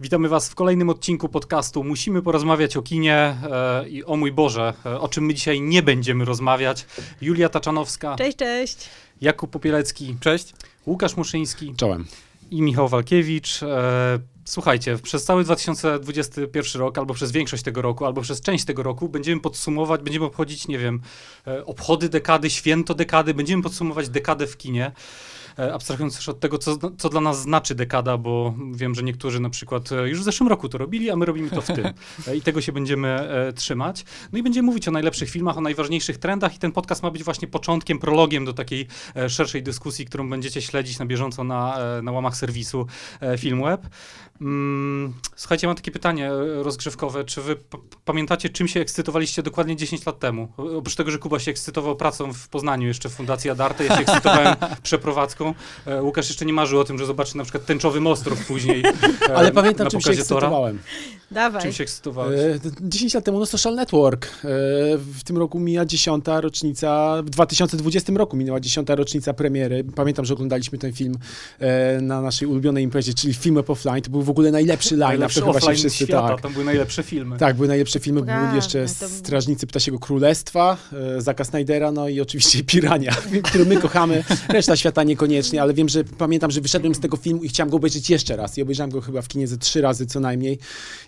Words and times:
Witamy 0.00 0.28
Was 0.28 0.48
w 0.48 0.54
kolejnym 0.54 0.88
odcinku 0.88 1.28
podcastu. 1.28 1.84
Musimy 1.84 2.22
porozmawiać 2.22 2.76
o 2.76 2.82
kinie 2.82 3.14
e, 3.14 3.88
i 3.88 4.04
o 4.04 4.16
mój 4.16 4.32
Boże, 4.32 4.74
e, 4.86 5.00
o 5.00 5.08
czym 5.08 5.24
my 5.24 5.34
dzisiaj 5.34 5.60
nie 5.60 5.82
będziemy 5.82 6.24
rozmawiać. 6.24 6.86
Julia 7.20 7.48
Taczanowska, 7.48 8.16
Cześć, 8.16 8.36
cześć. 8.36 8.88
Jakub 9.20 9.50
Popielecki, 9.50 10.16
Cześć. 10.20 10.54
Łukasz 10.86 11.16
Muszyński 11.16 11.74
Czołem. 11.76 12.06
i 12.50 12.62
Michał 12.62 12.88
Walkiewicz. 12.88 13.62
E, 13.62 14.18
słuchajcie, 14.44 14.98
przez 14.98 15.24
cały 15.24 15.44
2021 15.44 16.80
rok, 16.82 16.98
albo 16.98 17.14
przez 17.14 17.32
większość 17.32 17.62
tego 17.62 17.82
roku, 17.82 18.06
albo 18.06 18.20
przez 18.20 18.40
część 18.40 18.64
tego 18.64 18.82
roku 18.82 19.08
będziemy 19.08 19.40
podsumować, 19.40 20.02
będziemy 20.02 20.26
obchodzić, 20.26 20.68
nie 20.68 20.78
wiem, 20.78 21.00
e, 21.46 21.64
obchody 21.66 22.08
dekady, 22.08 22.50
święto 22.50 22.94
dekady, 22.94 23.34
będziemy 23.34 23.62
podsumować 23.62 24.08
dekadę 24.08 24.46
w 24.46 24.56
kinie. 24.56 24.92
E, 25.60 25.74
Abstrahując 25.74 26.16
też 26.16 26.28
od 26.28 26.40
tego, 26.40 26.58
co, 26.58 26.78
co 26.98 27.08
dla 27.08 27.20
nas 27.20 27.42
znaczy 27.42 27.74
dekada, 27.74 28.16
bo 28.16 28.54
wiem, 28.72 28.94
że 28.94 29.02
niektórzy 29.02 29.40
na 29.40 29.50
przykład 29.50 29.92
e, 29.92 30.08
już 30.08 30.20
w 30.20 30.22
zeszłym 30.22 30.48
roku 30.48 30.68
to 30.68 30.78
robili, 30.78 31.10
a 31.10 31.16
my 31.16 31.26
robimy 31.26 31.50
to 31.50 31.60
w 31.60 31.66
tym. 31.66 31.86
E, 32.28 32.36
I 32.36 32.42
tego 32.42 32.60
się 32.60 32.72
będziemy 32.72 33.28
trzymać. 33.54 34.04
No 34.32 34.38
i 34.38 34.42
będziemy 34.42 34.66
mówić 34.66 34.88
o 34.88 34.90
najlepszych 34.90 35.30
filmach, 35.30 35.58
o 35.58 35.60
najważniejszych 35.60 36.18
trendach 36.18 36.56
i 36.56 36.58
ten 36.58 36.72
podcast 36.72 37.02
ma 37.02 37.10
być 37.10 37.24
właśnie 37.24 37.48
początkiem, 37.48 37.98
prologiem 37.98 38.44
do 38.44 38.52
takiej 38.52 38.86
szerszej 39.28 39.62
dyskusji, 39.62 40.06
którą 40.06 40.30
będziecie 40.30 40.62
śledzić 40.62 40.98
na 40.98 41.06
bieżąco 41.06 41.44
na, 41.44 41.78
na 42.02 42.12
łamach 42.12 42.36
serwisu 42.36 42.86
Filmweb. 43.38 43.86
Mm, 44.40 45.14
słuchajcie, 45.36 45.66
mam 45.66 45.76
takie 45.76 45.90
pytanie 45.90 46.30
e, 46.30 46.62
rozgrzewkowe. 46.62 47.24
Czy 47.24 47.42
wy 47.42 47.56
pamiętacie, 48.04 48.48
czym 48.48 48.68
się 48.68 48.80
ekscytowaliście 48.80 49.42
dokładnie 49.42 49.76
10 49.76 50.06
lat 50.06 50.18
temu? 50.18 50.48
Oprócz 50.56 50.96
tego, 50.96 51.10
że 51.10 51.18
Kuba 51.18 51.38
się 51.38 51.50
ekscytował 51.50 51.96
pracą 51.96 52.32
w 52.32 52.48
Poznaniu 52.48 52.88
jeszcze 52.88 53.08
w 53.08 53.12
Fundacji 53.12 53.50
Adarte, 53.50 53.84
ja 53.84 53.96
się 53.96 54.02
ekscytowałem 54.02 54.56
przeprowadzką. 54.82 55.54
E, 55.86 56.02
Łukasz 56.02 56.28
jeszcze 56.28 56.46
nie 56.46 56.52
marzył 56.52 56.80
o 56.80 56.84
tym, 56.84 56.98
że 56.98 57.06
zobaczy 57.06 57.36
na 57.36 57.44
przykład 57.44 57.66
tęczowy 57.66 58.00
mostrów 58.00 58.46
później. 58.46 58.84
e, 59.28 59.36
Ale 59.36 59.52
pamiętam, 59.52 59.88
czym 59.90 60.00
się 60.00 60.04
pokazie 60.04 60.24
Tora. 60.24 60.50
Dawaj. 61.30 61.62
Czym 61.62 61.72
się 61.72 61.82
ekscytowałeś? 61.82 62.40
E, 62.40 62.58
10 62.80 63.14
lat 63.14 63.24
temu 63.24 63.38
no 63.38 63.46
Social 63.46 63.74
Network. 63.74 64.26
E, 64.26 64.28
w 64.98 65.24
tym 65.24 65.38
roku 65.38 65.60
mija 65.60 65.84
dziesiąta 65.84 66.40
rocznica, 66.40 67.22
w 67.22 67.30
2020 67.30 68.12
roku 68.16 68.36
minęła 68.36 68.60
dziesiąta 68.60 68.94
rocznica 68.94 69.32
premiery. 69.34 69.84
Pamiętam, 69.84 70.24
że 70.24 70.34
oglądaliśmy 70.34 70.78
ten 70.78 70.92
film 70.92 71.14
e, 71.58 72.00
na 72.00 72.20
naszej 72.20 72.48
ulubionej 72.48 72.84
imprezie, 72.84 73.14
czyli 73.14 73.34
Film 73.34 73.58
Offline. 73.68 74.02
To 74.02 74.10
był 74.10 74.22
w 74.22 74.30
ogóle 74.30 74.50
najlepszy 74.50 74.96
line-up, 74.96 75.08
Najlepszy 75.08 75.40
to 75.40 75.52
chyba 75.52 75.72
wszyscy, 75.72 75.90
świata, 75.90 76.28
tak. 76.28 76.40
tam 76.40 76.52
były 76.52 76.64
najlepsze 76.64 77.02
filmy. 77.02 77.38
Tak, 77.38 77.56
były 77.56 77.68
najlepsze 77.68 78.00
filmy, 78.00 78.22
były 78.22 78.54
jeszcze 78.54 78.86
to- 78.86 79.08
Strażnicy 79.08 79.66
Ptasiego 79.66 79.98
Królestwa, 79.98 80.76
e, 81.16 81.20
Zaka 81.20 81.44
Snydera, 81.44 81.92
no 81.92 82.08
i 82.08 82.20
oczywiście 82.20 82.64
Pirania, 82.72 83.16
który 83.48 83.64
my 83.64 83.76
kochamy, 83.76 84.24
reszta 84.48 84.76
świata 84.76 85.02
niekoniecznie, 85.02 85.62
ale 85.62 85.74
wiem, 85.74 85.88
że 85.88 86.04
pamiętam, 86.04 86.50
że 86.50 86.60
wyszedłem 86.60 86.94
z 86.94 87.00
tego 87.00 87.16
filmu 87.16 87.42
i 87.42 87.48
chciałem 87.48 87.70
go 87.70 87.76
obejrzeć 87.76 88.10
jeszcze 88.10 88.36
raz 88.36 88.58
i 88.58 88.62
obejrzałem 88.62 88.90
go 88.90 89.00
chyba 89.00 89.22
w 89.22 89.28
kinie 89.28 89.46
ze 89.48 89.58
trzy 89.58 89.80
razy 89.80 90.06
co 90.06 90.20
najmniej 90.20 90.58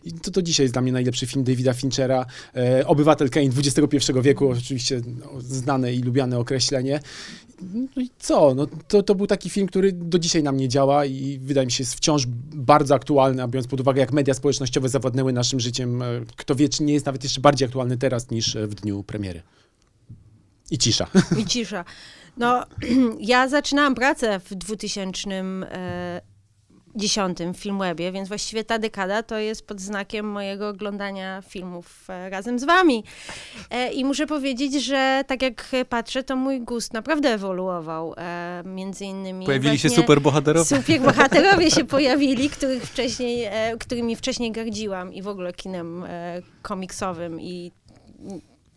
i 0.05 0.12
to, 0.23 0.31
to 0.31 0.43
dzisiaj 0.43 0.65
jest 0.65 0.75
dla 0.75 0.83
mnie 0.83 0.93
najlepszy 0.93 1.27
film 1.27 1.45
Davida 1.45 1.73
Finchera, 1.73 2.27
e, 2.57 2.87
Obywatel 2.87 3.31
Kane 3.31 3.47
XXI 3.47 4.13
wieku, 4.23 4.49
oczywiście 4.49 5.01
no, 5.07 5.41
znane 5.41 5.95
i 5.95 6.03
lubiane 6.03 6.39
określenie. 6.39 7.01
No 7.97 8.03
i 8.03 8.11
co? 8.19 8.55
No, 8.55 8.67
to, 8.89 9.03
to 9.03 9.15
był 9.15 9.27
taki 9.27 9.51
film, 9.51 9.67
który 9.67 9.93
do 9.93 10.19
dzisiaj 10.19 10.43
na 10.43 10.53
mnie 10.53 10.69
działa 10.69 11.05
i 11.05 11.39
wydaje 11.43 11.67
mi 11.67 11.73
się 11.73 11.83
jest 11.83 11.95
wciąż 11.95 12.27
bardzo 12.55 12.95
aktualny, 12.95 13.43
a 13.43 13.49
biorąc 13.49 13.67
pod 13.67 13.81
uwagę, 13.81 14.01
jak 14.01 14.13
media 14.13 14.35
społecznościowe 14.35 14.89
zawładnęły 14.89 15.33
naszym 15.33 15.61
życiem, 15.61 16.03
e, 16.03 16.07
kto 16.37 16.55
wie, 16.55 16.69
czy 16.69 16.83
nie 16.83 16.93
jest 16.93 17.07
nawet 17.07 17.25
jeszcze 17.25 17.41
bardziej 17.41 17.67
aktualny 17.67 17.97
teraz 17.99 18.31
niż 18.31 18.57
e, 18.57 18.67
w 18.67 18.75
dniu 18.75 19.03
premiery. 19.03 19.43
I 20.71 20.79
cisza. 20.79 21.07
I 21.39 21.47
cisza. 21.47 21.85
No, 22.37 22.65
ja 23.21 23.49
zaczynałam 23.49 23.95
pracę 23.95 24.41
w 24.41 24.57
2010 26.95 27.39
w 27.59 27.63
Filmwebie, 27.63 28.13
więc 28.13 28.29
właściwie 28.29 28.65
ta 28.65 28.79
dekada 28.79 29.23
to 29.23 29.39
jest 29.39 29.67
pod 29.67 29.81
znakiem 29.81 30.27
mojego 30.27 30.69
oglądania 30.69 31.43
filmów 31.43 32.05
e, 32.09 32.31
razem 32.31 32.59
z 32.59 32.65
wami. 32.65 33.05
E, 33.71 33.93
I 33.93 34.05
muszę 34.05 34.27
powiedzieć, 34.27 34.85
że 34.85 35.25
tak 35.27 35.43
jak 35.43 35.71
patrzę, 35.89 36.23
to 36.23 36.37
mój 36.37 36.61
gust 36.61 36.93
naprawdę 36.93 37.29
ewoluował. 37.29 38.15
E, 38.19 38.63
Między 38.67 39.05
innymi 39.05 39.47
Pojawili 39.47 39.79
się 39.79 39.91
superbohaterowie. 39.91 40.77
Superbohaterowie 40.77 41.71
się 41.71 41.85
pojawili, 41.85 42.51
których 42.51 42.83
wcześniej, 42.83 43.49
którymi 43.81 44.17
wcześniej 44.17 44.53
gardziłam 44.53 45.15
i 45.15 45.23
w 45.23 45.29
ogóle 45.29 45.53
kinem 45.53 46.05
komiksowym 46.63 47.41
i 47.41 47.73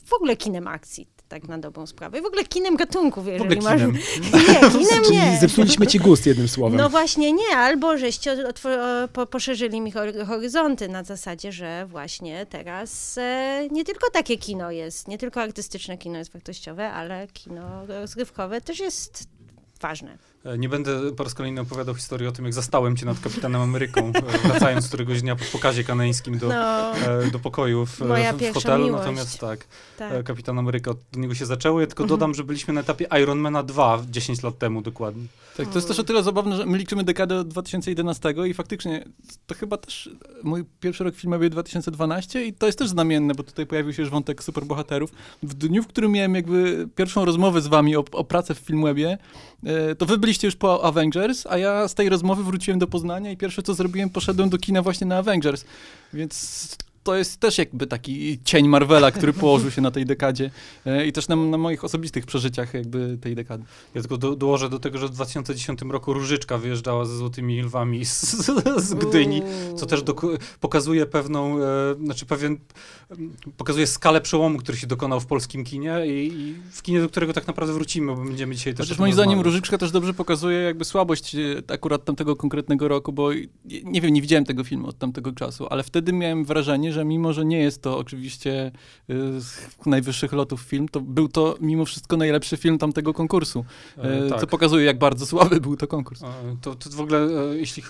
w 0.06 0.14
ogóle 0.14 0.36
kinem 0.36 0.68
akcji, 0.68 1.08
tak 1.30 1.48
na 1.48 1.58
dobrą 1.58 1.88
sprawę. 1.88 2.20
I 2.20 2.22
w 2.22 2.26
ogóle 2.26 2.44
kinem 2.44 2.76
gatunków, 2.76 3.28
jeżeli 3.28 3.62
masz... 3.62 3.74
kinem. 3.82 3.92
Nie, 4.34 4.70
kinem 4.70 5.04
Czyli 5.06 5.18
nie. 5.18 5.38
zepsuliśmy 5.42 5.88
ci 5.88 6.00
gust 6.00 6.26
jednym 6.26 6.48
słowem. 6.48 6.78
No 6.78 6.90
właśnie 6.90 7.34
nie, 7.34 7.58
albo 7.58 7.98
żeście 7.98 8.38
po, 9.14 9.26
poszerzyli 9.26 9.82
mi 9.82 9.92
hory- 9.92 10.26
horyzonty 10.26 10.90
na 10.90 11.04
zasadzie, 11.04 11.52
że 11.52 11.86
właśnie 11.90 12.46
teraz 12.46 13.18
e, 13.18 13.68
nie 13.72 13.84
tylko 13.86 14.10
takie 14.10 14.38
kino 14.38 14.72
jest, 14.72 15.08
nie 15.08 15.18
tylko 15.18 15.42
artystyczne 15.42 15.98
kino 15.98 16.18
jest 16.18 16.34
wartościowe, 16.34 16.92
ale 16.92 17.28
kino 17.28 17.86
rozrywkowe 17.86 18.62
też 18.62 18.80
jest 18.80 19.24
ważne. 19.82 20.18
E, 20.46 20.58
Nie 20.58 20.70
będę 20.70 21.12
po 21.16 21.24
raz 21.24 21.34
kolejny 21.34 21.62
opowiadał 21.62 21.96
historii 21.96 22.28
o 22.28 22.32
tym, 22.32 22.46
jak 22.46 22.54
zastałem 22.54 22.96
cię 22.98 23.06
nad 23.06 23.20
Kapitanem 23.20 23.62
Ameryką, 23.62 24.12
e, 24.16 24.48
wracając 24.48 24.88
któregoś 24.88 25.22
dnia 25.22 25.36
po 25.36 25.46
pokazie 25.52 25.84
kanańskim 25.84 26.38
do, 26.38 26.48
No, 26.48 26.96
e, 26.98 27.32
do 27.32 27.40
pokoju 27.40 27.86
w, 27.86 27.90
w 27.92 28.54
hotelu. 28.54 28.86
miłość. 28.86 29.00
Natomiast 29.06 29.40
tak, 29.40 29.68
tak. 29.98 30.24
Kapitan 30.24 30.60
Ameryka 30.60 30.92
od 30.92 30.98
niego 31.18 31.36
się 31.36 31.46
zaczęło. 31.46 31.82
Ja 31.82 31.88
tylko 31.88 32.04
Mhm. 32.04 32.20
dodam, 32.20 32.34
że 32.34 32.44
byliśmy 32.44 32.74
na 32.74 32.82
etapie 32.82 33.08
Ironmana 33.24 33.64
2 33.64 34.02
10 34.10 34.44
lat 34.44 34.58
temu 34.58 34.82
dokładnie. 34.82 35.24
Tak, 35.58 35.68
to 35.70 35.76
jest 35.76 35.88
też 35.88 36.00
o 36.00 36.04
tyle 36.04 36.24
zabawne, 36.24 36.56
że 36.56 36.66
my 36.66 36.78
liczymy 36.78 37.04
dekadę 37.04 37.36
od 37.40 37.48
2011 37.48 38.34
i 38.48 38.54
faktycznie 38.54 39.06
to 39.48 39.56
chyba 39.56 39.78
też 39.78 40.10
mój 40.44 40.66
pierwszy 40.80 41.04
rok 41.04 41.16
filmowy 41.16 41.50
2012 41.50 42.46
i 42.46 42.54
to 42.54 42.66
jest 42.66 42.80
też 42.80 42.90
znamienne, 42.90 43.36
bo 43.36 43.44
tutaj 43.44 43.66
pojawił 43.66 43.94
się 43.94 44.02
już 44.02 44.12
wątek 44.12 44.44
superbohaterów. 44.44 45.12
W 45.44 45.54
dniu, 45.54 45.84
w 45.84 45.88
którym 45.88 46.12
miałem 46.12 46.36
jakby 46.36 46.88
pierwszą 46.96 47.26
rozmowę 47.26 47.62
z 47.62 47.68
wami 47.68 47.96
o, 47.96 48.04
o 48.12 48.24
pracę 48.24 48.56
w 48.56 48.58
Filmwebie, 48.60 49.18
to 49.98 50.06
wy 50.06 50.18
byliście 50.18 50.35
już 50.44 50.56
po 50.56 50.84
Avengers, 50.84 51.46
a 51.50 51.58
ja 51.58 51.88
z 51.88 51.94
tej 51.94 52.10
rozmowy 52.10 52.44
wróciłem 52.44 52.80
do 52.80 52.88
Poznania 52.88 53.32
i 53.32 53.38
pierwsze 53.38 53.64
co 53.64 53.74
zrobiłem, 53.74 54.10
poszedłem 54.10 54.50
do 54.50 54.58
kina 54.58 54.82
właśnie 54.82 55.08
na 55.08 55.18
Avengers, 55.18 55.66
więc 56.14 56.78
to 57.06 57.16
jest 57.16 57.40
też 57.40 57.58
jakby 57.58 57.88
taki 57.88 58.40
cień 58.44 58.68
Marvela, 58.68 59.12
który 59.12 59.34
położył 59.34 59.72
się 59.72 59.82
na 59.82 59.92
tej 59.92 60.06
dekadzie 60.06 60.52
e, 60.86 61.08
i 61.08 61.12
też 61.12 61.28
na, 61.28 61.36
na 61.36 61.58
moich 61.58 61.84
osobistych 61.84 62.26
przeżyciach 62.26 62.74
jakby 62.74 63.18
tej 63.22 63.36
dekady. 63.36 63.64
Ja 63.96 64.02
tylko 64.02 64.18
do, 64.18 64.36
dołożę 64.36 64.70
do 64.70 64.80
tego, 64.80 64.98
że 64.98 65.08
w 65.08 65.12
2010 65.12 65.82
roku 65.82 66.14
Różyczka 66.14 66.58
wyjeżdżała 66.58 67.06
ze 67.06 67.18
Złotymi 67.18 67.62
Lwami 67.62 68.06
z, 68.06 68.22
z 68.78 68.94
Gdyni, 68.94 69.42
co 69.76 69.86
też 69.86 70.04
pokazuje 70.60 71.06
pewną, 71.06 71.60
e, 71.60 71.96
znaczy 72.04 72.26
pewien, 72.26 72.58
pokazuje 73.58 73.88
skalę 73.88 74.22
przełomu, 74.22 74.58
który 74.58 74.78
się 74.78 74.88
dokonał 74.88 75.20
w 75.20 75.26
polskim 75.26 75.64
kinie 75.64 76.02
i, 76.08 76.34
i 76.34 76.56
w 76.72 76.82
kinie, 76.82 77.02
do 77.02 77.10
którego 77.10 77.34
tak 77.34 77.48
naprawdę 77.48 77.74
wrócimy, 77.74 78.16
bo 78.16 78.24
będziemy 78.24 78.56
dzisiaj 78.56 78.74
też 78.74 78.86
Chociaż 78.86 79.00
moim 79.00 79.14
zdaniem. 79.14 79.42
Różyczka 79.42 79.78
też 79.78 79.92
dobrze 79.92 80.14
pokazuje 80.14 80.60
jakby 80.60 80.86
słabość 80.86 81.36
e, 81.36 81.40
akurat 81.68 82.06
tamtego 82.06 82.36
konkretnego 82.36 82.88
roku, 82.88 83.14
bo 83.14 83.30
nie 83.84 84.02
wiem, 84.02 84.14
nie 84.14 84.22
widziałem 84.22 84.46
tego 84.46 84.64
filmu 84.64 84.88
od 84.88 84.98
tamtego 84.98 85.32
czasu, 85.32 85.68
ale 85.70 85.84
wtedy 85.84 86.14
miałem 86.14 86.46
wrażenie, 86.46 86.95
że 86.96 87.06
mimo, 87.06 87.34
że 87.34 87.46
nie 87.46 87.60
jest 87.60 87.82
to 87.82 87.98
oczywiście 87.98 88.72
e, 89.10 89.14
z 89.42 89.58
najwyższych 89.86 90.34
lotów 90.34 90.62
film, 90.62 90.88
to 90.90 91.02
był 91.02 91.28
to 91.28 91.56
mimo 91.62 91.86
wszystko 91.86 92.18
najlepszy 92.18 92.58
film 92.58 92.78
tamtego 92.78 93.14
konkursu, 93.14 93.66
e, 93.98 94.02
E, 94.26 94.30
tak. 94.30 94.40
co 94.40 94.48
pokazuje 94.48 94.86
jak 94.86 94.98
bardzo 94.98 95.26
słaby 95.26 95.62
był 95.62 95.78
to 95.78 95.88
konkurs. 95.88 96.24
E, 96.24 96.28
To, 96.62 96.76
to 96.76 96.90
w 96.90 97.02
ogóle, 97.02 97.20
e, 97.20 97.58
jeśli 97.58 97.84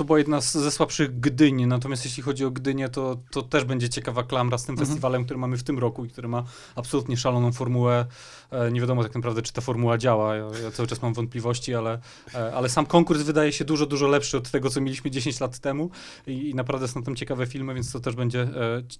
to 0.00 0.04
była 0.04 0.18
jedna 0.18 0.40
z, 0.40 0.52
ze 0.52 0.70
słabszych 0.70 1.20
Gdyni, 1.20 1.66
natomiast 1.66 2.04
jeśli 2.04 2.22
chodzi 2.22 2.44
o 2.44 2.50
Gdynię, 2.50 2.88
to, 2.88 3.16
to 3.30 3.42
też 3.42 3.64
będzie 3.64 3.88
ciekawa 3.88 4.22
klamra 4.22 4.58
z 4.58 4.64
tym 4.64 4.72
Mhm. 4.72 4.86
festiwalem, 4.88 5.24
który 5.24 5.38
mamy 5.38 5.56
w 5.56 5.62
tym 5.62 5.78
roku 5.78 6.04
i 6.04 6.08
który 6.08 6.28
ma 6.28 6.44
absolutnie 6.76 7.16
szaloną 7.16 7.52
formułę. 7.52 8.06
E, 8.50 8.72
Nie 8.72 8.80
wiadomo 8.80 9.02
tak 9.02 9.14
naprawdę, 9.14 9.42
czy 9.42 9.52
ta 9.52 9.60
formuła 9.60 9.98
działa. 9.98 10.36
Ja, 10.36 10.44
ja 10.64 10.70
cały 10.70 10.86
czas 10.88 11.02
mam 11.02 11.14
wątpliwości, 11.14 11.74
ale, 11.74 11.98
e, 12.34 12.54
ale 12.54 12.68
sam 12.68 12.86
konkurs 12.86 13.22
wydaje 13.22 13.52
się 13.52 13.64
dużo, 13.64 13.86
dużo 13.86 14.08
lepszy 14.08 14.36
od 14.36 14.50
tego, 14.50 14.70
co 14.70 14.80
mieliśmy 14.80 15.10
10 15.10 15.40
lat 15.40 15.58
temu 15.58 15.90
i, 16.26 16.50
i 16.50 16.54
naprawdę 16.54 16.88
są 16.88 17.02
tam 17.02 17.16
ciekawe 17.16 17.46
filmy, 17.46 17.74
więc 17.74 17.92
to 17.92 18.00
też 18.00 18.14
będzie, 18.16 18.40
e, 18.42 18.48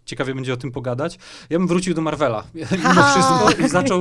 ciekawie 0.04 0.34
będzie 0.34 0.52
o 0.52 0.56
tym 0.56 0.72
pogadać. 0.72 1.18
Ja 1.50 1.58
bym 1.58 1.68
wrócił 1.68 1.94
do 1.94 2.00
Marvela 2.02 2.44
mimo 2.88 3.02
wszystko 3.02 3.64
i 3.64 3.68
zaczął 3.68 4.00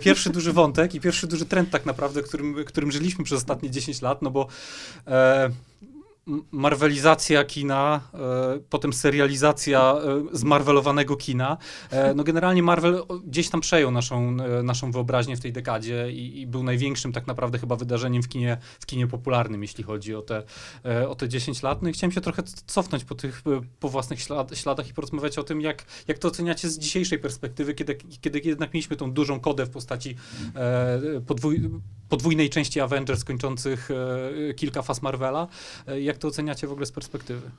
pierwszy 0.00 0.30
duży 0.30 0.52
wątek 0.52 0.94
i 0.94 1.00
pierwszy 1.00 1.26
duży 1.26 1.46
trend 1.46 1.70
tak 1.70 1.86
naprawdę, 1.86 2.22
którym, 2.22 2.64
którym 2.64 2.92
żyliśmy 2.92 3.24
przez 3.24 3.38
ostatnie 3.38 3.70
10 3.70 4.02
lat, 4.02 4.22
no 4.22 4.30
bo 4.30 4.46
marwelizacja 6.50 7.44
kina, 7.44 8.00
e, 8.14 8.60
potem 8.70 8.92
serializacja 8.92 9.94
e, 10.32 10.36
zmarwelowanego 10.36 11.16
kina. 11.16 11.56
E, 11.90 12.14
no 12.14 12.24
generalnie 12.24 12.62
Marvel 12.62 13.02
gdzieś 13.26 13.50
tam 13.50 13.60
przejął 13.60 13.90
naszą, 13.90 14.36
e, 14.40 14.62
naszą 14.62 14.92
wyobraźnię 14.92 15.36
w 15.36 15.40
tej 15.40 15.52
dekadzie 15.52 16.12
i, 16.12 16.40
i 16.40 16.46
był 16.46 16.62
największym 16.62 17.12
tak 17.12 17.26
naprawdę 17.26 17.58
chyba 17.58 17.76
wydarzeniem 17.76 18.22
w 18.22 18.28
kinie, 18.28 18.58
w 18.80 18.86
kinie 18.86 19.06
popularnym, 19.06 19.62
jeśli 19.62 19.84
chodzi 19.84 20.14
o 20.14 20.22
te, 20.22 20.42
e, 20.84 21.08
o 21.08 21.14
te 21.14 21.28
10 21.28 21.62
lat. 21.62 21.82
No 21.82 21.88
i 21.88 21.92
chciałem 21.92 22.12
się 22.12 22.20
trochę 22.20 22.42
cofnąć 22.66 23.04
po 23.04 23.14
tych 23.14 23.42
po 23.80 23.88
własnych 23.88 24.20
ślad, 24.20 24.58
śladach 24.58 24.88
i 24.88 24.94
porozmawiać 24.94 25.38
o 25.38 25.44
tym, 25.44 25.60
jak, 25.60 25.84
jak 26.08 26.18
to 26.18 26.28
oceniacie 26.28 26.70
z 26.70 26.78
dzisiejszej 26.78 27.18
perspektywy, 27.18 27.74
kiedy, 27.74 27.94
kiedy 28.20 28.40
jednak 28.44 28.74
mieliśmy 28.74 28.96
tą 28.96 29.12
dużą 29.12 29.40
kodę 29.40 29.66
w 29.66 29.70
postaci 29.70 30.16
e, 30.54 31.20
podwój, 31.26 31.70
podwójnej 32.08 32.50
części 32.50 32.80
Avengers 32.80 33.24
kończących 33.24 33.88
kilka 34.56 34.82
faz 34.82 35.02
Marvela. 35.02 35.48
Jak 36.00 36.15
to 36.18 36.28
oceniacie 36.28 36.66
w 36.66 36.72
ogóle 36.72 36.86
z 36.86 36.92
perspektywy? 36.92 37.50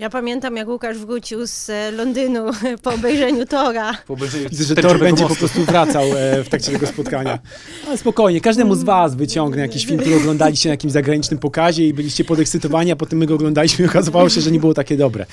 Ja 0.00 0.10
pamiętam, 0.10 0.56
jak 0.56 0.68
Łukasz 0.68 0.98
wrócił 0.98 1.46
z 1.46 1.70
e, 1.70 1.90
Londynu 1.90 2.50
po 2.82 2.94
obejrzeniu 2.94 3.46
Tora. 3.46 3.94
Po 4.06 4.14
obejrzeniu 4.14 4.48
Widzę, 4.48 4.64
że 4.64 4.74
Thor 4.74 4.98
będzie 4.98 5.22
po 5.22 5.28
mostu. 5.28 5.38
prostu 5.38 5.64
wracał 5.64 6.02
e, 6.02 6.44
w 6.44 6.48
trakcie 6.48 6.72
tego 6.72 6.86
spotkania. 6.86 7.38
Ale 7.86 7.98
spokojnie, 7.98 8.40
każdemu 8.40 8.74
z 8.74 8.82
was 8.82 9.14
wyciągnę 9.14 9.62
jakiś 9.62 9.86
film, 9.86 9.98
który 9.98 10.16
oglądaliście 10.16 10.68
na 10.68 10.72
jakimś 10.72 10.92
zagranicznym 10.92 11.38
pokazie 11.38 11.88
i 11.88 11.94
byliście 11.94 12.24
podekscytowani, 12.24 12.92
a 12.92 12.96
potem 12.96 13.18
my 13.18 13.26
go 13.26 13.34
oglądaliśmy 13.34 13.84
i 13.84 13.88
okazywało 13.88 14.28
się, 14.28 14.40
że 14.40 14.50
nie 14.50 14.60
było 14.60 14.74
takie 14.74 14.96
dobre. 14.96 15.26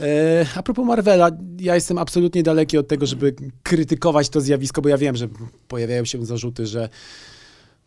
E, 0.00 0.46
a 0.54 0.62
propos 0.62 0.86
Marvela, 0.86 1.30
ja 1.60 1.74
jestem 1.74 1.98
absolutnie 1.98 2.42
daleki 2.42 2.78
od 2.78 2.88
tego, 2.88 3.06
żeby 3.06 3.34
krytykować 3.62 4.28
to 4.28 4.40
zjawisko, 4.40 4.82
bo 4.82 4.88
ja 4.88 4.98
wiem, 4.98 5.16
że 5.16 5.28
pojawiają 5.68 6.04
się 6.04 6.26
zarzuty, 6.26 6.66
że 6.66 6.88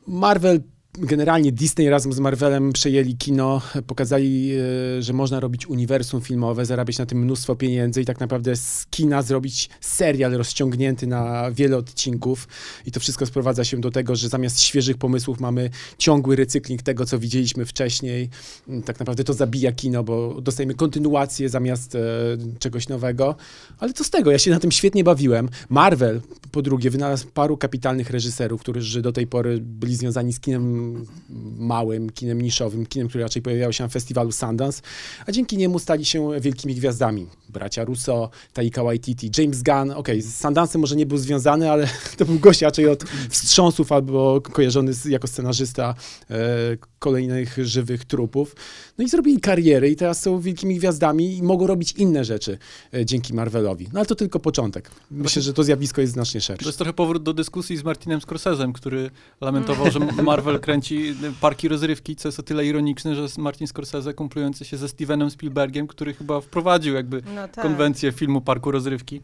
Marvel 0.07 0.61
generalnie 0.93 1.51
Disney 1.51 1.89
razem 1.89 2.13
z 2.13 2.19
Marvelem 2.19 2.73
przejęli 2.73 3.17
kino, 3.17 3.61
pokazali, 3.87 4.51
e, 4.97 5.01
że 5.01 5.13
można 5.13 5.39
robić 5.39 5.67
uniwersum 5.67 6.21
filmowe, 6.21 6.65
zarabiać 6.65 6.97
na 6.97 7.05
tym 7.05 7.17
mnóstwo 7.17 7.55
pieniędzy 7.55 8.01
i 8.01 8.05
tak 8.05 8.19
naprawdę 8.19 8.55
z 8.55 8.85
kina 8.89 9.21
zrobić 9.21 9.69
serial 9.81 10.31
rozciągnięty 10.31 11.07
na 11.07 11.51
wiele 11.51 11.77
odcinków 11.77 12.47
i 12.85 12.91
to 12.91 12.99
wszystko 12.99 13.25
sprowadza 13.25 13.63
się 13.63 13.81
do 13.81 13.91
tego, 13.91 14.15
że 14.15 14.29
zamiast 14.29 14.59
świeżych 14.59 14.97
pomysłów 14.97 15.39
mamy 15.39 15.69
ciągły 15.97 16.35
recykling 16.35 16.81
tego, 16.81 17.05
co 17.05 17.19
widzieliśmy 17.19 17.65
wcześniej. 17.65 18.29
Mm, 18.67 18.83
Tak 18.83 18.99
naprawdę 18.99 19.23
to 19.23 19.33
zabija 19.33 19.71
kino, 19.71 20.03
bo 20.03 20.41
dostajemy 20.41 20.73
kontynuację 20.73 21.49
zamiast 21.49 21.95
e, 21.95 21.99
czegoś 22.59 22.87
nowego. 22.87 23.35
Ale 23.79 23.93
co 23.93 24.03
z 24.03 24.09
tego? 24.09 24.31
Ja 24.31 24.39
się 24.39 24.51
na 24.51 24.59
tym 24.59 24.71
świetnie 24.71 25.03
bawiłem. 25.03 25.49
Marvel, 25.69 26.21
po 26.51 26.61
drugie, 26.61 26.89
wynalazł 26.89 27.27
paru 27.27 27.57
kapitalnych 27.57 28.09
reżyserów, 28.09 28.61
którzy 28.61 29.01
do 29.01 29.11
tej 29.11 29.27
pory 29.27 29.59
byli 29.61 29.95
związani 29.95 30.33
z 30.33 30.39
kinem 30.39 30.86
małym, 31.57 32.09
kinem 32.09 32.41
niszowym, 32.41 32.85
kinem, 32.85 33.07
który 33.07 33.23
raczej 33.23 33.41
pojawiał 33.41 33.73
się 33.73 33.83
na 33.83 33.87
festiwalu 33.87 34.31
Sundance, 34.31 34.81
a 35.25 35.31
dzięki 35.31 35.57
niemu 35.57 35.79
stali 35.79 36.05
się 36.05 36.39
wielkimi 36.41 36.75
gwiazdami. 36.75 37.27
Bracia 37.57 37.83
Russo, 37.83 38.29
Taika 38.53 38.83
Waititi, 38.83 39.31
James 39.37 39.63
Gunn, 39.63 39.91
okej, 39.91 40.21
z 40.21 40.41
Sundance'em 40.41 40.77
może 40.77 40.95
nie 40.95 41.05
był 41.05 41.17
związany, 41.17 41.71
ale 41.71 41.87
to 42.17 42.25
był 42.25 42.39
gość 42.39 42.61
raczej 42.61 42.87
od 42.89 43.03
wstrząsów 43.29 43.91
albo 43.91 44.41
kojarzony 44.41 44.93
z, 44.93 45.05
jako 45.05 45.27
scenarzysta 45.27 45.95
e, 46.31 46.35
kolejnych 46.99 47.57
żywych 47.61 48.05
trupów. 48.05 48.55
No 48.97 49.05
i 49.05 49.09
zrobili 49.09 49.39
karierę 49.39 49.89
i 49.89 49.95
teraz 49.95 50.21
są 50.21 50.39
wielkimi 50.39 50.75
gwiazdami 50.75 51.37
i 51.37 51.43
mogą 51.43 51.67
robić 51.67 51.91
inne 51.91 52.25
rzeczy 52.25 52.57
e, 52.93 53.05
dzięki 53.05 53.33
Marvelowi. 53.33 53.87
No 53.93 53.99
ale 53.99 54.05
to 54.05 54.15
tylko 54.15 54.39
początek. 54.39 54.91
Myślę, 55.11 55.41
że 55.41 55.53
to 55.53 55.63
zjawisko 55.63 56.01
jest 56.01 56.13
znacznie 56.13 56.41
To 56.41 56.45
szersze. 56.45 56.65
jest 56.65 56.77
trochę 56.77 56.93
powrót 56.93 57.23
do 57.23 57.33
dyskusji 57.33 57.77
z 57.77 57.83
Martinem 57.83 58.19
Scorsese'em, 58.19 58.71
który 58.71 59.11
lamentował, 59.41 59.91
że 59.91 59.99
Marvel 60.23 60.59
kręci 60.59 61.15
parki 61.41 61.67
rozrywki, 61.67 62.15
co 62.15 62.27
jest 62.27 62.39
o 62.39 62.43
tyle 62.43 62.65
ironiczne, 62.65 63.15
że 63.15 63.27
Martin 63.37 63.67
Scorsese 63.67 64.13
kumplujący 64.13 64.65
się 64.65 64.77
ze 64.77 64.89
Stevenem 64.89 65.31
Spielbergiem, 65.31 65.87
który 65.87 66.13
chyba 66.13 66.41
wprowadził 66.41 66.93
jakby 66.95 67.21
No 67.35 67.46
tak. 67.51 67.65
konwencję 67.65 68.11
filmu 68.11 68.41
parku 68.41 68.71
rozrywki. 68.71 69.21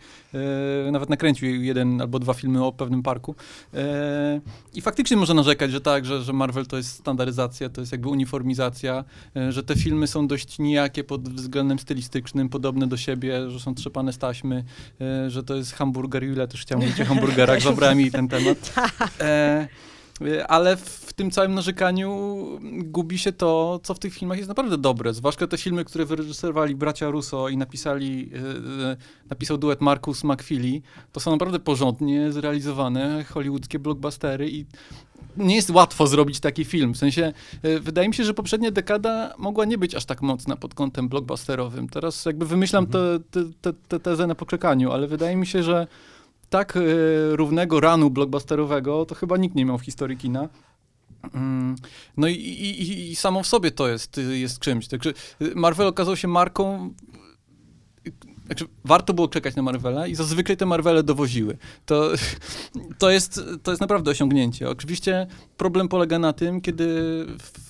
E, 0.87 0.91
nawet 0.91 1.09
nakręcił 1.09 1.63
jeden 1.63 2.01
albo 2.01 2.19
dwa 2.19 2.33
filmy 2.33 2.65
o 2.65 2.71
pewnym 2.71 3.03
parku. 3.03 3.35
E, 3.73 4.41
I 4.73 4.81
faktycznie 4.81 5.17
można 5.17 5.35
narzekać, 5.35 5.71
że 5.71 5.81
tak, 5.81 6.05
że, 6.05 6.21
że 6.21 6.33
Marvel 6.33 6.65
to 6.65 6.77
jest 6.77 6.89
standaryzacja, 6.89 7.69
to 7.69 7.81
jest 7.81 7.91
jakby 7.91 8.09
uniformizacja, 8.09 9.03
e, 9.35 9.51
że 9.51 9.63
te 9.63 9.75
filmy 9.75 10.07
są 10.07 10.27
dość 10.27 10.59
nijakie 10.59 11.03
pod 11.03 11.29
względem 11.29 11.79
stylistycznym, 11.79 12.49
podobne 12.49 12.87
do 12.87 12.97
siebie, 12.97 13.49
że 13.49 13.59
są 13.59 13.75
trzepane 13.75 14.13
z 14.13 14.17
taśmy, 14.17 14.63
e, 15.01 15.29
że 15.29 15.43
to 15.43 15.55
jest 15.55 15.73
hamburger. 15.73 16.23
Ile 16.23 16.47
też 16.47 16.61
chciałem 16.61 16.85
mówić 16.85 17.01
o 17.01 17.05
hamburgerach, 17.05 17.61
zabrałem 17.71 17.99
jej 17.99 18.11
ten 18.11 18.27
temat. 18.27 18.73
E, 20.21 20.47
ale 20.47 20.77
w 20.77 21.13
tym 21.13 21.31
całym 21.31 21.53
narzekaniu 21.53 22.09
gubi 22.61 23.19
się 23.19 23.31
to, 23.31 23.79
co 23.83 23.93
w 23.93 23.99
tych 23.99 24.13
filmach 24.13 24.37
jest 24.37 24.47
naprawdę 24.47 24.77
dobre. 24.77 25.13
Zwłaszcza 25.13 25.47
te 25.47 25.57
filmy, 25.57 25.85
które 25.85 26.05
wyreżyserowali 26.05 26.75
bracia 26.75 27.09
Russo 27.09 27.49
i 27.49 27.57
napisali, 27.57 28.31
e, 28.33 28.91
e, 28.91 28.97
napisał 29.29 29.57
duet 29.57 29.81
Marcus 29.81 30.23
McFeely, 30.23 30.81
to 31.11 31.19
są 31.19 31.31
naprawdę 31.31 31.59
porządnie 31.59 32.31
zrealizowane 32.31 33.23
hollywoodzkie 33.23 33.79
blockbustery 33.79 34.49
i 34.49 34.65
nie 35.37 35.55
jest 35.55 35.69
łatwo 35.69 36.07
zrobić 36.07 36.39
taki 36.39 36.65
film. 36.65 36.93
W 36.93 36.97
sensie, 36.97 37.33
wydaje 37.81 38.07
mi 38.07 38.13
się, 38.13 38.23
że 38.23 38.33
poprzednia 38.33 38.71
dekada 38.71 39.33
mogła 39.37 39.65
nie 39.65 39.77
być 39.77 39.95
aż 39.95 40.05
tak 40.05 40.21
mocna 40.21 40.55
pod 40.55 40.73
kątem 40.73 41.09
blockbusterowym. 41.09 41.89
Teraz 41.89 42.25
jakby 42.25 42.45
wymyślam 42.45 42.87
tę 42.87 43.19
te, 43.31 43.43
te, 43.61 43.73
te 43.87 43.99
tezę 43.99 44.27
na 44.27 44.35
poczekaniu, 44.35 44.91
ale 44.91 45.07
wydaje 45.07 45.35
mi 45.35 45.47
się, 45.47 45.63
że 45.63 45.87
tak 46.53 46.77
e, 46.77 46.81
równego 47.35 47.79
ranu 47.79 48.09
blockbusterowego 48.09 49.05
to 49.05 49.15
chyba 49.15 49.37
nikt 49.37 49.55
nie 49.55 49.65
miał 49.65 49.77
w 49.77 49.81
historii 49.81 50.17
kina. 50.17 50.49
Mm, 51.33 51.75
No 52.17 52.27
i, 52.27 52.33
i, 52.33 52.81
i- 52.81 53.11
i 53.11 53.15
samo 53.15 53.43
w 53.43 53.47
sobie 53.47 53.71
to 53.71 53.87
jest, 53.87 54.17
y, 54.17 54.37
jest 54.37 54.59
czymś. 54.59 54.87
Także 54.87 55.09
y, 55.41 55.51
Marvel 55.55 55.87
okazał 55.87 56.15
się 56.15 56.27
marką. 56.27 56.93
Znaczy, 58.45 58.65
warto 58.85 59.13
było 59.13 59.27
czekać 59.27 59.55
na 59.55 59.61
Marvela 59.61 60.07
i 60.07 60.15
zazwyczaj 60.15 60.57
te 60.57 60.65
Marvele 60.65 61.03
dowoziły. 61.03 61.57
To, 61.85 62.11
to, 62.97 63.09
jest, 63.09 63.41
to 63.63 63.71
jest 63.71 63.81
naprawdę 63.81 64.11
osiągnięcie. 64.11 64.69
Oczywiście 64.69 65.27
problem 65.57 65.87
polega 65.87 66.19
na 66.19 66.33
tym, 66.33 66.61
kiedy 66.61 66.87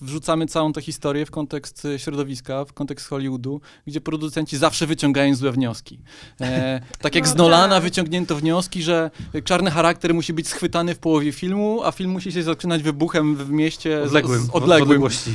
wrzucamy 0.02 0.46
całą 0.46 0.74
tę 0.74 0.82
historię 0.82 1.26
w 1.26 1.32
kontekst 1.32 1.88
środowiska, 1.98 2.66
w 2.66 2.74
kontekst 2.74 3.08
Hollywoodu, 3.08 3.62
gdzie 3.88 4.02
producenci 4.02 4.58
zawsze 4.58 4.88
wyciągają 4.88 5.36
złe 5.36 5.52
wnioski. 5.52 6.00
E, 6.42 6.82
tak 7.02 7.16
jak 7.16 7.24
No 7.26 7.32
z 7.32 7.36
Nolana 7.36 7.76
tak. 7.76 7.84
wyciągnięto 7.84 8.36
wnioski, 8.36 8.84
że 8.84 9.12
czarny 9.44 9.72
charakter 9.72 10.14
musi 10.14 10.34
być 10.34 10.48
schwytany 10.48 10.96
w 10.96 11.00
połowie 11.00 11.32
filmu, 11.32 11.84
a 11.84 11.92
film 11.92 12.12
musi 12.12 12.32
się 12.32 12.44
zaczynać 12.44 12.84
wybuchem 12.84 13.36
w 13.36 13.50
mieście 13.50 14.02
z- 14.04 14.08
Odległym, 14.08 14.42
z, 14.42 14.48
w 14.48 14.56
odległym. 14.56 14.84
odległości. 14.90 15.32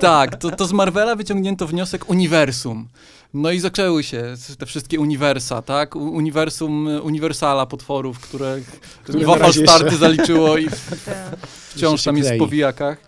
Tak, 0.00 0.36
to, 0.36 0.50
to 0.50 0.66
z 0.66 0.72
Marvela 0.72 1.16
wyciągnięto 1.16 1.66
wniosek 1.66 2.10
uniwersum. 2.10 2.88
No 3.34 3.50
i 3.50 3.60
zaczęły 3.60 4.02
się 4.04 4.34
te 4.58 4.66
wszystkie 4.72 5.00
uniwersa, 5.00 5.62
tak? 5.62 5.96
Uniwersum 5.96 6.86
Uniwersala 7.02 7.66
potworów, 7.66 8.18
które, 8.20 8.60
Które 9.02 9.18
jeszcze- 9.46 9.96
zaliczyło 9.96 10.58
i 10.58 10.66
Tak. 11.04 11.46
wciąż 11.46 12.02
tam 12.02 12.16
jest 12.16 12.30
w 12.32 12.38
powijakach. 12.38 12.98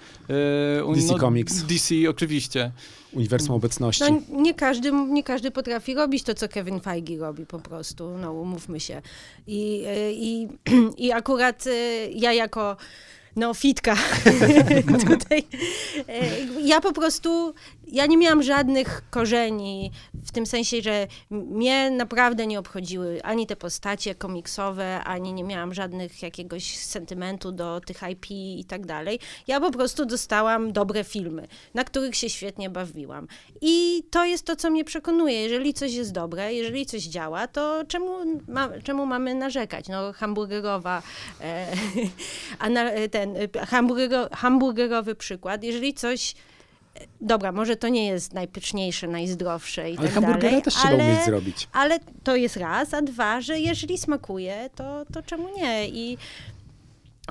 E, 0.78 0.84
un- 0.84 0.94
DC 0.94 1.14
Comics. 1.18 1.62
DC 1.62 1.94
oczywiście. 2.10 2.72
Uniwersum 3.12 3.54
obecności. 3.54 4.04
No, 4.04 4.40
nie, 4.40 4.54
każdy, 4.54 4.92
nie 4.92 5.22
każdy 5.24 5.50
potrafi 5.50 5.94
robić 5.94 6.22
to, 6.22 6.34
co 6.34 6.48
Kevin 6.48 6.80
Feige 6.80 7.18
robi 7.18 7.46
po 7.46 7.58
prostu, 7.58 8.18
no 8.18 8.32
umówmy 8.32 8.80
się. 8.80 9.02
I, 9.46 9.84
y, 9.86 10.12
i, 10.12 10.48
i 11.06 11.12
akurat 11.12 11.66
y, 11.66 12.10
ja 12.14 12.32
jako 12.32 12.76
neofitka 13.36 13.96
tutaj, 15.08 15.38
y, 15.38 16.62
ja 16.62 16.80
po 16.80 16.92
prostu, 16.92 17.54
ja 17.86 18.06
nie 18.06 18.16
miałam 18.16 18.42
żadnych 18.42 19.02
korzeni 19.10 19.90
w 20.24 20.32
tym 20.32 20.46
sensie, 20.46 20.82
że 20.82 21.06
mnie 21.30 21.90
naprawdę 21.90 22.46
nie 22.46 22.58
obchodziły 22.58 23.22
ani 23.22 23.46
te 23.46 23.56
postacie 23.56 24.14
komiksowe, 24.14 25.04
ani 25.04 25.32
nie 25.32 25.44
miałam 25.44 25.74
żadnych 25.74 26.22
jakiegoś 26.22 26.78
sentymentu 26.78 27.52
do 27.52 27.80
tych 27.80 28.00
IP 28.12 28.30
i 28.30 28.64
tak 28.68 28.86
dalej. 28.86 29.18
Ja 29.46 29.60
po 29.60 29.70
prostu 29.70 30.06
dostałam 30.06 30.72
dobre 30.72 31.04
filmy, 31.04 31.48
na 31.74 31.84
których 31.84 32.16
się 32.16 32.30
świetnie 32.30 32.70
bawiłam. 32.70 33.28
I 33.60 34.02
to 34.10 34.24
jest 34.24 34.46
to, 34.46 34.56
co 34.56 34.70
mnie 34.70 34.84
przekonuje. 34.84 35.42
Jeżeli 35.42 35.74
coś 35.74 35.92
jest 35.92 36.12
dobre, 36.12 36.54
jeżeli 36.54 36.86
coś 36.86 37.02
działa, 37.02 37.48
to 37.48 37.84
czemu, 37.88 38.40
ma, 38.48 38.68
czemu 38.84 39.06
mamy 39.06 39.34
narzekać? 39.34 39.88
No, 39.88 40.12
hamburgerowa, 40.12 41.02
e, 41.40 41.66
a 42.58 42.68
na, 42.68 42.90
ten 43.24 43.36
e, 43.62 43.66
hamburgero, 43.66 44.28
hamburgerowy 44.32 45.14
przykład. 45.14 45.64
Jeżeli 45.64 45.94
coś. 45.94 46.34
e, 46.94 47.00
Dobra, 47.20 47.52
może 47.52 47.76
to 47.76 47.88
nie 47.88 48.06
jest 48.06 48.34
najpyszniejsze, 48.34 49.08
najzdrowsze 49.08 49.90
i 49.90 49.98
Ale 49.98 50.06
tak 50.06 50.14
hamburgera 50.14 50.40
dalej, 50.48 50.62
też 50.62 50.74
trzeba 50.74 50.88
ale, 50.94 51.04
umieć 51.04 51.24
zrobić. 51.24 51.68
ale 51.72 51.98
to 52.24 52.36
jest 52.36 52.56
raz, 52.56 52.94
a 52.94 53.02
dwa, 53.02 53.40
że 53.40 53.58
jeżeli 53.60 53.98
smakuje, 53.98 54.70
to, 54.74 55.04
to 55.12 55.22
czemu 55.22 55.48
nie? 55.56 55.88
I, 55.88 56.18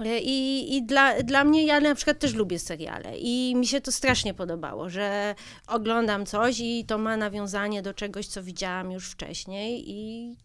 i, 0.05 0.75
i 0.75 0.83
dla, 0.83 1.23
dla 1.23 1.43
mnie, 1.43 1.65
ja 1.65 1.79
na 1.79 1.95
przykład 1.95 2.19
też 2.19 2.33
lubię 2.33 2.59
seriale 2.59 3.17
i 3.17 3.55
mi 3.55 3.67
się 3.67 3.81
to 3.81 3.91
strasznie 3.91 4.33
podobało, 4.33 4.89
że 4.89 5.35
oglądam 5.67 6.25
coś 6.25 6.59
i 6.59 6.85
to 6.87 6.97
ma 6.97 7.17
nawiązanie 7.17 7.81
do 7.81 7.93
czegoś, 7.93 8.27
co 8.27 8.43
widziałam 8.43 8.91
już 8.91 9.09
wcześniej 9.09 9.83
i... 9.87 10.35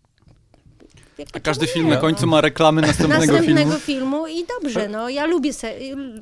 A 1.33 1.41
każdy 1.41 1.67
film 1.67 1.87
nie? 1.87 1.95
na 1.95 2.01
końcu 2.01 2.27
ma 2.27 2.41
reklamę 2.41 2.83
następnego, 2.83 3.33
Następnego 3.33 3.71
filmu. 3.71 3.81
filmu 3.81 4.27
i 4.27 4.45
dobrze, 4.63 4.89
no 4.89 5.09
ja 5.09 5.27
lubię, 5.27 5.53
se- 5.53 5.75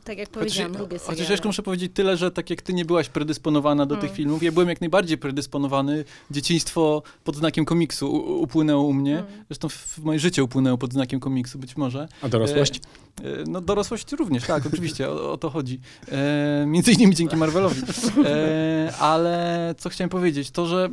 tak 0.04 0.18
jak 0.18 0.28
Chociaż, 0.28 0.34
powiedziałam, 0.42 0.72
lubię 0.72 0.98
seriale. 0.98 1.16
chociaż 1.16 1.30
jeszcze 1.30 1.48
muszę 1.48 1.62
powiedzieć 1.62 1.92
tyle, 1.94 2.16
że 2.16 2.30
tak 2.30 2.50
jak 2.50 2.62
ty 2.62 2.72
nie 2.72 2.84
byłaś 2.84 3.08
predysponowana 3.08 3.86
do 3.86 3.94
Mm. 3.94 4.06
tych 4.08 4.16
filmów, 4.16 4.42
ja 4.42 4.52
byłem 4.52 4.68
jak 4.68 4.80
najbardziej 4.80 5.18
predysponowany. 5.18 6.04
Dzieciństwo 6.30 7.02
pod 7.24 7.36
znakiem 7.36 7.64
komiksu 7.64 8.12
upłynęło 8.42 8.82
u 8.82 8.92
mnie. 8.92 9.18
Mm. 9.18 9.44
Zresztą 9.48 9.68
w, 9.68 9.72
w 9.74 9.98
moje 9.98 10.18
życie 10.18 10.44
upłynęło 10.44 10.78
pod 10.78 10.92
znakiem 10.92 11.20
komiksu, 11.20 11.58
być 11.58 11.76
może. 11.76 12.08
A 12.22 12.28
dorosłość? 12.28 12.76
E, 12.76 13.05
No 13.46 13.60
dorosłość 13.60 14.12
również, 14.12 14.44
tak, 14.44 14.66
oczywiście, 14.66 15.08
o, 15.10 15.32
o 15.32 15.36
to 15.36 15.50
chodzi. 15.50 15.80
E, 16.12 16.64
między 16.66 16.92
innymi 16.92 17.14
dzięki 17.14 17.36
Marvelowi. 17.36 17.80
E, 18.24 18.92
ale 18.98 19.74
co 19.78 19.88
chciałem 19.88 20.08
powiedzieć, 20.08 20.50
to 20.50 20.66
że 20.66 20.88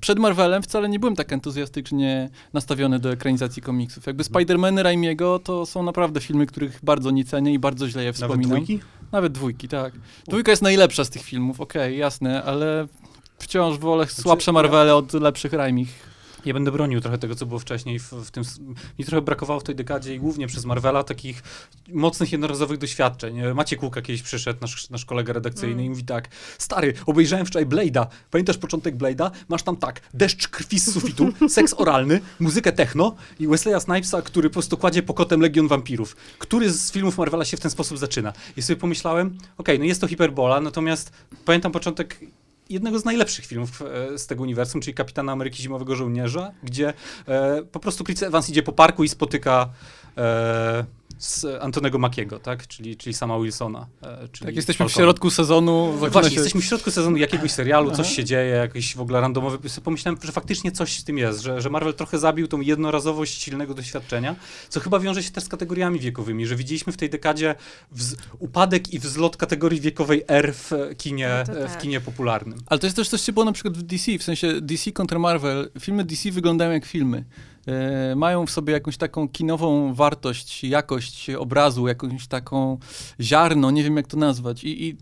przed 0.00 0.18
Marvelem 0.18 0.62
wcale 0.62 0.88
nie 0.88 0.98
byłem 0.98 1.16
tak 1.16 1.32
entuzjastycznie 1.32 2.30
nastawiony 2.52 2.98
do 2.98 3.12
ekranizacji 3.12 3.62
komiksów. 3.62 4.06
Jakby 4.06 4.22
Spider-Many 4.24 4.82
Raimiego 4.82 5.38
to 5.38 5.66
są 5.66 5.82
naprawdę 5.82 6.20
filmy, 6.20 6.46
których 6.46 6.80
bardzo 6.82 7.10
nie 7.10 7.24
cenię 7.24 7.52
i 7.54 7.58
bardzo 7.58 7.88
źle 7.88 8.02
je 8.02 8.08
Nawet 8.08 8.16
wspominam. 8.22 8.50
dwójki? 8.50 8.80
Nawet 9.12 9.32
dwójki, 9.32 9.68
tak. 9.68 9.92
Dwójka 10.28 10.52
jest 10.52 10.62
najlepsza 10.62 11.04
z 11.04 11.10
tych 11.10 11.22
filmów, 11.22 11.60
okej, 11.60 11.98
jasne, 11.98 12.42
ale 12.44 12.86
wciąż 13.38 13.78
wolę 13.78 14.06
słabsze 14.06 14.52
Marvele 14.52 14.94
od 14.94 15.12
lepszych 15.12 15.52
Raimich. 15.52 16.11
Ja 16.44 16.54
będę 16.54 16.72
bronił 16.72 17.00
trochę 17.00 17.18
tego, 17.18 17.34
co 17.34 17.46
było 17.46 17.60
wcześniej 17.60 17.98
w, 17.98 18.12
w 18.12 18.30
tym. 18.30 18.44
Mi 18.98 19.04
trochę 19.04 19.22
brakowało 19.22 19.60
w 19.60 19.62
tej 19.62 19.74
dekadzie 19.74 20.14
i 20.14 20.18
głównie 20.18 20.46
przez 20.46 20.64
Marvela 20.64 21.04
takich 21.04 21.42
mocnych, 21.88 22.32
jednorazowych 22.32 22.78
doświadczeń. 22.78 23.40
E, 23.40 23.54
Maciek 23.54 23.80
Kuka 23.80 24.02
kiedyś 24.02 24.22
przyszedł, 24.22 24.58
nasz, 24.60 24.90
nasz 24.90 25.04
kolega 25.04 25.32
redakcyjny, 25.32 25.72
Mm. 25.72 25.84
i 25.86 25.90
mówi 25.90 26.04
tak: 26.04 26.28
Stary, 26.58 26.94
obejrzałem 27.06 27.46
wczoraj 27.46 27.66
Blade'a. 27.66 28.06
Pamiętasz 28.30 28.58
początek 28.58 28.96
Blade'a? 28.96 29.30
Masz 29.48 29.62
tam 29.62 29.76
tak, 29.76 30.00
deszcz 30.14 30.48
krwi 30.48 30.78
z 30.80 30.92
sufitu, 30.92 31.32
seks 31.48 31.74
oralny, 31.78 32.20
muzykę 32.40 32.72
techno 32.72 33.16
i 33.40 33.46
Wesleya 33.46 33.80
Snipesa, 33.80 34.22
który 34.22 34.50
po 34.50 34.52
prostu 34.52 34.76
kładzie 34.76 35.02
pokotem 35.02 35.40
Legion 35.40 35.68
Wampirów. 35.68 36.16
Który 36.38 36.70
z 36.70 36.92
filmów 36.92 37.18
Marvela 37.18 37.44
się 37.44 37.56
w 37.56 37.60
ten 37.60 37.70
sposób 37.70 37.98
zaczyna? 37.98 38.32
I 38.56 38.62
sobie 38.62 38.76
pomyślałem, 38.76 39.38
okej, 39.58 39.78
no 39.78 39.84
jest 39.84 40.00
to 40.00 40.08
hiperbola, 40.08 40.60
natomiast 40.60 41.12
pamiętam 41.44 41.72
początek 41.72 42.20
jednego 42.72 42.98
z 42.98 43.04
najlepszych 43.04 43.46
filmów 43.46 43.82
e, 43.82 44.18
z 44.18 44.26
tego 44.26 44.42
uniwersum, 44.42 44.80
czyli 44.80 44.94
Kapitana 44.94 45.32
Ameryki 45.32 45.62
Zimowego 45.62 45.96
Żołnierza, 45.96 46.52
gdzie 46.62 46.92
e, 47.28 47.62
po 47.62 47.80
prostu 47.80 48.04
Chris 48.04 48.22
Evans 48.22 48.50
idzie 48.50 48.62
po 48.62 48.72
parku 48.72 49.04
i 49.04 49.08
spotyka 49.08 49.68
e, 50.16 50.84
z 51.24 51.44
Antonego 51.62 51.98
Makiego, 51.98 52.38
tak? 52.38 52.66
Czyli, 52.66 52.96
czyli 52.96 53.14
sama 53.14 53.38
Wilsona. 53.40 53.86
E, 54.02 54.28
czyli 54.32 54.46
Tak, 54.46 54.56
jesteśmy 54.56 54.88
w 54.88 54.92
środku 54.92 55.30
sezonu. 55.30 55.92
Właśnie, 55.92 56.22
się- 56.30 56.34
jesteśmy 56.34 56.60
w 56.60 56.64
środku 56.64 56.90
sezonu 56.90 57.16
jakiegoś 57.16 57.50
serialu, 57.50 57.90
coś 57.90 58.06
Aha. 58.06 58.14
się 58.14 58.24
dzieje, 58.24 58.54
jakiś 58.54 58.96
w 58.96 59.00
ogóle 59.00 59.20
randomowy. 59.20 59.58
Pomyślałem, 59.84 60.20
że 60.24 60.32
faktycznie 60.32 60.72
coś 60.72 60.98
z 60.98 61.04
tym 61.04 61.18
jest, 61.18 61.40
że, 61.40 61.60
że 61.60 61.70
Marvel 61.70 61.94
trochę 61.94 62.18
zabił 62.18 62.48
tą 62.48 62.60
jednorazowość 62.60 63.42
silnego 63.42 63.74
doświadczenia, 63.74 64.36
co 64.68 64.80
chyba 64.80 65.00
wiąże 65.00 65.22
się 65.22 65.30
też 65.30 65.44
z 65.44 65.48
kategoriami 65.48 66.00
wiekowymi, 66.00 66.46
że 66.46 66.56
widzieliśmy 66.56 66.92
w 66.92 66.96
tej 66.96 67.10
dekadzie 67.10 67.54
wz- 67.96 68.16
upadek 68.38 68.92
i 68.94 68.98
wzlot 68.98 69.36
kategorii 69.36 69.80
wiekowej 69.80 70.24
R 70.28 70.54
w 70.54 70.70
kinie, 70.98 71.44
No 71.48 71.54
e, 71.54 71.68
w 71.68 71.72
tak. 71.72 71.82
kinie 71.82 72.00
popularnym. 72.00 72.58
Ale 72.66 72.80
to 72.80 72.86
jest 72.86 72.96
też 72.96 73.08
coś, 73.08 73.20
co 73.20 73.32
było 73.32 73.44
na 73.44 73.52
przykład 73.52 73.78
w 73.78 73.82
DC, 73.82 74.18
w 74.18 74.22
sensie 74.22 74.60
DC 74.60 74.92
kontra 74.92 75.18
Marvel. 75.18 75.70
Filmy 75.80 76.04
DC 76.04 76.30
wyglądają 76.30 76.70
jak 76.70 76.84
filmy. 76.86 77.24
E, 77.66 78.14
mają 78.16 78.46
w 78.46 78.50
sobie 78.50 78.72
jakąś 78.72 78.96
taką 78.96 79.28
kinową 79.28 79.94
wartość, 79.94 80.64
jakość 80.64 81.30
obrazu, 81.30 81.88
jakąś 81.88 82.26
taką 82.26 82.78
ziarno, 83.20 83.70
nie 83.70 83.84
wiem 83.84 83.96
jak 83.96 84.06
to 84.06 84.16
nazwać. 84.16 84.64
I, 84.64 84.88
i 84.88 84.96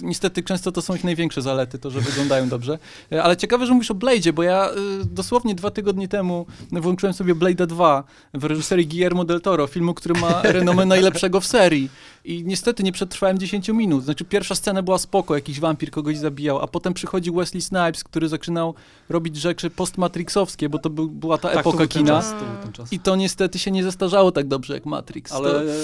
niestety 0.00 0.42
często 0.42 0.72
to 0.72 0.82
są 0.82 0.94
ich 0.94 1.04
największe 1.04 1.42
zalety, 1.42 1.78
to, 1.78 1.90
że 1.90 2.00
wyglądają 2.00 2.48
dobrze. 2.48 2.78
E, 3.12 3.22
ale 3.22 3.36
ciekawe, 3.36 3.66
że 3.66 3.72
mówisz 3.72 3.90
o 3.90 3.94
Blade'zie, 3.94 4.32
bo 4.32 4.42
ja 4.42 4.68
e, 4.68 4.74
dosłownie 5.04 5.54
dwa 5.54 5.70
tygodnie 5.70 6.08
temu 6.08 6.46
włączyłem 6.72 7.14
sobie 7.14 7.34
Blade'a 7.34 7.66
2 7.66 8.04
w 8.34 8.44
reżyserii 8.44 8.86
Guillermo 8.86 9.24
del 9.24 9.40
Toro, 9.40 9.66
filmu, 9.66 9.94
który 9.94 10.20
ma 10.20 10.42
renomę 10.58 10.86
najlepszego 10.86 11.40
w 11.40 11.46
serii. 11.46 11.90
I 12.26 12.44
niestety 12.44 12.82
nie 12.82 12.92
przetrwałem 12.92 13.38
10 13.38 13.68
minut. 13.68 14.04
Znaczy 14.04 14.24
pierwsza 14.24 14.54
scena 14.54 14.82
była 14.82 14.98
spoko, 14.98 15.34
jakiś 15.34 15.60
wampir 15.60 15.90
kogoś 15.90 16.16
zabijał, 16.18 16.58
a 16.62 16.66
potem 16.66 16.94
przychodzi 16.94 17.30
Wesley 17.32 17.62
Snipes, 17.62 18.04
który 18.04 18.28
zaczynał 18.28 18.74
robić 19.08 19.36
rzeczy 19.36 19.70
postmatrixowskie, 19.70 20.68
bo 20.68 20.78
to 20.78 20.90
był, 20.90 21.08
była 21.10 21.38
ta 21.38 21.48
Tak, 21.48 21.58
epoka 21.58 21.86
kina. 21.86 22.06
czas, 22.06 22.30
to 22.30 22.36
był 22.44 22.62
ten 22.62 22.72
czas. 22.72 22.92
I 22.92 23.00
to 23.00 23.16
niestety 23.16 23.58
się 23.58 23.70
nie 23.70 23.82
zestarzało 23.84 24.32
tak 24.32 24.48
dobrze 24.48 24.74
jak 24.74 24.86
Matrix. 24.86 25.32
Ale 25.32 25.50
To, 25.50 25.62
e, 25.62 25.74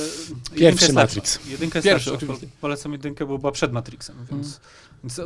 Pierwszy 0.56 0.92
Matrix. 0.92 1.38
Jedynka 1.50 1.78
jest 1.78 1.84
Pierwszy, 1.88 2.14
oczywiście. 2.14 2.46
Po- 2.46 2.52
Polecam 2.60 2.92
jedynkę, 2.92 3.26
bo 3.26 3.38
była 3.38 3.52
przed 3.52 3.72
Matrixem, 3.72 4.16
więc, 4.18 4.30
więc 4.30 4.60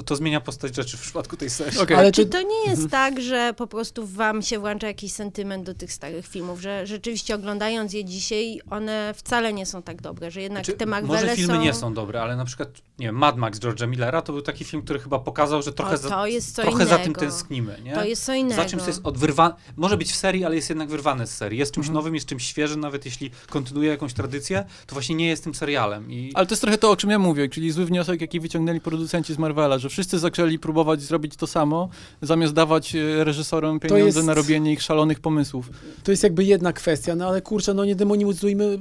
to 0.06 0.16
zmienia 0.16 0.40
postać 0.40 0.76
rzeczy 0.76 0.96
w 0.96 1.00
przypadku 1.00 1.36
tej 1.36 1.50
serii. 1.50 1.78
Okej. 1.78 1.96
Ale 1.96 2.12
Czy 2.12 2.26
to, 2.26 2.32
to 2.32 2.42
nie 2.42 2.70
jest 2.70 2.90
tak, 2.90 3.20
że 3.20 3.54
po 3.56 3.66
prostu 3.66 4.06
wam 4.06 4.42
się 4.42 4.58
włącza 4.58 4.86
jakiś 4.86 5.12
sentyment 5.12 5.64
do 5.64 5.74
tych 5.74 5.92
starych 5.92 6.26
filmów, 6.26 6.60
że 6.60 6.86
rzeczywiście 6.86 7.34
oglądając 7.34 7.92
je 7.92 8.04
dzisiaj, 8.04 8.60
one 8.70 9.14
wcale 9.16 9.52
nie 9.52 9.66
są 9.66 9.82
tak 9.82 10.02
dobre, 10.02 10.30
że 10.30 10.42
jednak 10.42 10.64
Znaczy, 10.64 10.78
te 10.78 10.86
Marvele 10.86 11.20
może 11.22 11.36
filmy 11.36 11.54
są... 11.54 11.60
nie 11.60 11.74
są 11.74 11.94
dobre, 11.94 12.22
ale 12.22 12.36
na 12.36 12.44
przykład, 12.44 12.68
nie 12.98 13.06
wiem, 13.06 13.14
Mad 13.16 13.36
Max 13.36 13.58
George'a 13.58 13.88
Millera 13.88 14.22
to 14.22 14.32
był 14.32 14.42
taki 14.42 14.64
film, 14.64 14.82
który 14.82 14.98
chyba 14.98 15.18
pokazał, 15.18 15.62
że 15.62 15.72
trochę, 15.72 15.94
o, 15.94 15.98
za, 15.98 16.08
to 16.08 16.26
jest 16.26 16.54
co 16.54 16.62
trochę 16.62 16.76
innego. 16.76 16.90
za 16.90 16.98
tym 16.98 17.14
tęsknimy, 17.14 17.80
nie? 17.84 17.94
To 17.94 18.04
jest 18.04 18.24
co 18.24 18.34
innego. 18.34 18.62
Za 18.62 18.68
czymś 18.68 18.82
to 18.82 18.88
jest 18.88 19.00
odwyrwane, 19.04 19.54
może 19.76 19.96
być 19.96 20.12
w 20.12 20.16
serii, 20.16 20.44
ale 20.44 20.54
jest 20.56 20.68
jednak 20.68 20.88
wyrwane 20.88 21.26
z 21.26 21.36
serii. 21.36 21.58
Jest 21.58 21.72
czymś 21.72 21.86
Mhm. 21.86 21.94
nowym, 21.94 22.14
jest 22.14 22.26
czymś 22.26 22.44
świeżym, 22.46 22.80
nawet 22.80 23.04
jeśli 23.04 23.30
kontynuuje 23.50 23.88
jakąś 23.90 24.14
tradycję, 24.14 24.64
to 24.86 24.94
właśnie 24.94 25.14
nie 25.14 25.28
jest 25.28 25.44
tym 25.44 25.54
serialem. 25.54 26.10
I 26.12 26.30
Ale 26.34 26.46
to 26.46 26.52
jest 26.52 26.62
trochę 26.62 26.78
to, 26.78 26.90
o 26.90 26.96
czym 26.96 27.10
ja 27.10 27.18
mówię, 27.18 27.48
czyli 27.48 27.70
zły 27.70 27.84
wniosek, 27.84 28.20
jaki 28.20 28.40
wyciągnęli 28.40 28.80
producenci 28.80 29.34
z 29.34 29.38
Marvela, 29.38 29.65
że 29.78 29.88
wszyscy 29.88 30.18
zaczęli 30.18 30.58
próbować 30.58 31.02
zrobić 31.02 31.36
to 31.36 31.46
samo, 31.46 31.88
zamiast 32.22 32.52
dawać 32.54 32.94
e, 32.94 33.24
reżyserom 33.24 33.80
pieniądze 33.80 34.04
jest- 34.06 34.22
na 34.26 34.34
robienie 34.34 34.72
ich 34.72 34.82
szalonych 34.82 35.20
pomysłów. 35.20 35.70
to 36.04 36.10
jest 36.10 36.22
jakby 36.22 36.44
jedna 36.44 36.72
kwestia, 36.72 37.14
no 37.14 37.28
ale 37.28 37.42
kurczę, 37.42 37.74
no 37.74 37.84
nie 37.84 37.96
demonizujmy 37.96 38.78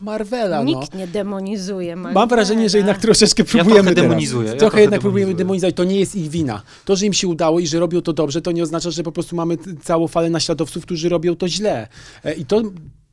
Marvela, 0.00 0.58
no. 0.58 0.64
Nikt 0.64 0.94
nie 0.94 1.06
demonizuje 1.06 1.96
Marvela. 1.96 2.20
Mam 2.20 2.28
wrażenie, 2.28 2.70
że 2.70 2.78
jednak 2.78 2.98
troszeczkę 2.98 3.42
ja 3.42 3.48
próbujemy 3.48 3.80
trochę 3.82 3.94
teraz. 3.94 4.08
demonizuję. 4.10 4.48
Ja 4.50 4.56
Trochę 4.56 4.80
jednak 4.80 5.00
próbujemy 5.00 5.34
demonizuję. 5.34 5.44
demonizować. 5.44 5.74
To 5.76 5.84
nie 5.84 6.00
jest 6.00 6.16
ich 6.16 6.28
wina. 6.30 6.62
To, 6.84 6.96
że 6.96 7.06
im 7.06 7.12
się 7.12 7.28
udało 7.28 7.60
i 7.60 7.66
że 7.66 7.78
robią 7.80 8.00
to 8.02 8.12
dobrze, 8.12 8.42
to 8.42 8.52
nie 8.52 8.62
oznacza, 8.62 8.90
że 8.90 9.02
po 9.02 9.12
prostu 9.12 9.36
mamy 9.36 9.56
całą 9.82 10.08
falę 10.08 10.30
naśladowców, 10.30 10.82
którzy 10.82 11.08
robią 11.08 11.36
to 11.36 11.48
źle. 11.48 11.88
E, 12.24 12.34
I 12.34 12.44
to, 12.44 12.62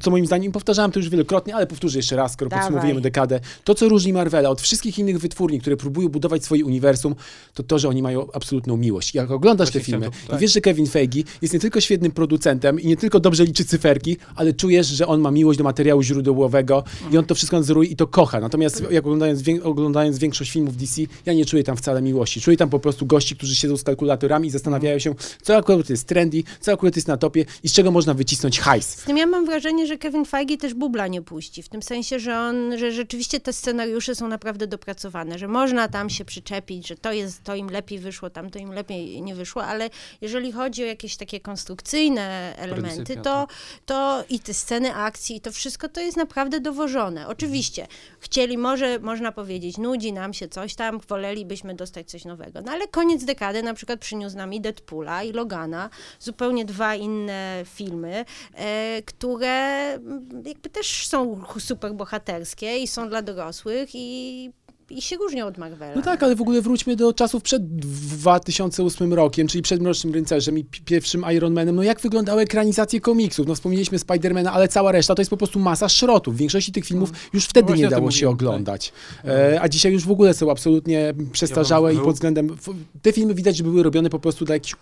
co 0.01 0.11
moim 0.11 0.25
zdaniem, 0.25 0.51
powtarzałem 0.51 0.91
to 0.91 0.99
już 0.99 1.09
wielokrotnie, 1.09 1.55
ale 1.55 1.67
powtórzę 1.67 1.99
jeszcze 1.99 2.15
raz, 2.15 2.33
skoro 2.33 2.49
Dawaj. 2.49 2.63
podsumowujemy 2.65 3.01
dekadę. 3.01 3.39
To, 3.63 3.75
co 3.75 3.89
różni 3.89 4.13
Marvela 4.13 4.49
od 4.49 4.61
wszystkich 4.61 4.99
innych 4.99 5.19
wytwórni, 5.19 5.59
które 5.61 5.77
próbują 5.77 6.09
budować 6.09 6.43
swoje 6.43 6.65
uniwersum, 6.65 7.15
to 7.53 7.63
to, 7.63 7.79
że 7.79 7.89
oni 7.89 8.01
mają 8.01 8.31
absolutną 8.31 8.77
miłość. 8.77 9.15
Jak 9.15 9.31
oglądasz 9.31 9.67
Właśnie 9.67 9.81
te 9.81 9.85
filmy 9.85 10.05
to- 10.05 10.11
tak. 10.27 10.37
i 10.37 10.41
wiesz, 10.41 10.53
że 10.53 10.61
Kevin 10.61 10.87
Feige 10.87 11.23
jest 11.41 11.53
nie 11.53 11.59
tylko 11.59 11.81
świetnym 11.81 12.11
producentem 12.11 12.79
i 12.79 12.87
nie 12.87 12.97
tylko 12.97 13.19
dobrze 13.19 13.43
liczy 13.45 13.65
cyferki, 13.65 14.17
ale 14.35 14.53
czujesz, 14.53 14.87
że 14.87 15.07
on 15.07 15.21
ma 15.21 15.31
miłość 15.31 15.57
do 15.57 15.63
materiału 15.63 16.01
źródłowego 16.03 16.83
i 17.11 17.17
on 17.17 17.25
to 17.25 17.35
wszystko 17.35 17.57
nadzoruje 17.57 17.89
i 17.89 17.95
to 17.95 18.07
kocha. 18.07 18.39
Natomiast 18.39 18.83
jak 18.91 19.05
oglądając, 19.05 19.43
oglądając 19.63 20.17
większość 20.17 20.51
filmów 20.51 20.77
DC, 20.77 21.01
ja 21.25 21.33
nie 21.33 21.45
czuję 21.45 21.63
tam 21.63 21.77
wcale 21.77 22.01
miłości. 22.01 22.41
Czuję 22.41 22.57
tam 22.57 22.69
po 22.69 22.79
prostu 22.79 23.05
gości, 23.05 23.35
którzy 23.35 23.55
siedzą 23.55 23.77
z 23.77 23.83
kalkulatorami 23.83 24.47
i 24.47 24.51
zastanawiają 24.51 24.99
się, 24.99 25.15
co 25.41 25.55
akurat 25.57 25.89
jest 25.89 26.07
trendy, 26.07 26.43
co 26.61 26.71
akurat 26.71 26.95
jest 26.95 27.07
na 27.07 27.17
topie 27.17 27.45
i 27.63 27.69
z 27.69 27.73
czego 27.73 27.91
można 27.91 28.13
wycisnąć 28.13 28.59
hajs. 28.59 28.87
Z 28.89 29.03
tym 29.03 29.17
ja 29.17 29.25
mam 29.25 29.45
wrażenie, 29.45 29.86
że 29.87 29.97
Kevin 29.97 30.25
Feige 30.25 30.57
też 30.57 30.73
bubla 30.73 31.07
nie 31.07 31.21
puści, 31.21 31.63
w 31.63 31.69
tym 31.69 31.83
sensie, 31.83 32.19
że 32.19 32.39
on, 32.39 32.77
że 32.77 32.91
rzeczywiście 32.91 33.39
te 33.39 33.53
scenariusze 33.53 34.15
są 34.15 34.27
naprawdę 34.27 34.67
dopracowane, 34.67 35.37
że 35.37 35.47
można 35.47 35.87
tam 35.87 36.09
się 36.09 36.25
przyczepić, 36.25 36.87
że 36.87 36.95
to 36.95 37.11
jest, 37.11 37.43
to 37.43 37.55
im 37.55 37.69
lepiej 37.69 37.99
wyszło, 37.99 38.29
tam 38.29 38.49
to 38.49 38.59
im 38.59 38.73
lepiej 38.73 39.21
nie 39.21 39.35
wyszło, 39.35 39.65
ale 39.65 39.89
jeżeli 40.21 40.51
chodzi 40.51 40.83
o 40.83 40.85
jakieś 40.85 41.17
takie 41.17 41.39
konstrukcyjne 41.39 42.55
elementy, 42.57 42.95
Pryncypia, 42.95 43.21
to, 43.21 43.47
to 43.85 44.23
i 44.29 44.39
te 44.39 44.53
sceny 44.53 44.95
akcji, 44.95 45.35
i 45.35 45.41
to 45.41 45.51
wszystko 45.51 45.89
to 45.89 46.01
jest 46.01 46.17
naprawdę 46.17 46.59
dowożone. 46.59 47.27
Oczywiście, 47.27 47.87
chcieli, 48.19 48.57
może 48.57 48.99
można 48.99 49.31
powiedzieć, 49.31 49.77
nudzi 49.77 50.13
nam 50.13 50.33
się 50.33 50.47
coś 50.47 50.75
tam, 50.75 50.99
wolelibyśmy 51.07 51.75
dostać 51.75 52.09
coś 52.09 52.25
nowego, 52.25 52.61
no 52.61 52.71
ale 52.71 52.87
koniec 52.87 53.23
dekady 53.23 53.63
na 53.63 53.73
przykład 53.73 53.99
przyniósł 53.99 54.37
nam 54.37 54.53
i 54.53 54.61
Deadpoola, 54.61 55.23
i 55.23 55.31
Logana, 55.31 55.89
zupełnie 56.19 56.65
dwa 56.65 56.95
inne 56.95 57.63
filmy, 57.65 58.25
e, 58.53 59.01
które 59.05 59.76
mm, 59.77 60.29
jakby 60.45 60.69
też 60.69 61.07
są 61.07 61.41
super 61.59 61.93
bohaterskie 61.93 62.77
i 62.77 62.87
są 62.87 63.09
dla 63.09 63.21
dorosłych 63.21 63.89
i, 63.93 64.49
i 64.89 65.01
się 65.01 65.15
różnią 65.15 65.45
od 65.45 65.57
Marvela. 65.57 65.95
No 65.95 66.01
tak, 66.01 66.23
ale 66.23 66.35
w 66.35 66.41
ogóle 66.41 66.61
wróćmy 66.61 66.95
do 66.95 67.13
czasów 67.13 67.43
przed 67.43 67.67
2008 67.67 69.13
rokiem, 69.13 69.47
czyli 69.47 69.61
przed 69.61 69.81
Mrocznym 69.81 70.13
Rycerzem 70.13 70.57
i 70.57 70.63
pi- 70.63 70.81
pierwszym 70.81 71.25
Iron 71.33 71.53
Manem. 71.53 71.75
No 71.75 71.83
jak 71.83 72.01
wyglądały 72.01 72.41
ekranizacje 72.41 73.01
komiksów? 73.01 73.47
No 73.47 73.55
wspomnieliśmy 73.55 73.99
Spidermana, 73.99 74.53
ale 74.53 74.67
cała 74.67 74.91
reszta 74.91 75.15
to 75.15 75.21
jest 75.21 75.29
po 75.29 75.37
prostu 75.37 75.59
masa 75.59 75.89
szrotów. 75.89 76.35
W 76.35 76.37
większości 76.37 76.71
tych 76.71 76.85
filmów 76.85 77.09
już 77.33 77.45
wtedy 77.45 77.69
No 77.69 77.75
nie 77.75 77.87
dało 77.87 78.11
się 78.11 78.15
mówiłem, 78.15 78.33
oglądać. 78.33 78.93
E, 79.25 79.61
a 79.61 79.69
dzisiaj 79.69 79.91
już 79.93 80.05
w 80.05 80.11
ogóle 80.11 80.33
są 80.33 80.51
absolutnie 80.51 81.13
przestarzałe 81.31 81.93
Ja 81.93 82.01
i 82.01 82.03
pod 82.03 82.13
względem... 82.15 82.57
Te 83.01 83.13
filmy 83.13 83.33
widać, 83.33 83.57
że 83.57 83.63
były 83.63 83.83
robione 83.83 84.09
po 84.09 84.19
prostu 84.19 84.45
dla 84.45 84.55
jakichś 84.55 84.75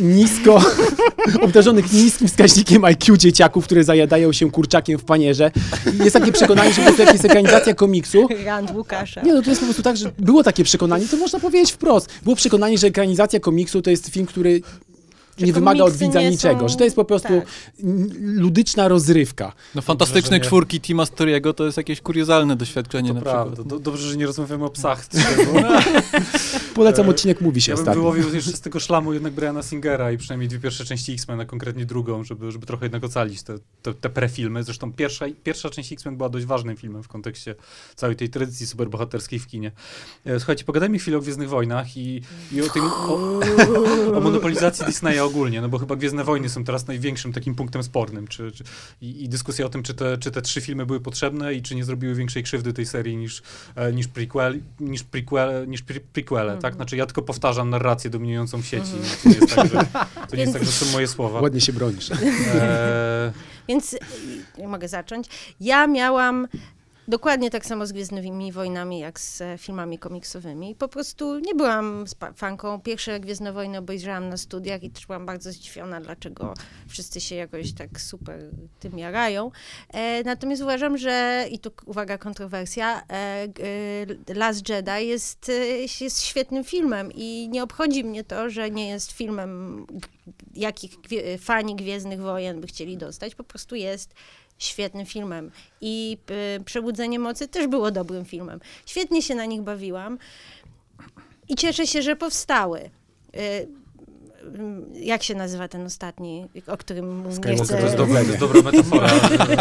nisko, 0.00 0.62
obdarzonych 1.44 1.92
niskim 1.92 2.28
wskaźnikiem 2.28 2.84
IQ 2.84 3.16
dzieciaków, 3.16 3.64
które 3.64 3.84
zajadają 3.84 4.32
się 4.32 4.50
kurczakiem 4.50 4.98
w 4.98 5.04
panierze. 5.04 5.50
Jest 6.04 6.12
takie 6.12 6.32
przekonanie, 6.32 6.72
że 6.72 6.76
po 6.76 6.82
prostu 6.82 7.02
jak 7.02 7.12
jest 7.12 7.24
ekranizacja 7.24 7.74
komiksu, 7.74 8.28
Rand 8.44 8.70
Łukasza. 8.74 9.22
nie, 9.22 9.34
no 9.34 9.42
to 9.42 9.50
jest 9.50 9.60
po 9.60 9.66
prostu 9.66 9.82
tak, 9.82 9.96
że 9.96 10.12
było 10.18 10.42
takie 10.42 10.64
przekonanie, 10.64 11.08
to 11.08 11.16
można 11.16 11.40
powiedzieć 11.40 11.72
wprost. 11.72 12.08
Było 12.22 12.36
przekonanie, 12.36 12.78
że 12.78 12.86
ekranizacja 12.86 13.40
komiksu 13.40 13.82
to 13.82 13.90
jest 13.90 14.08
film, 14.08 14.26
który 14.26 14.60
Że 15.38 15.46
nie 15.46 15.52
wymaga 15.52 15.84
od 15.84 15.96
widza 15.96 16.22
niczego, 16.22 16.60
są- 16.60 16.68
że 16.68 16.76
to 16.76 16.84
jest 16.84 16.96
po 16.96 17.04
prostu 17.04 17.28
tak. 17.28 17.48
ludyczna 18.20 18.88
rozrywka. 18.88 19.52
No 19.74 19.82
fantastyczne 19.82 20.38
nie. 20.38 20.44
czwórki 20.44 20.80
Tima 20.80 21.06
Storiego 21.06 21.52
to 21.54 21.64
jest 21.64 21.76
jakieś 21.76 22.00
kuriozalne 22.00 22.56
doświadczenie 22.56 23.08
To 23.08 23.14
na 23.14 23.20
prawda. 23.20 23.44
przykład. 23.52 23.68
Do, 23.68 23.78
dobrze, 23.78 24.08
że 24.08 24.16
nie 24.16 24.26
rozmawiamy 24.26 24.64
o 24.64 24.70
psach. 24.70 25.06
Polecam 26.74 27.08
odcinek 27.08 27.40
Mówi 27.40 27.60
się 27.62 27.72
Ja 27.72 27.76
bym 27.76 27.82
ostatnio. 27.82 28.00
wyłowił 28.02 28.34
jeszcze 28.34 28.50
z 28.52 28.60
tego 28.60 28.80
szlamu 28.80 29.12
jednak 29.12 29.32
Briana 29.32 29.62
Singera 29.62 30.12
i 30.12 30.18
przynajmniej 30.18 30.48
dwie 30.48 30.58
pierwsze 30.58 30.84
części 30.84 31.12
X-Men, 31.12 31.40
a 31.40 31.44
konkretnie 31.44 31.86
drugą, 31.86 32.24
żeby, 32.24 32.52
żeby 32.52 32.66
trochę 32.66 32.84
jednak 32.84 33.04
ocalić 33.04 33.42
te, 33.42 33.54
te, 33.82 33.94
te 33.94 34.10
prefilmy. 34.10 34.64
Zresztą 34.64 34.92
pierwsza, 34.92 35.26
pierwsza 35.44 35.70
część 35.70 35.92
X-Men 35.92 36.16
była 36.16 36.28
dość 36.28 36.46
ważnym 36.46 36.76
filmem 36.76 37.02
w 37.02 37.08
kontekście 37.08 37.54
całej 37.96 38.16
tej 38.16 38.28
tradycji 38.30 38.66
superbohaterskiej 38.66 39.38
w 39.38 39.46
kinie. 39.46 39.72
E, 40.26 40.38
Słuchajcie, 40.40 40.64
pogadajmy 40.64 40.98
chwilę 40.98 41.16
o 41.16 41.20
Gwiezdnych 41.20 41.48
Wojnach 41.48 41.96
i, 41.96 42.22
i 42.52 42.62
o, 42.62 42.68
tym, 42.68 42.82
o, 42.84 43.40
o 44.16 44.20
monopolizacji 44.26 44.86
Disneya 44.86 45.21
ogólnie, 45.24 45.60
no 45.60 45.68
bo 45.68 45.78
chyba 45.78 45.96
Gwiezdne 45.96 46.24
Wojny 46.24 46.48
są 46.48 46.64
teraz 46.64 46.86
największym 46.86 47.32
takim 47.32 47.54
punktem 47.54 47.82
spornym, 47.82 48.28
czy, 48.28 48.52
czy, 48.52 48.64
i, 49.00 49.24
i 49.24 49.28
dyskusja 49.28 49.66
o 49.66 49.68
tym, 49.68 49.82
czy 49.82 49.94
te, 49.94 50.18
czy 50.18 50.30
te 50.30 50.42
trzy 50.42 50.60
filmy 50.60 50.86
były 50.86 51.00
potrzebne 51.00 51.54
i 51.54 51.62
czy 51.62 51.74
nie 51.74 51.84
zrobiły 51.84 52.14
większej 52.14 52.42
krzywdy 52.42 52.72
tej 52.72 52.86
serii 52.86 53.16
niż, 53.16 53.42
e, 53.74 53.92
niż, 53.92 54.08
prequel, 54.08 54.60
niż, 54.80 55.02
prequel, 55.02 55.68
niż 55.68 55.82
pre, 55.82 56.00
prequele, 56.00 56.58
tak? 56.58 56.74
Znaczy 56.74 56.96
ja 56.96 57.06
tylko 57.06 57.22
powtarzam 57.22 57.70
narrację 57.70 58.10
dominującą 58.10 58.62
w 58.62 58.66
sieci, 58.66 58.92
to 59.22 59.28
nie 59.28 59.34
jest 59.34 59.54
tak, 59.54 59.70
że, 59.70 59.78
to 60.30 60.36
nie 60.36 60.42
jest 60.42 60.52
tak, 60.52 60.64
że 60.64 60.72
są 60.72 60.92
moje 60.92 61.08
słowa. 61.08 61.40
Ładnie 61.40 61.60
się 61.60 61.72
bronisz. 61.72 62.10
E, 62.10 63.32
Więc 63.68 63.92
y, 64.58 64.68
mogę 64.68 64.88
zacząć. 64.88 65.26
Ja 65.60 65.86
miałam 65.86 66.48
dokładnie 67.08 67.50
tak 67.50 67.66
samo 67.66 67.86
z 67.86 67.92
Gwiezdnymi 67.92 68.52
Wojnami, 68.52 68.98
jak 68.98 69.20
z 69.20 69.40
e, 69.40 69.58
filmami 69.58 69.98
komiksowymi. 69.98 70.74
Po 70.74 70.88
prostu 70.88 71.38
nie 71.38 71.54
byłam 71.54 72.04
fanką. 72.36 72.80
Pierwsze 72.80 73.20
Gwiezdne 73.20 73.52
Wojny 73.52 73.78
obejrzałam 73.78 74.28
na 74.28 74.36
studiach 74.36 74.82
i 74.82 74.90
też 74.90 75.06
byłam 75.06 75.26
bardzo 75.26 75.52
zdziwiona, 75.52 76.00
dlaczego 76.00 76.54
wszyscy 76.88 77.20
się 77.20 77.34
jakoś 77.34 77.72
tak 77.72 78.00
super 78.00 78.40
tym 78.80 78.98
jarają. 78.98 79.50
E, 79.88 80.22
natomiast 80.22 80.62
uważam, 80.62 80.98
że, 80.98 81.46
i 81.50 81.58
tu 81.58 81.70
uwaga, 81.86 82.18
kontrowersja, 82.18 83.02
e, 83.10 83.12
e, 84.28 84.34
Last 84.34 84.68
Jedi 84.68 85.08
jest, 85.08 85.48
e, 85.48 86.04
jest 86.04 86.22
świetnym 86.22 86.64
filmem 86.64 87.12
i 87.14 87.48
nie 87.48 87.62
obchodzi 87.62 88.04
mnie 88.04 88.24
to, 88.24 88.50
że 88.50 88.70
nie 88.70 88.88
jest 88.88 89.12
filmem, 89.12 89.86
jakich 90.54 91.00
gwie, 91.00 91.38
fani 91.38 91.76
Gwiezdnych 91.76 92.20
Wojen 92.20 92.60
by 92.60 92.66
chcieli 92.66 92.96
dostać. 92.96 93.34
Po 93.34 93.44
prostu 93.44 93.74
jest 93.74 94.14
świetnym 94.64 95.06
filmem. 95.06 95.50
I 95.80 96.18
y, 96.58 96.64
Przebudzenie 96.64 97.18
Mocy 97.18 97.48
też 97.48 97.66
było 97.66 97.90
dobrym 97.90 98.24
filmem. 98.24 98.60
Świetnie 98.86 99.22
się 99.22 99.34
na 99.34 99.44
nich 99.44 99.62
bawiłam 99.62 100.18
i 101.48 101.54
cieszę 101.54 101.86
się, 101.86 102.02
że 102.02 102.16
powstały. 102.16 102.80
Y, 102.80 103.38
y, 103.38 103.68
jak 104.94 105.22
się 105.22 105.34
nazywa 105.34 105.68
ten 105.68 105.86
ostatni, 105.86 106.48
o 106.66 106.76
którym 106.76 107.24
Skywalker 107.32 107.66
chcę... 107.66 107.76
to, 107.76 107.82
jest 107.82 107.96
dobra, 107.96 108.20
to 108.20 108.26
jest 108.26 108.38
dobra 108.38 108.62
metafora 108.62 109.08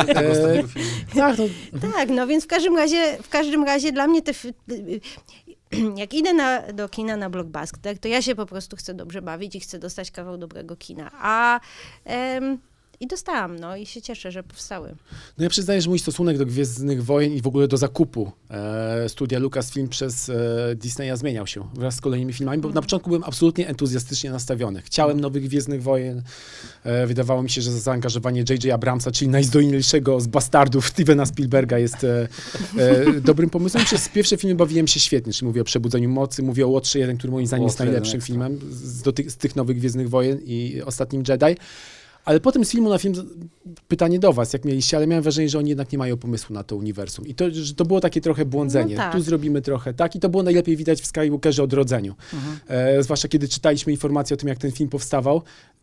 tego 0.05 0.31
ostatniego 0.31 0.67
filmu. 0.67 0.89
Tak, 1.15 1.37
no, 1.37 1.89
Tak, 1.93 2.09
no 2.09 2.27
więc 2.27 2.43
w 2.43 2.47
każdym 2.47 2.77
razie, 2.77 3.17
w 3.23 3.29
każdym 3.29 3.63
razie 3.63 3.91
dla 3.91 4.07
mnie 4.07 4.21
te, 4.21 4.31
jak 5.95 6.13
idę 6.13 6.33
na, 6.33 6.61
do 6.73 6.89
kina 6.89 7.17
na 7.17 7.29
blockbuster, 7.29 7.99
to 7.99 8.07
ja 8.07 8.21
się 8.21 8.35
po 8.35 8.45
prostu 8.45 8.75
chcę 8.75 8.93
dobrze 8.93 9.21
bawić 9.21 9.55
i 9.55 9.59
chcę 9.59 9.79
dostać 9.79 10.11
kawał 10.11 10.37
dobrego 10.37 10.75
kina. 10.75 11.11
A 11.13 11.59
em, 12.05 12.57
i 13.01 13.07
dostałam, 13.07 13.59
no 13.59 13.75
i 13.75 13.85
się 13.85 14.01
cieszę, 14.01 14.31
że 14.31 14.43
powstały. 14.43 14.95
No 15.37 15.43
ja 15.43 15.49
przyznaję, 15.49 15.81
że 15.81 15.89
mój 15.89 15.99
stosunek 15.99 16.37
do 16.37 16.45
Gwiezdnych 16.45 17.05
Wojen 17.05 17.33
i 17.33 17.41
w 17.41 17.47
ogóle 17.47 17.67
do 17.67 17.77
zakupu 17.77 18.31
e, 18.49 19.09
studia 19.09 19.39
Lucasfilm 19.39 19.87
przez 19.87 20.29
e, 20.29 20.35
Disneya 20.75 21.17
zmieniał 21.17 21.47
się 21.47 21.67
wraz 21.73 21.95
z 21.95 22.01
kolejnymi 22.01 22.33
filmami, 22.33 22.61
bo 22.61 22.69
na 22.69 22.81
początku 22.81 23.09
byłem 23.09 23.23
absolutnie 23.23 23.67
entuzjastycznie 23.67 24.31
nastawiony. 24.31 24.81
Chciałem 24.81 25.19
nowych 25.19 25.43
Gwiezdnych 25.43 25.83
Wojen. 25.83 26.21
E, 26.83 27.07
wydawało 27.07 27.43
mi 27.43 27.49
się, 27.49 27.61
że 27.61 27.71
zaangażowanie 27.71 28.39
J.J. 28.49 28.65
Abramsa, 28.73 29.11
czyli 29.11 29.31
najzdolniejszego 29.31 30.19
z 30.19 30.27
bastardów 30.27 30.87
Stevena 30.87 31.25
Spielberga 31.25 31.77
jest 31.77 32.03
e, 32.03 32.27
e, 32.77 33.21
dobrym 33.21 33.49
pomysłem. 33.49 33.85
Przez 33.85 34.09
pierwsze 34.09 34.37
filmy 34.37 34.55
bawiłem 34.55 34.87
się 34.87 34.99
świetnie, 34.99 35.33
czyli 35.33 35.47
mówię 35.47 35.61
o 35.61 35.65
Przebudzeniu 35.65 36.09
Mocy, 36.09 36.43
mówię 36.43 36.65
o 36.65 36.69
Łotrze 36.69 36.99
1, 36.99 37.17
który 37.17 37.31
moim 37.31 37.47
zdaniem 37.47 37.63
jest 37.63 37.79
Łotrze 37.79 37.85
najlepszym 37.85 38.21
filmem 38.21 38.59
z, 38.71 39.01
do 39.01 39.13
tych, 39.13 39.31
z 39.31 39.37
tych 39.37 39.55
nowych 39.55 39.77
Gwiezdnych 39.77 40.09
Wojen 40.09 40.39
i 40.45 40.81
Ostatnim 40.85 41.23
Jedi. 41.27 41.55
Ale 42.25 42.39
potem 42.39 42.65
z 42.65 42.71
filmu 42.71 42.89
na 42.89 42.97
film, 42.97 43.13
pytanie 43.87 44.19
do 44.19 44.33
was, 44.33 44.53
jak 44.53 44.65
mieliście, 44.65 44.97
ale 44.97 45.07
miałem 45.07 45.23
wrażenie, 45.23 45.49
że 45.49 45.59
oni 45.59 45.69
jednak 45.69 45.91
nie 45.91 45.97
mają 45.97 46.17
pomysłu 46.17 46.53
na 46.53 46.63
to 46.63 46.75
uniwersum. 46.75 47.27
I 47.27 47.35
to, 47.35 47.45
że 47.51 47.73
to 47.73 47.85
było 47.85 47.99
takie 47.99 48.21
trochę 48.21 48.45
błądzenie. 48.45 48.95
No 48.95 49.01
tak. 49.01 49.13
Tu 49.13 49.21
zrobimy 49.21 49.61
trochę 49.61 49.93
tak 49.93 50.15
i 50.15 50.19
to 50.19 50.29
było 50.29 50.43
najlepiej 50.43 50.77
widać 50.77 51.01
w 51.01 51.05
Skywalkerze 51.05 51.63
Odrodzeniu. 51.63 52.15
E, 52.67 53.03
zwłaszcza 53.03 53.27
kiedy 53.27 53.47
czytaliśmy 53.47 53.91
informacje 53.91 54.33
o 54.33 54.37
tym, 54.37 54.49
jak 54.49 54.57
ten 54.57 54.71
film 54.71 54.89
powstawał, 54.89 55.41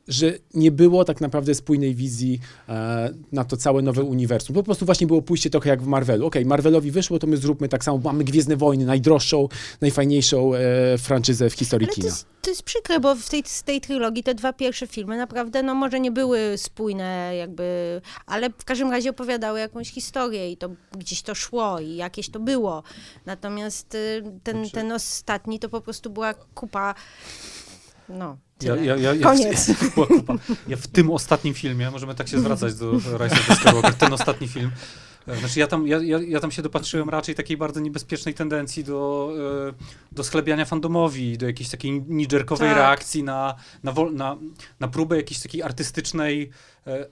że 0.08 0.32
nie 0.54 0.70
było 0.70 1.04
tak 1.04 1.20
naprawdę 1.20 1.54
spójnej 1.54 1.94
wizji 1.94 2.40
e, 2.68 3.10
na 3.32 3.44
to 3.44 3.56
całe 3.56 3.82
nowe 3.82 4.02
uniwersum. 4.02 4.54
Po 4.54 4.62
prostu 4.62 4.86
właśnie 4.86 5.06
było 5.06 5.22
pójście 5.22 5.50
trochę 5.50 5.70
jak 5.70 5.82
w 5.82 5.86
Marvelu. 5.86 6.26
Okej, 6.26 6.46
Marvelowi 6.46 6.90
wyszło, 6.90 7.18
to 7.18 7.26
my 7.26 7.36
zróbmy 7.36 7.68
tak 7.68 7.84
samo. 7.84 7.98
Mamy 8.04 8.24
Gwiezdne 8.24 8.56
Wojny, 8.56 8.84
najdroższą, 8.84 9.48
najfajniejszą 9.80 10.54
e, 10.54 10.58
franczyzę 10.98 11.50
w 11.50 11.54
historii 11.54 11.86
Ale 11.86 11.94
to 11.94 12.00
kina. 12.00 12.06
jest, 12.06 12.26
to 12.42 12.50
jest 12.50 12.62
przykre, 12.62 13.00
bo 13.00 13.14
w 13.14 13.28
tej, 13.28 13.42
z 13.46 13.62
tej 13.62 13.80
trylogii 13.80 14.22
te 14.22 14.34
dwa 14.34 14.52
pierwsze 14.52 14.86
filmy 14.86 15.16
naprawdę, 15.16 15.62
no 15.62 15.74
może 15.74 16.00
nie 16.00 16.10
były 16.10 16.38
spójne 16.56 17.36
jakby, 17.36 18.00
ale 18.26 18.50
w 18.50 18.64
każdym 18.64 18.90
razie 18.90 19.10
opowiadały 19.10 19.60
jakąś 19.60 19.90
historię 19.90 20.52
i 20.52 20.56
to 20.56 20.70
gdzieś 20.98 21.22
to 21.22 21.34
szło 21.34 21.80
i 21.80 21.96
jakieś 21.96 22.28
to 22.30 22.40
było. 22.40 22.82
Natomiast 23.26 23.94
y, 23.94 24.22
ten, 24.42 24.56
Znaczy- 24.56 24.72
ten 24.72 24.92
ostatni 24.92 25.58
to 25.58 25.68
po 25.68 25.80
prostu 25.80 26.10
była 26.10 26.34
kupa, 26.34 26.94
no, 28.08 28.36
Ja, 28.62 28.76
ja, 28.76 28.96
ja, 28.96 29.14
ja, 29.14 29.22
Koniec. 29.22 29.70
W, 29.70 30.68
ja 30.68 30.76
w 30.76 30.86
tym 30.86 31.10
ostatnim 31.10 31.54
filmie, 31.54 31.90
możemy 31.90 32.14
tak 32.14 32.28
się 32.28 32.40
zwracać 32.40 32.74
do 32.74 32.92
Rise 32.92 33.34
of 33.34 33.46
the 33.46 33.54
Skywalker, 33.54 33.94
ten 33.94 34.12
ostatni 34.12 34.48
film, 34.48 34.70
e, 35.26 35.36
znaczy 35.36 35.60
ja 35.60 35.66
tam, 35.66 35.86
ja, 35.86 35.98
ja, 36.26 36.40
tam 36.40 36.50
się 36.50 36.62
dopatrzyłem 36.62 37.08
raczej 37.08 37.34
takiej 37.34 37.56
bardzo 37.56 37.80
niebezpiecznej 37.80 38.34
tendencji 38.34 38.84
do, 38.84 39.32
e, 39.68 40.14
do 40.14 40.24
schlebiania 40.24 40.64
fandomowi, 40.64 41.38
do 41.38 41.46
jakiejś 41.46 41.68
takiej 41.68 42.02
nigerkowej 42.08 42.68
Tak. 42.68 42.78
reakcji 42.78 43.22
na, 43.22 43.54
na, 43.82 43.92
wol, 43.92 44.14
na, 44.14 44.36
na 44.80 44.88
próbę 44.88 45.16
jakiejś 45.16 45.40
takiej 45.40 45.62
artystycznej, 45.62 46.50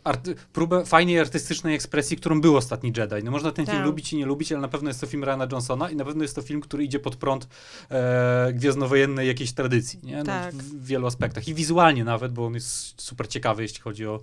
arty, 0.04 0.34
próbę 0.52 0.84
fajnej 0.84 1.20
artystycznej 1.20 1.74
ekspresji, 1.74 2.16
którą 2.16 2.40
był 2.40 2.56
Ostatni 2.56 2.92
Jedi. 2.96 3.24
No 3.24 3.30
można 3.30 3.52
ten 3.52 3.66
film 3.66 3.78
Tak. 3.78 3.86
lubić 3.86 4.12
i 4.12 4.16
nie 4.16 4.26
lubić, 4.26 4.52
ale 4.52 4.60
na 4.60 4.68
pewno 4.68 4.90
jest 4.90 5.00
to 5.00 5.06
film 5.06 5.24
Ryana 5.24 5.46
Johnsona 5.52 5.90
i 5.90 5.96
na 5.96 6.04
pewno 6.04 6.22
jest 6.22 6.34
to 6.34 6.42
film, 6.42 6.60
który 6.60 6.84
idzie 6.84 6.98
pod 6.98 7.16
prąd 7.16 7.48
e, 7.90 8.52
gwiezdnowojennej 8.52 9.28
jakiejś 9.28 9.52
tradycji, 9.52 10.00
nie? 10.02 10.16
No, 10.18 10.24
Tak. 10.24 10.54
w, 10.54 10.58
w 10.58 10.86
wielu 10.86 11.06
aspektach. 11.06 11.48
I 11.48 11.54
wizualnie 11.54 12.04
nawet, 12.04 12.32
bo 12.32 12.46
on 12.46 12.54
jest 12.54 13.02
super 13.02 13.28
ciekawy, 13.28 13.62
jeśli 13.62 13.80
chodzi 13.80 14.06
o, 14.06 14.20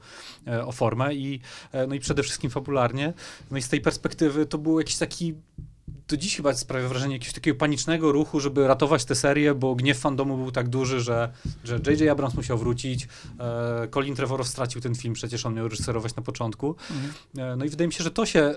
e, 0.47 0.65
o 0.65 0.71
formę 0.71 1.15
i, 1.15 1.39
e, 1.71 1.87
no 1.87 1.95
i 1.95 1.99
przede 1.99 2.23
wszystkim 2.23 2.49
fabularnie. 2.49 3.13
No 3.51 3.57
i 3.57 3.61
z 3.61 3.69
tej 3.69 3.81
perspektywy 3.81 4.45
to 4.45 4.57
był 4.57 4.79
jakiś 4.79 4.97
taki 4.97 5.33
do 6.07 6.17
dziś 6.17 6.35
chyba 6.37 6.53
sprawia 6.53 6.87
wrażenie 6.87 7.13
jakiegoś 7.13 7.33
takiego 7.33 7.57
panicznego 7.59 8.11
ruchu, 8.11 8.39
żeby 8.39 8.67
ratować 8.67 9.05
tę 9.05 9.15
serię, 9.15 9.53
bo 9.55 9.75
gniew 9.75 9.97
fandomu 9.99 10.37
był 10.37 10.51
tak 10.51 10.69
duży, 10.69 11.01
że, 11.01 11.31
że 11.63 11.75
J.J. 11.87 12.09
Abrams 12.09 12.35
musiał 12.35 12.57
wrócić. 12.57 13.07
E, 13.39 13.87
Colin 13.87 14.15
Trevorrow 14.15 14.47
stracił 14.47 14.81
ten 14.81 14.95
film, 14.95 15.13
przecież 15.13 15.45
on 15.45 15.53
miał 15.53 15.67
reżyserować 15.67 16.15
na 16.15 16.23
początku. 16.23 16.75
E, 17.37 17.55
no 17.55 17.65
i 17.65 17.69
wydaje 17.69 17.87
mi 17.87 17.93
się, 17.93 18.03
że 18.03 18.11
to 18.11 18.25
się, 18.25 18.55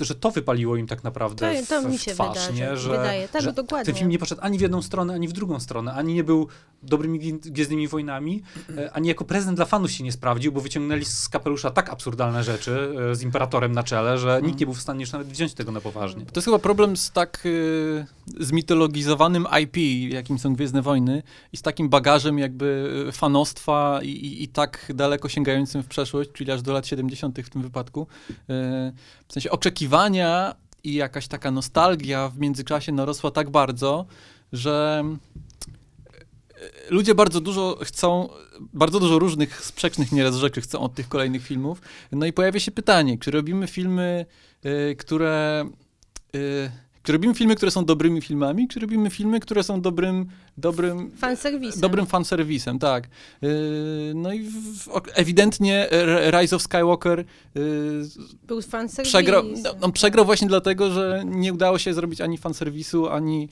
że 0.00 0.14
to 0.14 0.30
wypaliło 0.30 0.76
im 0.76 0.86
tak 0.86 1.04
naprawdę 1.04 1.54
To, 1.60 1.66
to 1.66 1.88
w, 1.88 1.92
mi 1.92 1.98
się 1.98 2.12
twarz, 2.14 2.28
wydaje, 2.48 2.70
nie? 2.70 2.76
Że, 2.76 2.90
wydaje. 2.90 3.28
Tak, 3.28 3.42
że 3.42 3.52
dokładnie. 3.52 3.86
ten 3.86 3.94
film 3.94 4.10
nie 4.10 4.18
poszedł 4.18 4.40
ani 4.44 4.58
w 4.58 4.60
jedną 4.60 4.82
stronę, 4.82 5.14
ani 5.14 5.28
w 5.28 5.32
drugą 5.32 5.60
stronę, 5.60 5.92
ani 5.92 6.14
nie 6.14 6.24
był 6.24 6.48
dobrymi 6.82 7.20
Gwi- 7.20 7.50
Gwiezdnymi 7.50 7.88
Wojnami, 7.88 8.42
e, 8.76 8.92
ani 8.92 9.08
jako 9.08 9.24
prezent 9.24 9.56
dla 9.56 9.64
fanów 9.64 9.90
się 9.92 10.04
nie 10.04 10.12
sprawdził, 10.12 10.52
bo 10.52 10.60
wyciągnęli 10.60 11.04
z 11.04 11.28
kapelusza 11.28 11.70
tak 11.70 11.90
absurdalne 11.90 12.44
rzeczy 12.44 12.94
e, 13.10 13.14
z 13.14 13.22
Imperatorem 13.22 13.72
na 13.72 13.82
czele, 13.82 14.18
że 14.18 14.40
nikt 14.42 14.60
nie 14.60 14.66
był 14.66 14.74
w 14.74 14.80
stanie 14.80 15.00
już 15.00 15.12
nawet 15.12 15.28
wziąć 15.28 15.54
tego 15.54 15.72
na 15.72 15.80
poważnie. 15.80 16.26
To 16.26 16.32
jest 16.34 16.44
chyba 16.44 16.58
problem 16.58 16.87
z 16.96 17.10
tak 17.10 17.46
y, 17.46 18.06
zmitologizowanym 18.40 19.46
IP, 19.62 19.76
jakim 20.12 20.38
są 20.38 20.54
Gwiezdne 20.54 20.82
Wojny 20.82 21.22
i 21.52 21.56
z 21.56 21.62
takim 21.62 21.88
bagażem 21.88 22.38
jakby 22.38 22.92
fanostwa 23.12 24.00
i, 24.02 24.08
i, 24.08 24.42
i 24.42 24.48
tak 24.48 24.92
daleko 24.94 25.28
sięgającym 25.28 25.82
w 25.82 25.86
przeszłość, 25.86 26.30
czyli 26.32 26.50
aż 26.50 26.62
do 26.62 26.72
lat 26.72 26.86
70. 26.86 27.38
w 27.38 27.50
tym 27.50 27.62
wypadku. 27.62 28.06
Y, 28.30 28.34
w 29.28 29.32
sensie 29.32 29.50
oczekiwania 29.50 30.54
i 30.84 30.94
jakaś 30.94 31.28
taka 31.28 31.50
nostalgia 31.50 32.28
w 32.28 32.38
międzyczasie 32.38 32.92
narosła 32.92 33.30
tak 33.30 33.50
bardzo, 33.50 34.06
że 34.52 35.04
y, 36.88 36.90
ludzie 36.90 37.14
bardzo 37.14 37.40
dużo 37.40 37.78
chcą, 37.82 38.28
bardzo 38.60 39.00
dużo 39.00 39.18
różnych 39.18 39.64
sprzecznych 39.64 40.12
nieraz 40.12 40.36
rzeczy 40.36 40.60
chcą 40.60 40.80
od 40.80 40.94
tych 40.94 41.08
kolejnych 41.08 41.42
filmów. 41.42 41.80
No 42.12 42.26
i 42.26 42.32
pojawia 42.32 42.60
się 42.60 42.70
pytanie, 42.70 43.18
czy 43.18 43.30
robimy 43.30 43.66
filmy, 43.66 44.26
y, 44.64 44.96
które... 44.96 45.64
Y, 46.34 46.70
czy 47.02 47.12
robimy 47.12 47.34
filmy, 47.34 47.56
które 47.56 47.70
są 47.70 47.84
dobrymi 47.84 48.20
filmami, 48.22 48.68
czy 48.68 48.80
robimy 48.80 49.10
filmy, 49.10 49.40
które 49.40 49.62
są 49.62 49.80
dobrym, 49.80 50.26
dobrym, 50.58 51.10
Fanserwisem. 51.10 51.80
dobrym 51.80 52.06
fanserwisem, 52.06 52.78
tak. 52.78 53.08
Yy, 53.42 53.48
no 54.14 54.32
i 54.32 54.42
w, 54.42 54.88
ewidentnie 55.14 55.90
R- 55.90 56.34
Rise 56.40 56.56
of 56.56 56.62
Skywalker 56.62 57.24
yy, 57.54 57.62
Był 58.46 58.62
fanserwis. 58.62 59.08
przegrał, 59.12 59.44
no, 59.80 59.92
przegrał 59.92 60.24
właśnie 60.24 60.48
dlatego, 60.48 60.90
że 60.90 61.22
nie 61.26 61.52
udało 61.52 61.78
się 61.78 61.94
zrobić 61.94 62.20
ani 62.20 62.38
fanserwisu, 62.38 63.08
ani... 63.08 63.48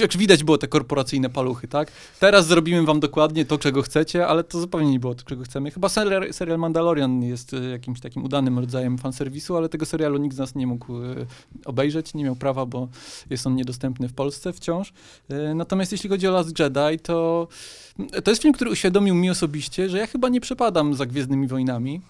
Jak 0.00 0.16
widać 0.16 0.44
było 0.44 0.58
te 0.58 0.68
korporacyjne 0.68 1.30
paluchy, 1.30 1.68
tak? 1.68 1.92
Teraz 2.20 2.46
zrobimy 2.46 2.82
wam 2.86 3.00
dokładnie 3.00 3.44
to, 3.44 3.58
czego 3.58 3.82
chcecie, 3.82 4.26
ale 4.26 4.44
to 4.44 4.60
zupełnie 4.60 4.90
nie 4.90 5.00
było 5.00 5.14
to, 5.14 5.24
czego 5.24 5.44
chcemy. 5.44 5.70
Chyba 5.70 5.88
serial, 5.88 6.32
serial 6.32 6.58
Mandalorian 6.58 7.22
jest 7.22 7.52
y, 7.54 7.70
jakimś 7.70 8.00
takim 8.00 8.24
udanym 8.24 8.58
rodzajem 8.58 8.98
fanserwisu, 8.98 9.56
ale 9.56 9.68
tego 9.68 9.86
serialu 9.86 10.18
nikt 10.18 10.36
z 10.36 10.38
nas 10.38 10.54
nie 10.54 10.66
mógł 10.66 11.02
y, 11.02 11.26
obejrzeć, 11.64 12.14
nie 12.14 12.24
miał 12.24 12.36
prawa, 12.36 12.66
bo 12.66 12.88
jest 13.30 13.46
on 13.46 13.54
niedostępny 13.54 14.08
w 14.08 14.12
Polsce 14.12 14.52
wciąż. 14.52 14.92
Y, 15.30 15.54
Natomiast 15.54 15.92
jeśli 15.92 16.10
chodzi 16.10 16.28
o 16.28 16.32
Last 16.42 16.58
Jedi, 16.58 16.98
to 17.02 17.48
to 18.24 18.30
jest 18.30 18.42
film, 18.42 18.54
który 18.54 18.70
uświadomił 18.70 19.14
mi 19.14 19.30
osobiście, 19.30 19.88
że 19.88 19.98
ja 19.98 20.06
chyba 20.06 20.28
nie 20.28 20.40
przepadam 20.40 20.94
za 20.94 21.06
Gwiezdnymi 21.06 21.46
Wojnami. 21.46 22.00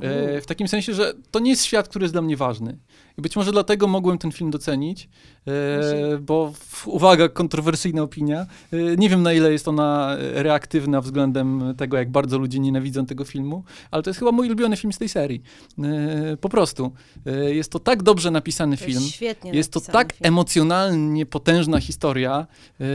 E, 0.00 0.40
w 0.40 0.46
takim 0.46 0.68
sensie, 0.68 0.94
że 0.94 1.14
to 1.30 1.38
nie 1.38 1.50
jest 1.50 1.64
świat, 1.64 1.88
który 1.88 2.04
jest 2.04 2.14
dla 2.14 2.22
mnie 2.22 2.36
ważny. 2.36 2.78
I 3.18 3.22
być 3.22 3.36
może 3.36 3.52
dlatego 3.52 3.86
mogłem 3.88 4.18
ten 4.18 4.32
film 4.32 4.50
docenić, 4.50 5.08
e, 5.46 6.18
bo 6.18 6.52
w, 6.58 6.88
uwaga, 6.88 7.28
kontrowersyjna 7.28 8.02
opinia. 8.02 8.46
E, 8.72 8.96
nie 8.96 9.08
wiem 9.08 9.22
na 9.22 9.32
ile 9.32 9.52
jest 9.52 9.68
ona 9.68 10.16
reaktywna 10.18 11.00
względem 11.00 11.74
tego, 11.76 11.96
jak 11.96 12.10
bardzo 12.10 12.38
ludzie 12.38 12.58
nienawidzą 12.58 13.06
tego 13.06 13.24
filmu, 13.24 13.64
ale 13.90 14.02
to 14.02 14.10
jest 14.10 14.18
chyba 14.18 14.32
mój 14.32 14.46
ulubiony 14.46 14.76
film 14.76 14.92
z 14.92 14.98
tej 14.98 15.08
serii. 15.08 15.42
E, 15.78 16.36
po 16.36 16.48
prostu. 16.48 16.92
E, 17.26 17.54
jest 17.54 17.70
to 17.72 17.78
tak 17.78 18.02
dobrze 18.02 18.30
napisany 18.30 18.76
film. 18.76 19.00
jest 19.00 19.14
świetnie 19.14 19.52
Jest 19.52 19.72
to 19.72 19.80
tak 19.80 20.12
film. 20.12 20.26
emocjonalnie 20.28 21.26
potężna 21.26 21.80
historia. 21.80 22.46
Yy, 22.80 22.86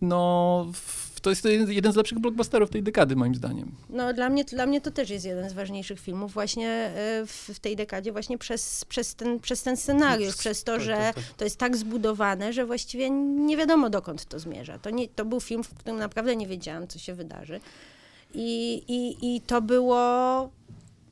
no, 0.00 0.66
w- 0.74 1.11
to 1.22 1.30
jest 1.30 1.44
jeden 1.68 1.92
z 1.92 1.96
lepszych 1.96 2.18
blockbusterów 2.18 2.70
tej 2.70 2.82
dekady, 2.82 3.16
moim 3.16 3.34
zdaniem. 3.34 3.72
No 3.90 4.12
dla 4.12 4.28
mnie, 4.28 4.44
dla 4.44 4.66
mnie 4.66 4.80
to 4.80 4.90
też 4.90 5.10
jest 5.10 5.24
jeden 5.24 5.50
z 5.50 5.52
ważniejszych 5.52 6.00
filmów 6.00 6.32
właśnie 6.32 6.68
e, 6.68 7.26
w, 7.26 7.50
w 7.54 7.60
tej 7.60 7.76
dekadzie 7.76 8.12
właśnie 8.12 8.38
przez, 8.38 8.84
przez, 8.84 9.14
ten, 9.14 9.40
przez 9.40 9.62
ten 9.62 9.76
scenariusz, 9.76 10.36
przez 10.36 10.64
to, 10.64 10.72
tak, 10.72 10.80
że 10.80 10.96
tak, 10.96 11.14
tak. 11.14 11.24
to 11.36 11.44
jest 11.44 11.56
tak 11.56 11.76
zbudowane, 11.76 12.52
że 12.52 12.66
właściwie 12.66 13.10
nie 13.10 13.56
wiadomo 13.56 13.90
dokąd 13.90 14.24
to 14.24 14.38
zmierza. 14.38 14.78
To, 14.78 14.90
nie, 14.90 15.08
to 15.08 15.24
był 15.24 15.40
film, 15.40 15.64
w 15.64 15.74
którym 15.74 15.98
naprawdę 15.98 16.36
nie 16.36 16.46
wiedziałam, 16.46 16.88
co 16.88 16.98
się 16.98 17.14
wydarzy. 17.14 17.60
I, 18.34 18.82
i, 18.88 19.36
i 19.36 19.40
to 19.40 19.62
było, 19.62 20.50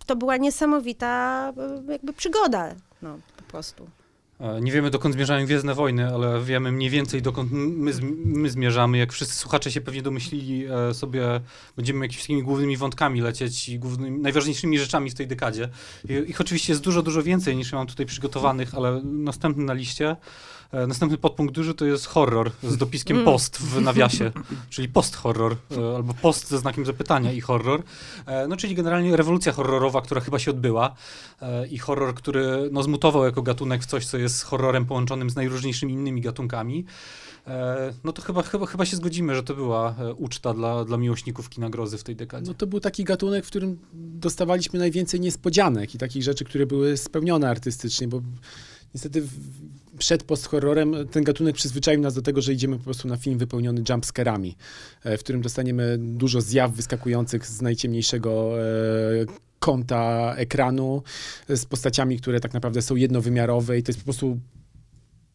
to 0.06 0.16
była 0.16 0.36
niesamowita 0.36 1.52
e, 1.88 1.92
jakby 1.92 2.12
przygoda, 2.12 2.74
no 3.02 3.18
po 3.36 3.42
prostu. 3.42 3.99
E, 4.40 4.60
Nie 4.60 4.72
wiemy, 4.72 4.90
dokąd 4.90 5.14
zmierzają 5.14 5.46
Gwiezdne 5.46 5.74
Wojny, 5.74 6.14
ale 6.14 6.42
wiemy 6.44 6.72
mniej 6.72 6.90
więcej, 6.90 7.22
dokąd 7.22 7.52
my, 7.52 7.92
my 8.24 8.50
zmierzamy. 8.50 8.98
Jak 8.98 9.12
wszyscy 9.12 9.34
słuchacze 9.34 9.70
się 9.70 9.80
pewnie 9.80 10.02
domyślili 10.02 10.64
e, 10.66 10.94
sobie, 10.94 11.40
będziemy 11.76 12.04
jakimiś 12.04 12.22
takimi 12.22 12.42
głównymi 12.42 12.76
wątkami 12.76 13.20
lecieć 13.20 13.68
i 13.68 13.78
głównymi, 13.78 14.20
najważniejszymi 14.20 14.78
rzeczami 14.78 15.10
w 15.10 15.14
tej 15.14 15.26
dekadzie. 15.26 15.68
I- 16.08 16.30
Ich 16.30 16.40
oczywiście 16.40 16.72
jest 16.72 16.82
dużo, 16.82 17.02
dużo 17.02 17.22
więcej 17.22 17.56
niż 17.56 17.72
mam 17.72 17.86
tutaj 17.86 18.06
przygotowanych, 18.06 18.74
ale 18.74 19.00
następny 19.04 19.64
na 19.64 19.72
liście, 19.72 20.10
e, 20.10 20.16
następny 20.72 21.18
podpunkt 21.18 21.54
duży 21.54 21.74
to 21.74 21.84
jest 21.84 22.06
horror 22.06 22.50
z 22.62 22.76
dopiskiem 22.76 23.16
Mm. 23.16 23.24
post 23.24 23.58
w 23.58 23.80
nawiasie, 23.80 24.32
czyli 24.70 24.88
post-horror, 24.88 25.56
e, 25.92 25.96
albo 25.96 26.14
post 26.14 26.48
ze 26.48 26.58
znakiem 26.58 26.86
zapytania 26.86 27.32
i 27.32 27.40
horror. 27.40 27.82
E, 28.26 28.48
No 28.48 28.56
czyli 28.56 28.74
generalnie 28.74 29.16
rewolucja 29.16 29.52
horrorowa, 29.52 30.02
która 30.02 30.20
chyba 30.20 30.38
się 30.38 30.50
odbyła 30.50 30.94
e, 31.42 31.66
i 31.66 31.78
horror, 31.78 32.14
który 32.14 32.68
no, 32.72 32.82
zmutował 32.82 33.24
jako 33.24 33.42
gatunek 33.42 33.82
w 33.82 33.86
coś, 33.86 34.06
co 34.06 34.18
jest 34.18 34.42
horrorem 34.42 34.86
połączonym 34.86 35.30
z 35.30 35.36
najróżniejszymi 35.36 35.92
innymi 35.92 36.20
gatunkami. 36.20 36.84
E, 37.46 37.92
No 38.04 38.12
to 38.12 38.22
chyba, 38.22 38.42
chyba, 38.42 38.66
chyba 38.66 38.84
się 38.86 38.96
zgodzimy, 38.96 39.34
że 39.34 39.42
to 39.42 39.54
była 39.54 39.94
e, 39.98 40.14
uczta 40.14 40.54
dla, 40.54 40.84
dla 40.84 40.96
miłośników 40.96 41.48
kina 41.48 41.70
grozy 41.70 41.98
w 41.98 42.04
tej 42.04 42.16
dekadzie. 42.16 42.46
No 42.46 42.54
to 42.54 42.66
był 42.66 42.80
taki 42.80 43.04
gatunek, 43.04 43.44
w 43.44 43.48
którym 43.48 43.78
dostawaliśmy 43.92 44.78
najwięcej 44.78 45.20
niespodzianek 45.20 45.94
i 45.94 45.98
takich 45.98 46.22
rzeczy, 46.22 46.44
które 46.44 46.66
były 46.66 46.96
spełnione 46.96 47.50
artystycznie, 47.50 48.08
bo 48.08 48.20
niestety 48.94 49.22
przed 49.98 50.24
post-horrorem 50.24 50.94
ten 51.10 51.24
gatunek 51.24 51.56
przyzwyczaił 51.56 52.00
nas 52.00 52.14
do 52.14 52.22
tego, 52.22 52.40
że 52.40 52.52
idziemy 52.52 52.78
po 52.78 52.84
prostu 52.84 53.08
na 53.08 53.16
film 53.16 53.38
wypełniony 53.38 53.82
jumpscarami, 53.88 54.56
e, 55.04 55.18
w 55.18 55.20
którym 55.20 55.42
dostaniemy 55.42 55.98
dużo 55.98 56.40
zjaw 56.40 56.72
wyskakujących 56.72 57.46
z 57.46 57.62
najciemniejszego 57.62 58.62
e, 58.62 58.64
kąta 59.58 60.34
ekranu, 60.36 61.02
e, 61.48 61.56
z 61.56 61.66
postaciami, 61.66 62.18
które 62.18 62.40
tak 62.40 62.54
naprawdę 62.54 62.82
są 62.82 62.96
jednowymiarowe 62.96 63.78
i 63.78 63.82
to 63.82 63.90
jest 63.90 63.98
po 63.98 64.04
prostu 64.04 64.38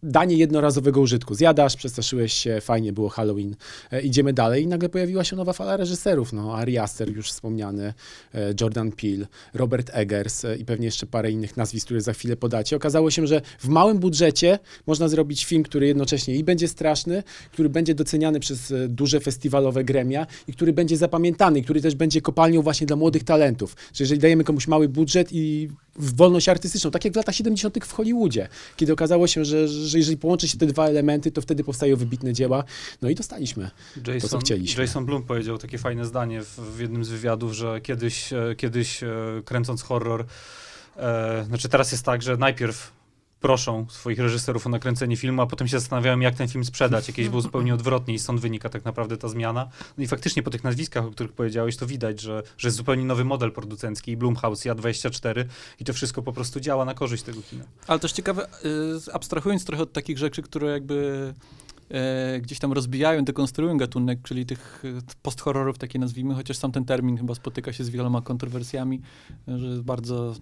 danie 0.03 0.35
jednorazowego 0.35 1.01
użytku. 1.01 1.35
Zjadasz, 1.35 1.75
przestraszyłeś 1.75 2.33
się, 2.33 2.61
fajnie 2.61 2.93
było 2.93 3.09
Halloween. 3.09 3.55
E, 3.91 4.01
idziemy 4.01 4.33
dalej 4.33 4.63
i 4.63 4.67
nagle 4.67 4.89
pojawiła 4.89 5.23
się 5.23 5.35
nowa 5.35 5.53
fala 5.53 5.77
reżyserów. 5.77 6.33
No, 6.33 6.55
Ari 6.55 6.77
Aster 6.77 7.15
już 7.15 7.31
wspomniany, 7.31 7.93
e, 8.33 8.53
Jordan 8.61 8.91
Peele, 8.91 9.27
Robert 9.53 9.91
Eggers 9.93 10.45
e, 10.45 10.55
i 10.55 10.65
pewnie 10.65 10.85
jeszcze 10.85 11.05
parę 11.05 11.31
innych 11.31 11.57
nazwisk, 11.57 11.85
które 11.85 12.01
za 12.01 12.13
chwilę 12.13 12.35
podacie. 12.35 12.75
Okazało 12.75 13.11
się, 13.11 13.27
że 13.27 13.41
w 13.59 13.67
małym 13.67 13.97
budżecie 13.97 14.59
można 14.87 15.07
zrobić 15.07 15.45
film, 15.45 15.63
który 15.63 15.87
jednocześnie 15.87 16.35
i 16.35 16.43
będzie 16.43 16.67
straszny, 16.67 17.23
który 17.51 17.69
będzie 17.69 17.95
doceniany 17.95 18.39
przez 18.39 18.71
e, 18.71 18.87
duże 18.87 19.19
festiwalowe 19.19 19.83
gremia 19.83 20.27
i 20.47 20.53
który 20.53 20.73
będzie 20.73 20.97
zapamiętany, 20.97 21.61
który 21.61 21.81
też 21.81 21.95
będzie 21.95 22.21
kopalnią 22.21 22.61
właśnie 22.61 22.87
dla 22.87 22.95
młodych 22.95 23.23
talentów. 23.23 23.75
Że 23.93 24.03
jeżeli 24.03 24.19
dajemy 24.19 24.43
komuś 24.43 24.67
mały 24.67 24.89
budżet 24.89 25.27
i 25.31 25.69
wolność 25.95 26.49
artystyczną, 26.49 26.91
tak 26.91 27.05
jak 27.05 27.13
w 27.13 27.17
latach 27.17 27.35
70. 27.35 27.85
w 27.85 27.91
Hollywoodzie, 27.91 28.47
kiedy 28.77 28.93
okazało 28.93 29.27
się, 29.27 29.45
że, 29.45 29.67
że 29.87 29.97
jeżeli 29.97 30.17
połączy 30.17 30.47
się 30.47 30.57
te 30.57 30.65
dwa 30.65 30.87
elementy, 30.87 31.31
to 31.31 31.41
wtedy 31.41 31.63
powstają 31.63 31.95
wybitne 31.95 32.33
dzieła. 32.33 32.63
No 33.01 33.09
i 33.09 33.15
dostaliśmy. 33.15 33.71
Jason, 34.07 34.29
co 34.29 34.37
chcieliśmy. 34.37 34.83
Jason 34.83 35.05
Blum 35.05 35.23
powiedział 35.23 35.57
takie 35.57 35.77
fajne 35.77 36.05
zdanie 36.05 36.41
w, 36.41 36.59
w 36.59 36.79
jednym 36.79 37.05
z 37.05 37.09
wywiadów, 37.09 37.53
że 37.53 37.81
kiedyś, 37.81 38.33
e, 38.33 38.55
kiedyś 38.57 39.03
e, 39.03 39.07
kręcąc 39.45 39.81
horror, 39.81 40.25
e, 40.97 41.45
znaczy 41.47 41.69
teraz 41.69 41.91
jest 41.91 42.03
tak, 42.03 42.21
że 42.21 42.37
najpierw 42.37 42.94
proszą 43.45 43.85
swoich 43.89 44.19
reżyserów 44.19 44.67
o 44.67 44.69
nakręcenie 44.69 45.17
filmu, 45.17 45.41
a 45.41 45.47
potem 45.47 45.67
się 45.67 45.79
zastanawiają, 45.79 46.19
jak 46.19 46.35
ten 46.35 46.47
film 46.47 46.65
sprzedać. 46.65 47.07
Jakieś 47.07 47.29
było 47.29 47.41
zupełnie 47.41 47.73
odwrotnie 47.73 48.13
i 48.13 48.19
stąd 48.19 48.39
wynika 48.39 48.69
tak 48.69 48.85
naprawdę 48.85 49.17
ta 49.17 49.27
zmiana. 49.27 49.69
No 49.97 50.03
i 50.03 50.07
faktycznie 50.07 50.43
po 50.43 50.49
tych 50.49 50.63
nazwiskach, 50.63 51.05
o 51.05 51.11
których 51.11 51.33
powiedziałeś, 51.33 51.77
to 51.77 51.87
widać, 51.87 52.21
że, 52.21 52.43
że 52.57 52.67
jest 52.67 52.77
zupełnie 52.77 53.05
nowy 53.05 53.25
model 53.25 53.51
producencki 53.51 54.11
i 54.11 54.17
Blumhouse, 54.17 54.65
Ja24 54.65 55.45
i 55.79 55.85
to 55.85 55.93
wszystko 55.93 56.21
po 56.21 56.33
prostu 56.33 56.59
działa 56.59 56.85
na 56.85 56.93
korzyść 56.93 57.23
tego 57.23 57.41
kina. 57.41 57.63
Ale 57.87 57.99
też 57.99 58.11
ciekawe, 58.11 58.47
y, 59.07 59.13
abstrahując 59.13 59.65
trochę 59.65 59.83
od 59.83 59.93
takich 59.93 60.17
rzeczy, 60.17 60.41
które 60.41 60.71
jakby 60.71 61.33
e, 61.89 62.39
gdzieś 62.41 62.59
tam 62.59 62.73
rozbijają, 62.73 63.23
dekonstruują 63.23 63.77
gatunek, 63.77 64.19
czyli 64.23 64.45
tych 64.45 64.83
e, 64.85 65.01
post-horrorów, 65.21 65.77
takie 65.77 65.99
nazwijmy, 65.99 66.35
chociaż 66.35 66.57
sam 66.57 66.71
ten 66.71 66.85
termin 66.85 67.17
chyba 67.17 67.35
spotyka 67.35 67.73
się 67.73 67.83
z 67.83 67.89
wieloma 67.89 68.21
kontrowersjami, 68.21 69.01
że 69.47 69.67
jest 69.67 69.81
bardzo 69.81 70.35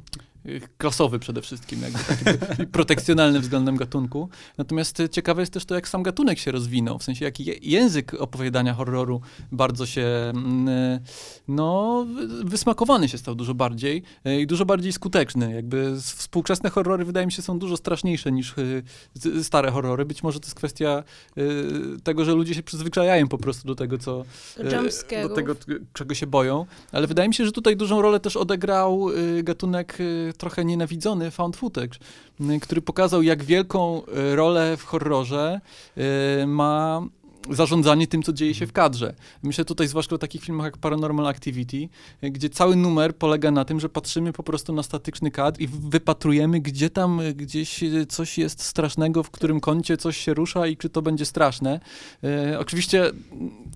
klasowy 0.77 1.19
przede 1.19 1.41
wszystkim, 1.41 1.81
jakby 1.81 1.99
taki 1.99 2.67
protekcjonalny 2.77 3.39
względem 3.39 3.75
gatunku. 3.77 4.29
Natomiast 4.57 4.99
e, 4.99 5.09
ciekawe 5.09 5.41
jest 5.41 5.53
też 5.53 5.65
to, 5.65 5.75
jak 5.75 5.87
sam 5.87 6.03
gatunek 6.03 6.39
się 6.39 6.51
rozwinął, 6.51 6.99
w 6.99 7.03
sensie 7.03 7.25
jaki 7.25 7.71
język 7.71 8.13
opowiadania 8.13 8.73
horroru 8.73 9.21
bardzo 9.51 9.85
się, 9.85 10.01
mm, 10.01 10.67
e, 10.67 10.99
no, 11.47 12.05
wy- 12.15 12.43
wysmakowany 12.43 13.09
się 13.09 13.17
stał 13.17 13.35
dużo 13.35 13.53
bardziej 13.53 14.03
e, 14.25 14.41
i 14.41 14.47
dużo 14.47 14.65
bardziej 14.65 14.93
skuteczny. 14.93 15.53
Jakby 15.53 16.01
współczesne 16.01 16.69
horrory 16.69 17.05
wydaje 17.05 17.25
mi 17.25 17.31
się 17.31 17.41
są 17.41 17.59
dużo 17.59 17.77
straszniejsze 17.77 18.31
niż 18.31 18.53
stare 19.43 19.71
horrory. 19.71 20.05
Być 20.05 20.23
może 20.23 20.39
to 20.39 20.45
jest 20.45 20.55
kwestia 20.55 21.03
tego, 22.03 22.25
że 22.25 22.33
ludzie 22.33 22.53
się 22.55 22.63
przyzwyczajają 22.63 23.27
po 23.27 23.37
prostu 23.37 23.67
do 23.67 23.75
tego, 23.75 23.97
co 23.97 24.25
Do 25.29 25.35
tego, 25.35 25.55
czego 25.93 26.15
się 26.15 26.27
boją. 26.27 26.65
Ale 26.91 27.07
wydaje 27.07 27.27
mi 27.29 27.33
się, 27.35 27.45
że 27.45 27.51
tutaj 27.51 27.77
dużą 27.77 28.01
rolę 28.01 28.19
też 28.19 28.37
odegrał 28.37 29.07
gatunek 29.43 29.97
trochę 30.37 30.65
nienawidzony 30.65 31.31
found 31.31 31.57
footage, 31.57 31.99
który 32.61 32.81
pokazał, 32.81 33.21
jak 33.21 33.43
wielką 33.43 34.01
e, 34.05 34.35
rolę 34.35 34.77
w 34.77 34.83
horrorze 34.83 35.61
e, 35.97 36.47
ma 36.47 37.01
zarządzanie 37.49 38.07
tym, 38.07 38.23
co 38.23 38.33
dzieje 38.33 38.53
się 38.53 38.67
w 38.67 38.71
kadrze. 38.71 39.13
Myślę 39.43 39.65
tutaj 39.65 39.87
zwłaszcza 39.87 40.15
o 40.15 40.17
takich 40.17 40.43
filmach 40.43 40.65
jak 40.65 40.77
Paranormal 40.77 41.27
Activity, 41.27 41.89
gdzie 42.21 42.49
cały 42.49 42.75
numer 42.75 43.15
polega 43.15 43.51
na 43.51 43.65
tym, 43.65 43.79
że 43.79 43.89
patrzymy 43.89 44.33
po 44.33 44.43
prostu 44.43 44.73
na 44.73 44.83
statyczny 44.83 45.31
kadr 45.31 45.61
i 45.61 45.67
wypatrujemy, 45.67 46.59
gdzie 46.59 46.89
tam 46.89 47.21
gdzieś 47.35 47.79
coś 48.09 48.37
jest 48.37 48.63
strasznego, 48.63 49.23
w 49.23 49.31
którym 49.31 49.59
kącie 49.59 49.97
coś 49.97 50.17
się 50.17 50.33
rusza 50.33 50.67
i 50.67 50.77
czy 50.77 50.89
to 50.89 51.01
będzie 51.01 51.25
straszne. 51.25 51.79
E, 52.23 52.59
oczywiście 52.59 53.11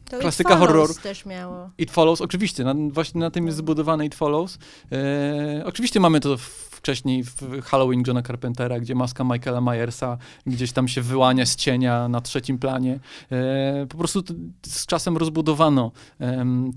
To 0.09 0.19
klasyka 0.19 0.53
It 0.53 0.59
Follows 0.59 0.87
horror. 0.87 1.03
też 1.03 1.25
miało. 1.25 1.69
It 1.77 1.91
Follows, 1.91 2.21
oczywiście, 2.21 2.63
na, 2.63 2.73
właśnie 2.91 3.21
na 3.21 3.31
tym 3.31 3.45
jest 3.45 3.57
zbudowany 3.57 4.05
It 4.05 4.15
Follows. 4.15 4.57
E, 4.91 5.63
oczywiście 5.65 5.99
mamy 5.99 6.19
to 6.19 6.37
wcześniej 6.71 7.23
w 7.23 7.61
Halloween 7.63 8.03
Johna 8.07 8.21
Carpentera, 8.21 8.79
gdzie 8.79 8.95
maska 8.95 9.23
Michaela 9.23 9.61
Myersa 9.61 10.17
gdzieś 10.45 10.71
tam 10.71 10.87
się 10.87 11.01
wyłania 11.01 11.45
z 11.45 11.55
cienia 11.55 12.07
na 12.07 12.21
trzecim 12.21 12.57
planie. 12.59 12.99
E, 13.31 13.56
po 13.89 13.97
prostu 13.97 14.23
z 14.65 14.85
czasem 14.85 15.17
rozbudowano 15.17 15.91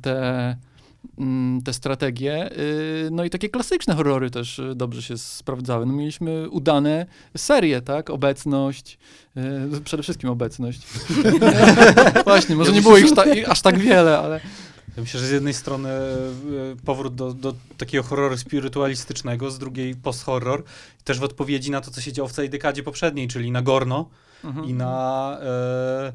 te 0.02 0.56
mm, 1.18 1.62
te 1.62 1.72
strategie. 1.72 2.50
Y, 2.58 3.08
No 3.12 3.24
i 3.24 3.30
takie 3.30 3.48
klasyczne 3.48 3.94
horrory 3.94 4.30
też 4.30 4.58
y, 4.58 4.74
dobrze 4.74 5.02
się 5.02 5.18
sprawdzały. 5.18 5.86
No 5.86 5.92
mieliśmy 5.92 6.50
udane 6.50 7.06
serie, 7.36 7.80
tak? 7.82 8.10
Obecność, 8.10 8.98
y, 9.76 9.80
przede 9.80 10.02
wszystkim 10.02 10.30
obecność. 10.30 10.80
Właśnie, 12.24 12.56
może 12.56 12.72
nie 12.72 12.82
było 12.82 12.98
ich 12.98 13.14
ta, 13.14 13.24
aż 13.46 13.60
tak 13.60 13.78
wiele, 13.78 14.18
ale 14.18 14.40
Ja 14.96 15.02
myślę, 15.02 15.20
że 15.20 15.26
z 15.26 15.30
jednej 15.30 15.54
strony 15.54 15.88
powrót 16.84 17.14
do, 17.14 17.34
do 17.34 17.54
takiego 17.78 18.04
horroru 18.04 18.36
spirytualistycznego, 18.36 19.50
z 19.50 19.58
drugiej 19.58 19.94
post-horror, 19.94 20.64
też 21.04 21.18
w 21.18 21.22
odpowiedzi 21.22 21.70
na 21.70 21.80
to, 21.80 21.90
co 21.90 22.00
się 22.00 22.12
działo 22.12 22.28
w 22.28 22.32
całej 22.32 22.50
dekadzie 22.50 22.82
poprzedniej, 22.82 23.28
czyli 23.28 23.50
na 23.50 23.62
Gorno 23.62 24.08
Mhm. 24.44 24.66
i 24.66 24.74
na, 24.74 25.38
e, 25.42 26.12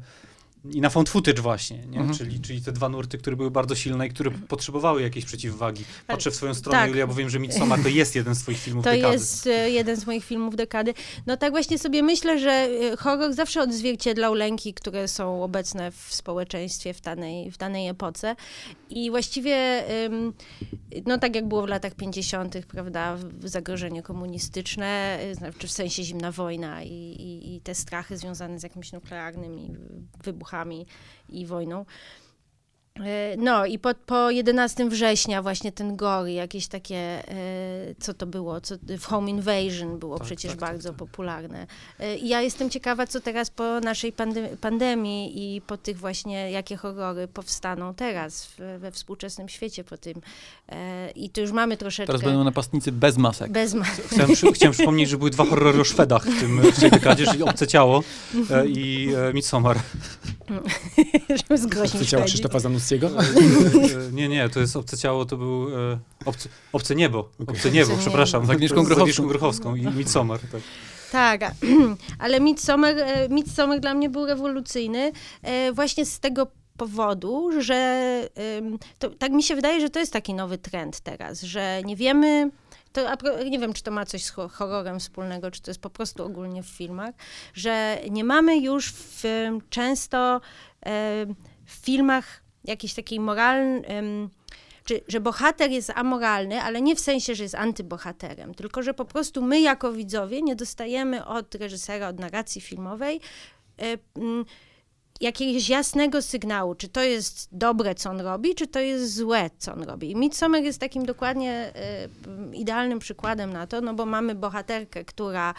i 0.72 0.80
na 0.80 0.90
found 0.90 1.08
footage 1.08 1.42
właśnie, 1.42 1.78
nie? 1.78 1.98
Mhm. 1.98 2.18
Czyli, 2.18 2.40
czyli 2.40 2.62
te 2.62 2.72
dwa 2.72 2.88
nurty, 2.88 3.18
które 3.18 3.36
były 3.36 3.50
bardzo 3.50 3.74
silne 3.74 4.06
i 4.06 4.10
które 4.10 4.30
potrzebowały 4.30 5.02
jakiejś 5.02 5.24
przeciwwagi. 5.24 5.84
Patrzę 6.06 6.30
w 6.30 6.34
swoją 6.34 6.54
stronę, 6.54 6.78
tak. 6.78 6.88
Julia, 6.88 7.06
bo 7.06 7.14
wiem, 7.14 7.30
że 7.30 7.38
Midsommar 7.38 7.82
to 7.82 7.88
jest 7.88 8.14
jeden 8.14 8.34
z 8.34 8.42
twoich 8.42 8.58
filmów 8.58 8.84
To 8.84 8.90
dekady. 8.90 9.12
jest 9.12 9.46
e, 9.46 9.70
jeden 9.70 9.96
z 9.96 10.06
moich 10.06 10.24
filmów 10.24 10.56
dekady. 10.56 10.94
No 11.26 11.36
tak 11.36 11.50
właśnie 11.50 11.78
sobie 11.78 12.02
myślę, 12.02 12.38
że 12.38 12.50
e, 12.50 12.96
horror 12.96 13.32
zawsze 13.32 13.62
odzwierciedlał 13.62 14.34
lęki, 14.34 14.74
które 14.74 15.08
są 15.08 15.42
obecne 15.42 15.90
w 15.90 16.14
społeczeństwie 16.14 16.94
w 16.94 17.00
danej, 17.00 17.50
w 17.50 17.58
danej 17.58 17.88
epoce. 17.88 18.36
I 18.90 19.10
właściwie, 19.10 19.84
no 21.06 21.18
tak 21.18 21.34
jak 21.34 21.48
było 21.48 21.62
w 21.62 21.68
latach 21.68 21.94
50., 21.94 22.56
prawda, 22.66 23.16
zagrożenie 23.44 24.02
komunistyczne, 24.02 25.18
y, 25.24 25.34
znaczy 25.34 25.66
w 25.66 25.72
sensie 25.72 26.02
zimna 26.02 26.32
wojna 26.32 26.82
i, 26.82 26.92
i, 26.92 27.56
i 27.56 27.60
te 27.60 27.74
strachy 27.74 28.16
związane 28.16 28.58
z 28.58 28.62
jakimiś 28.62 28.92
nuklearnymi 28.92 29.76
wybuchami 30.24 30.55
i 31.28 31.46
wojną. 31.46 31.84
E, 33.04 33.36
No 33.38 33.66
i 33.66 33.78
po, 33.78 33.90
po 34.06 34.30
11 34.30 34.88
września 34.88 35.42
właśnie 35.42 35.72
ten 35.72 35.96
gory, 35.96 36.32
jakieś 36.32 36.66
takie, 36.66 36.96
e, 36.96 37.24
co 38.00 38.14
to 38.14 38.26
było, 38.26 38.60
co, 38.60 38.74
w 38.98 39.04
Home 39.04 39.30
Invasion 39.30 39.98
było 39.98 40.18
Tak, 40.18 40.26
przecież 40.26 40.50
tak, 40.52 40.60
tak, 40.60 40.70
bardzo 40.70 40.88
tak. 40.88 40.98
popularne. 40.98 41.66
E, 42.00 42.16
I 42.16 42.28
ja 42.28 42.42
jestem 42.42 42.70
ciekawa, 42.70 43.06
co 43.06 43.20
teraz 43.20 43.50
po 43.50 43.80
naszej 43.80 44.12
pande- 44.12 44.56
pandemii 44.56 45.54
i 45.56 45.60
po 45.60 45.76
tych 45.76 45.98
właśnie, 45.98 46.50
jakie 46.50 46.76
horrory 46.76 47.28
powstaną 47.28 47.94
teraz 47.94 48.46
w, 48.46 48.78
we 48.80 48.90
współczesnym 48.92 49.48
świecie 49.48 49.84
po 49.84 49.96
tym. 49.96 50.20
E, 50.68 51.10
I 51.10 51.30
tu 51.30 51.40
już 51.40 51.52
mamy 51.52 51.76
troszeczkę 51.76 52.06
Teraz 52.06 52.22
będą 52.22 52.44
napastnicy 52.44 52.92
bez 52.92 53.16
masek. 53.16 53.52
bez 53.52 53.74
ma- 53.74 53.84
Chciałem, 53.84 54.34
przy, 54.34 54.52
chciałem 54.52 54.72
przypomnieć, 54.72 55.08
że 55.08 55.16
były 55.18 55.30
dwa 55.30 55.44
horrory 55.44 55.80
o 55.80 55.84
Szwedach 55.84 56.24
w, 56.26 56.40
tym, 56.40 56.60
w 56.72 56.80
tej 56.80 56.90
dekadzie, 56.90 57.26
czyli 57.26 57.42
Obce 57.42 57.66
Ciało 57.66 58.02
e, 58.50 58.66
i 58.66 59.08
e, 59.30 59.32
Midsommar. 59.34 59.78
żeby 61.48 61.58
zgroźnić 61.58 62.02
Co 62.02 62.10
ciało. 62.10 62.24
Krzysztofa? 62.24 62.60
E, 62.92 64.12
nie, 64.12 64.28
nie, 64.28 64.48
to 64.48 64.60
jest 64.60 64.76
Obce 64.76 64.96
Ciało, 64.98 65.24
to 65.24 65.36
był 65.36 65.68
e, 65.92 65.98
obce, 66.24 66.48
obce 66.72 66.94
Niebo. 66.94 67.30
Obce 67.46 67.70
Niebo, 67.70 67.92
Obce 67.92 68.02
przepraszam. 68.02 68.46
Z 68.46 68.50
Agnieszką 68.50 68.76
Tak, 68.76 68.84
Grochowską. 68.86 69.02
Agnieszką 69.02 69.26
Grochowską 69.26 69.74
i 69.74 69.86
Midsommar. 69.86 70.40
Tak. 70.52 70.60
Tak, 71.12 71.40
ale 72.18 72.40
Midsommar, 72.40 72.94
e, 72.98 73.28
Midsommar 73.28 73.80
dla 73.80 73.94
mnie 73.94 74.10
był 74.10 74.26
rewolucyjny 74.26 75.12
e, 75.42 75.72
właśnie 75.72 76.06
z 76.06 76.20
tego 76.20 76.46
powodu, 76.76 77.50
że 77.62 78.20
to, 78.98 79.10
tak 79.10 79.32
mi 79.32 79.42
się 79.42 79.54
wydaje, 79.56 79.80
że 79.80 79.90
to 79.90 79.98
jest 79.98 80.12
taki 80.12 80.34
nowy 80.34 80.58
trend 80.58 81.00
teraz, 81.00 81.42
że 81.42 81.82
nie 81.84 81.96
wiemy, 81.96 82.50
to, 82.92 83.00
nie 83.50 83.58
wiem, 83.58 83.72
czy 83.72 83.82
to 83.82 83.90
ma 83.90 84.06
coś 84.06 84.24
z 84.24 84.30
ho- 84.30 84.48
horrorem 84.48 85.00
wspólnego, 85.00 85.50
czy 85.50 85.62
to 85.62 85.70
jest 85.70 85.80
po 85.80 85.90
prostu 85.90 86.24
ogólnie 86.24 86.62
w 86.62 86.66
filmach, 86.66 87.14
że 87.54 87.98
nie 88.10 88.24
mamy 88.24 88.56
już 88.58 88.92
w, 88.92 89.22
często 89.70 90.40
w 91.66 91.70
filmach 91.84 92.42
jakiejś 92.66 92.94
takiej 92.94 93.20
moralnej, 93.20 93.82
czy, 94.84 95.00
że 95.08 95.20
bohater 95.20 95.70
jest 95.70 95.92
amoralny, 95.94 96.62
ale 96.62 96.82
nie 96.82 96.96
w 96.96 97.00
sensie, 97.00 97.34
że 97.34 97.42
jest 97.42 97.54
antybohaterem, 97.54 98.54
tylko 98.54 98.82
że 98.82 98.94
po 98.94 99.04
prostu 99.04 99.42
my 99.42 99.60
jako 99.60 99.92
widzowie 99.92 100.42
nie 100.42 100.56
dostajemy 100.56 101.26
od 101.26 101.54
reżysera, 101.54 102.08
od 102.08 102.18
narracji 102.18 102.60
filmowej 102.60 103.20
e, 103.82 103.96
jakiegoś 105.20 105.68
jasnego 105.68 106.22
sygnału, 106.22 106.74
czy 106.74 106.88
to 106.88 107.02
jest 107.02 107.48
dobre, 107.52 107.94
co 107.94 108.10
on 108.10 108.20
robi, 108.20 108.54
czy 108.54 108.66
to 108.66 108.80
jest 108.80 109.14
złe, 109.14 109.50
co 109.58 109.72
on 109.72 109.82
robi. 109.82 110.10
I 110.10 110.16
Midsommar 110.16 110.62
jest 110.62 110.80
takim 110.80 111.06
dokładnie 111.06 111.72
m, 112.26 112.54
idealnym 112.54 112.98
przykładem 112.98 113.52
na 113.52 113.66
to, 113.66 113.80
no 113.80 113.94
bo 113.94 114.06
mamy 114.06 114.34
bohaterkę, 114.34 115.04
która 115.04 115.54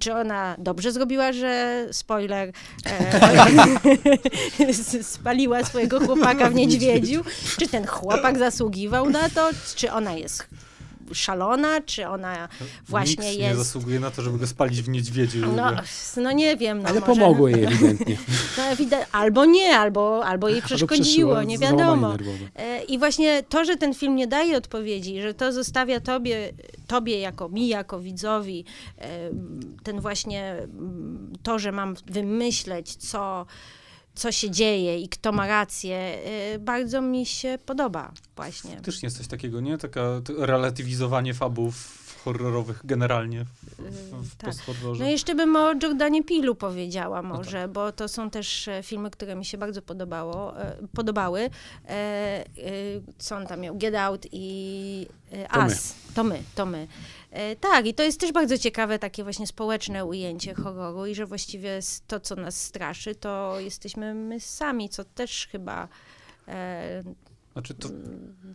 czy 0.00 0.14
ona 0.14 0.54
dobrze 0.58 0.92
zrobiła, 0.92 1.32
że 1.32 1.86
spoiler, 1.92 2.52
e, 2.86 4.72
spaliła 5.02 5.64
swojego 5.64 6.00
chłopaka 6.00 6.50
w 6.50 6.54
niedźwiedziu? 6.54 7.24
Czy 7.58 7.68
ten 7.68 7.86
chłopak 7.86 8.38
zasługiwał 8.38 9.10
na 9.10 9.28
to? 9.28 9.50
Czy 9.76 9.92
ona 9.92 10.12
jest 10.12 10.46
szalona? 11.12 11.80
Czy 11.80 12.08
ona 12.08 12.48
właśnie 12.88 13.24
Nikt 13.24 13.38
nie 13.38 13.48
jest... 13.48 13.58
zasługuje 13.58 14.00
na 14.00 14.10
to, 14.10 14.22
żeby 14.22 14.38
go 14.38 14.46
spalić 14.46 14.82
w 14.82 14.88
niedźwiedziu. 14.88 15.46
No, 15.56 15.70
no 16.16 16.32
nie 16.32 16.56
wiem. 16.56 16.82
No 16.82 16.88
Ale 16.88 17.00
może, 17.00 17.12
pomogło 17.12 17.48
jej 17.48 17.64
ewidentnie. 17.64 18.16
No, 18.90 18.96
albo 19.12 19.44
nie, 19.44 19.78
albo, 19.78 20.24
albo 20.24 20.48
jej 20.48 20.62
przeszkodziło, 20.62 21.02
przeszyło 21.04 21.42
nie 21.42 21.58
wiadomo. 21.58 22.16
E, 22.56 22.82
I 22.82 22.98
właśnie 22.98 23.42
to, 23.42 23.64
że 23.64 23.76
ten 23.76 23.94
film 23.94 24.16
nie 24.16 24.26
daje 24.26 24.56
odpowiedzi, 24.56 25.22
że 25.22 25.34
to 25.34 25.52
zostawia 25.52 26.00
tobie, 26.00 26.52
tobie 26.86 27.20
jako 27.20 27.48
mi, 27.48 27.68
jako 27.68 28.00
widzowi, 28.00 28.64
e, 28.98 29.30
ten 29.82 30.00
właśnie 30.00 30.52
mm, 30.52 31.32
to, 31.42 31.58
że 31.58 31.72
mam 31.72 31.94
wymyśleć, 32.06 32.96
co, 32.96 33.46
co 34.20 34.32
się 34.32 34.50
dzieje 34.50 34.98
i 34.98 35.08
kto 35.08 35.32
ma 35.32 35.46
rację, 35.46 35.96
e, 35.96 36.58
bardzo 36.58 37.00
mi 37.00 37.26
się 37.26 37.58
podoba 37.66 38.12
właśnie. 38.36 38.70
Faktycznie 38.70 39.06
jest 39.06 39.18
coś 39.18 39.26
takiego, 39.26 39.60
nie? 39.60 39.78
Taka 39.78 40.00
relatywizowanie 40.38 41.34
fabów 41.34 42.00
horrorowych 42.24 42.80
generalnie 42.84 43.44
w, 43.44 43.50
w, 43.78 44.30
w 44.30 44.36
tak. 44.36 44.54
No 44.98 45.08
i 45.08 45.10
jeszcze 45.10 45.34
bym 45.34 45.56
o 45.56 45.72
Jordanie 45.82 46.24
Pilu 46.24 46.54
powiedziała 46.54 47.22
może, 47.22 47.68
bo 47.68 47.92
to 47.92 48.08
są 48.08 48.30
też 48.30 48.68
e, 48.68 48.82
filmy, 48.82 49.10
które 49.10 49.36
mi 49.36 49.44
się 49.44 49.58
bardzo 49.58 49.82
podobało, 49.82 50.60
e, 50.60 50.76
podobały. 50.94 51.40
E, 51.40 51.50
e, 51.88 52.44
co 53.18 53.36
on 53.36 53.46
tam 53.46 53.60
miał? 53.60 53.78
Get 53.78 53.94
Out 53.94 54.26
i 54.32 55.06
e, 55.32 55.48
To 55.48 55.64
my. 55.64 55.76
To 56.14 56.24
my, 56.24 56.42
to 56.54 56.66
my. 56.66 56.86
E, 57.30 57.56
tak, 57.56 57.86
i 57.86 57.94
to 57.94 58.02
jest 58.02 58.20
też 58.20 58.32
bardzo 58.32 58.58
ciekawe 58.58 58.98
takie 58.98 59.24
właśnie 59.24 59.46
społeczne 59.46 60.04
ujęcie 60.04 60.54
horroru 60.54 61.06
i 61.06 61.14
że 61.14 61.26
właściwie 61.26 61.80
to, 62.06 62.20
co 62.20 62.36
nas 62.36 62.62
straszy, 62.64 63.14
to 63.14 63.60
jesteśmy 63.60 64.14
my 64.14 64.40
sami, 64.40 64.88
co 64.88 65.04
też 65.04 65.48
chyba 65.52 65.88
e, 66.48 67.02
Znaczy 67.52 67.74
to, 67.74 67.88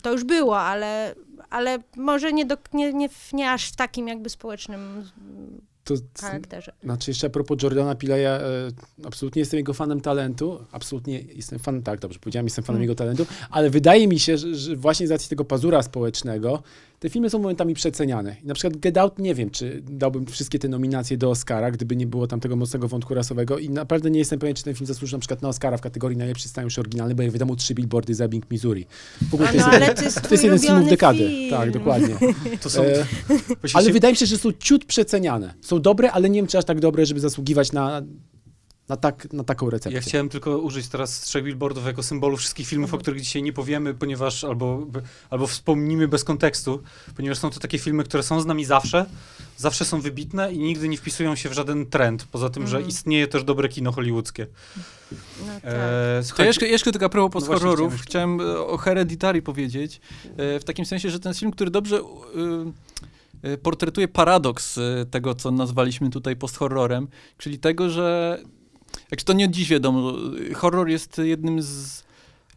to 0.01 0.11
już 0.11 0.23
było, 0.23 0.59
ale, 0.59 1.15
ale 1.49 1.77
może 1.97 2.33
nie, 2.33 2.45
do, 2.45 2.57
nie, 2.73 2.93
nie, 2.93 3.09
nie 3.33 3.51
aż 3.51 3.69
w 3.71 3.75
takim 3.75 4.07
jakby 4.07 4.29
społecznym 4.29 5.09
To, 5.83 5.93
charakterze. 6.21 6.71
znaczy 6.83 7.11
jeszcze 7.11 7.27
a 7.27 7.29
propos 7.29 7.63
Jordana 7.63 7.95
Pila, 7.95 8.17
ja 8.17 8.29
e, 8.31 8.41
absolutnie 9.05 9.39
jestem 9.39 9.57
jego 9.57 9.73
fanem 9.73 10.01
talentu, 10.01 10.65
absolutnie 10.71 11.21
jestem 11.21 11.59
fanem, 11.59 11.83
tak 11.83 11.99
dobrze 11.99 12.19
powiedziałem, 12.19 12.45
jestem 12.45 12.63
fanem 12.63 12.77
Mm. 12.77 12.81
jego 12.83 12.95
talentu, 12.95 13.25
ale 13.49 13.69
wydaje 13.69 14.07
mi 14.07 14.19
się, 14.19 14.37
że, 14.37 14.55
że 14.55 14.75
właśnie 14.75 15.07
z 15.07 15.11
racji 15.11 15.29
tego 15.29 15.45
pazura 15.45 15.83
społecznego, 15.83 16.63
te 16.99 17.09
filmy 17.09 17.29
są 17.29 17.39
momentami 17.39 17.73
przeceniane. 17.73 18.35
I 18.43 18.47
na 18.47 18.53
przykład 18.53 18.77
Get 18.77 18.97
Out 18.97 19.19
nie 19.19 19.35
wiem, 19.35 19.49
czy 19.49 19.81
dałbym 19.89 20.25
wszystkie 20.25 20.59
te 20.59 20.67
nominacje 20.67 21.17
do 21.17 21.29
Oscara, 21.29 21.71
gdyby 21.71 21.95
nie 21.95 22.07
było 22.07 22.27
tam 22.27 22.39
tego 22.39 22.55
mocnego 22.55 22.87
wątku 22.87 23.13
rasowego 23.13 23.57
i 23.59 23.69
naprawdę 23.69 24.11
nie 24.11 24.19
jestem 24.19 24.39
pewien, 24.39 24.55
czy 24.55 24.63
ten 24.63 24.75
film 24.75 24.87
zasłuży 24.87 25.13
na 25.13 25.19
przykład 25.19 25.41
na 25.41 25.49
Oscara 25.49 25.77
w 25.77 25.81
kategorii 25.81 26.17
najlepszy 26.17 26.49
scenariusz 26.49 26.79
oryginalny, 26.79 27.15
bo 27.15 27.23
jak 27.23 27.31
wiadomo 27.31 27.55
trzy 27.55 27.75
billboardy 27.75 28.15
za 28.15 28.27
Bing, 28.27 28.51
Missouri. 28.51 28.85
W 29.29 29.33
ogóle 29.33 29.49
to 29.49 29.57
no, 29.57 29.59
jest, 29.59 29.67
ale 29.67 29.79
jeden, 29.79 29.95
to 29.95 30.03
jest 30.03 30.21
to 30.21 30.29
jest 30.31 30.43
jeden 30.43 30.59
z 30.59 30.65
filmów 30.65 30.89
dekady. 30.89 31.27
film. 31.27 31.49
Tak, 31.49 31.71
dokładnie. 31.71 32.15
to 32.63 32.69
są... 32.69 32.83
E, 32.83 33.05
ale 33.73 33.85
się- 33.85 33.93
wydaje 33.93 34.13
mi 34.13 34.17
się, 34.17 34.25
że 34.25 34.37
są 34.37 34.51
ciut 34.51 34.85
przeceniane. 34.85 35.53
Są 35.61 35.81
dobre, 35.81 36.11
ale 36.11 36.29
nie 36.29 36.39
wiem, 36.39 36.47
czy 36.47 36.57
aż 36.57 36.65
tak 36.65 36.79
dobre, 36.79 37.05
żeby 37.05 37.19
zasługiwać 37.19 37.71
na, 37.71 38.01
na, 38.89 38.97
tak, 38.97 39.33
na 39.33 39.43
taką 39.43 39.69
recepcję. 39.69 39.95
Ja 39.95 40.01
chciałem 40.01 40.29
tylko 40.29 40.57
użyć 40.57 40.87
teraz 40.87 41.21
trzech 41.21 41.43
billboardów 41.43 41.85
jako 41.85 42.03
symbolu 42.03 42.37
wszystkich 42.37 42.67
filmów, 42.67 42.87
Mhm. 42.87 42.99
o 42.99 43.01
których 43.01 43.21
dzisiaj 43.21 43.43
nie 43.43 43.53
powiemy, 43.53 43.93
ponieważ 43.93 44.43
albo, 44.43 44.85
albo 45.29 45.47
wspomnimy 45.47 46.07
bez 46.07 46.23
kontekstu, 46.23 46.83
ponieważ 47.15 47.37
są 47.37 47.49
to 47.49 47.59
takie 47.59 47.79
filmy, 47.79 48.03
które 48.03 48.23
są 48.23 48.41
z 48.41 48.45
nami 48.45 48.65
zawsze, 48.65 49.05
zawsze 49.57 49.85
są 49.85 50.01
wybitne 50.01 50.53
i 50.53 50.59
nigdy 50.59 50.89
nie 50.89 50.97
wpisują 50.97 51.35
się 51.35 51.49
w 51.49 51.53
żaden 51.53 51.85
trend, 51.85 52.25
poza 52.31 52.49
tym, 52.49 52.67
że 52.67 52.77
Mhm. 52.77 52.89
istnieje 52.89 53.27
też 53.27 53.43
dobre 53.43 53.69
kino 53.69 53.91
hollywoodzkie. 53.91 54.47
No 55.11 55.17
tak. 55.61 55.63
E, 55.63 56.21
To 56.37 56.43
jeszcze, 56.43 56.67
jeszcze 56.67 56.91
tylko 56.91 57.05
a 57.05 57.09
propos 57.09 57.43
No 57.43 57.49
post-horrorów, 57.49 58.01
chciałem 58.01 58.37
chciałem, 58.39 58.55
e, 58.55 58.59
o 58.67 58.77
Hereditary 58.77 59.41
powiedzieć, 59.41 60.01
e, 60.37 60.59
w 60.59 60.63
takim 60.63 60.85
sensie, 60.85 61.09
że 61.09 61.19
ten 61.19 61.33
film, 61.33 61.51
który 61.51 61.71
dobrze 61.71 61.97
e, 63.43 63.51
e, 63.51 63.57
portretuje 63.57 64.07
paradoks 64.07 64.77
e, 64.77 65.05
tego, 65.11 65.35
co 65.35 65.51
nazwaliśmy 65.51 66.09
tutaj 66.09 66.35
post-horrorem, 66.35 67.07
czyli 67.37 67.59
tego, 67.59 67.89
że 67.89 68.39
jak 69.11 69.23
to 69.23 69.33
nie 69.33 69.49
dziś 69.49 69.69
wiadomo, 69.69 70.13
horror 70.55 70.89
jest 70.89 71.17
jednym 71.17 71.61
z, 71.61 72.03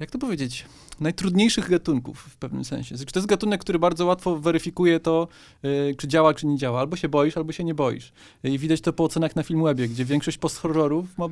jak 0.01 0.11
to 0.11 0.19
powiedzieć, 0.19 0.65
najtrudniejszych 1.01 1.71
gatunków 1.71 2.19
w 2.19 2.37
pewnym 2.37 2.65
sensie. 2.65 2.97
Znaczy, 2.97 3.13
To 3.13 3.19
jest 3.19 3.29
gatunek, 3.29 3.61
który 3.61 3.79
bardzo 3.79 4.07
łatwo 4.07 4.39
weryfikuje 4.39 5.01
to, 5.01 5.29
e, 5.63 5.95
czy 5.95 6.09
działa, 6.09 6.35
czy 6.35 6.47
nie 6.47 6.57
działa. 6.57 6.81
Albo 6.81 6.97
się 6.97 7.09
boisz, 7.09 7.37
albo 7.37 7.53
się 7.53 7.65
nie 7.65 7.75
boisz. 7.75 8.13
I 8.45 8.59
widać 8.59 8.81
to 8.81 8.93
po 8.93 9.05
ocenach 9.05 9.37
na 9.37 9.43
Filmwebie, 9.43 9.89
gdzie 9.89 10.05
większość 10.05 10.39
post-horrorów 10.39 11.19
ma 11.19 11.27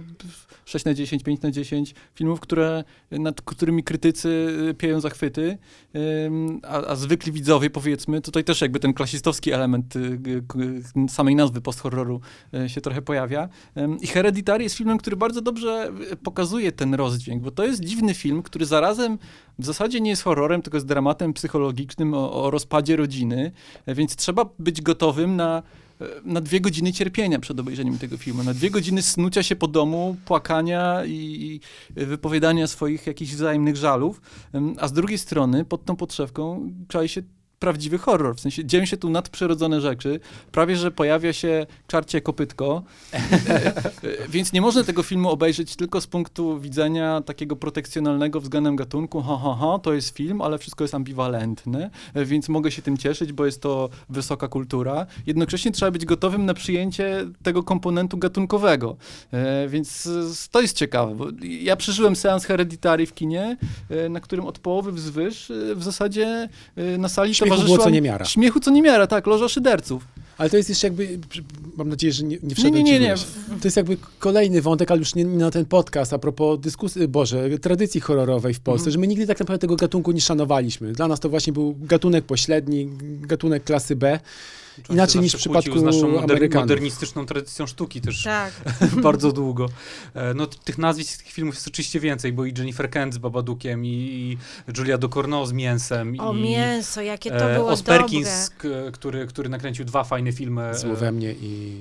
6 0.64 0.84
na 0.84 0.94
10, 0.94 1.22
5 1.22 1.42
na 1.42 1.50
10 1.50 1.94
filmów, 2.14 2.40
które, 2.40 2.84
nad 3.10 3.42
którymi 3.42 3.84
krytycy 3.84 4.28
y, 4.70 4.74
pieją 4.74 5.00
zachwyty, 5.00 5.58
a, 6.62 6.86
a 6.86 6.96
zwykli 6.96 7.32
widzowie, 7.32 7.70
powiedzmy, 7.70 8.20
tutaj 8.20 8.44
też 8.44 8.60
jakby 8.60 8.80
ten 8.80 8.92
klasistowski 8.94 9.52
element 9.52 9.96
y, 9.96 11.08
samej 11.08 11.36
nazwy 11.36 11.60
post-horroru 11.60 12.20
y, 12.54 12.68
się 12.68 12.80
trochę 12.80 13.02
pojawia. 13.02 13.48
I 14.00 14.06
Hereditary 14.06 14.64
jest 14.64 14.76
filmem, 14.76 14.98
który 14.98 15.16
bardzo 15.16 15.40
dobrze 15.40 15.92
y, 16.12 16.16
pokazuje 16.16 16.72
ten 16.72 16.94
rozdźwięk, 16.94 17.42
bo 17.42 17.50
to 17.50 17.64
jest 17.64 17.84
dziwny 17.84 18.14
film, 18.14 18.42
który 18.42 18.66
zarazem 18.66 19.18
w 19.58 19.64
zasadzie 19.64 20.00
nie 20.00 20.10
jest 20.10 20.22
horrorem, 20.22 20.62
tylko 20.62 20.76
jest 20.76 20.86
dramatem 20.86 21.32
psychologicznym 21.32 22.14
o, 22.14 22.44
o 22.44 22.50
rozpadzie 22.50 22.96
rodziny, 22.96 23.52
więc 23.86 24.16
trzeba 24.16 24.48
być 24.58 24.82
gotowym 24.82 25.36
na 25.36 25.62
e, 26.00 26.04
na 26.24 26.40
dwie 26.40 26.60
godziny 26.60 26.92
cierpienia 26.92 27.38
przed 27.38 27.60
obejrzeniem 27.60 27.98
tego 27.98 28.16
filmu, 28.16 28.42
na 28.42 28.54
dwie 28.54 28.70
godziny 28.70 29.02
snucia 29.02 29.42
się 29.42 29.56
po 29.56 29.68
domu, 29.68 30.16
płakania 30.24 31.04
i, 31.04 31.60
wypowiadania 31.90 32.66
swoich 32.66 33.06
jakichś 33.06 33.32
wzajemnych 33.32 33.76
żalów, 33.76 34.20
a 34.78 34.88
z 34.88 34.92
drugiej 34.92 35.18
strony 35.18 35.64
pod 35.64 35.84
tą 35.84 35.96
podszewką 35.96 36.72
czai 36.88 37.08
się 37.08 37.22
prawdziwy 37.58 37.98
horror, 37.98 38.36
w 38.36 38.40
sensie 38.40 38.64
dzieją 38.64 38.84
się 38.84 38.96
tu 38.96 39.10
nadprzyrodzone 39.10 39.80
rzeczy, 39.80 40.20
prawie 40.52 40.76
że 40.76 40.90
pojawia 40.90 41.32
się 41.32 41.66
czarcie 41.86 42.20
kopytko, 42.20 42.82
więc 44.28 44.52
nie 44.52 44.60
można 44.60 44.84
tego 44.84 45.02
filmu 45.02 45.30
obejrzeć 45.30 45.76
tylko 45.76 46.00
z 46.00 46.06
punktu 46.06 46.60
widzenia 46.60 47.20
takiego 47.20 47.56
protekcjonalnego 47.56 48.40
względem 48.40 48.76
gatunku, 48.76 49.22
ha, 49.22 49.38
ha, 49.42 49.56
ha, 49.60 49.78
to 49.78 49.94
jest 49.94 50.16
film, 50.16 50.40
ale 50.40 50.58
wszystko 50.58 50.84
jest 50.84 50.94
ambiwalentne, 50.94 51.90
więc 52.14 52.48
mogę 52.48 52.70
się 52.70 52.82
tym 52.82 52.96
cieszyć, 52.96 53.32
bo 53.32 53.46
jest 53.46 53.62
to 53.62 53.88
wysoka 54.08 54.48
kultura. 54.48 55.06
Jednocześnie 55.26 55.72
trzeba 55.72 55.90
być 55.90 56.04
gotowym 56.04 56.46
na 56.46 56.54
przyjęcie 56.54 57.26
tego 57.42 57.62
komponentu 57.62 58.18
gatunkowego, 58.18 58.96
e, 59.32 59.68
więc 59.68 60.08
to 60.50 60.60
jest 60.60 60.76
ciekawe, 60.76 61.14
bo 61.14 61.26
ja 61.42 61.76
przeżyłem 61.76 62.16
seans 62.16 62.44
Hereditary 62.44 63.06
w 63.06 63.14
kinie, 63.14 63.56
e, 63.90 64.08
na 64.08 64.20
którym 64.20 64.44
od 64.46 64.58
połowy 64.58 64.92
wzwyż 64.92 65.50
e, 65.50 65.74
w 65.74 65.82
zasadzie 65.82 66.48
na 66.98 67.08
sali 67.08 67.34
było 67.45 67.45
towarzyszyła... 67.54 67.84
co 67.84 67.90
niemiara. 67.90 68.24
Śmiechu 68.24 68.60
co 68.60 68.70
niemiara, 68.70 69.06
tak, 69.06 69.26
loża 69.26 69.48
szyderców. 69.48 70.04
Ale 70.38 70.50
to 70.50 70.56
jest 70.56 70.68
jeszcze 70.68 70.86
jakby, 70.86 71.18
mam 71.76 71.88
nadzieję, 71.88 72.12
że 72.12 72.22
nie, 72.24 72.36
nie 72.36 72.48
Nie, 72.48 72.54
wszedłem 72.54 72.74
nie, 72.74 72.82
nie, 72.92 73.00
nie. 73.00 73.10
myśl. 73.12 73.24
To 73.60 73.66
jest 73.66 73.76
jakby 73.76 73.96
kolejny 74.18 74.62
wątek, 74.62 74.90
ale 74.90 74.98
już 74.98 75.14
nie, 75.14 75.24
nie 75.24 75.36
na 75.36 75.50
ten 75.50 75.64
podcast, 75.64 76.12
a 76.12 76.18
propos 76.18 76.60
dyskusji, 76.60 77.08
Boże, 77.08 77.58
tradycji 77.58 78.00
horrorowej 78.00 78.54
w 78.54 78.60
Polsce, 78.60 78.82
Mhm. 78.82 78.92
że 78.92 78.98
my 78.98 79.06
nigdy 79.06 79.26
tak 79.26 79.40
naprawdę 79.40 79.60
tego 79.60 79.76
gatunku 79.76 80.12
nie 80.12 80.20
szanowaliśmy. 80.20 80.92
Dla 80.92 81.08
nas 81.08 81.20
to 81.20 81.28
właśnie 81.28 81.52
był 81.52 81.74
gatunek 81.80 82.24
pośredni, 82.24 82.88
gatunek 83.20 83.64
klasy 83.64 83.96
B. 83.96 84.18
Inaczej 84.90 85.12
się 85.14 85.20
niż 85.20 85.32
w 85.34 85.36
przypadku 85.36 85.78
z 85.78 85.82
naszą 85.82 86.08
moder- 86.20 86.54
modernistyczną 86.54 87.26
tradycją 87.26 87.66
sztuki 87.66 88.00
też 88.00 88.22
Tak. 88.22 88.52
bardzo 89.02 89.32
długo. 89.32 89.68
E, 90.14 90.34
No 90.34 90.46
tych 90.46 90.78
nazwisk 90.78 91.22
tych 91.22 91.32
filmów 91.32 91.54
jest 91.54 91.66
oczywiście 91.68 92.00
więcej, 92.00 92.32
bo 92.32 92.44
i 92.44 92.54
Jennifer 92.58 92.90
Kent 92.90 93.14
z 93.14 93.18
Babadukiem, 93.18 93.84
i, 93.86 94.38
Julia 94.78 94.98
Ducournau 94.98 95.46
z 95.46 95.52
Mięsem, 95.52 96.20
O 96.20 96.34
i 96.34 96.40
mięso, 96.42 97.00
jakie 97.02 97.30
to 97.30 97.50
e, 97.50 97.54
było 97.54 97.68
Os 97.68 97.82
dobre. 97.82 97.98
Perkins, 97.98 98.50
k- 98.58 98.68
który, 98.92 99.26
który 99.26 99.48
nakręcił 99.48 99.84
dwa 99.84 100.04
fajne 100.04 100.32
filmy. 100.32 100.74
Zło 100.78 100.94
we 100.96 101.12
mnie 101.12 101.32
i 101.32 101.80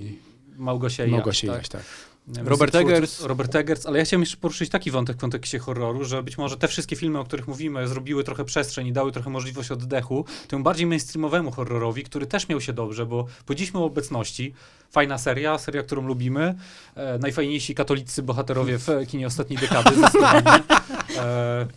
Małgosia 0.57 1.05
i 1.05 1.11
Małgosia 1.11 1.47
ja, 1.47 1.57
Jaś, 1.57 1.69
tak. 1.69 1.81
Robert 2.27 2.75
Eggers. 2.75 3.21
Robert 3.21 3.55
Eggers, 3.55 3.85
ale 3.85 3.99
ja 3.99 4.05
chciałem 4.05 4.21
jeszcze 4.21 4.37
poruszyć 4.37 4.69
taki 4.69 4.91
wątek 4.91 5.17
w 5.17 5.19
kontekście 5.19 5.59
horroru, 5.59 6.05
że 6.05 6.23
być 6.23 6.37
może 6.37 6.57
te 6.57 6.67
wszystkie 6.67 6.95
filmy, 6.95 7.19
o 7.19 7.23
których 7.23 7.47
mówimy, 7.47 7.87
zrobiły 7.87 8.23
trochę 8.23 8.45
przestrzeń 8.45 8.87
i 8.87 8.93
dały 8.93 9.11
trochę 9.11 9.29
możliwość 9.29 9.71
oddechu 9.71 10.25
temu 10.47 10.63
bardziej 10.63 10.87
mainstreamowemu 10.87 11.51
horrorowi, 11.51 12.03
który 12.03 12.25
też 12.27 12.49
miał 12.49 12.61
się 12.61 12.73
dobrze, 12.73 13.05
bo 13.05 13.27
powiedzieliśmy 13.45 13.79
o 13.79 13.83
obecności. 13.83 14.53
Fajna 14.91 15.17
seria, 15.17 15.57
seria, 15.57 15.83
którą 15.83 16.07
lubimy. 16.07 16.55
E, 16.95 17.17
najfajniejsi 17.17 17.75
katolicy 17.75 18.23
bohaterowie 18.23 18.77
w 18.77 18.87
kinie 19.07 19.27
ostatniej 19.27 19.59
dekady. 19.59 19.91
E, 21.17 21.67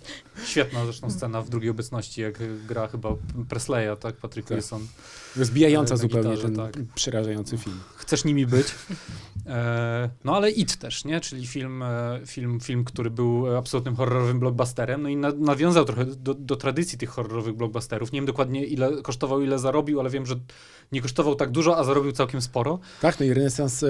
świetna 0.45 0.85
zresztą 0.85 1.11
scena 1.11 1.43
w 1.43 1.49
drugiej 1.51 1.71
obecności, 1.71 2.21
jak 2.21 2.39
gra 2.67 2.89
chyba 2.89 3.09
Presleya, 3.49 3.97
tak, 4.01 4.17
Patrick 4.17 4.49
Tak. 4.49 4.59
Wilson. 4.59 4.87
Rozbijająca 5.37 5.95
Na 5.95 5.99
zupełnie 5.99 6.31
gitarze, 6.31 6.43
ten 6.43 6.57
tak. 6.57 6.95
przerażający 6.95 7.59
film. 7.59 7.81
chcesz 7.97 8.25
nimi 8.25 8.47
być. 8.47 8.67
E, 9.47 10.11
no 10.25 10.37
ale 10.37 10.51
It 10.51 10.77
też, 10.77 11.05
nie? 11.05 11.21
Czyli 11.21 11.47
film, 11.47 11.83
e, 11.83 12.21
film, 12.27 12.61
film, 12.61 12.85
który 12.85 13.11
był 13.11 13.57
absolutnym 13.57 13.97
horrorowym 13.97 14.41
blockbusterem, 14.41 15.03
no 15.03 15.09
i 15.09 15.17
na, 15.17 15.33
nawiązał 15.33 15.85
trochę 15.85 16.05
do, 16.05 16.35
do 16.35 16.57
tradycji 16.57 16.99
tych 16.99 17.11
horrorowych 17.11 17.55
blockbusterów. 17.55 18.13
Nie 18.13 18.21
wiem 18.21 18.27
dokładnie 18.27 18.65
ile 18.67 19.03
kosztował, 19.03 19.43
ile 19.43 19.59
zarobił, 19.59 20.01
ale 20.01 20.11
wiem, 20.11 20.27
że 20.27 20.35
nie 20.93 21.03
kosztował 21.03 21.35
tak 21.35 21.51
dużo, 21.51 21.77
a 21.79 21.85
zarobił 21.85 22.13
całkiem 22.13 22.41
sporo. 22.43 22.79
Tak, 23.01 23.21
no 23.21 23.27
i 23.27 23.35
renesans 23.35 23.83
e, 23.83 23.89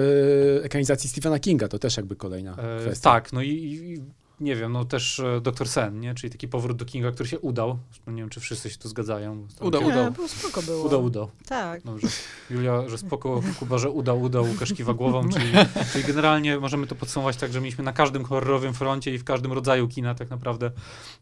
ekranizacji 0.63 1.09
Stephena 1.09 1.39
Kinga 1.39 1.67
to 1.67 1.79
też 1.79 1.97
jakby 1.97 2.15
kolejna 2.15 2.51
E, 2.57 2.79
kwestia. 2.81 3.09
tak, 3.11 3.33
no 3.33 3.41
i, 3.41 3.49
i 3.49 4.01
nie 4.39 4.55
wiem, 4.55 4.71
no 4.71 4.85
też 4.85 5.19
e, 5.19 5.41
Dr. 5.41 5.67
Sen, 5.67 5.99
nie? 5.99 6.13
Czyli 6.15 6.31
taki 6.31 6.47
powrót 6.47 6.77
do 6.77 6.85
Kinga, 6.85 7.11
który 7.11 7.29
się 7.29 7.39
udał. 7.39 7.79
Zresztą 7.91 8.11
nie 8.11 8.21
wiem, 8.21 8.29
czy 8.29 8.39
wszyscy 8.39 8.69
się 8.69 8.77
tu 8.77 8.89
zgadzają. 8.89 9.47
Udał, 9.61 9.81
Nie, 9.81 9.87
udał. 9.87 10.11
było 10.11 10.27
spoko 10.27 10.61
było. 10.61 10.85
Udał, 10.85 11.03
udał. 11.03 11.31
Tak. 11.47 11.83
Dobrze. 11.83 12.07
Julia, 12.49 12.89
że 12.89 12.97
spoko, 12.97 13.41
Kuba, 13.59 13.77
że 13.77 13.89
udał, 13.89 14.21
udał, 14.21 14.43
Łukasz 14.43 14.73
kiwa 14.73 14.93
głową, 14.93 15.29
czyli, 15.29 15.51
czyli 15.93 16.03
generalnie 16.03 16.59
możemy 16.59 16.87
to 16.87 16.95
podsumować 16.95 17.37
tak, 17.37 17.53
że 17.53 17.61
mieliśmy 17.61 17.83
na 17.83 17.93
każdym 17.93 18.23
horrorowym 18.25 18.73
froncie 18.73 19.13
i 19.13 19.17
w 19.17 19.23
każdym 19.23 19.53
rodzaju 19.53 19.87
kina 19.87 20.15
tak 20.15 20.29
naprawdę 20.29 20.71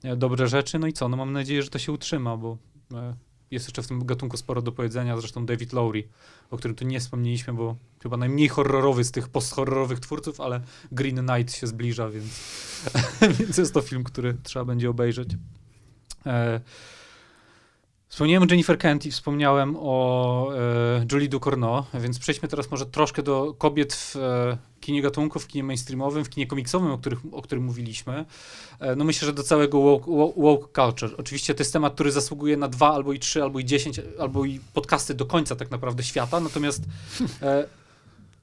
e, 0.03 0.15
dobre 0.15 0.47
rzeczy. 0.47 0.80
No 0.80 0.88
i 0.88 0.93
co? 0.93 1.10
No 1.10 1.17
mam 1.17 1.34
nadzieję, 1.34 1.63
że 1.63 1.69
to 1.69 1.80
się 1.80 1.91
utrzyma, 1.91 2.38
bo 2.38 2.58
e, 2.93 3.13
jest 3.51 3.67
jeszcze 3.67 3.83
w 3.83 3.88
tym 3.88 4.05
gatunku 4.05 4.38
sporo 4.38 4.62
do 4.62 4.71
powiedzenia. 4.71 5.17
Zresztą 5.17 5.45
David 5.45 5.73
Lowry, 5.73 6.07
o 6.51 6.57
którym 6.57 6.75
tu 6.75 6.86
nie 6.86 6.99
wspomnieliśmy, 6.99 7.53
bo 7.53 7.75
chyba 8.03 8.17
najmniej 8.17 8.47
horrorowy 8.47 9.03
z 9.03 9.12
tych 9.12 9.29
post-horrorowych 9.29 9.99
twórców, 9.99 10.41
ale 10.41 10.62
Green 10.91 11.27
Knight 11.27 11.55
się 11.55 11.67
zbliża, 11.67 12.10
więc, 12.10 12.25
więc 13.39 13.57
jest 13.57 13.73
to 13.73 13.81
film, 13.81 14.03
który 14.03 14.38
trzeba 14.43 14.65
będzie 14.65 14.89
obejrzeć. 14.89 15.29
E, 16.25 16.62
Wspomniałem 18.10 18.43
o 18.43 18.46
Jennifer 18.50 18.78
Kent 18.78 19.06
i 19.06 19.12
wspomniałem 19.12 19.76
o 19.80 20.50
e, 20.56 21.06
Julie 21.12 21.30
Ducournau, 21.30 21.84
więc 21.93 22.20
przejdźmy 22.20 22.48
teraz 22.48 22.72
może 22.72 22.86
troszkę 22.86 23.24
do 23.24 23.54
kobiet 23.58 23.93
w 23.93 24.15
e, 24.15 24.58
kinie 24.82 25.02
gatunku, 25.02 25.39
w 25.39 25.48
kinie 25.48 25.63
mainstreamowym, 25.63 26.26
w 26.26 26.30
kinie 26.30 26.48
komiksowym, 26.48 26.91
o, 26.91 26.98
których, 26.98 27.20
o 27.32 27.41
którym 27.41 27.63
mówiliśmy. 27.63 28.26
E, 28.80 28.96
no 28.96 29.06
myślę, 29.06 29.26
że 29.26 29.34
do 29.34 29.43
całego 29.43 29.82
woke, 29.82 30.12
wo- 30.12 30.34
woke 30.38 30.67
culture. 30.84 31.15
Oczywiście 31.17 31.56
to 31.56 31.62
jest 31.62 31.74
temat, 31.74 31.93
który 31.93 32.12
zasługuje 32.12 32.58
na 32.58 32.67
dwa, 32.67 32.93
albo 32.93 33.13
i 33.13 33.20
trzy, 33.20 33.43
albo 33.43 33.60
i 33.60 33.65
dziesięć, 33.65 34.02
albo 34.20 34.46
i 34.46 34.60
podcasty 34.74 35.13
do 35.13 35.26
końca 35.26 35.56
tak 35.56 35.72
naprawdę 35.72 36.04
świata, 36.04 36.39
natomiast 36.39 36.84
e, 37.41 37.67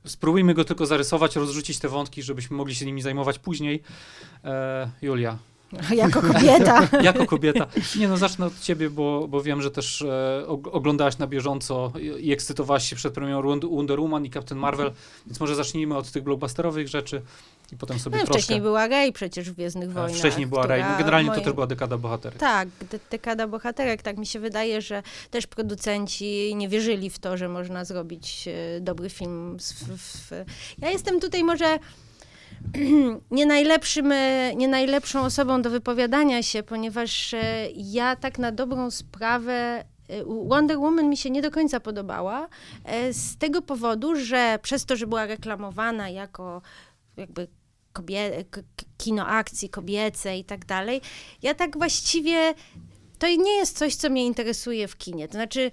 spróbujmy 0.07 0.55
go 0.55 0.65
tylko 0.65 0.87
zarysować, 0.87 1.37
rozrzucić 1.37 1.79
te 1.79 1.89
wątki, 1.89 2.23
żebyśmy 2.23 2.57
mogli 2.57 2.75
się 2.75 2.87
nimi 2.87 3.03
zajmować 3.03 3.39
później. 3.39 3.83
E, 4.45 4.91
Julia, 5.03 5.39
Jako 5.97 6.23
kobieta. 6.23 6.89
jako 7.03 7.27
kobieta. 7.27 7.67
Nie 7.99 8.09
no, 8.09 8.17
zacznę 8.17 8.47
od 8.47 8.61
ciebie, 8.61 8.91
bo, 8.91 9.29
bo 9.29 9.43
wiem, 9.43 9.63
że 9.63 9.71
też 9.71 10.03
e, 10.03 10.45
og- 10.47 10.69
oglądałaś 10.73 11.19
na 11.19 11.27
bieżąco 11.27 11.93
i, 12.01 12.27
i 12.27 12.33
ekscytowałaś 12.33 12.89
się 12.91 12.97
przed 12.97 13.15
premierą 13.15 13.43
Wonder- 13.43 14.01
Woman 14.01 14.25
i 14.25 14.31
Captain 14.31 14.61
Marvel, 14.61 14.93
więc 15.27 15.41
może 15.41 15.55
zacznijmy 15.55 15.97
od 15.97 16.11
tych 16.13 16.23
blockbusterowych 16.23 16.89
rzeczy 16.89 17.23
i 17.73 17.77
potem 17.77 17.99
sobie 17.99 18.17
No, 18.17 18.25
troszkę... 18.25 18.39
wcześniej 18.43 18.61
była 18.61 18.87
Rey 18.87 19.13
przecież 19.13 19.51
w 19.51 19.55
Gwiezdnych 19.55 19.91
e, 19.91 19.93
Wojnach. 19.93 20.19
Wcześniej 20.19 20.47
była 20.47 20.67
Rey. 20.67 20.83
No, 20.83 20.99
generalnie 20.99 21.31
to 21.31 21.41
też 21.41 21.53
była 21.53 21.67
dekada 21.67 21.99
bohaterek. 21.99 22.39
Tak, 22.39 22.69
de- 22.91 22.99
dekada 23.11 23.49
bohaterek. 23.49 24.03
Tak 24.03 24.19
mi 24.19 24.27
się 24.27 24.41
wydaje, 24.41 24.81
że 24.83 25.03
też 25.31 25.47
producenci 25.47 26.55
nie 26.57 26.69
wierzyli 26.69 27.11
w 27.11 27.19
to, 27.19 27.37
że 27.37 27.49
można 27.49 27.85
zrobić 27.85 28.49
e, 28.49 28.81
dobry 28.81 29.11
film. 29.11 29.59
W, 29.59 29.99
w. 29.99 30.31
Ja 30.79 30.91
jestem 30.91 31.21
tutaj 31.21 31.45
może 31.45 31.79
nie, 33.31 33.47
najlepszym, 33.47 34.13
e, 34.13 34.55
nie 34.55 34.69
najlepszą 34.69 35.21
osobą 35.21 35.63
do 35.63 35.71
wypowiadania 35.71 36.43
się, 36.43 36.63
ponieważ 36.63 37.35
e, 37.35 37.69
ja 37.77 38.17
tak 38.17 38.39
na 38.39 38.53
dobrą 38.53 38.91
sprawę 38.91 39.85
e, 40.09 40.25
Wonder 40.25 40.79
Woman 40.79 41.09
mi 41.09 41.17
się 41.17 41.31
nie 41.31 41.43
do 41.43 41.51
końca 41.51 41.81
podobała 41.81 42.49
z 43.13 43.39
tego 43.39 43.63
powodu, 43.63 44.17
że 44.17 44.59
przez 44.63 44.85
to, 44.85 44.97
że 44.97 45.07
była 45.07 45.27
reklamowana 45.27 46.11
jako 46.11 46.63
jakby 47.17 47.49
kobie- 47.95 48.45
kino 48.97 49.27
akcji 49.27 49.69
kobiece 49.69 50.39
i 50.39 50.45
tak 50.45 50.65
dalej, 50.65 51.01
ja 51.43 51.55
tak 51.55 51.79
właściwie 51.79 52.55
to 53.19 53.27
nie 53.27 53.57
jest 53.57 53.79
coś, 53.79 53.95
co 53.95 54.11
mnie 54.11 54.27
interesuje 54.27 54.89
w 54.89 54.97
kinie. 54.97 55.29
To 55.29 55.35
znaczy, 55.35 55.71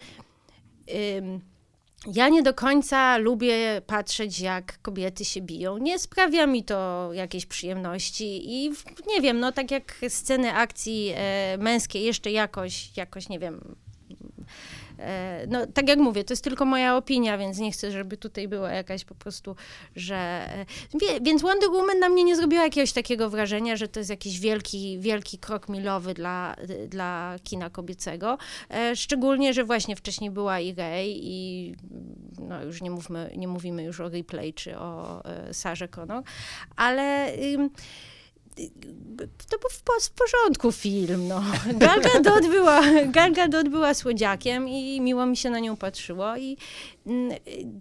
ja 2.07 2.29
nie 2.29 2.43
do 2.43 2.53
końca 2.53 3.17
lubię 3.17 3.81
patrzeć, 3.87 4.39
jak 4.39 4.81
kobiety 4.81 5.25
się 5.25 5.41
biją. 5.41 5.77
Nie 5.77 5.99
sprawia 5.99 6.47
mi 6.47 6.63
to 6.63 7.09
jakiejś 7.13 7.45
przyjemności 7.45 8.53
i 8.53 8.71
nie 9.07 9.21
wiem, 9.21 9.39
no 9.39 9.51
tak 9.51 9.71
jak 9.71 9.95
sceny 10.09 10.53
akcji 10.53 11.13
e, 11.15 11.57
męskie 11.57 11.99
jeszcze 11.99 12.31
jakoś, 12.31 12.97
jakoś 12.97 13.29
nie 13.29 13.39
wiem. 13.39 13.75
E, 15.01 15.45
No, 15.47 15.67
tak 15.67 15.89
jak 15.89 15.99
mówię, 15.99 16.23
to 16.23 16.33
jest 16.33 16.43
tylko 16.43 16.65
moja 16.65 16.97
opinia, 16.97 17.37
więc 17.37 17.57
nie 17.57 17.71
chcę, 17.71 17.91
żeby 17.91 18.17
tutaj 18.17 18.47
była 18.47 18.71
jakaś 18.71 19.05
po 19.05 19.15
prostu, 19.15 19.55
że. 19.95 20.15
e, 20.15 20.65
więc 21.21 21.41
Wonder 21.41 21.69
Woman 21.69 21.99
na 21.99 22.09
mnie 22.09 22.23
nie 22.23 22.35
zrobiła 22.35 22.63
jakiegoś 22.63 22.93
takiego 22.93 23.29
wrażenia, 23.29 23.75
że 23.75 23.87
to 23.87 23.99
jest 23.99 24.09
jakiś 24.09 24.39
wielki, 24.39 24.99
wielki 24.99 25.37
krok 25.37 25.69
milowy 25.69 26.13
dla, 26.13 26.55
dla 26.87 27.35
kina 27.43 27.69
kobiecego. 27.69 28.37
E, 28.69 28.95
Szczególnie, 28.95 29.53
że 29.53 29.63
właśnie 29.63 29.95
wcześniej 29.95 30.31
była 30.31 30.59
i 30.59 30.73
Rey 30.75 31.19
i 31.23 31.75
no 32.39 32.63
już 32.63 32.81
nie, 32.81 32.91
mówmy, 32.91 33.31
nie 33.37 33.47
mówimy 33.47 33.83
już 33.83 33.99
o 33.99 34.09
Ripley 34.09 34.53
czy 34.53 34.77
o 34.77 35.21
Sarze 35.51 35.87
Connor, 35.87 36.23
ale 36.75 37.31
to 39.49 39.59
był 39.59 39.69
w, 39.69 39.83
po- 39.83 39.99
w 40.01 40.09
porządku 40.09 40.71
film, 40.71 41.27
no. 41.27 41.43
Gal 41.79 42.01
Gadot 42.01 42.47
była, 42.47 42.81
Gal 43.05 43.33
Gadot 43.33 43.69
była 43.69 43.93
słodziakiem 43.93 44.69
i 44.69 45.01
miło 45.01 45.25
mi 45.25 45.37
się 45.37 45.49
na 45.49 45.59
nią 45.59 45.77
patrzyło 45.77 46.37
i 46.37 46.57
mm, 47.05 47.37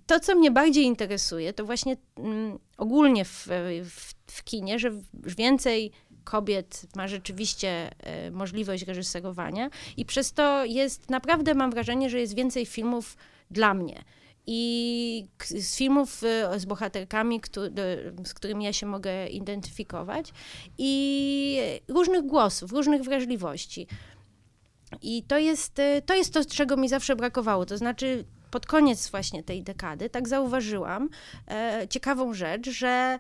to, 0.07 0.21
co 0.21 0.35
mnie 0.35 0.51
bardziej 0.51 0.85
interesuje, 0.85 1.53
to 1.53 1.65
właśnie 1.65 1.97
mm, 2.17 2.59
ogólnie 2.79 3.25
w, 3.25 3.49
w, 3.85 4.15
w 4.27 4.45
kinie, 4.45 4.79
że 4.79 4.91
więcej 5.15 5.93
kobiet 6.25 6.83
ma 6.97 7.09
rzeczywiście 7.09 7.91
e, 7.99 8.31
możliwość 8.31 8.83
reżyserowania 8.83 9.71
i 9.97 10.05
przez 10.05 10.33
to 10.33 10.65
jest, 10.65 11.11
naprawdę 11.11 11.55
mam 11.55 11.71
wrażenie, 11.71 12.11
że 12.11 12.21
jest 12.21 12.35
więcej 12.35 12.67
filmów 12.67 13.17
dla 13.51 13.75
mnie. 13.75 14.05
I 14.47 15.27
z 15.39 15.77
filmów 15.77 16.23
y, 16.55 16.61
z 16.61 16.65
bohaterkami, 16.65 17.41
któ- 17.41 17.65
y, 17.65 18.15
z 18.25 18.35
którymi 18.35 18.65
ja 18.65 18.73
się 18.73 18.87
mogę 18.87 19.27
identyfikować 19.27 20.33
i 20.79 21.59
różnych 21.89 22.27
głosów, 22.27 22.73
różnych 22.73 23.03
wrażliwości. 23.03 23.87
I 25.03 25.23
to 25.23 25.39
jest, 25.39 25.79
y, 25.79 26.03
to 26.07 26.15
jest 26.15 26.35
to, 26.35 26.45
czego 26.45 26.77
mi 26.77 26.89
zawsze 26.89 27.17
brakowało. 27.17 27.67
To 27.67 27.79
znaczy, 27.79 28.25
pod 28.51 28.67
koniec 28.67 29.11
właśnie 29.11 29.43
tej 29.43 29.63
dekady, 29.63 30.11
tak 30.11 30.29
zauważyłam 30.29 31.09
e, 31.49 31.87
ciekawą 31.91 32.35
rzecz, 32.35 32.71
że 32.71 33.19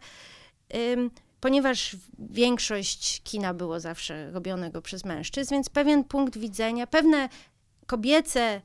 ponieważ 1.41 1.97
większość 2.19 3.23
kina 3.23 3.55
było 3.55 3.81
zawsze 3.81 4.31
robionego 4.31 4.83
przez 4.83 5.05
mężczyzn, 5.05 5.55
więc 5.55 5.69
pewien 5.71 6.05
punkt 6.05 6.39
widzenia, 6.39 6.87
pewne 6.87 7.29
kobiece 7.87 8.61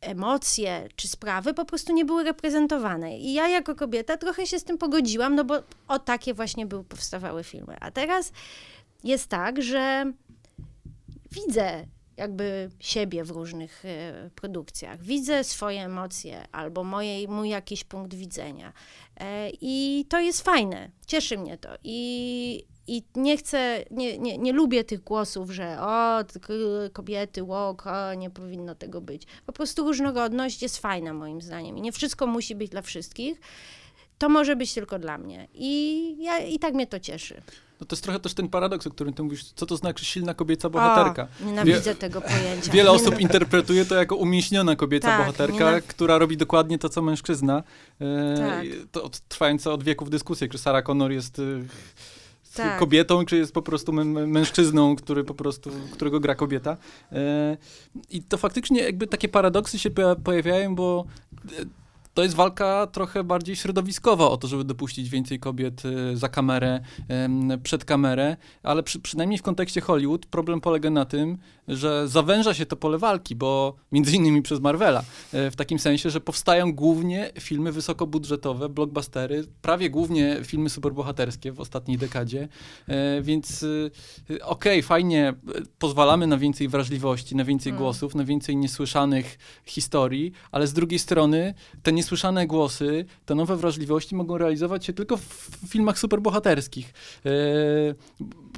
emocje 0.00 0.88
czy 0.96 1.08
sprawy 1.08 1.54
po 1.54 1.64
prostu 1.64 1.92
nie 1.92 2.04
były 2.04 2.24
reprezentowane. 2.24 3.18
I 3.18 3.32
ja 3.32 3.48
jako 3.48 3.74
kobieta 3.74 4.16
trochę 4.16 4.46
się 4.46 4.58
z 4.58 4.64
tym 4.64 4.78
pogodziłam, 4.78 5.34
no 5.34 5.44
bo 5.44 5.62
o 5.88 5.98
takie 5.98 6.34
właśnie 6.34 6.66
były 6.66 6.84
powstawały 6.84 7.44
filmy. 7.44 7.76
A 7.80 7.90
teraz 7.90 8.32
jest 9.04 9.28
tak, 9.28 9.62
że 9.62 10.12
widzę 11.32 11.86
jakby 12.16 12.70
siebie 12.78 13.24
w 13.24 13.30
różnych 13.30 13.84
e, 13.84 14.30
produkcjach. 14.34 15.02
Widzę 15.02 15.44
swoje 15.44 15.84
emocje 15.84 16.42
albo 16.52 16.84
moje, 16.84 17.28
mój 17.28 17.48
jakiś 17.48 17.84
punkt 17.84 18.14
widzenia. 18.14 18.72
E, 19.16 19.50
I 19.60 20.06
to 20.08 20.20
jest 20.20 20.42
fajne. 20.42 20.90
Cieszy 21.06 21.38
mnie 21.38 21.58
to. 21.58 21.68
I, 21.84 22.64
i 22.90 23.02
nie 23.16 23.36
chcę, 23.36 23.84
nie, 23.90 24.18
nie, 24.18 24.38
nie 24.38 24.52
lubię 24.52 24.84
tych 24.84 25.00
głosów, 25.04 25.50
że 25.50 25.76
o, 25.80 26.24
kobiety, 26.92 27.42
łok, 27.42 27.86
o, 27.86 28.14
nie 28.14 28.30
powinno 28.30 28.74
tego 28.74 29.00
być. 29.00 29.22
Po 29.46 29.52
prostu 29.52 29.82
różnorodność 29.82 30.62
jest 30.62 30.78
fajna 30.78 31.14
moim 31.14 31.42
zdaniem 31.42 31.78
i 31.78 31.80
nie 31.80 31.92
wszystko 31.92 32.26
musi 32.26 32.54
być 32.54 32.70
dla 32.70 32.82
wszystkich. 32.82 33.40
To 34.18 34.28
może 34.28 34.56
być 34.56 34.74
tylko 34.74 34.98
dla 34.98 35.18
mnie. 35.18 35.48
I, 35.54 36.16
ja, 36.24 36.38
i 36.38 36.58
tak 36.58 36.74
mnie 36.74 36.86
to 36.86 37.00
cieszy. 37.00 37.42
No 37.80 37.86
to 37.86 37.96
jest 37.96 38.02
trochę 38.04 38.20
też 38.20 38.34
ten 38.34 38.48
paradoks, 38.48 38.86
o 38.86 38.90
którym 38.90 39.14
ty 39.14 39.22
mówisz, 39.22 39.44
co 39.52 39.66
to 39.66 39.76
znaczy 39.76 40.04
silna 40.04 40.34
kobieca 40.34 40.70
bohaterka. 40.70 41.28
O, 41.42 41.46
nienawidzę 41.46 41.94
tego 41.94 42.20
pojęcia. 42.20 42.72
Wiele 42.72 42.90
osób 42.90 43.20
interpretuje 43.20 43.84
to 43.84 43.94
jako 43.94 44.16
umięśniona 44.16 44.76
kobieca 44.76 45.08
Tak, 45.08 45.18
bohaterka, 45.18 45.54
nie 45.54 45.76
na- 45.76 45.80
która 45.80 46.18
robi 46.18 46.36
dokładnie 46.36 46.78
to, 46.78 46.88
co 46.88 47.02
mężczyzna. 47.02 47.62
E, 48.00 48.36
Tak. 48.38 48.64
To 48.92 49.10
trwająca 49.28 49.72
od 49.72 49.82
wieków 49.82 50.10
dyskusja, 50.10 50.48
czy 50.48 50.58
Sarah 50.58 50.84
Connor 50.84 51.12
jest 51.12 51.38
e, 51.38 51.42
Tak. 52.54 52.78
kobietą, 52.78 53.24
czy 53.24 53.36
jest 53.36 53.52
po 53.54 53.62
prostu 53.62 53.92
mę- 53.92 54.04
mę- 54.04 54.26
mężczyzną, 54.26 54.96
który 54.96 55.24
po 55.24 55.34
prostu, 55.34 55.70
którego 55.92 56.20
gra 56.20 56.34
kobieta. 56.34 56.76
E, 57.12 57.56
I 58.10 58.22
to 58.22 58.38
faktycznie 58.38 58.82
jakby 58.82 59.06
takie 59.06 59.28
paradoksy 59.28 59.78
się 59.78 59.90
pojawia- 59.90 60.16
pojawiają, 60.22 60.74
bo 60.74 61.04
e, 61.58 61.64
to 62.14 62.22
jest 62.22 62.34
walka 62.34 62.86
trochę 62.86 63.24
bardziej 63.24 63.56
środowiskowa 63.56 64.30
o 64.30 64.36
to, 64.36 64.48
żeby 64.48 64.64
dopuścić 64.64 65.10
więcej 65.10 65.40
kobiet 65.40 65.82
e, 65.84 66.16
za 66.16 66.28
kamerę, 66.28 66.80
przed 67.62 67.84
kamerę, 67.84 68.36
ale 68.62 68.82
przy, 68.82 69.00
przynajmniej 69.00 69.38
w 69.38 69.42
kontekście 69.42 69.80
Hollywood 69.80 70.26
problem 70.26 70.60
polega 70.60 70.90
na 70.90 71.04
tym, 71.04 71.38
że 71.68 72.08
zawęża 72.08 72.54
się 72.54 72.66
to 72.66 72.76
pole 72.76 72.98
walki, 72.98 73.36
bo 73.36 73.74
między 73.92 74.16
innymi 74.16 74.42
przez 74.42 74.60
Marvela, 74.60 75.02
e, 75.32 75.50
w 75.50 75.56
takim 75.56 75.78
sensie, 75.78 76.10
że 76.10 76.20
powstają 76.20 76.72
głównie 76.72 77.30
filmy 77.40 77.72
wysokobudżetowe, 77.72 78.68
blockbustery, 78.68 79.44
prawie 79.62 79.90
głównie 79.90 80.36
filmy 80.44 80.70
superbohaterskie 80.70 81.52
w 81.52 81.60
ostatniej 81.60 81.98
dekadzie, 81.98 82.48
e, 82.88 83.22
więc 83.22 83.66
e, 84.30 84.44
okej, 84.44 84.82
fajnie, 84.82 85.28
e, 85.28 85.34
pozwalamy 85.78 86.26
na 86.26 86.38
więcej 86.38 86.68
wrażliwości, 86.68 87.36
na 87.36 87.44
więcej 87.44 87.70
Mm. 87.70 87.78
głosów, 87.82 88.14
na 88.14 88.24
więcej 88.24 88.56
niesłyszanych 88.56 89.38
historii, 89.64 90.32
ale 90.52 90.66
z 90.66 90.72
drugiej 90.72 90.98
strony 90.98 91.54
te 91.82 91.92
niesłyszane 92.00 92.46
głosy, 92.46 93.04
te 93.26 93.34
nowe 93.34 93.56
wrażliwości 93.56 94.14
mogą 94.14 94.38
realizować 94.38 94.84
się 94.84 94.92
tylko 94.92 95.16
w 95.16 95.50
filmach 95.68 95.98
superbohaterskich. 95.98 96.94
E, 97.26 97.30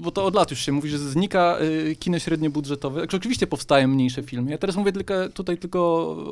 bo 0.01 0.11
to 0.11 0.25
od 0.25 0.35
lat 0.35 0.51
już 0.51 0.61
się 0.61 0.73
mówi, 0.73 0.89
że 0.89 0.99
znika 0.99 1.59
e, 1.91 1.95
kino 1.95 2.19
średniobudżetowe. 2.19 3.01
Także 3.01 3.17
oczywiście 3.17 3.47
powstają 3.47 3.89
mniejsze 3.89 4.23
filmy. 4.23 4.51
Ja 4.51 4.59
teraz 4.59 4.77
mówię 4.77 4.93
tylko, 4.93 5.29
tutaj 5.29 5.59
tylko 5.59 5.81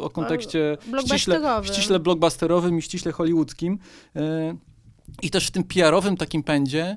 o 0.02 0.10
kontekście 0.10 0.76
ściśle, 0.80 0.90
Blockbusterowym. 0.92 1.64
ściśle 1.74 2.00
blockbusterowym 2.00 2.78
i 2.78 2.82
ściśle 2.82 3.12
hollywoodzkim. 3.12 3.78
E, 4.16 4.56
I 5.22 5.30
też 5.30 5.46
w 5.46 5.50
tym 5.50 5.64
PR-owym 5.64 6.16
takim 6.16 6.42
pędzie 6.42 6.96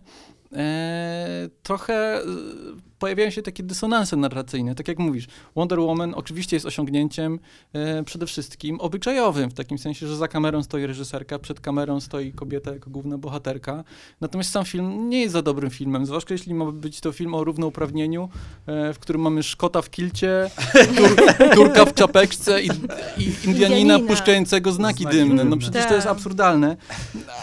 trochę 1.64 2.22
pojawiają 3.04 3.30
się 3.30 3.41
takie 3.41 3.64
dysonanse 3.64 4.16
narracyjne. 4.16 4.76
Tak 4.76 4.88
jak 4.88 4.99
mówisz, 4.99 5.28
Wonder 5.56 5.80
Woman 5.80 6.14
oczywiście 6.16 6.56
jest 6.56 6.66
osiągnięciem 6.66 7.39
e, 7.74 8.04
przede 8.04 8.26
wszystkim 8.26 8.80
obyczajowym, 8.80 9.49
w 9.49 9.54
takim 9.54 9.78
sensie, 9.78 10.08
że 10.08 10.18
za 10.18 10.28
kamerą 10.28 10.64
stoi 10.64 10.86
reżyserka, 10.86 11.39
przed 11.39 11.60
kamerą 11.60 11.99
stoi 11.99 12.32
kobieta 12.32 12.74
jako 12.74 12.89
główna 12.89 13.18
bohaterka. 13.18 13.84
Natomiast 14.22 14.51
sam 14.51 14.66
film 14.66 15.10
nie 15.10 15.22
jest 15.22 15.34
za 15.34 15.41
dobrym 15.41 15.70
filmem, 15.72 16.06
zwłaszcza 16.06 16.34
jeśli 16.34 16.54
ma 16.54 16.72
być 16.72 17.01
to 17.01 17.12
film 17.12 17.36
o 17.36 17.43
równouprawnieniu, 17.43 18.30
e, 18.66 18.93
w 18.93 18.99
którym 18.99 19.22
mamy 19.22 19.43
Szkota 19.43 19.82
w 19.82 19.89
kilcie, 19.89 20.49
tur, 20.97 21.16
Turka 21.56 21.86
w 21.91 21.93
czapeczce 21.93 22.62
i, 22.62 22.68
i 22.68 23.24
Indianina 23.24 23.78
Indianina. 23.78 23.99
puszczającego 23.99 24.72
znaki 24.72 25.04
Znaki 25.04 25.18
dymne. 25.18 25.43
No 25.43 25.58
przecież 25.58 25.86
to 25.86 25.93
jest 25.93 26.08
Tak. 26.08 26.18
absurdalne. 26.18 26.78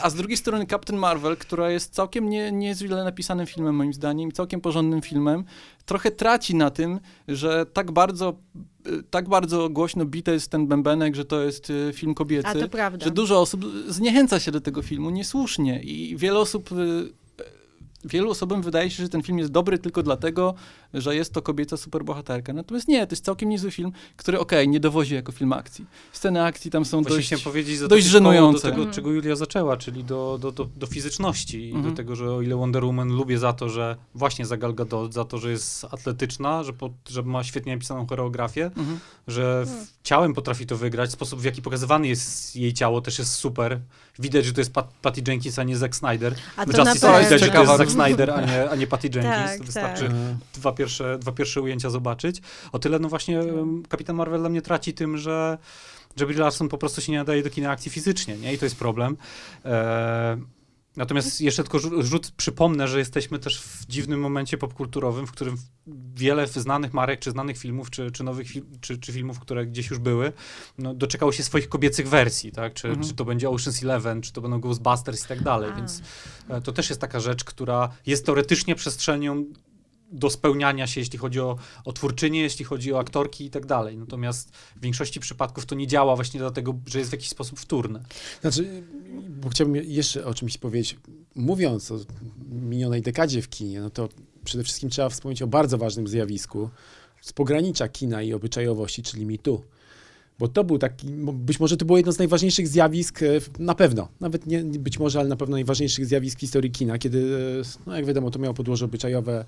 A 0.02 0.10
z 0.10 0.14
drugiej 0.14 0.36
strony 0.36 0.66
Captain 0.66 0.98
Marvel, 1.00 1.36
która 1.36 1.70
jest 1.70 1.94
całkiem 1.94 2.30
nie, 2.30 2.52
nieźle 2.52 3.04
napisanym 3.04 3.46
filmem 3.46 3.74
moim 3.74 3.92
zdaniem 3.92 4.28
i 4.28 4.32
całkiem 4.32 4.60
porządnym 4.60 5.02
filmem, 5.02 5.44
trochę 5.86 6.10
traci 6.10 6.54
na 6.54 6.70
tym, 6.70 7.00
że 7.28 7.66
tak 7.72 7.90
bardzo, 7.92 8.34
tak 9.10 9.28
bardzo 9.28 9.68
głośno 9.68 10.04
bity 10.04 10.32
jest 10.32 10.50
ten 10.50 10.66
bębenek, 10.66 11.14
że 11.14 11.24
to 11.24 11.40
jest 11.44 11.70
y, 11.70 11.90
film 11.94 12.14
kobiecy, 12.14 12.48
A 12.48 12.54
to 12.54 12.68
prawda. 12.68 13.04
że 13.04 13.10
dużo 13.10 13.40
osób 13.40 13.64
zniechęca 13.88 14.40
się 14.40 14.50
do 14.52 14.60
tego 14.60 14.82
filmu 14.82 15.10
niesłusznie 15.10 15.82
i 15.82 16.16
wiele 16.16 16.38
osób... 16.38 16.72
y, 16.72 17.20
Wielu 18.04 18.30
osobom 18.30 18.62
wydaje 18.62 18.90
się, 18.90 19.02
że 19.02 19.08
ten 19.08 19.22
film 19.22 19.38
jest 19.38 19.50
dobry 19.50 19.78
tylko 19.78 20.02
dlatego, 20.02 20.54
że 20.94 21.16
jest 21.16 21.32
to 21.32 21.42
kobieca 21.42 21.76
superbohaterka. 21.76 22.52
Natomiast 22.52 22.88
nie, 22.88 23.06
to 23.06 23.12
jest 23.12 23.24
całkiem 23.24 23.48
niezły 23.48 23.70
film, 23.70 23.92
który 24.16 24.38
okej, 24.38 24.68
nie 24.68 24.80
dowozi 24.80 25.14
jako 25.14 25.32
film 25.32 25.52
akcji. 25.52 25.86
Sceny 26.12 26.44
akcji 26.44 26.70
tam 26.70 26.84
są 26.84 27.02
Właśnie 27.02 27.36
dość... 27.36 27.44
powiedzieć 27.44 27.78
za 27.78 27.88
dość 27.88 28.06
żenujące. 28.06 28.58
do 28.58 28.62
tego, 28.62 28.76
Mhm. 28.76 28.94
czego 28.94 29.10
Julia 29.10 29.36
zaczęła, 29.36 29.76
czyli 29.76 30.04
do, 30.04 30.38
do, 30.40 30.52
do, 30.52 30.64
do 30.76 30.86
fizyczności 30.86 31.68
i 31.68 31.72
Mhm. 31.74 31.90
do 31.90 31.96
tego, 31.96 32.16
że 32.16 32.32
o 32.32 32.42
ile 32.42 32.56
Wonder 32.56 32.84
Woman 32.84 33.08
lubię 33.08 33.38
za 33.38 33.52
to, 33.52 33.68
że 33.68 33.96
właśnie 34.14 34.46
za 34.46 34.56
Gal 34.56 34.74
Gadot, 34.74 35.14
za 35.14 35.24
to, 35.24 35.38
że 35.38 35.50
jest 35.50 35.84
atletyczna, 35.84 36.62
że, 36.62 36.72
po, 36.72 36.90
że 37.08 37.22
ma 37.22 37.44
świetnie 37.44 37.72
napisaną 37.72 38.06
choreografię, 38.06 38.64
Mhm. 38.64 38.98
że 39.28 39.64
w, 39.66 40.02
ciałem 40.02 40.34
potrafi 40.34 40.66
to 40.66 40.76
wygrać, 40.76 41.10
sposób 41.12 41.40
w 41.40 41.44
jaki 41.44 41.62
pokazywany 41.62 42.08
jest 42.08 42.56
jej 42.56 42.72
ciało 42.74 43.00
też 43.00 43.18
jest 43.18 43.32
super. 43.32 43.80
Widać, 44.18 44.44
że 44.44 44.52
to 44.52 44.60
jest 44.60 44.72
Pat, 44.72 44.90
Patty 45.02 45.22
Jenkins, 45.28 45.58
a 45.58 45.62
nie 45.62 45.76
Zack 45.76 45.96
Snyder. 45.96 46.34
A 46.56 46.66
to 46.66 46.72
na 46.72 46.78
Justice 46.90 47.06
League 47.06 47.18
pewno. 47.18 47.18
widać, 47.18 47.22
że 47.22 47.28
to 47.28 47.34
jest 47.34 47.44
Ciekawa. 47.44 47.76
Zack 47.78 47.90
Snyder, 47.90 48.30
a 48.30 48.40
nie, 48.46 48.70
a 48.70 48.76
nie 48.76 48.86
Patty 48.86 49.06
Jenkins. 49.14 49.24
Tak, 49.34 49.58
to 49.58 49.64
wystarczy 49.64 50.02
tak. 50.02 50.12
Dwa 50.54 50.72
pierwsze, 50.80 51.18
dwa 51.18 51.32
pierwsze 51.32 51.60
ujęcia 51.62 51.90
zobaczyć. 51.90 52.40
O 52.72 52.78
tyle, 52.78 52.98
no 52.98 53.08
właśnie, 53.08 53.40
em, 53.40 53.82
Kapitan 53.88 54.16
Marvel 54.16 54.40
dla 54.40 54.48
mnie 54.48 54.62
traci 54.62 54.94
tym, 54.94 55.18
że, 55.18 55.58
że 56.16 56.26
Brie 56.26 56.38
Larson 56.38 56.68
po 56.68 56.78
prostu 56.78 57.00
się 57.00 57.12
nie 57.12 57.18
nadaje 57.18 57.42
do 57.42 57.50
kina 57.50 57.70
akcji 57.70 57.90
fizycznie, 57.90 58.36
nie? 58.36 58.54
I 58.54 58.58
to 58.58 58.64
jest 58.66 58.76
problem. 58.76 59.16
E, 59.64 60.40
natomiast 60.96 61.40
jeszcze 61.40 61.62
tylko 61.62 61.78
rzu- 61.78 62.02
rzut, 62.02 62.30
przypomnę, 62.36 62.88
że 62.88 62.98
jesteśmy 62.98 63.38
też 63.38 63.60
w 63.62 63.86
dziwnym 63.86 64.20
momencie 64.20 64.58
popkulturowym, 64.58 65.26
w 65.26 65.32
którym 65.32 65.56
wiele 66.14 66.46
znanych 66.46 66.92
marek, 66.94 67.20
czy 67.20 67.30
znanych 67.30 67.58
filmów, 67.58 67.90
czy, 67.90 68.10
czy 68.10 68.24
nowych 68.24 68.46
fil- 68.48 68.64
czy, 68.80 68.98
czy 68.98 69.12
filmów, 69.12 69.40
które 69.40 69.66
gdzieś 69.66 69.90
już 69.90 69.98
były, 69.98 70.32
no, 70.78 70.94
doczekało 70.94 71.32
się 71.32 71.42
swoich 71.42 71.68
kobiecych 71.68 72.08
wersji, 72.08 72.52
tak? 72.52 72.74
Czy, 72.74 72.88
Mhm. 72.88 73.06
czy 73.08 73.14
to 73.14 73.24
będzie 73.24 73.48
Ocean's 73.48 73.84
Eleven, 73.84 74.22
czy 74.22 74.32
to 74.32 74.40
będą 74.40 74.60
Ghostbusters 74.60 75.24
i 75.24 75.28
tak 75.28 75.42
dalej, 75.42 75.70
A. 75.72 75.76
więc 75.76 76.02
e, 76.48 76.60
to 76.60 76.72
też 76.72 76.88
jest 76.88 77.00
taka 77.00 77.20
rzecz, 77.20 77.44
która 77.44 77.88
jest 78.06 78.26
teoretycznie 78.26 78.74
przestrzenią 78.74 79.44
do 80.12 80.30
spełniania 80.30 80.86
się, 80.86 81.00
jeśli 81.00 81.18
chodzi 81.18 81.40
o, 81.40 81.56
o 81.84 81.92
jeśli 82.32 82.64
chodzi 82.64 82.92
o 82.92 82.98
aktorki 82.98 83.44
i 83.44 83.50
tak 83.50 83.66
dalej. 83.66 83.98
Natomiast 83.98 84.56
w 84.76 84.80
większości 84.80 85.20
przypadków 85.20 85.66
to 85.66 85.74
nie 85.74 85.86
działa 85.86 86.16
właśnie 86.16 86.40
dlatego, 86.40 86.74
że 86.86 86.98
jest 86.98 87.10
w 87.10 87.12
jakiś 87.12 87.28
sposób 87.28 87.60
wtórne. 87.60 88.02
Znaczy, 88.40 88.82
bo 89.28 89.48
chciałbym 89.48 89.76
jeszcze 89.76 90.24
o 90.24 90.34
czymś 90.34 90.58
powiedzieć. 90.58 90.96
Mówiąc 91.34 91.90
o 91.90 91.98
minionej 92.48 93.02
dekadzie 93.02 93.42
w 93.42 93.48
kinie, 93.48 93.80
no 93.80 93.90
to 93.90 94.08
przede 94.44 94.64
wszystkim 94.64 94.90
trzeba 94.90 95.08
wspomnieć 95.08 95.42
o 95.42 95.46
bardzo 95.46 95.78
ważnym 95.78 96.08
zjawisku 96.08 96.70
z 97.20 97.32
pogranicza 97.32 97.88
kina 97.88 98.22
i 98.22 98.32
obyczajowości, 98.32 99.02
czyli 99.02 99.26
mitu. 99.26 99.62
Bo 100.40 100.48
to 100.48 100.64
był 100.64 100.78
taki, 100.78 101.06
być 101.32 101.60
może 101.60 101.76
to 101.76 101.84
było 101.84 101.98
jedno 101.98 102.12
z 102.12 102.18
najważniejszych 102.18 102.68
zjawisk, 102.68 103.22
e, 103.22 103.26
na 103.58 103.74
pewno, 103.74 104.08
nawet 104.20 104.46
nie 104.46 104.64
być 104.64 104.98
może, 104.98 105.20
ale 105.20 105.28
na 105.28 105.36
pewno 105.36 105.56
najważniejszych 105.56 106.06
zjawisk 106.06 106.38
historii 106.38 106.70
kina, 106.70 106.98
kiedy, 106.98 107.36
e, 107.60 107.80
no 107.86 107.96
jak 107.96 108.06
wiadomo, 108.06 108.30
to 108.30 108.38
miało 108.38 108.54
podłoże 108.54 108.84
obyczajowe, 108.84 109.44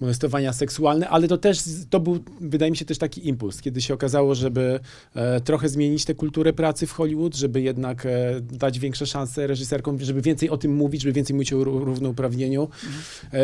molestowania 0.00 0.52
seksualne, 0.52 1.08
ale 1.08 1.28
to 1.28 1.38
też, 1.38 1.62
to 1.90 2.00
był, 2.00 2.18
wydaje 2.40 2.70
mi 2.70 2.76
się, 2.76 2.84
też 2.84 2.98
taki 2.98 3.28
impuls, 3.28 3.60
kiedy 3.60 3.82
się 3.82 3.94
okazało, 3.94 4.34
żeby 4.34 4.80
e, 5.14 5.40
trochę 5.40 5.68
zmienić 5.68 6.04
tę 6.04 6.14
kulturę 6.14 6.52
pracy 6.52 6.86
w 6.86 6.92
Hollywood, 6.92 7.34
żeby 7.34 7.62
jednak 7.62 8.06
dać 8.42 8.78
większe 8.78 9.06
szanse 9.06 9.46
reżyserkom, 9.46 10.00
żeby 10.00 10.22
więcej 10.22 10.50
o 10.50 10.56
tym 10.56 10.74
mówić, 10.74 11.02
żeby 11.02 11.12
więcej 11.12 11.34
mówić 11.34 11.52
o 11.52 11.56
ró- 11.56 11.84
równouprawnieniu, 11.84 12.68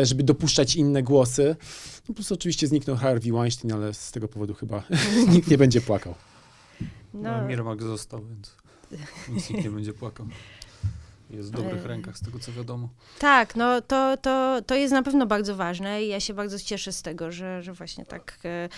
żeby 0.03 0.23
dopuszczać 0.23 0.75
inne 0.75 1.03
głosy. 1.03 1.55
No 2.09 2.15
plus 2.15 2.31
oczywiście 2.31 2.67
zniknął 2.67 2.95
Harvey 2.95 3.31
Weinstein, 3.31 3.73
ale 3.73 3.93
z 3.93 4.11
tego 4.11 4.27
powodu 4.27 4.53
chyba 4.53 4.83
nikt 5.33 5.51
nie 5.51 5.57
będzie 5.57 5.81
płakał. 5.81 6.15
No, 7.13 7.41
No, 7.41 7.47
Mirmak 7.47 7.83
został, 7.83 8.25
więc 8.25 8.55
nic 9.29 9.49
nikt 9.49 9.63
nie 9.63 9.71
będzie 9.77 9.93
płakał. 9.93 10.25
Jest 11.29 11.49
w 11.49 11.51
dobrych 11.51 11.85
rękach, 11.85 12.17
z 12.17 12.21
tego 12.25 12.39
co 12.39 12.51
wiadomo. 12.51 12.89
Tak, 13.19 13.55
no 13.55 13.81
to, 13.81 14.17
to, 14.17 14.61
to 14.65 14.75
jest 14.75 14.93
na 14.93 15.03
pewno 15.03 15.25
bardzo 15.25 15.55
ważne 15.55 16.03
i 16.03 16.07
ja 16.07 16.19
się 16.19 16.33
bardzo 16.33 16.59
cieszę 16.59 16.91
z 16.91 17.01
tego, 17.01 17.31
że, 17.31 17.63
że 17.63 17.73
właśnie 17.73 18.05
tak 18.05 18.39
e, 18.45 18.69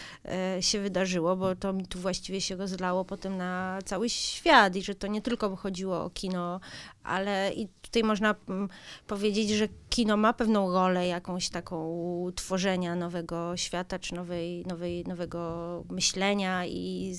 e, 0.55 0.61
się 0.63 0.79
wydarzyło, 0.79 1.36
bo 1.36 1.55
to 1.55 1.73
mi 1.73 1.88
tu 1.88 1.99
właściwie 1.99 2.41
się 2.41 2.55
rozlało 2.55 3.05
potem 3.05 3.38
na 3.38 3.79
cały 3.86 4.09
świat 4.09 4.75
i 4.75 4.81
że 4.81 4.95
to 4.95 5.07
nie 5.07 5.21
tylko 5.21 5.55
chodziło 5.55 6.03
o 6.03 6.09
kino, 6.09 6.59
ale 7.04 7.54
i 7.54 7.68
tutaj 7.82 8.04
można 8.04 8.36
mm, 8.49 8.70
powiedzieć, 9.08 9.49
że 9.49 9.68
kino 9.89 10.18
ma 10.18 10.34
pewną 10.34 10.74
rolę 10.74 11.08
jakąś 11.08 11.49
taką 11.49 12.32
tworzenia 12.36 12.95
nowego 12.95 13.58
świata, 13.58 13.99
czy 13.99 14.16
nowej, 14.16 14.66
nowej, 14.66 15.04
nowego 15.06 15.84
myślenia 15.89 16.66
i 16.66 17.16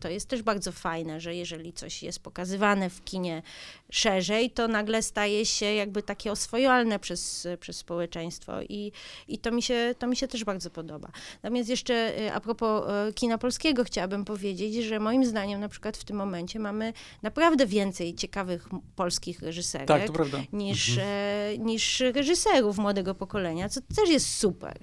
to 0.00 0.08
jest 0.08 0.28
też 0.28 0.42
bardzo 0.42 0.72
fajne, 0.72 1.20
że 1.20 1.34
jeżeli 1.34 1.72
coś 1.72 2.02
jest 2.02 2.20
pokazywane 2.20 2.90
w 2.90 3.04
kinie 3.04 3.42
szerzej, 3.90 4.50
to 4.50 4.68
nagle 4.68 5.02
staje 5.02 5.46
się 5.46 5.66
jakby 5.66 6.02
takie 6.02 6.32
oswojalne 6.32 6.98
przez, 6.98 7.48
przez 7.60 7.76
społeczeństwo 7.76 8.62
i, 8.62 8.92
i 9.28 9.38
to, 9.38 9.50
mi 9.50 9.62
się, 9.62 9.94
to 9.98 10.06
mi 10.06 10.16
się 10.16 10.28
też 10.28 10.44
bardzo 10.44 10.70
podoba. 10.70 11.08
Natomiast 11.42 11.68
jeszcze 11.68 12.18
y, 12.20 12.32
a 12.32 12.40
propos 12.40 12.84
y, 13.08 13.12
kina 13.12 13.38
polskiego 13.38 13.84
chciałabym 13.84 14.24
powiedzieć, 14.24 14.84
że 14.84 15.00
moim 15.00 15.24
zdaniem 15.24 15.60
na 15.60 15.68
przykład 15.68 15.96
w 15.96 16.04
tym 16.04 16.16
momencie 16.16 16.58
mamy 16.58 16.92
naprawdę 17.22 17.66
więcej 17.66 18.14
ciekawych 18.14 18.66
m- 18.72 18.80
polskich 19.14 19.42
reżyserek 19.42 19.88
Tak, 19.88 20.10
niż, 20.52 20.98
e, 20.98 21.54
niż 21.58 22.00
reżyserów 22.00 22.78
młodego 22.78 23.14
pokolenia, 23.14 23.68
co 23.68 23.80
też 23.96 24.08
jest 24.08 24.26
super. 24.36 24.78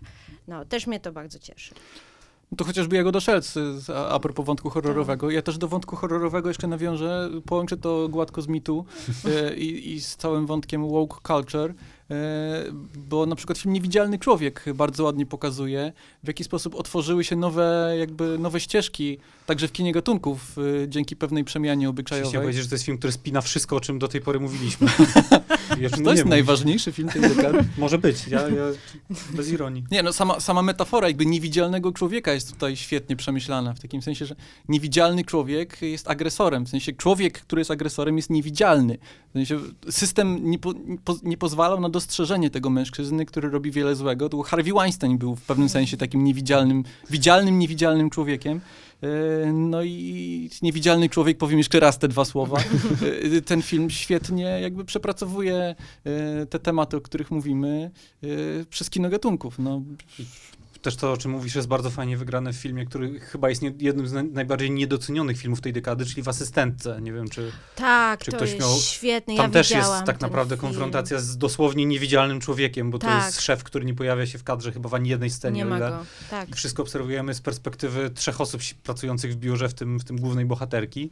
No, 0.48 0.66
też 0.66 0.88
mnie 0.88 1.00
to 1.00 1.12
bardzo 1.12 1.40
cieszy. 1.40 1.74
No 2.52 2.58
To 2.58 2.66
chociażby 2.66 2.96
Jagoda 2.96 3.20
Szelc, 3.20 3.46
z- 3.78 3.90
a, 3.90 4.10
a 4.10 4.20
propos 4.20 4.46
wątku 4.46 4.70
horrorowego. 4.70 5.30
Ja 5.32 5.42
też 5.42 5.58
do 5.58 5.68
wątku 5.68 5.96
horrorowego 5.96 6.48
jeszcze 6.50 6.68
nawiążę, 6.68 7.30
połączę 7.46 7.78
to 7.78 8.10
gładko 8.10 8.42
z 8.42 8.48
mitu 8.48 8.86
e, 9.26 9.54
i, 9.56 9.94
z 10.02 10.16
całym 10.16 10.46
wątkiem 10.46 10.90
woke 10.90 11.18
culture, 11.28 11.74
bo 13.10 13.26
na 13.26 13.36
przykład 13.36 13.58
film 13.58 13.74
Niewidzialny 13.74 14.20
Człowiek 14.20 14.66
bardzo 14.76 15.04
ładnie 15.04 15.26
pokazuje, 15.26 15.94
w 16.24 16.28
jaki 16.28 16.44
sposób 16.44 16.76
otworzyły 16.76 17.24
się 17.24 17.36
nowe, 17.36 17.96
jakby 18.00 18.38
nowe 18.40 18.60
ścieżki, 18.60 19.18
także 19.46 19.68
w 19.68 19.72
kinie 19.72 19.92
gatunków, 19.94 20.56
e, 20.84 20.90
dzięki 20.90 21.16
pewnej 21.16 21.44
przemianie 21.44 21.82
Chciałem 21.82 21.90
obyczajowej. 21.90 22.42
powiedzieć, 22.42 22.64
że 22.64 22.70
to 22.70 22.76
jest 22.76 22.86
film, 22.86 22.98
który 22.98 23.14
spina 23.14 23.42
wszystko, 23.42 23.76
o 23.76 23.80
czym 23.80 24.00
do 24.00 24.08
tej 24.08 24.22
pory 24.22 24.40
mówiliśmy. 24.40 24.88
To 26.04 26.12
jest 26.12 26.26
najważniejszy 26.26 26.92
film 26.92 27.10
tej 27.10 27.22
dekady. 27.22 27.60
Może 27.78 27.98
być, 27.98 28.28
ja, 28.28 28.42
ja 28.42 28.66
bez 29.34 29.52
ironii. 29.52 29.84
Nie, 29.92 30.04
no 30.04 30.14
sama, 30.14 30.40
sama 30.40 30.62
metafora 30.62 31.08
jakby 31.08 31.26
niewidzialnego 31.26 31.92
człowieka 31.92 32.34
jest 32.34 32.54
tutaj 32.54 32.76
świetnie 32.76 33.16
przemyślana, 33.16 33.74
w 33.74 33.80
takim 33.80 34.02
sensie, 34.02 34.26
że 34.26 34.36
niewidzialny 34.70 35.24
człowiek 35.24 35.82
jest 35.82 36.10
agresorem, 36.10 36.66
w 36.66 36.70
sensie 36.70 36.94
człowiek, 36.94 37.42
który 37.42 37.60
jest 37.60 37.72
agresorem 37.72 38.18
jest 38.18 38.30
niewidzialny. 38.30 38.98
W 39.30 39.34
sensie 39.34 39.60
system 39.90 40.50
nie, 40.50 40.60
po, 40.60 40.74
nie, 40.74 40.98
po, 40.98 41.16
nie 41.24 41.38
pozwalał 41.38 41.80
na 41.80 41.90
dostrzeżenie 42.02 42.50
tego 42.50 42.70
mężczyzny, 42.70 43.26
który 43.26 43.50
robi 43.50 43.72
wiele 43.72 43.96
złego. 43.96 44.30
To 44.30 44.42
Harvey 44.42 44.74
Weinstein 44.74 45.18
był 45.18 45.36
w 45.36 45.42
pewnym 45.42 45.70
sensie 45.70 45.98
takim 45.98 46.24
niewidzialnym, 46.24 46.84
widzialnym, 47.10 47.60
niewidzialnym 47.60 48.10
człowiekiem. 48.10 48.62
E, 49.04 49.08
No 49.54 49.84
i 49.84 50.50
niewidzialny 50.62 51.10
człowiek, 51.10 51.38
powiem 51.38 51.58
jeszcze 51.58 51.80
raz 51.80 52.00
te 52.00 52.08
dwa 52.08 52.26
słowa. 52.26 52.58
E, 53.38 53.42
Ten 53.42 53.62
film 53.62 53.90
świetnie 53.90 54.44
jakby 54.44 54.86
przepracowuje 54.86 55.76
e, 56.06 56.46
te 56.46 56.60
tematy, 56.60 56.98
o 56.98 57.02
których 57.02 57.32
mówimy 57.32 57.92
przez 58.70 58.90
kino 58.90 59.10
gatunków. 59.10 59.60
No, 59.60 59.82
Też 60.82 60.96
to, 60.96 61.12
o 61.12 61.18
czym 61.18 61.32
mówisz, 61.32 61.56
jest 61.56 61.68
bardzo 61.68 61.90
fajnie 61.90 62.18
wygrane 62.18 62.54
w 62.54 62.56
filmie, 62.56 62.86
który 62.86 63.20
chyba 63.20 63.50
jest 63.50 63.62
nie, 63.62 63.74
jednym 63.80 64.08
z 64.08 64.14
naj- 64.14 64.32
najbardziej 64.32 64.72
niedocenionych 64.72 65.38
filmów 65.38 65.62
tej 65.62 65.74
dekady, 65.74 66.06
czyli 66.06 66.24
w 66.24 66.28
Asystentce. 66.28 67.02
Nie 67.02 67.14
wiem, 67.14 67.30
czy 67.30 67.52
Tak, 67.76 68.20
Czy 68.24 68.32
to 68.32 68.38
ktoś 68.38 68.50
jest 68.50 68.62
miał- 68.62 68.78
świetny. 68.78 69.36
tam 69.36 69.46
ja 69.46 69.52
też 69.52 69.72
jest 69.72 69.90
tak 70.06 70.22
naprawdę 70.22 70.56
film. 70.56 70.62
konfrontacja 70.68 71.20
z 71.20 71.38
dosłownie 71.38 71.86
niewidzialnym 71.86 72.40
człowiekiem, 72.40 72.92
bo 72.92 73.00
to 73.00 73.08
Tak. 73.08 73.26
jest 73.26 73.42
szef, 73.42 73.64
który 73.64 73.86
nie 73.86 73.94
pojawia 73.94 74.26
się 74.26 74.38
w 74.38 74.44
kadrze 74.44 74.72
chyba 74.72 74.90
w 74.90 74.94
ani 74.94 75.10
jednej 75.10 75.30
scenie. 75.30 75.58
Nie 75.58 75.66
ma 75.66 75.80
go, 75.80 76.06
tak. 76.30 76.50
I 76.50 76.54
wszystko 76.54 76.82
obserwujemy 76.84 77.34
z 77.34 77.42
perspektywy 77.42 78.10
trzech 78.10 78.42
osób 78.42 78.62
pracujących 78.84 79.34
w 79.34 79.36
biurze, 79.36 79.70
w 79.70 79.74
tym, 79.74 80.00
w 80.00 80.04
tym 80.04 80.18
głównej 80.18 80.46
bohaterki. 80.46 81.10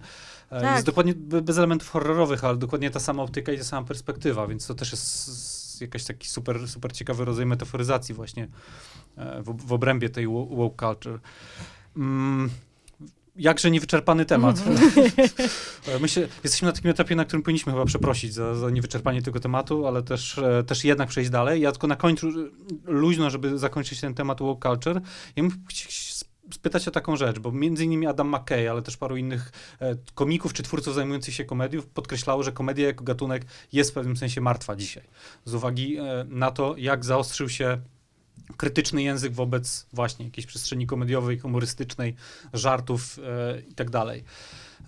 E, 0.51 0.61
Tak. 0.61 0.74
Jest 0.74 0.86
dokładnie 0.86 1.13
be- 1.15 1.41
bez 1.41 1.57
elementów 1.57 1.89
horrorowych, 1.89 2.43
ale 2.43 2.57
dokładnie 2.57 2.89
ta 2.91 2.99
sama 2.99 3.24
optyka 3.24 3.51
i 3.51 3.57
ta 3.57 3.63
sama 3.63 3.88
perspektywa, 3.88 4.47
więc 4.47 4.67
to 4.67 4.74
też 4.76 4.91
jest 4.91 5.59
jakiś 5.82 6.04
taki 6.04 6.28
super, 6.28 6.68
super 6.68 6.94
ciekawy 6.94 7.26
rodzaj 7.26 7.46
metaforyzacji 7.46 8.16
właśnie 8.16 8.48
e, 9.18 9.42
w, 9.44 9.68
w 9.68 9.74
obrębie 9.74 10.10
tej 10.10 10.28
wo- 10.28 10.46
woke 10.46 10.88
culture. 10.88 11.20
Mm, 11.98 12.50
jakże 13.36 13.72
niewyczerpany 13.72 14.26
temat. 14.26 14.64
E, 15.88 16.00
Myślę, 16.00 16.28
jesteśmy 16.44 16.66
na 16.66 16.72
takim 16.72 16.92
etapie, 16.92 17.16
na 17.16 17.26
którym 17.26 17.42
powinniśmy 17.44 17.74
chyba 17.74 17.86
przeprosić 17.86 18.34
za, 18.34 18.56
za 18.56 18.70
niewyczerpanie 18.70 19.22
tego 19.22 19.40
tematu, 19.40 19.88
ale 19.88 20.04
też, 20.04 20.38
e, 20.38 20.64
też 20.64 20.84
jednak 20.84 21.10
przejść 21.10 21.30
dalej. 21.30 21.62
Ja 21.62 21.72
tylko 21.72 21.88
na 21.88 21.96
końcu, 21.96 22.28
luźno, 22.86 23.30
żeby 23.30 23.58
zakończyć 23.58 24.02
ten 24.02 24.14
temat 24.14 24.40
woke 24.40 24.70
culture, 24.70 25.02
ja 25.36 25.44
bym 25.44 25.52
spytać 26.54 26.88
o 26.88 26.91
taką 26.91 27.16
rzecz, 27.16 27.39
bo 27.39 27.52
między 27.52 27.86
innymi 27.86 28.08
Adam 28.08 28.36
McKay, 28.36 28.70
ale 28.70 28.82
też 28.82 28.97
paru 28.97 29.18
innych 29.18 29.52
e, 29.80 29.95
komików 30.16 30.54
czy 30.54 30.64
twórców 30.64 30.95
zajmujących 30.95 31.34
się 31.34 31.45
komedią 31.45 31.82
podkreślało, 31.82 32.43
że 32.43 32.52
komedia 32.52 32.88
jako 32.88 33.04
gatunek 33.04 33.45
jest 33.74 33.91
w 33.91 33.93
pewnym 33.93 34.18
sensie 34.18 34.41
martwa 34.41 34.76
dzisiaj. 34.76 35.04
Z 35.45 35.54
uwagi 35.54 35.97
e, 35.97 36.26
na 36.30 36.52
to, 36.52 36.76
jak 36.78 37.06
zaostrzył 37.06 37.50
się 37.50 37.78
krytyczny 38.58 39.04
język 39.04 39.34
wobec 39.34 39.88
właśnie 39.93 40.26
jakiejś 40.26 40.47
przestrzeni 40.47 40.88
komediowej, 40.88 41.39
humorystycznej, 41.39 42.16
żartów 42.54 43.20
e, 43.20 43.62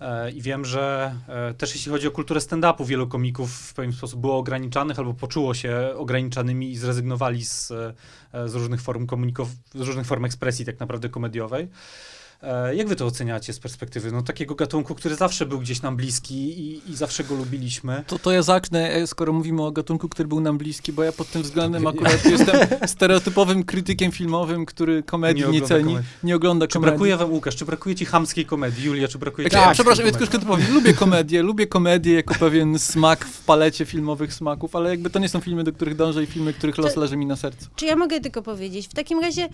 E, 0.02 0.30
I 0.30 0.42
wiem, 0.42 0.64
że 0.64 1.14
e, 1.28 1.54
też 1.54 1.74
jeśli 1.74 1.92
chodzi 1.92 2.08
o 2.08 2.10
kulturę 2.10 2.40
stand-upu, 2.40 2.86
wielu 2.86 3.08
komików 3.08 3.52
w 3.52 3.74
pewien 3.74 3.92
sposób 3.92 4.20
było 4.20 4.36
ograniczanych 4.36 4.98
albo 4.98 5.14
poczuło 5.14 5.54
się 5.54 5.92
ograniczanymi 5.96 6.70
i 6.70 6.76
zrezygnowali 6.76 7.44
z, 7.44 7.70
e, 7.70 8.48
z 8.48 8.54
różnych 8.54 8.82
form 8.82 9.06
komunikow- 9.06 9.54
z 9.74 9.80
różnych 9.80 10.06
form 10.06 10.24
ekspresji 10.24 10.64
tak 10.64 10.80
naprawdę 10.80 11.08
komediowej. 11.08 11.68
E, 12.42 12.74
Jak 12.74 12.88
wy 12.88 12.96
to 12.96 13.06
oceniacie 13.06 13.52
z 13.52 13.58
perspektywy 13.58 14.12
no, 14.12 14.22
takiego 14.22 14.54
gatunku, 14.54 14.94
który 14.94 15.14
zawsze 15.14 15.46
był 15.46 15.58
gdzieś 15.60 15.82
nam 15.82 15.96
bliski 15.96 16.34
i, 16.60 16.90
i 16.90 16.96
zawsze 16.96 17.24
go 17.24 17.34
lubiliśmy? 17.34 18.04
To, 18.06 18.18
to 18.18 18.32
ja 18.32 18.42
zacznę, 18.42 18.90
e, 18.94 19.06
skoro 19.06 19.32
mówimy 19.32 19.62
o 19.62 19.70
gatunku, 19.72 20.08
który 20.08 20.28
był 20.28 20.40
nam 20.40 20.58
bliski, 20.58 20.92
bo 20.92 21.02
ja 21.02 21.12
pod 21.12 21.28
tym 21.30 21.42
względem 21.42 21.86
akurat 21.86 22.24
jestem 22.24 22.56
stereotypowym 22.86 23.64
krytykiem 23.64 24.12
filmowym, 24.12 24.66
który 24.66 25.02
komedii 25.02 25.44
Nie 25.44 25.60
nie, 25.60 25.66
ceni, 25.66 25.84
komedii. 25.84 26.08
nie 26.22 26.36
ogląda 26.36 26.66
Czy 26.66 26.72
komedii. 26.72 26.90
brakuje 26.92 27.16
wam, 27.16 27.32
Łukasz, 27.32 27.56
czy 27.56 27.64
brakuje 27.64 27.94
ci 27.94 28.04
chamskiej 28.04 28.46
komedii? 28.46 28.84
Julia, 28.84 29.08
czy 29.08 29.18
brakuje 29.18 29.50
ci 29.50 29.56
Tak, 29.56 29.72
przepraszam, 29.72 30.06
ja 30.06 30.12
komedii? 30.12 30.28
tylko 30.30 30.46
powiem, 30.46 30.74
lubię 30.74 30.94
komedię, 30.94 31.42
lubię 31.42 31.66
komedię 31.66 32.14
jako 32.14 32.34
pewien 32.34 32.78
smak 32.78 33.24
w 33.24 33.44
palecie 33.44 33.84
filmowych 33.84 34.34
smaków, 34.34 34.76
ale 34.76 34.90
jakby 34.90 35.10
to 35.10 35.18
nie 35.18 35.28
są 35.28 35.40
filmy, 35.40 35.64
do 35.64 35.72
których 35.72 35.96
dążę 35.96 36.22
i 36.22 36.26
filmy, 36.26 36.52
których 36.52 36.78
los 36.78 36.96
leży 36.96 37.16
mi 37.16 37.26
na 37.26 37.36
sercu. 37.36 37.66
Czy 37.76 37.86
ja 37.86 37.96
mogę 37.96 38.20
tylko 38.20 38.42
powiedzieć, 38.42 38.88
w 38.88 38.94
takim 38.94 39.20
razie, 39.20 39.48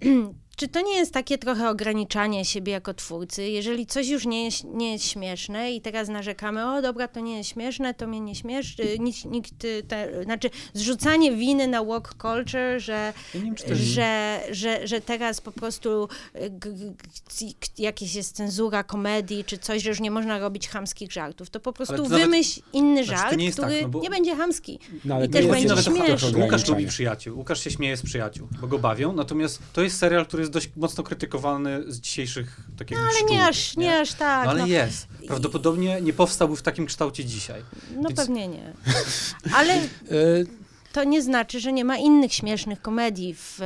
czy 0.56 0.68
to 0.68 0.80
nie 0.80 0.96
jest 0.96 1.12
takie 1.12 1.38
trochę 1.38 1.70
ograniczanie 1.70 2.44
siebie 2.44 2.72
jako 2.72 2.94
twórcy? 2.94 3.48
Jeżeli 3.48 3.86
coś 3.86 4.08
już 4.08 4.26
nie 4.26 4.44
jest, 4.44 4.64
nie 4.64 4.92
jest 4.92 5.04
śmieszne 5.08 5.72
i 5.72 5.80
teraz 5.80 6.08
narzekamy, 6.08 6.74
o 6.74 6.82
dobra, 6.82 7.08
to 7.08 7.20
nie 7.20 7.38
jest 7.38 7.50
śmieszne, 7.50 7.94
to 7.94 8.06
mnie 8.06 8.20
nie 8.20 8.34
śmieszy, 8.34 8.98
nikt, 8.98 9.24
nikt 9.24 9.64
y, 9.64 9.82
te, 9.88 10.24
znaczy 10.24 10.50
zrzucanie 10.74 11.32
winy 11.32 11.68
na 11.68 11.84
walk 11.84 12.08
culture, 12.08 12.80
że, 12.80 13.12
Ja 13.34 13.40
nie 13.40 13.52
wiem, 13.52 13.76
że, 13.76 14.40
że, 14.50 14.86
że 14.86 15.00
teraz 15.00 15.40
po 15.40 15.52
prostu 15.52 16.08
y, 16.36 16.50
g, 16.50 16.72
g, 16.72 16.92
g, 17.40 17.48
jakieś 17.78 18.14
jest 18.14 18.36
cenzura 18.36 18.84
komedii 18.84 19.44
czy 19.44 19.58
coś, 19.58 19.82
że 19.82 19.88
już 19.88 20.00
nie 20.00 20.10
można 20.10 20.38
robić 20.38 20.68
chamskich 20.68 21.12
żartów. 21.12 21.50
To 21.50 21.60
po 21.60 21.72
prostu 21.72 21.96
to 21.96 22.02
nawet- 22.02 22.20
wymyśl 22.20 22.60
inny 22.72 23.04
Znaczy, 23.04 23.20
żart, 23.22 23.36
nie 23.36 23.44
jest 23.44 23.58
tak, 23.58 23.66
który 23.66 23.82
no 23.82 23.88
bo- 23.88 24.00
nie 24.00 24.10
będzie 24.10 24.36
chamski. 24.36 24.78
No, 25.04 25.14
ale 25.14 25.26
I 25.26 25.28
też 25.28 25.40
jest 25.44 25.52
będzie 25.52 25.68
nawet 25.68 25.84
śmieszny. 25.84 26.42
Łukasz 26.44 26.68
lubi 26.68 26.86
przyjaciół. 26.86 27.38
Łukasz 27.38 27.64
się 27.64 27.70
śmieje 27.70 27.96
z 27.96 28.02
przyjaciół, 28.02 28.48
bo 28.60 28.66
go 28.66 28.78
bawią. 28.78 29.12
Natomiast 29.12 29.62
to 29.74 29.82
jest 29.82 29.98
serial, 29.98 30.26
który 30.26 30.40
jest 30.40 30.52
dość 30.52 30.70
mocno 30.76 31.04
krytykowany 31.04 31.92
z 31.92 32.00
dzisiejszych 32.00 32.56
takich 32.78 32.96
No, 32.96 33.02
ale 33.04 33.14
sztuk, 33.18 33.30
nie 33.30 33.44
aż, 33.46 33.76
nie 33.76 34.00
aż 34.00 34.12
tak. 34.12 34.44
No 34.44 34.50
ale 34.50 34.60
no. 34.60 34.66
jest. 34.66 35.06
Prawdopodobnie 35.26 36.00
nie 36.00 36.12
powstałby 36.12 36.56
w 36.56 36.62
takim 36.62 36.86
kształcie 36.86 37.24
dzisiaj. 37.24 37.62
No 37.96 38.08
Więc- 38.08 38.20
pewnie 38.20 38.48
nie. 38.48 38.72
Ale 39.54 39.74
E, 39.82 39.84
to 40.92 41.04
nie 41.04 41.22
znaczy, 41.22 41.60
że 41.60 41.72
nie 41.72 41.84
ma 41.84 41.96
innych 41.96 42.34
śmiesznych 42.34 42.82
komedii 42.82 43.34
w, 43.34 43.56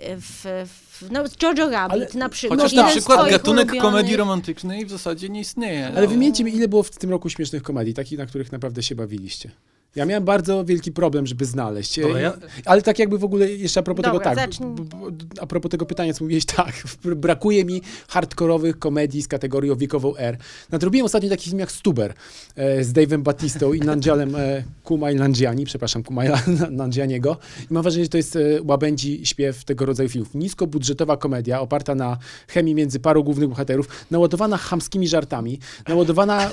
w, 0.00 0.66
w 1.00 1.10
no 1.10 1.24
Jojo 1.42 1.70
Rabbit 1.70 1.92
Ale- 1.92 2.08
na 2.14 2.28
przykład. 2.28 2.60
Chociaż 2.60 2.72
na 2.72 2.86
przykład 2.88 3.30
gatunek 3.30 3.68
ulubionych- 3.68 3.80
komedii 3.82 4.16
romantycznej 4.16 4.86
w 4.86 4.90
zasadzie 4.90 5.28
nie 5.28 5.40
istnieje. 5.40 5.92
ale 5.96 6.08
wymieńcie 6.08 6.44
mi, 6.44 6.54
ile 6.56 6.68
było 6.68 6.82
w 6.82 6.90
tym 6.90 7.10
roku 7.10 7.30
śmiesznych 7.30 7.62
komedii, 7.62 7.94
takich, 7.94 8.18
na 8.18 8.26
których 8.26 8.52
naprawdę 8.52 8.82
się 8.82 8.94
bawiliście. 8.94 9.50
Ja 9.96 10.04
miałem 10.06 10.24
bardzo 10.24 10.64
wielki 10.64 10.92
problem, 10.92 11.26
żeby 11.26 11.44
znaleźć. 11.44 12.00
Dobra, 12.00 12.18
E, 12.18 12.22
ja- 12.22 12.36
Ale 12.64 12.82
tak 12.82 12.98
jakby 12.98 13.18
w 13.18 13.24
ogóle 13.24 13.50
jeszcze 13.50 13.80
a 13.80 13.82
propos 13.82 14.04
Dobra, 14.04 14.18
tego, 14.20 14.24
tak, 14.24 14.38
zacznij. 14.38 14.68
a 15.40 15.46
propos 15.46 15.70
tego 15.70 15.86
pytania, 15.86 16.12
co 16.12 16.24
mówiłeś, 16.24 16.44
tak, 16.56 16.72
brakuje 17.16 17.64
mi 17.64 17.82
hardkorowych 18.08 18.78
komedii 18.78 19.22
z 19.22 19.28
kategorii 19.28 19.70
o 19.70 19.76
wiekową 19.76 20.16
R. 20.16 20.36
Nadrobiłem 20.70 21.04
ostatnio 21.04 21.28
taki 21.30 21.44
film 21.48 21.58
jak 21.58 21.72
Stuber 21.72 22.14
e, 22.56 22.84
z 22.84 22.92
Dave'em 22.92 23.22
Batistą 23.22 23.72
i 23.72 23.80
Nandzialem 23.80 24.36
e, 24.36 24.64
Kumaj 24.84 25.14
Nandziani, 25.14 25.64
przepraszam, 25.64 26.02
Kumaja 26.02 26.42
Nandzianiego. 26.70 27.36
I 27.70 27.74
mam 27.74 27.82
wrażenie, 27.82 28.04
że 28.04 28.08
to 28.08 28.16
jest 28.16 28.36
e, 28.36 28.40
łabędzi 28.64 29.26
śpiew 29.26 29.64
tego 29.64 29.86
rodzaju 29.86 30.08
filmów. 30.08 30.34
Niskobudżetowa 30.34 31.16
komedia 31.16 31.60
oparta 31.60 31.94
na 31.94 32.18
chemii 32.48 32.74
między 32.74 33.00
parą 33.00 33.22
głównych 33.22 33.48
bohaterów, 33.48 33.88
naładowana 34.10 34.56
chamskimi 34.56 35.08
żartami, 35.08 35.58
naładowana 35.88 36.50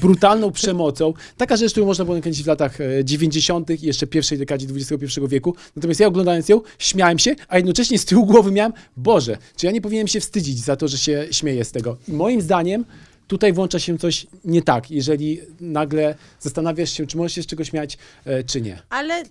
brutalną 0.00 0.50
przemocą, 0.52 1.12
taka 1.36 1.56
rzecz, 1.56 1.72
którą 1.72 1.86
można 1.86 2.04
było 2.04 2.16
nakręcić 2.16 2.44
w 2.44 2.46
latach 2.46 2.80
e, 2.80 2.83
90. 3.04 3.70
i 3.70 3.86
jeszcze 3.86 4.06
pierwszej 4.06 4.38
dekadzie 4.38 4.66
XXI 4.74 5.20
wieku. 5.28 5.54
Natomiast 5.76 6.00
ja 6.00 6.06
oglądając 6.06 6.48
ją, 6.48 6.60
śmiałem 6.78 7.18
się, 7.18 7.34
a 7.48 7.56
jednocześnie 7.56 7.98
z 7.98 8.04
tyłu 8.04 8.26
głowy 8.26 8.50
miałem, 8.52 8.72
Boże, 8.96 9.38
czy 9.56 9.66
ja 9.66 9.72
nie 9.72 9.80
powinienem 9.80 10.08
się 10.08 10.20
wstydzić 10.20 10.58
za 10.58 10.76
to, 10.76 10.88
że 10.88 10.98
się 10.98 11.26
śmieję 11.30 11.64
z 11.64 11.72
tego. 11.72 11.96
I 12.08 12.12
moim 12.12 12.40
zdaniem 12.40 12.84
tutaj 13.26 13.52
włącza 13.52 13.78
się 13.78 13.98
coś 13.98 14.26
nie 14.44 14.62
tak, 14.62 14.90
jeżeli 14.90 15.40
nagle 15.60 16.14
zastanawiasz 16.40 16.90
się, 16.90 17.06
czy 17.06 17.16
możesz 17.16 17.32
się 17.32 17.42
z 17.42 17.46
czegoś 17.46 17.70
śmiać, 17.70 17.98
e, 18.24 18.44
czy 18.44 18.60
nie. 18.60 18.82
Ale 18.90 19.22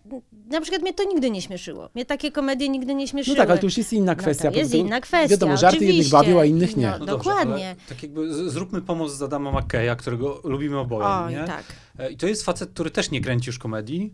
na 0.48 0.62
przykład 0.62 0.82
mnie 0.82 0.94
to 0.94 1.04
nigdy 1.04 1.30
nie 1.32 1.42
śmieszyło. 1.42 1.90
Mnie 1.96 2.06
takie 2.06 2.32
komedie 2.32 2.70
nigdy 2.70 2.96
nie 2.96 3.06
No 3.06 3.08
śmieszyły. 3.12 3.38
tak, 3.38 3.50
ale 3.50 3.60
to 3.60 3.66
już 3.66 3.78
jest 3.78 3.94
inna 3.94 4.12
No 4.12 4.16
kwestia. 4.16 4.52
to 4.52 4.58
jest 4.58 4.72
prawda? 4.72 4.88
inna 4.88 5.02
kwestia, 5.02 5.28
Wiadomo, 5.28 5.58
żarty 5.58 5.76
jednych 5.76 5.90
oczywiście. 5.92 6.12
bawią, 6.18 6.40
a 6.40 6.46
innych 6.46 6.78
nie. 6.78 6.88
No, 6.88 6.98
No 7.00 7.06
dobrze, 7.06 7.30
Dokładnie. 7.30 7.76
tak 7.90 8.04
jakby 8.04 8.50
zróbmy 8.50 8.82
pomoc 8.82 9.12
z 9.14 9.22
Adama 9.22 9.52
McKeya, 9.62 9.96
którego 9.98 10.42
lubimy 10.44 10.80
oboje, 10.80 11.06
Oj, 11.08 11.32
nie? 11.32 11.44
tak. 11.48 11.64
E, 12.00 12.12
I 12.12 12.18
to 12.18 12.28
jest 12.28 12.44
facet, 12.44 12.70
który 12.70 12.92
też 12.92 13.12
nie 13.12 13.22
kręci 13.22 13.50
już 13.50 13.60
komedii. 13.60 14.14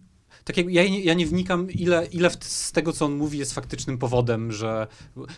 Tak 0.49 0.57
jak 0.57 0.69
ja, 0.69 0.83
nie- 0.83 1.03
ja 1.03 1.13
nie 1.13 1.25
wnikam, 1.25 1.71
ile, 1.71 2.05
ile 2.05 2.29
z 2.39 2.71
tego, 2.71 2.93
co 2.93 3.05
on 3.05 3.13
mówi, 3.15 3.37
jest 3.37 3.53
faktycznym 3.53 3.97
powodem, 3.97 4.51
że 4.51 4.87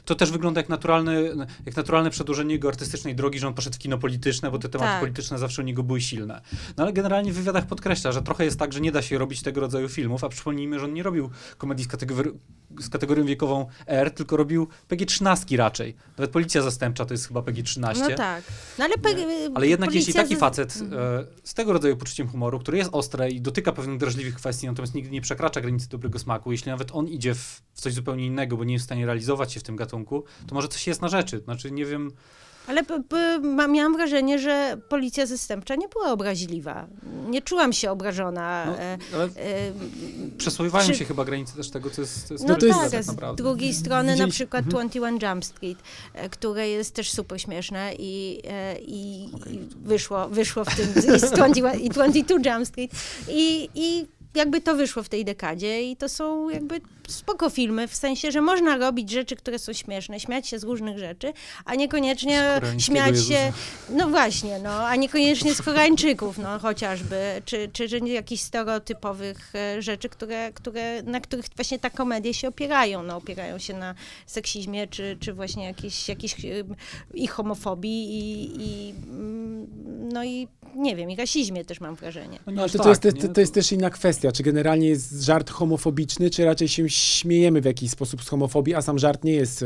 to 0.06 0.16
też 0.16 0.32
wygląda 0.32 0.60
jak 0.60 0.70
naturalne, 0.70 1.22
jak 1.66 1.76
naturalne 1.76 2.10
przedłużenie 2.10 2.54
jego 2.54 2.68
artystycznej 2.68 3.16
drogi, 3.16 3.40
że 3.40 3.48
on 3.48 3.54
poszedł 3.54 3.76
w 3.76 3.80
kino 3.80 3.98
polityczne, 3.98 4.52
bo 4.52 4.60
te 4.60 4.70
tematy 4.70 4.92
Tak. 4.92 5.00
polityczne 5.00 5.38
zawsze 5.38 5.62
u 5.62 5.66
niego 5.66 5.84
były 5.84 6.02
silne. 6.02 6.42
No 6.78 6.84
ale 6.84 6.94
generalnie 6.94 7.32
w 7.32 7.36
wywiadach 7.36 7.68
podkreśla, 7.68 8.12
że 8.12 8.22
trochę 8.22 8.46
jest 8.46 8.60
tak, 8.60 8.74
że 8.74 8.82
nie 8.82 8.92
da 8.92 9.02
się 9.02 9.18
robić 9.18 9.42
tego 9.42 9.62
rodzaju 9.62 9.90
filmów, 9.90 10.24
a 10.24 10.30
przypomnijmy, 10.30 10.80
że 10.80 10.86
on 10.86 10.94
nie 10.94 11.04
robił 11.04 11.30
komedii 11.58 11.86
z, 11.86 11.88
kategori- 11.88 12.34
z 12.80 12.90
kategorią 12.90 13.26
wiekową 13.26 13.66
R, 13.88 14.12
tylko 14.12 14.38
robił 14.38 14.68
PG-13 14.90 15.58
raczej. 15.58 15.96
Nawet 16.18 16.32
Policja 16.32 16.62
Zastępcza 16.62 17.06
to 17.06 17.14
jest 17.14 17.28
chyba 17.28 17.42
PG-13. 17.42 18.00
No 18.00 18.16
tak. 18.18 18.44
No 18.80 18.86
ale, 18.86 18.94
Ale 19.56 19.68
jednak 19.68 19.94
jeśli 19.94 20.14
taki 20.14 20.36
z- 20.36 20.40
facet 20.40 20.78
Mhm. 20.82 21.02
e, 21.20 21.26
z 21.44 21.54
tego 21.54 21.74
rodzaju 21.74 21.98
poczuciem 21.98 22.28
humoru, 22.28 22.60
który 22.60 22.78
jest 22.78 22.90
ostre 22.94 23.30
i 23.32 23.42
dotyka 23.42 23.72
pewnych 23.72 23.98
drażliwych 23.98 24.36
kwestii, 24.36 24.68
natomiast 24.68 24.94
nigdy 24.96 25.12
nie 25.12 25.22
przekracza 25.22 25.62
granicy 25.62 25.90
dobrego 25.90 26.20
smaku, 26.20 26.52
jeśli 26.52 26.72
nawet 26.72 26.92
on 26.92 27.08
idzie 27.08 27.36
w, 27.36 27.62
w 27.74 27.82
coś 27.82 27.94
zupełnie 27.94 28.26
innego, 28.26 28.58
bo 28.58 28.64
nie 28.64 28.74
jest 28.74 28.84
w 28.84 28.88
stanie 28.88 29.06
realizować 29.06 29.54
się 29.54 29.60
w 29.60 29.64
tym 29.64 29.76
gatunku, 29.76 30.24
to 30.48 30.56
może 30.56 30.68
coś 30.68 30.88
jest 30.88 31.02
na 31.02 31.08
rzeczy. 31.08 31.40
Znaczy, 31.40 31.72
nie 31.72 31.86
wiem, 31.86 32.12
Ale 32.72 32.84
miałam 33.68 33.94
wrażenie, 33.98 34.40
że 34.40 34.78
policja 34.90 35.26
zastępcza 35.26 35.76
nie 35.76 35.88
była 35.88 36.12
obraźliwa. 36.12 36.88
Nie 37.30 37.42
czułam 37.42 37.74
się 37.74 37.92
obrażona. 37.92 38.66
no, 38.66 38.80
e, 38.80 38.98
ale 39.14 39.24
e, 39.24 39.30
czy- 40.88 40.96
się 40.96 41.06
chyba 41.06 41.26
granice 41.26 41.56
też 41.56 41.70
tego, 41.70 41.90
co 41.90 42.02
jest, 42.02 42.28
co 42.28 42.34
jest 42.34 42.48
No, 42.48 42.56
to 42.56 42.66
jest- 42.66 42.80
tak, 42.80 42.92
tak 42.92 43.04
z 43.34 43.36
drugiej 43.36 43.74
strony 43.74 44.16
na 44.16 44.28
przykład 44.28 44.66
Mhm. 44.66 44.88
21 44.90 45.30
Jump 45.32 45.46
Street, 45.46 45.78
e, 46.14 46.30
które 46.30 46.70
jest 46.70 46.96
też 46.96 47.12
super 47.12 47.42
śmieszne 47.42 47.94
i, 48.00 48.42
i, 48.88 49.24
i 49.54 49.60
wyszło, 49.84 50.30
wyszło 50.30 50.66
w 50.66 50.76
tym, 50.76 50.86
i, 50.98 51.02
z 51.02 51.32
21, 51.32 51.80
i 51.80 51.90
22 51.90 52.54
Jump 52.56 52.68
Street 52.68 52.92
i, 53.30 53.70
i 53.76 54.06
jakby 54.36 54.62
to 54.62 54.76
wyszło 54.76 55.04
w 55.04 55.10
tej 55.10 55.26
dekadzie 55.26 55.92
i 55.92 55.98
to 55.98 56.10
są 56.10 56.50
jakby 56.50 56.82
spoko 57.12 57.50
filmy, 57.50 57.88
w 57.88 57.96
sensie, 57.96 58.32
że 58.32 58.42
można 58.42 58.78
robić 58.78 59.10
rzeczy, 59.10 59.36
które 59.36 59.60
są 59.60 59.74
śmieszne, 59.74 60.20
śmiać 60.20 60.48
się 60.48 60.60
z 60.60 60.64
różnych 60.64 61.00
rzeczy, 61.00 61.34
a 61.66 61.76
niekoniecznie 61.76 62.62
śmiać 62.78 63.16
Jezusa. 63.16 63.34
się, 63.34 63.54
no 63.90 64.10
właśnie, 64.10 64.60
no, 64.60 64.88
a 64.88 64.96
niekoniecznie 64.96 65.56
z 65.56 65.62
Koreańczyków, 65.62 66.38
no 66.38 66.60
chociażby, 66.60 67.42
czy, 67.46 67.70
czy, 67.74 67.90
czy 67.90 68.00
jakichś 68.00 68.42
stereotypowych 68.42 69.56
e, 69.56 69.82
rzeczy, 69.82 70.10
które, 70.10 70.54
które, 70.54 71.04
na 71.04 71.20
których 71.20 71.46
właśnie 71.56 71.80
ta 71.80 71.90
komedie 71.90 72.34
się 72.34 72.48
opierają, 72.48 73.04
no 73.04 73.18
opierają 73.18 73.58
się 73.58 73.74
na 73.74 73.96
seksizmie, 74.26 74.88
czy, 74.88 75.18
czy 75.20 75.34
właśnie 75.34 75.66
jakiejś, 75.66 76.10
jakiejś 76.10 76.46
e, 76.46 76.64
i 77.14 77.28
homofobii 77.28 78.20
i, 78.20 78.52
i 78.62 78.94
mm, 79.10 79.68
no 80.14 80.24
i 80.24 80.48
nie 80.76 80.96
wiem, 80.96 81.12
i 81.12 81.16
rasizmie 81.16 81.66
też 81.66 81.80
mam 81.82 81.96
wrażenie. 81.96 82.40
No, 82.48 82.62
ale 82.62 82.72
to, 82.72 82.78
tak, 82.78 82.84
to, 82.84 83.08
jest, 83.08 83.16
nie? 83.18 83.22
to, 83.22 83.34
to 83.34 83.42
jest 83.42 83.54
też 83.54 83.72
inna 83.72 83.90
kwestia, 83.90 84.32
czy 84.32 84.44
generalnie 84.44 84.88
jest 84.88 85.24
żart 85.24 85.50
homofobiczny, 85.50 86.30
czy 86.30 86.46
raczej 86.46 86.68
się 86.68 86.84
śmiejemy 87.02 87.62
w 87.62 87.66
jakiś 87.66 87.92
sposób 87.92 88.24
z 88.24 88.30
homofobii, 88.30 88.74
a 88.76 88.82
sam 88.82 89.00
żart 89.00 89.24
nie 89.24 89.34
jest 89.34 89.64
e, 89.64 89.66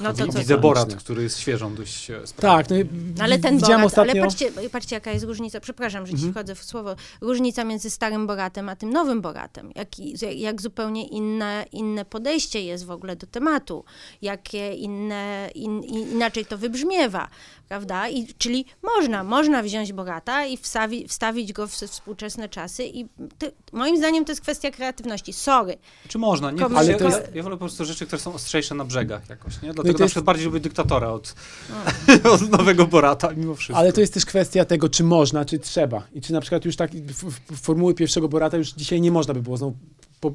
No 0.00 0.12
to. 0.12 0.26
Widzę 0.26 0.58
Borat, 0.58 0.94
który 0.94 1.22
jest 1.22 1.38
świeżą 1.38 1.74
dość 1.74 2.10
e, 2.10 2.26
sprawą. 2.26 2.56
Tak, 2.58 2.70
no, 2.70 2.76
i 2.76 2.86
Ale 3.20 3.38
ten 3.38 3.54
widziałem 3.56 3.80
Borat, 3.80 3.86
ostatnio... 3.86 4.12
ale 4.12 4.22
patrzcie, 4.22 4.52
patrzcie, 4.72 4.96
jaka 4.96 5.12
jest 5.12 5.24
różnica, 5.24 5.60
przepraszam, 5.60 6.06
że 6.06 6.12
ci 6.12 6.16
Mhm. 6.16 6.32
wchodzę 6.32 6.54
w 6.54 6.64
słowo, 6.64 6.96
różnica 7.20 7.64
między 7.64 7.90
starym 7.90 8.26
Boratem 8.26 8.68
a 8.68 8.76
tym 8.76 8.90
nowym 8.90 9.20
Boratem. 9.20 9.72
Jak, 9.74 9.88
jak 10.36 10.62
zupełnie 10.62 11.06
inne, 11.06 11.64
inne 11.72 12.04
podejście 12.04 12.62
jest 12.62 12.84
w 12.84 12.90
ogóle 12.90 13.16
do 13.16 13.26
tematu, 13.26 13.84
jakie 14.22 14.74
inne, 14.74 15.50
in, 15.54 15.82
in, 15.82 16.10
inaczej 16.12 16.46
to 16.46 16.58
wybrzmiewa, 16.58 17.28
prawda? 17.68 18.08
I, 18.08 18.26
czyli 18.38 18.64
można, 18.82 19.24
można 19.24 19.62
wziąć 19.62 19.92
Borata 19.92 20.44
i 20.46 20.56
wstawi, 20.56 21.08
wstawić 21.08 21.52
go 21.52 21.66
w 21.66 21.70
współczesne 21.72 22.48
czasy 22.48 22.84
i 22.84 23.06
to, 23.38 23.46
moim 23.72 23.96
zdaniem 23.96 24.24
to 24.24 24.32
jest 24.32 24.40
kwestia 24.42 24.70
kreatywności. 24.70 25.32
Sorry. 25.32 25.76
Czy 26.08 26.18
można? 26.18 26.50
Nie, 26.50 26.58
Kom- 26.58 26.76
ale 26.76 26.92
ja, 26.92 26.98
jest- 27.06 27.34
ja 27.34 27.42
wolę 27.42 27.56
po 27.56 27.58
prostu 27.60 27.84
rzeczy, 27.84 28.06
które 28.06 28.22
są 28.22 28.34
ostrzejsze 28.34 28.74
na 28.74 28.84
brzegach 28.84 29.28
jakoś, 29.28 29.62
nie? 29.62 29.72
Dlatego 29.72 29.98
na 29.98 30.04
jest- 30.04 30.10
przykład 30.12 30.24
bardziej 30.24 30.46
lubię 30.46 30.60
dyktatora 30.60 31.08
od, 31.08 31.34
od 32.34 32.50
nowego 32.50 32.86
Borata, 32.86 33.30
mimo 33.36 33.54
wszystko. 33.54 33.78
Ale 33.78 33.92
to 33.92 34.00
jest 34.00 34.14
też 34.14 34.26
kwestia 34.26 34.64
tego, 34.64 34.88
czy 34.88 35.04
można, 35.04 35.44
czy 35.44 35.58
trzeba. 35.58 36.02
I 36.14 36.20
czy 36.20 36.32
na 36.32 36.40
przykład 36.40 36.64
już 36.64 36.76
tak 36.76 36.90
f- 36.94 37.24
f- 37.50 37.60
formuły 37.60 37.94
pierwszego 37.94 38.28
Borata 38.28 38.56
już 38.56 38.72
dzisiaj 38.72 39.00
nie 39.00 39.10
można 39.10 39.34
by 39.34 39.42
było 39.42 39.56
znowu 39.56 39.76
po, 40.20 40.32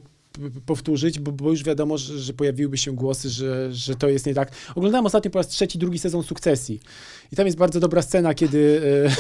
powtórzyć, 0.66 1.20
bo, 1.20 1.32
bo 1.32 1.50
już 1.50 1.64
wiadomo, 1.64 1.98
że, 1.98 2.20
że 2.20 2.34
pojawiłyby 2.34 2.78
się 2.78 2.92
głosy, 2.92 3.30
że, 3.30 3.74
że 3.74 3.96
to 3.96 4.10
jest 4.10 4.26
nie 4.26 4.34
tak. 4.34 4.52
Oglądałem 4.76 5.06
ostatnio 5.06 5.32
po 5.32 5.40
raz 5.40 5.48
trzeci, 5.48 5.78
drugi 5.78 6.00
sezon 6.00 6.24
Sukcesji. 6.24 6.80
I 7.32 7.36
tam 7.36 7.46
jest 7.46 7.58
bardzo 7.58 7.80
dobra 7.80 8.02
scena, 8.02 8.34
kiedy... 8.34 8.82
E, 9.08 9.16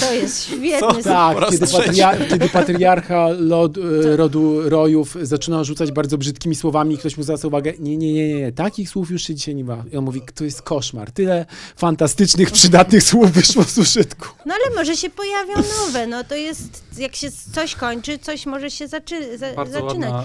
To 0.00 0.12
jest 0.12 0.42
świetny 0.46 1.02
tak, 1.04 1.50
kiedy, 1.50 1.66
trzeci. 1.66 1.86
patria, 1.86 2.16
kiedy 2.28 2.48
patriarcha 2.48 3.28
lod, 3.28 3.78
e, 3.78 4.16
rodu 4.16 4.70
rojów 4.70 5.16
zaczyna 5.22 5.64
rzucać 5.64 5.92
bardzo 5.92 6.18
brzydkimi 6.18 6.54
słowami 6.54 6.94
i 6.94 6.98
ktoś 6.98 7.16
mu 7.16 7.22
zwraca 7.22 7.48
uwagę, 7.48 7.72
nie, 7.78 7.96
nie, 7.96 8.12
nie, 8.12 8.34
nie, 8.34 8.52
takich 8.52 8.88
słów 8.88 9.10
już 9.10 9.22
się 9.22 9.34
dzisiaj 9.34 9.54
nie 9.54 9.64
ma. 9.64 9.84
I 9.92 9.96
on 9.96 10.04
mówi, 10.04 10.22
to 10.34 10.44
jest 10.44 10.62
koszmar. 10.62 11.10
Tyle 11.12 11.46
fantastycznych, 11.76 12.50
przydatnych 12.50 13.02
słów 13.02 13.32
wyszło 13.32 13.64
z 13.64 13.78
użytku. 13.78 14.28
No 14.46 14.54
ale 14.54 14.76
może 14.76 14.96
się 14.96 15.10
pojawią 15.10 15.54
nowe, 15.86 16.06
no 16.06 16.24
to 16.24 16.34
jest, 16.34 16.82
jak 16.98 17.16
się 17.16 17.28
coś 17.54 17.74
kończy, 17.74 18.18
coś 18.18 18.46
może 18.46 18.70
się 18.70 18.88
zaczy, 18.88 19.38
za, 19.38 19.64
zaczynać. 19.72 20.10
ładna 20.10 20.24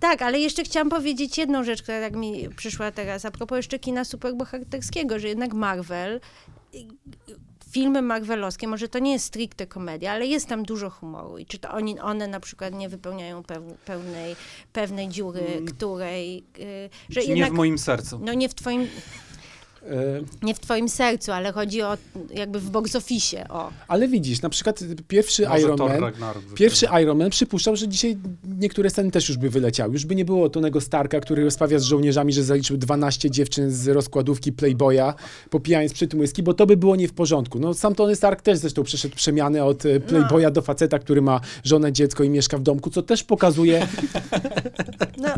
Tak, 0.00 0.22
ale 0.22 0.38
jeszcze 0.38 0.64
chciałam 0.64 0.90
powiedzieć 0.90 1.38
jedną 1.38 1.64
rzecz, 1.64 1.82
która 1.82 2.00
tak 2.00 2.16
mi 2.16 2.48
przyszła 2.56 2.90
teraz, 2.90 3.24
a 3.24 3.30
propos 3.30 3.56
jeszcze 3.56 3.78
kina 3.78 4.04
superbohaterskiego, 4.04 5.18
że 5.18 5.28
jednak 5.28 5.54
Marvel, 5.54 6.20
filmy 7.70 8.02
marvelowskie, 8.02 8.68
może 8.68 8.88
to 8.88 8.98
nie 8.98 9.12
jest 9.12 9.24
stricte 9.24 9.66
komedia, 9.66 10.12
ale 10.12 10.26
jest 10.26 10.46
tam 10.48 10.62
dużo 10.62 10.90
humoru 10.90 11.38
i 11.38 11.46
czy 11.46 11.58
to 11.58 11.70
oni, 11.70 12.00
one 12.00 12.28
na 12.28 12.40
przykład 12.40 12.74
nie 12.74 12.88
wypełniają 12.88 13.42
peł, 13.42 13.76
pełnej, 13.84 14.36
pewnej 14.72 15.08
dziury, 15.08 15.62
której, 15.66 16.44
y, 16.58 16.90
że 17.08 17.20
jednak, 17.20 17.36
nie 17.36 17.54
w 17.54 17.56
moim 17.56 17.78
sercu. 17.78 18.18
no 18.22 18.34
nie 18.34 18.48
w 18.48 18.54
twoim, 18.54 18.88
nie 20.42 20.54
w 20.54 20.60
twoim 20.60 20.88
sercu, 20.88 21.32
ale 21.32 21.52
chodzi 21.52 21.82
o 21.82 21.96
jakby 22.34 22.60
w 22.60 22.70
box 22.70 22.96
office, 22.96 23.48
o. 23.48 23.70
Ale 23.88 24.08
widzisz, 24.08 24.42
na 24.42 24.48
przykład 24.48 24.80
pierwszy 25.08 25.46
Może 25.48 25.60
Iron 25.60 25.78
Man, 25.78 26.12
pierwszy 26.54 26.86
Iron 27.02 27.18
Man 27.18 27.30
przypuszczał, 27.30 27.76
że 27.76 27.88
dzisiaj 27.88 28.16
niektóre 28.58 28.90
sceny 28.90 29.10
też 29.10 29.28
już 29.28 29.38
by 29.38 29.50
wyleciały. 29.50 29.92
Już 29.92 30.04
by 30.04 30.14
nie 30.14 30.24
było 30.24 30.48
Tonego 30.48 30.80
Starka, 30.80 31.20
który 31.20 31.44
rozprawia 31.44 31.78
z 31.78 31.82
żołnierzami, 31.82 32.32
że 32.32 32.44
zaliczył 32.44 32.76
12 32.76 33.30
dziewczyn 33.30 33.70
z 33.70 33.88
rozkładówki 33.88 34.52
Playboya, 34.52 35.14
popijając 35.50 35.92
przy 35.92 36.06
tym 36.06 36.20
whisky, 36.20 36.42
bo 36.42 36.54
to 36.54 36.66
by 36.66 36.76
było 36.76 36.96
nie 36.96 37.08
w 37.08 37.12
porządku. 37.12 37.58
No 37.58 37.74
sam 37.74 37.94
Tony 37.94 38.16
Stark 38.16 38.42
też 38.42 38.58
zresztą 38.58 38.82
przeszedł 38.82 39.16
przemianę 39.16 39.64
od 39.64 39.86
e, 39.86 40.00
Playboya 40.00 40.52
do 40.52 40.62
faceta, 40.62 40.98
który 40.98 41.22
ma 41.22 41.40
żonę, 41.64 41.92
dziecko 41.92 42.24
i 42.24 42.30
mieszka 42.30 42.58
w 42.58 42.62
domku, 42.62 42.90
co 42.90 43.02
też 43.02 43.24
pokazuje, 43.24 43.86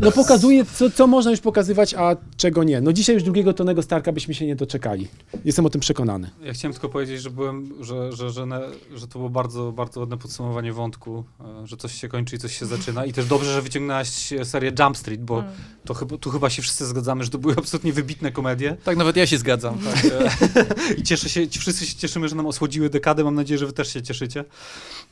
no 0.02 0.12
pokazuje, 0.12 0.64
co, 0.64 0.90
co 0.90 1.06
można 1.06 1.30
już 1.30 1.40
pokazywać, 1.40 1.94
a 1.94 2.16
czego 2.36 2.64
nie. 2.64 2.80
No 2.80 2.92
dzisiaj 2.92 3.14
już 3.14 3.22
drugiego 3.22 3.52
Tonego 3.52 3.82
Starka 3.82 4.12
byśmy 4.12 4.35
się 4.36 4.46
nie 4.46 4.56
doczekali. 4.56 5.08
Jestem 5.44 5.66
o 5.66 5.70
tym 5.70 5.80
przekonany. 5.80 6.30
Ja 6.42 6.52
chciałem 6.52 6.72
tylko 6.72 6.88
powiedzieć, 6.88 7.22
że 7.22 7.30
byłem, 7.30 7.74
że, 7.84 8.12
że, 8.12 8.30
że, 8.30 8.46
ne, 8.46 8.60
że 8.94 9.08
to 9.08 9.18
było 9.18 9.30
bardzo, 9.30 9.72
bardzo 9.72 10.00
ładne 10.00 10.16
podsumowanie 10.18 10.72
wątku, 10.72 11.24
e, 11.62 11.66
że 11.66 11.76
coś 11.76 11.92
się 12.00 12.08
kończy 12.08 12.36
i 12.36 12.38
coś 12.38 12.58
się 12.58 12.66
zaczyna. 12.66 13.04
I 13.04 13.12
też 13.12 13.26
dobrze, 13.26 13.52
że 13.52 13.62
wyciągnęłaś 13.62 14.08
serię 14.44 14.72
Jump 14.78 14.96
Street, 14.96 15.24
bo 15.24 15.38
Mm. 15.40 15.52
to 15.84 15.94
chyba, 15.94 16.16
tu 16.18 16.30
chyba 16.30 16.50
się 16.50 16.62
wszyscy 16.62 16.86
zgadzamy, 16.86 17.24
że 17.24 17.30
to 17.30 17.38
były 17.38 17.54
absolutnie 17.58 17.92
wybitne 17.92 18.32
komedie. 18.32 18.76
Tak, 18.84 18.96
nawet 18.96 19.16
ja 19.16 19.26
się 19.26 19.38
zgadzam. 19.38 19.78
Tak. 19.78 20.04
E, 20.04 20.30
I 20.98 21.02
cieszę 21.02 21.28
się, 21.28 21.48
ci 21.48 21.58
wszyscy 21.58 21.86
się 21.86 21.96
cieszymy, 21.96 22.28
że 22.28 22.36
nam 22.36 22.46
osłodziły 22.46 22.90
dekadę. 22.90 23.24
Mam 23.24 23.34
nadzieję, 23.34 23.58
że 23.58 23.66
wy 23.66 23.72
też 23.72 23.92
się 23.92 24.02
cieszycie. 24.02 24.44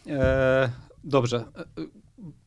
E, 0.06 0.70
Dobrze. 1.04 1.44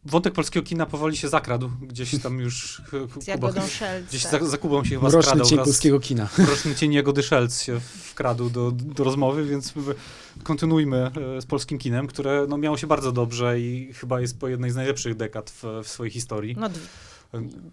Wątek 0.05 0.33
polskiego 0.33 0.65
kina 0.65 0.85
powoli 0.85 1.17
się 1.17 1.29
zakradł. 1.29 1.69
Gdzieś 1.81 2.21
tam 2.21 2.39
już 2.39 2.81
Z 2.81 3.13
Kuba, 3.13 3.25
Jagodą 3.27 3.67
Szelc. 3.67 4.07
gdzieś 4.07 4.23
tak. 4.23 4.43
za, 4.43 4.49
za 4.49 4.57
Kubą 4.57 4.83
się 4.83 4.89
chyba 4.89 5.01
Mroczny 5.01 5.23
skradał 5.23 5.47
cień 5.47 5.57
polskiego 5.57 5.99
kina. 5.99 6.29
Mroczny 6.37 6.75
cień 6.75 6.93
Jagody 6.93 7.23
Szelc 7.23 7.61
się 7.61 7.79
wkradł 7.79 8.49
do, 8.49 8.71
do 8.71 9.03
rozmowy, 9.03 9.45
więc 9.45 9.73
kontynuujmy 10.43 11.11
e, 11.37 11.41
z 11.41 11.45
polskim 11.45 11.77
kinem, 11.77 12.07
które 12.07 12.45
no, 12.49 12.57
miało 12.57 12.77
się 12.77 12.87
bardzo 12.87 13.11
dobrze 13.11 13.59
i 13.59 13.93
chyba 13.93 14.21
jest 14.21 14.39
po 14.39 14.47
jednej 14.47 14.71
z 14.71 14.75
najlepszych 14.75 15.15
dekad 15.15 15.49
w, 15.49 15.63
w 15.83 15.87
swojej 15.87 16.11
historii. 16.11 16.55
No, 16.59 16.69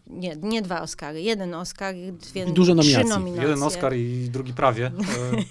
nie, 0.07 0.37
nie 0.43 0.63
dwa 0.63 0.81
Oscary, 0.83 1.23
jeden 1.23 1.55
Oscar, 1.55 1.95
dwie, 2.31 2.45
I 2.45 2.53
dużo 2.53 2.73
trzy 2.75 2.77
nominacji. 2.77 3.09
nominacje. 3.11 3.43
Jeden 3.49 3.63
Oscar 3.63 3.97
i 3.97 4.29
drugi 4.33 4.53
prawie. 4.53 4.91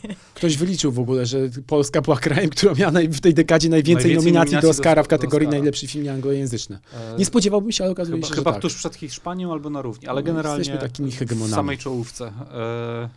E, 0.09 0.13
Ktoś 0.33 0.57
wyliczył 0.57 0.91
w 0.91 0.99
ogóle, 0.99 1.25
że 1.25 1.37
Polska 1.67 2.01
była 2.01 2.17
krajem, 2.17 2.49
która 2.49 2.73
miała 2.73 2.91
w 2.91 3.19
tej 3.19 3.33
dekadzie 3.33 3.69
najwięcej, 3.69 3.95
Najwięcej 3.95 4.15
nominacji 4.15 4.51
do 4.51 4.55
nominacji 4.57 4.69
Oscara 4.69 5.03
w 5.03 5.05
do- 5.05 5.09
do 5.09 5.17
kategorii 5.17 5.47
Oscara. 5.47 5.59
najlepszy 5.59 5.87
film 5.87 6.09
anglojęzyczny. 6.09 6.79
e, 6.93 7.15
Nie 7.17 7.25
spodziewałbym 7.25 7.71
się, 7.71 7.83
ale 7.83 7.91
okazuje 7.93 8.17
Chyba, 8.17 8.27
się, 8.27 8.33
chyba 8.35 8.51
że 8.51 8.53
tak. 8.55 8.61
tuż 8.61 8.75
przed 8.75 8.95
Hiszpanią 8.95 9.51
albo 9.51 9.69
na 9.69 9.81
równi, 9.81 10.07
ale 10.07 10.21
No, 10.21 10.25
generalnie 10.25 10.57
jesteśmy 10.59 10.81
takimi 10.81 11.11
w 11.11 11.17
hegemonami. 11.19 11.53
samej 11.55 11.77
czołówce. 11.77 12.25
E, 12.53 13.09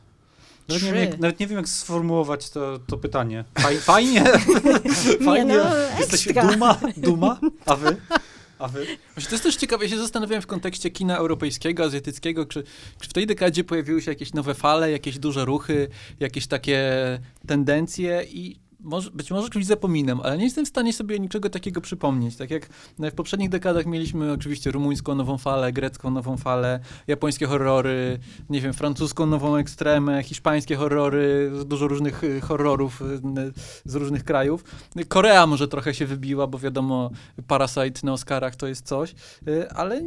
nawet, 0.68 0.82
nie 0.82 0.93
wiem, 0.93 1.11
jak, 1.11 1.18
nawet 1.18 1.41
nie 1.41 1.47
wiem, 1.47 1.57
jak 1.57 1.68
sformułować 1.68 2.51
to, 2.51 2.78
to 2.87 2.97
pytanie. 2.97 3.45
Faj, 3.59 3.76
fajnie? 3.76 4.24
Nie 5.20 5.24
fajnie? 5.26 5.55
no, 5.57 5.64
Jesteś 6.01 6.28
duma? 6.51 6.76
Duma? 6.97 7.41
A 7.66 7.76
wy? 7.76 7.97
A 8.59 8.69
wy? 8.69 8.87
To 9.15 9.31
jest 9.31 9.43
też 9.43 9.57
ciekawe, 9.57 9.85
ja 9.85 9.91
się 9.91 9.99
zastanawiałem 9.99 10.43
w 10.43 10.47
kontekście 10.47 10.91
kina 10.91 11.17
europejskiego, 11.17 11.85
azjatyckiego, 11.85 12.47
czy, 12.47 12.65
czy 13.01 13.09
w 13.09 13.13
tej 13.13 13.27
dekadzie 13.27 13.65
pojawiły 13.65 14.03
się 14.03 14.11
jakieś 14.11 14.33
nowe 14.33 14.55
fale, 14.55 14.91
jakieś 14.91 15.19
duże 15.19 15.45
ruchy, 15.45 15.89
jakieś 16.21 16.47
takie 16.47 16.93
tendencje 17.47 18.25
i 18.29 18.66
może, 18.87 19.11
być 19.11 19.30
może 19.30 19.51
czymś 19.51 19.66
zapominam, 19.66 20.20
ale 20.20 20.39
nie 20.39 20.45
jestem 20.45 20.64
w 20.64 20.68
stanie 20.68 20.93
sobie 20.93 21.18
niczego 21.18 21.51
takiego 21.51 21.80
przypomnieć. 21.80 22.37
Tak 22.37 22.51
jak 22.51 22.66
w 22.99 23.12
poprzednich 23.12 23.49
dekadach 23.49 23.87
mieliśmy 23.87 24.32
oczywiście 24.32 24.70
rumuńską 24.70 25.14
nową 25.14 25.39
falę, 25.39 25.72
grecką 25.72 26.11
nową 26.11 26.37
falę, 26.37 26.80
japońskie 27.07 27.47
horrory, 27.47 28.18
nie 28.51 28.61
wiem, 28.61 28.72
francuską 28.72 29.26
nową 29.26 29.57
ekstremę, 29.57 30.22
hiszpańskie 30.22 30.76
horrory, 30.76 31.53
dużo 31.64 31.89
różnych 31.89 32.24
y, 32.24 32.41
horrorów 32.41 33.03
y, 33.03 33.53
z 33.84 33.95
różnych 33.95 34.24
krajów. 34.24 34.64
Korea 35.09 35.47
może 35.47 35.68
trochę 35.68 35.95
się 35.95 36.07
wybiła, 36.07 36.47
bo 36.47 36.59
wiadomo, 36.59 37.11
Parasite 37.47 38.01
na 38.03 38.12
Oscarach 38.12 38.57
to 38.57 38.66
jest 38.66 38.87
coś, 38.87 39.14
y, 39.49 39.70
ale 39.70 40.03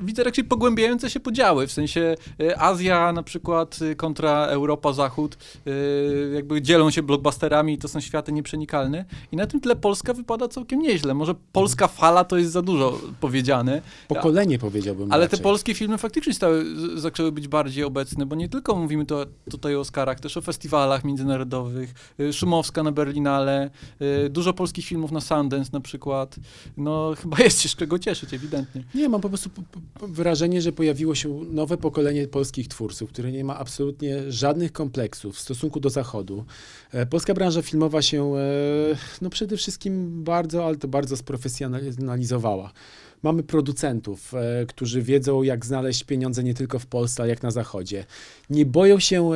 widzę 0.00 0.24
raczej 0.24 0.44
pogłębiające 0.44 1.10
się 1.10 1.20
podziały, 1.20 1.66
w 1.66 1.72
sensie 1.72 2.14
y, 2.40 2.58
Azja 2.58 3.12
na 3.12 3.22
przykład 3.22 3.82
y, 3.82 3.96
kontra 3.96 4.46
Europa, 4.46 4.92
Zachód, 4.92 5.38
y, 5.66 6.32
jakby 6.34 6.62
dzielą 6.62 6.90
się 6.90 7.02
blockbusterami 7.02 7.72
i 7.72 7.78
to 7.78 7.88
są 7.88 8.00
światy 8.00 8.32
nieprzenikalne 8.32 9.04
i 9.32 9.36
na 9.36 9.46
tym 9.46 9.60
tle 9.60 9.76
Polska 9.76 10.14
wypada 10.14 10.48
całkiem 10.48 10.80
nieźle. 10.80 11.14
Może 11.14 11.34
polska 11.52 11.88
fala 11.88 12.24
to 12.24 12.36
jest 12.36 12.52
za 12.52 12.62
dużo 12.62 12.98
powiedziane, 13.20 13.82
Pokolenie 14.08 14.58
powiedziałbym 14.58 15.12
ale 15.12 15.28
te 15.28 15.30
raczej. 15.30 15.42
polskie 15.42 15.74
filmy 15.74 15.98
faktycznie 15.98 16.34
stały, 16.34 16.64
zaczęły 16.94 17.32
być 17.32 17.48
bardziej 17.48 17.84
obecne, 17.84 18.26
bo 18.26 18.36
nie 18.36 18.48
tylko 18.48 18.76
mówimy 18.76 19.06
to, 19.06 19.26
tutaj 19.50 19.76
o 19.76 19.80
Oscarach, 19.80 20.20
też 20.20 20.36
o 20.36 20.40
festiwalach 20.40 21.04
międzynarodowych, 21.04 22.14
Szumowska 22.32 22.82
na 22.82 22.92
Berlinale, 22.92 23.70
dużo 24.30 24.52
polskich 24.52 24.84
filmów 24.84 25.12
na 25.12 25.20
Sundance 25.20 25.70
na 25.72 25.80
przykład. 25.80 26.36
No 26.76 27.14
chyba 27.22 27.38
jest 27.38 27.60
się 27.60 27.68
z 27.68 27.76
czego 27.76 27.98
cieszyć, 27.98 28.34
ewidentnie. 28.34 28.84
Nie, 28.94 29.08
mam 29.08 29.20
po 29.20 29.28
prostu 29.28 29.50
wrażenie, 30.02 30.62
że 30.62 30.72
pojawiło 30.72 31.14
się 31.14 31.28
nowe 31.50 31.76
pokolenie 31.76 32.28
polskich 32.28 32.68
twórców, 32.68 33.10
które 33.10 33.32
nie 33.32 33.44
ma 33.44 33.58
absolutnie 33.58 34.32
żadnych 34.32 34.72
kompleksów 34.72 35.36
w 35.36 35.40
stosunku 35.40 35.80
do 35.80 35.90
Zachodu. 35.90 36.44
E, 36.92 37.06
Polska 37.06 37.34
branża 37.34 37.62
filmowa 37.62 38.02
się 38.02 38.36
e, 38.36 38.96
no 39.22 39.30
przede 39.30 39.56
wszystkim 39.56 40.24
bardzo, 40.24 40.66
ale 40.66 40.76
to 40.76 40.88
bardzo 40.88 41.16
sprofesjonalizowała. 41.16 42.72
Mamy 43.22 43.42
producentów, 43.42 44.34
e, 44.34 44.66
którzy 44.66 45.02
wiedzą, 45.02 45.42
jak 45.42 45.66
znaleźć 45.66 46.04
pieniądze 46.04 46.44
nie 46.44 46.54
tylko 46.54 46.78
w 46.78 46.86
Polsce, 46.86 47.22
ale 47.22 47.30
jak 47.30 47.42
na 47.42 47.50
Zachodzie. 47.50 48.04
Nie 48.50 48.66
boją 48.66 48.98
się 48.98 49.30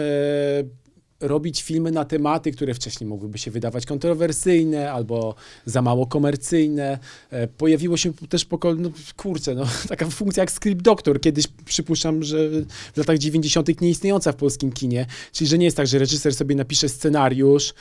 robić 1.29 1.63
filmy 1.63 1.91
na 1.91 2.05
tematy, 2.05 2.53
które 2.53 2.75
wcześniej 2.75 3.09
mogłyby 3.09 3.39
się 3.39 3.51
wydawać 3.51 3.87
kontrowersyjne 3.87 4.93
albo 4.93 5.35
za 5.67 5.83
mało 5.83 6.07
komercyjne. 6.07 6.99
E, 7.31 7.49
Pojawiło 7.49 7.97
się 7.97 8.13
też 8.29 8.47
poko- 8.47 8.79
no, 8.79 8.91
kurczę, 9.17 9.55
no, 9.55 9.65
taka 9.89 10.07
funkcja 10.07 10.43
jak 10.43 10.51
script 10.51 10.83
doctor. 10.83 11.21
Kiedyś 11.21 11.47
przypuszczam, 11.65 12.23
że 12.23 12.49
w 12.95 12.97
latach 12.97 13.19
90. 13.19 13.81
nie 13.81 13.91
istniejąca 13.91 14.33
w 14.33 14.37
polskim 14.37 14.73
kinie. 14.73 15.07
Czyli, 15.33 15.49
że 15.49 15.59
nie 15.59 15.65
jest 15.65 15.77
tak, 15.77 15.87
że 15.87 15.99
reżyser 15.99 16.35
sobie 16.35 16.55
napisze 16.55 16.89
scenariusz 16.89 17.75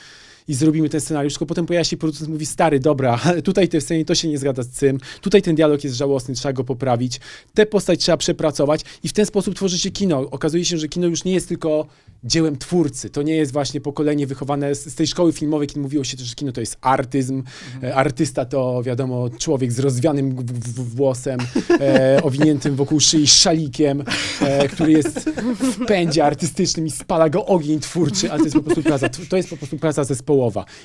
i 0.48 0.54
zrobimy 0.54 0.90
ten 0.90 1.02
scenariusz, 1.02 1.34
tylko 1.34 1.46
potem 1.46 1.66
pojawia 1.66 1.84
się 1.84 1.98
producent 1.98 2.30
mówi, 2.30 2.46
stary, 2.46 2.80
dobra, 2.80 3.20
tutaj 3.44 3.68
tej 3.68 3.82
scenie 3.82 4.06
to 4.06 4.16
się 4.16 4.28
nie 4.28 4.38
zgadza 4.38 4.64
z 4.64 4.70
tym, 4.70 5.00
tutaj 5.22 5.42
ten 5.42 5.56
dialog 5.56 5.84
jest 5.84 5.96
żałosny, 5.96 6.36
trzeba 6.36 6.54
go 6.54 6.64
poprawić, 6.64 7.20
tę 7.54 7.66
postać 7.66 8.00
trzeba 8.00 8.18
przepracować 8.18 8.82
i 9.04 9.10
w 9.10 9.14
ten 9.14 9.26
sposób 9.26 9.56
tworzy 9.56 9.80
się 9.80 9.92
kino. 9.92 10.20
Okazuje 10.20 10.66
się, 10.66 10.78
że 10.78 10.88
kino 10.88 11.08
już 11.08 11.24
nie 11.24 11.34
jest 11.34 11.48
tylko 11.48 11.88
dziełem 12.24 12.58
twórcy, 12.58 13.10
to 13.10 13.22
nie 13.22 13.36
jest 13.36 13.54
właśnie 13.54 13.82
pokolenie 13.82 14.28
wychowane 14.28 14.76
z, 14.76 14.86
z 14.86 14.96
tej 14.96 15.08
szkoły 15.08 15.34
filmowej, 15.34 15.68
kiedy 15.68 15.80
mówiło 15.80 16.04
się 16.04 16.18
że 16.20 16.36
kino 16.36 16.52
to 16.52 16.60
jest 16.60 16.78
artyzm, 16.82 17.44
e, 17.84 17.96
artysta 17.96 18.46
to 18.46 18.84
wiadomo 18.84 19.30
człowiek 19.30 19.72
z 19.72 19.80
rozwianym 19.80 20.36
w, 20.36 20.44
w, 20.44 20.96
włosem, 20.96 21.40
e, 21.80 22.20
owiniętym 22.24 22.76
wokół 22.76 23.00
szyi 23.00 23.28
szalikiem, 23.28 24.04
e, 24.42 24.68
który 24.68 24.92
jest 24.92 25.30
w 25.60 25.86
pędzie 25.86 26.26
artystycznym 26.26 26.88
i 26.88 26.92
spala 26.92 27.30
go 27.30 27.46
ogień 27.46 27.80
twórczy, 27.80 28.32
ale 28.32 28.40
to 28.40 28.46
jest 28.46 28.56
po 28.56 28.64
prostu 28.64 28.84
praca, 28.84 29.10
to 29.30 29.38
jest 29.38 29.50
po 29.50 29.58
prostu 29.58 29.78
praca 29.78 30.06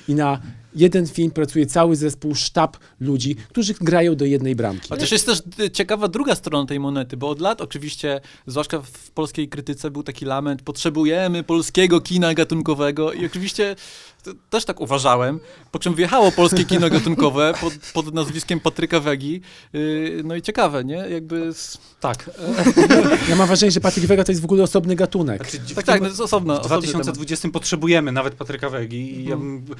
I 0.07 0.15
na 0.15 0.39
jeden 0.75 1.07
film 1.07 1.31
pracuje 1.31 1.65
cały 1.65 1.95
zespół, 1.95 2.35
sztab 2.35 2.77
ludzi, 2.99 3.35
którzy 3.35 3.73
grają 3.73 4.15
do 4.15 4.25
jednej 4.25 4.55
bramki. 4.55 4.87
Ale 4.89 4.99
też 4.99 5.11
jest 5.11 5.25
też 5.25 5.41
y, 5.59 5.71
ciekawa 5.71 6.07
druga 6.07 6.35
strona 6.35 6.67
tej 6.67 6.79
monety, 6.79 7.17
bo 7.17 7.29
od 7.29 7.41
lat 7.41 7.61
oczywiście, 7.61 8.21
zwłaszcza 8.47 8.81
w 8.81 9.11
polskiej 9.11 9.49
krytyce 9.49 9.91
był 9.91 10.03
taki 10.03 10.25
lament, 10.25 10.61
potrzebujemy 10.61 11.43
polskiego 11.43 12.01
kina 12.01 12.33
gatunkowego 12.33 13.13
i 13.13 13.25
oczywiście 13.25 13.75
też 14.49 14.65
tak 14.65 14.81
uważałem, 14.81 15.39
po 15.71 15.79
czym 15.79 15.95
wjechało 15.95 16.31
polskie 16.31 16.65
kino 16.65 16.89
gatunkowe 16.89 17.53
pod, 17.61 17.73
pod 17.93 18.13
nazwiskiem 18.13 18.59
Patryka 18.59 18.99
Wegi, 18.99 19.41
yy, 19.73 20.21
no 20.25 20.35
i 20.35 20.41
ciekawe, 20.41 20.83
nie? 20.83 20.95
Jakby... 20.95 21.53
Z... 21.53 21.77
Tak. 21.99 22.29
Ja 23.29 23.35
mam 23.35 23.47
wrażenie, 23.47 23.71
że 23.71 23.79
Patryk 23.81 24.05
Wega 24.05 24.23
to 24.23 24.31
jest 24.31 24.41
w 24.41 24.45
ogóle 24.45 24.63
osobny 24.63 24.95
gatunek. 24.95 25.49
Znaczy, 25.49 25.75
Tak, 25.75 25.85
tak, 25.85 26.01
no 26.01 26.05
to 26.05 26.09
jest 26.09 26.21
osobna, 26.21 26.55
W 26.55 26.59
osobny 26.59 26.87
temat. 26.87 27.05
2020 27.05 27.49
potrzebujemy 27.49 28.11
nawet 28.11 28.33
Patryka 28.33 28.69
Wegi 28.69 29.19
i 29.19 29.23
ja 29.25 29.35
Mhm. 29.35 29.61
bym, 29.65 29.75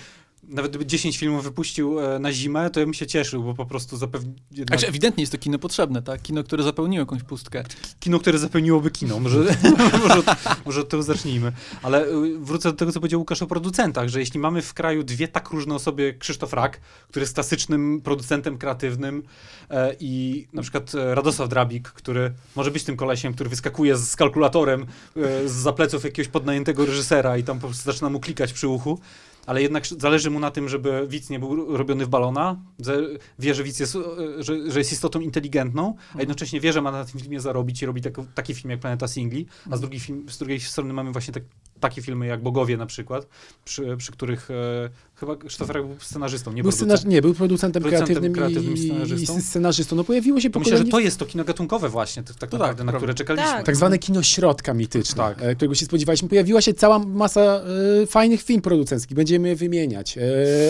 nawet 0.50 0.72
gdyby 0.72 0.86
10 0.86 1.18
filmów 1.18 1.44
wypuścił 1.44 2.00
e, 2.00 2.20
na 2.20 2.34
zimę, 2.34 2.70
to 2.70 2.80
ja 2.80 2.86
bym 2.86 2.94
się 2.94 3.08
cieszył, 3.08 3.44
bo 3.44 3.54
po 3.54 3.66
prostu 3.66 3.98
zapewni 3.98 4.34
jednak 4.52 4.70
Także 4.70 4.88
ewidentnie 4.88 5.22
jest 5.22 5.32
to 5.32 5.38
kino 5.38 5.60
potrzebne, 5.60 6.02
tak? 6.02 6.22
Kino, 6.22 6.44
które 6.44 6.64
zapełniło 6.64 7.00
jakąś 7.00 7.24
pustkę. 7.24 7.64
kino, 8.00 8.20
które 8.20 8.40
zapełniłoby 8.40 8.92
kino. 8.92 9.20
Może, 9.20 9.40
może, 10.04 10.22
może 10.66 10.82
od 10.82 10.90
tego 10.90 11.04
zacznijmy. 11.04 11.52
Ale 11.82 12.08
y, 12.08 12.40
wrócę 12.40 12.72
do 12.72 12.78
tego, 12.78 12.92
co 12.92 13.00
powiedział 13.00 13.20
Łukasz 13.20 13.42
o 13.42 13.48
producentach, 13.48 14.10
że 14.10 14.20
jeśli 14.20 14.40
mamy 14.40 14.62
w 14.62 14.74
kraju 14.74 15.04
dwie 15.04 15.28
tak 15.28 15.50
różne 15.50 15.76
osoby, 15.76 16.04
jak 16.04 16.18
Krzysztof 16.18 16.54
Rak, 16.54 16.80
który 17.10 17.24
jest 17.24 17.34
klasycznym 17.34 18.02
producentem 18.02 18.58
kreatywnym 18.58 19.24
e, 19.70 19.96
i 20.00 20.48
na 20.54 20.62
przykład 20.62 20.96
e, 20.96 21.16
Radosław 21.16 21.50
Drabik, 21.50 21.90
który 21.90 22.32
może 22.56 22.72
być 22.72 22.84
tym 22.84 22.98
kolesiem, 22.98 23.34
który 23.34 23.50
wyskakuje 23.50 23.98
z, 23.98 24.10
z 24.10 24.16
kalkulatorem 24.16 24.82
e, 24.82 25.50
z 25.50 25.52
zapleców 25.52 26.04
jakiegoś 26.04 26.32
podnajętego 26.32 26.86
reżysera 26.86 27.38
i 27.38 27.44
tam 27.44 27.60
po 27.60 27.68
prostu 27.68 27.92
zaczyna 27.92 28.10
mu 28.10 28.20
klikać 28.20 28.54
przy 28.54 28.68
uchu. 28.68 29.00
Ale 29.46 29.62
jednak 29.62 29.88
zależy 29.88 30.30
mu 30.30 30.40
na 30.40 30.52
tym, 30.52 30.70
żeby 30.70 31.08
widz 31.08 31.30
nie 31.30 31.40
był 31.40 31.78
robiony 31.78 32.06
w 32.06 32.10
balona. 32.10 32.62
Wie, 33.40 33.54
że 33.54 33.64
widz 33.64 33.80
jest, 33.80 33.96
e, 33.96 34.00
że, 34.44 34.72
że 34.72 34.80
jest 34.80 34.92
istotą 34.92 35.20
inteligentną, 35.20 35.96
a 36.16 36.20
jednocześnie 36.20 36.60
wie, 36.60 36.74
że 36.74 36.82
ma 36.82 36.92
na 36.92 37.06
tym 37.06 37.20
filmie 37.20 37.40
zarobić 37.40 37.82
i 37.82 37.86
robi 37.86 38.02
tak, 38.02 38.14
taki 38.36 38.54
film 38.56 38.72
jak 38.72 38.80
Planeta 38.80 39.08
Singli. 39.08 39.46
A 39.72 39.78
z 39.78 39.82
drugiej, 39.82 40.00
film, 40.00 40.30
z 40.30 40.38
drugiej 40.38 40.60
strony 40.60 40.94
mamy 40.94 41.12
właśnie 41.12 41.34
tak, 41.34 41.44
takie 41.80 42.02
filmy 42.02 42.26
jak 42.28 42.42
Bogowie 42.44 42.78
na 42.78 42.86
przykład, 42.86 43.28
przy, 43.66 43.98
przy 43.98 44.12
których 44.12 44.52
e, 44.52 44.90
chyba 45.16 45.36
Krzysztof 45.36 45.68
był 45.74 45.96
scenarzystą, 46.00 46.52
nie 46.54 46.64
Był 46.64 46.72
producentem. 46.72 46.98
scenarz- 46.98 47.08
nie, 47.10 47.22
był 47.22 47.34
producentem, 47.34 47.84
Producentem 47.84 48.16
kreatywnym, 48.16 48.34
kreatywnym 48.34 48.74
i 48.76 48.80
i, 48.80 48.84
i 48.84 48.88
scenarzystą. 48.90 49.42
scenarzystą. 49.42 49.96
No 49.96 50.04
pojawiło 50.04 50.40
się 50.40 50.50
To 50.50 50.60
myślę, 50.60 50.72
że 50.72 50.84
pokolenie 50.84 50.92
to 50.92 51.00
jest 51.00 51.18
to 51.20 51.26
kino 51.26 51.44
gatunkowe 51.44 51.90
właśnie, 51.90 52.24
tak, 52.24 52.36
tak 52.36 52.52
naprawdę, 52.52 52.78
tak, 52.84 52.86
na 52.94 52.94
które 52.94 53.14
czekaliśmy. 53.14 53.50
Tak. 53.52 53.66
Tak 53.66 53.76
zwane 53.76 53.98
kino 54.00 54.24
środka 54.24 54.74
mityczne, 54.74 55.16
Tak. 55.24 55.38
e, 55.42 55.56
którego 55.56 55.76
się 55.76 55.86
spodziewaliśmy. 55.86 56.30
Pojawiła 56.30 56.62
się 56.62 56.74
cała 56.74 57.00
masa 57.00 57.42
e, 58.02 58.06
fajnych 58.08 58.42
film 58.42 58.62
producenckich. 58.62 59.16
Będziemy 59.18 59.48
je 59.48 59.56
wymieniać. 59.56 60.18
E, 60.18 60.22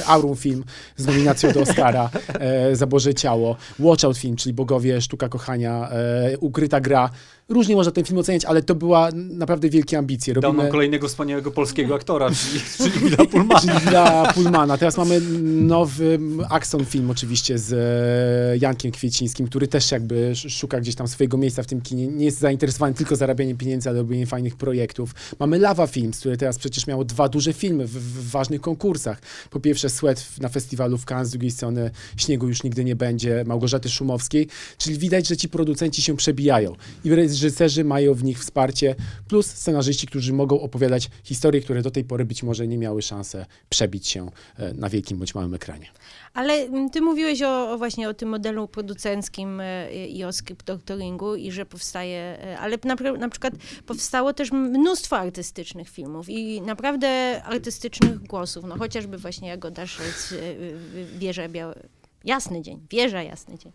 Aurum 0.07 0.36
film 0.36 0.64
z 0.97 1.05
nominacją 1.07 1.51
do 1.51 1.62
Oscara 1.62 2.10
e, 2.28 2.76
za 2.76 2.88
Boże 2.88 3.14
Ciało. 3.14 3.55
Watch 3.80 4.03
Out 4.05 4.18
film, 4.18 4.36
czyli 4.36 4.53
Bogowie, 4.53 5.01
Sztuka 5.01 5.30
Kochania, 5.30 5.89
e, 5.91 6.38
Ukryta 6.39 6.82
Gra. 6.82 7.10
Różnie 7.49 7.76
można 7.76 7.91
ten 7.91 8.05
film 8.05 8.20
oceniać, 8.20 8.45
ale 8.45 8.62
to 8.64 8.76
była 8.76 9.10
naprawdę 9.14 9.70
wielkie 9.70 9.97
ambicje. 9.97 10.34
Dał 10.34 10.41
Robimy 10.41 10.64
nam 10.64 10.72
kolejnego 11.00 11.08
wspaniałego 11.08 11.52
polskiego 11.52 11.95
aktora, 11.95 12.30
czyli, 12.32 12.62
czyli 12.91 13.06
Mila 13.06 13.26
Pullmana. 13.32 13.60
czyli 13.62 14.34
Pullmana. 14.34 14.78
Teraz 14.78 14.97
mamy 14.97 15.22
nowy 15.52 16.20
Axon 16.50 16.86
film 16.86 17.10
oczywiście 17.12 17.58
z 17.60 17.74
e, 17.74 18.58
Jankiem 18.58 18.91
Kwiecińskim, 18.91 19.47
który 19.47 19.68
też 19.68 19.91
jakby 19.91 20.16
sz- 20.32 20.54
szuka 20.54 20.80
gdzieś 20.80 20.95
tam 20.95 21.08
swojego 21.08 21.38
miejsca 21.38 21.64
w 21.64 21.66
tym 21.66 21.82
kinie. 21.82 22.08
Nie 22.08 22.26
jest 22.26 22.39
zainteresowany 22.39 22.93
tylko 22.93 23.16
zarabianiem 23.16 23.58
pieniędzy, 23.58 23.89
ale 23.89 23.97
robieniem 24.00 24.28
fajnych 24.28 24.56
projektów. 24.56 25.16
Mamy 25.39 25.60
Lava 25.60 25.88
Films, 25.88 26.20
które 26.20 26.38
teraz 26.38 26.58
przecież 26.58 26.88
miało 26.88 27.06
dwa 27.06 27.30
duże 27.30 27.54
filmy 27.54 27.88
w, 27.88 27.91
w 27.91 28.32
ważnych 28.32 28.62
konkursach. 28.62 29.22
Po 29.50 29.60
pierwsze 29.60 29.89
Sweat 29.89 30.26
na 30.39 30.50
festiwalu 30.50 30.97
w 30.97 31.06
Cannes, 31.06 31.28
z 31.28 31.32
drugiej 31.32 31.52
strony 31.52 31.91
Śniegu 32.18 32.47
już 32.47 32.64
nigdy 32.64 32.84
nie 32.84 32.95
będzie, 32.95 33.43
Małgorzaty 33.47 33.89
Szumowskiej. 33.89 34.47
Czyli 34.78 34.97
widać, 34.97 35.28
że 35.28 35.38
ci 35.38 35.50
producenci 35.50 36.02
się 36.02 36.16
przebijają 36.18 36.76
i 37.04 37.16
reżyserzy 37.16 37.84
mają 37.84 38.14
w 38.14 38.24
nich 38.24 38.39
wsparcie, 38.39 38.95
plus 39.28 39.45
scenarzyści, 39.45 40.08
którzy 40.08 40.34
mogą 40.34 40.62
opowiadać 40.62 40.88
historie, 41.23 41.61
które 41.61 41.81
do 41.81 41.91
tej 41.91 42.03
pory 42.03 42.25
być 42.25 42.43
może 42.43 42.67
nie 42.67 42.77
miały 42.77 43.01
szansy 43.01 43.45
przebić 43.69 44.07
się 44.07 44.31
e, 44.57 44.73
na 44.73 44.89
wielkim 44.89 45.17
bądź 45.17 45.35
małym 45.35 45.53
ekranie. 45.53 45.87
Ale 46.33 46.53
mm, 46.53 46.89
ty 46.89 47.01
mówiłeś 47.01 47.41
o, 47.41 47.71
o 47.71 47.77
właśnie 47.77 48.09
o 48.09 48.13
tym 48.13 48.29
modelu 48.29 48.67
producenckim 48.67 49.59
e, 49.61 50.07
i 50.07 50.23
o 50.23 50.33
script 50.33 50.65
doctoringu 50.65 51.35
i 51.35 51.51
że 51.51 51.65
powstaje, 51.65 52.19
e, 52.19 52.59
ale 52.59 52.77
na, 52.83 52.95
na 53.17 53.29
przykład 53.29 53.53
powstało 53.85 54.33
też 54.33 54.51
mnóstwo 54.51 55.17
artystycznych 55.17 55.89
filmów 55.89 56.29
i 56.29 56.61
naprawdę 56.61 57.41
artystycznych 57.43 58.19
głosów, 58.19 58.65
no 58.67 58.77
chociażby 58.77 59.17
właśnie 59.17 59.49
Jagoda 59.49 59.87
Szulc, 59.87 60.31
e, 60.31 61.17
Wieża 61.19 61.49
Białe, 61.49 61.79
Jasny 62.23 62.61
Dzień, 62.61 62.79
Wieża 62.89 63.23
Jasny 63.23 63.57
Dzień. 63.57 63.71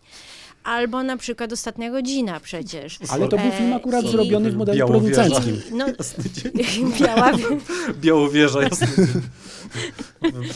Albo 0.65 1.03
na 1.03 1.17
przykład 1.17 1.53
Ostatnia 1.53 1.91
Godzina 1.91 2.39
przecież. 2.39 2.97
Ale 3.09 3.27
to 3.27 3.37
był 3.37 3.47
E, 3.47 3.51
film 3.51 3.73
akurat 3.73 4.05
i- 4.05 4.07
zrobiony 4.11 4.51
w 4.51 4.55
modelu 4.55 4.77
Białowieża. 4.77 5.23
producenckim. 5.23 5.77
No, 5.77 5.85
biała, 6.99 7.31
Białowieża, 8.01 8.61
jasny. 8.63 8.87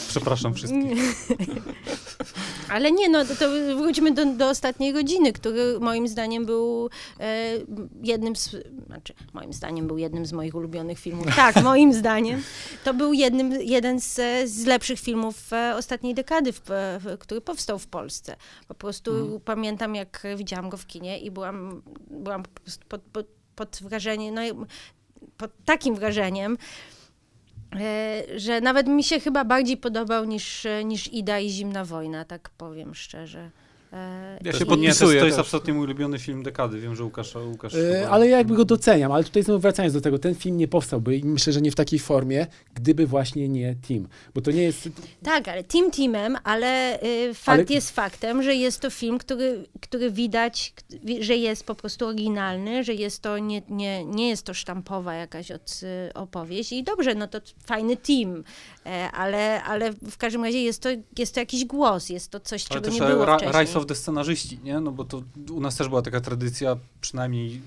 Przepraszam 0.09 0.53
wszystkich. 0.53 1.15
Ale 2.69 2.91
nie, 2.91 3.09
no 3.09 3.25
to, 3.25 3.45
wróćmy 3.77 4.11
do, 4.11 4.25
do 4.25 4.49
ostatniej 4.49 4.93
godziny, 4.93 5.33
który 5.33 5.79
moim 5.79 6.07
zdaniem 6.07 6.45
był 6.45 6.89
e, 7.19 7.51
jednym 8.03 8.35
z, 8.35 8.55
znaczy 8.87 9.13
moim 9.33 9.53
zdaniem 9.53 9.87
był 9.87 9.97
jednym 9.97 10.25
z 10.25 10.33
moich 10.33 10.55
ulubionych 10.55 10.99
filmów. 10.99 11.35
Tak, 11.35 11.63
moim 11.63 11.93
zdaniem. 11.93 12.41
To 12.83 12.93
był 12.93 13.13
jednym, 13.13 13.51
jeden 13.61 13.99
z, 14.01 14.15
z 14.49 14.65
lepszych 14.65 14.99
filmów 14.99 15.53
e, 15.53 15.75
ostatniej 15.75 16.13
dekady, 16.13 16.53
w, 16.53 16.61
w, 16.65 17.17
który 17.19 17.41
powstał 17.41 17.79
w 17.79 17.87
Polsce. 17.87 18.35
Po 18.67 18.73
prostu 18.75 19.41
pamiętam, 19.45 19.95
jak 19.99 20.23
widziałam 20.35 20.69
go 20.69 20.77
w 20.77 20.87
kinie 20.87 21.19
i 21.19 21.31
byłam, 21.31 21.81
byłam 22.11 22.43
pod, 22.89 23.01
pod, 23.01 23.27
pod 23.55 23.79
wrażeniem, 23.81 24.35
no, 24.35 24.41
pod 25.37 25.51
takim 25.65 25.95
wrażeniem, 25.95 26.57
E, 27.75 28.23
że 28.35 28.61
nawet 28.61 28.87
mi 28.87 29.03
się 29.03 29.19
chyba 29.19 29.45
bardziej 29.45 29.77
podobał 29.77 30.25
niż, 30.25 30.67
niż 30.85 31.13
Ida 31.13 31.39
i 31.39 31.49
Zimna 31.49 31.85
Wojna, 31.85 32.25
tak 32.25 32.49
powiem 32.49 32.95
szczerze. 32.95 33.51
E, 33.93 34.39
Ja 34.43 34.51
To 34.51 34.57
się 34.59 34.65
jest- 34.65 34.71
nie, 34.71 34.77
to 34.77 34.83
jest, 34.83 34.99
podpisuję 34.99 35.19
to 35.19 35.25
jest 35.25 35.37
też. 35.37 35.45
absolutnie 35.45 35.73
mój 35.73 35.83
ulubiony 35.83 36.19
film 36.19 36.43
dekady. 36.43 36.79
Wiem, 36.79 36.95
że 36.95 37.03
Łukasz, 37.03 37.35
Łukasz 37.35 37.75
E, 37.75 37.77
chyba- 37.99 38.09
Ale 38.11 38.27
ja 38.27 38.37
jakby 38.37 38.55
go 38.55 38.65
doceniam, 38.65 39.11
ale 39.11 39.23
tutaj 39.23 39.43
znowu 39.43 39.59
wracając 39.59 39.93
do 39.93 40.01
tego, 40.01 40.19
ten 40.19 40.35
film 40.35 40.57
nie 40.57 40.67
powstałby 40.67 41.17
i 41.17 41.25
myślę, 41.25 41.53
że 41.53 41.61
nie 41.61 41.71
w 41.71 41.75
takiej 41.75 41.99
formie, 41.99 42.47
gdyby 42.73 43.07
właśnie 43.07 43.49
nie 43.49 43.75
Team. 43.87 44.07
Bo 44.35 44.41
to 44.41 44.51
nie 44.51 44.63
jest... 44.63 44.89
Tak, 45.23 45.47
ale 45.47 45.63
team 45.63 45.91
teamem, 45.91 46.37
ale 46.43 47.01
y, 47.03 47.33
fakt 47.33 47.59
Ale- 47.59 47.75
jest 47.75 47.91
faktem, 47.91 48.43
że 48.43 48.55
jest 48.55 48.79
to 48.79 48.89
film, 48.89 49.17
który, 49.17 49.65
który 49.81 50.11
widać, 50.11 50.73
że 51.19 51.35
jest 51.35 51.63
po 51.65 51.75
prostu 51.75 52.07
oryginalny, 52.07 52.83
że 52.83 52.93
jest 52.93 53.21
to 53.21 53.37
nie, 53.37 53.61
nie, 53.69 54.05
nie 54.05 54.29
jest 54.29 54.43
to 54.43 54.53
sztampowa 54.53 55.13
jakaś 55.13 55.51
od, 55.51 55.81
y, 56.09 56.13
opowieść 56.13 56.71
i 56.71 56.83
dobrze, 56.83 57.15
no 57.15 57.27
to 57.27 57.37
fajny 57.65 57.97
team, 57.97 58.43
e, 58.85 59.11
ale, 59.11 59.63
ale 59.63 59.91
w 59.93 60.17
każdym 60.17 60.43
razie 60.43 60.63
jest 60.63 60.81
to, 60.81 60.89
jest 61.17 61.33
to 61.33 61.39
jakiś 61.39 61.65
głos, 61.65 62.09
jest 62.09 62.31
to 62.31 62.39
coś, 62.39 62.65
Ale 62.69 62.81
czego 62.81 62.91
też 62.91 62.99
nie 63.01 63.07
było 63.07 63.25
ra, 63.25 63.37
wcześniej. 63.37 63.53
The 63.85 63.95
scenarzyści, 63.95 64.59
nie? 64.63 64.79
No 64.79 64.91
bo 64.91 65.05
to 65.05 65.23
u 65.51 65.59
nas 65.59 65.75
też 65.75 65.89
była 65.89 66.01
taka 66.01 66.21
tradycja, 66.21 66.77
przynajmniej 67.01 67.61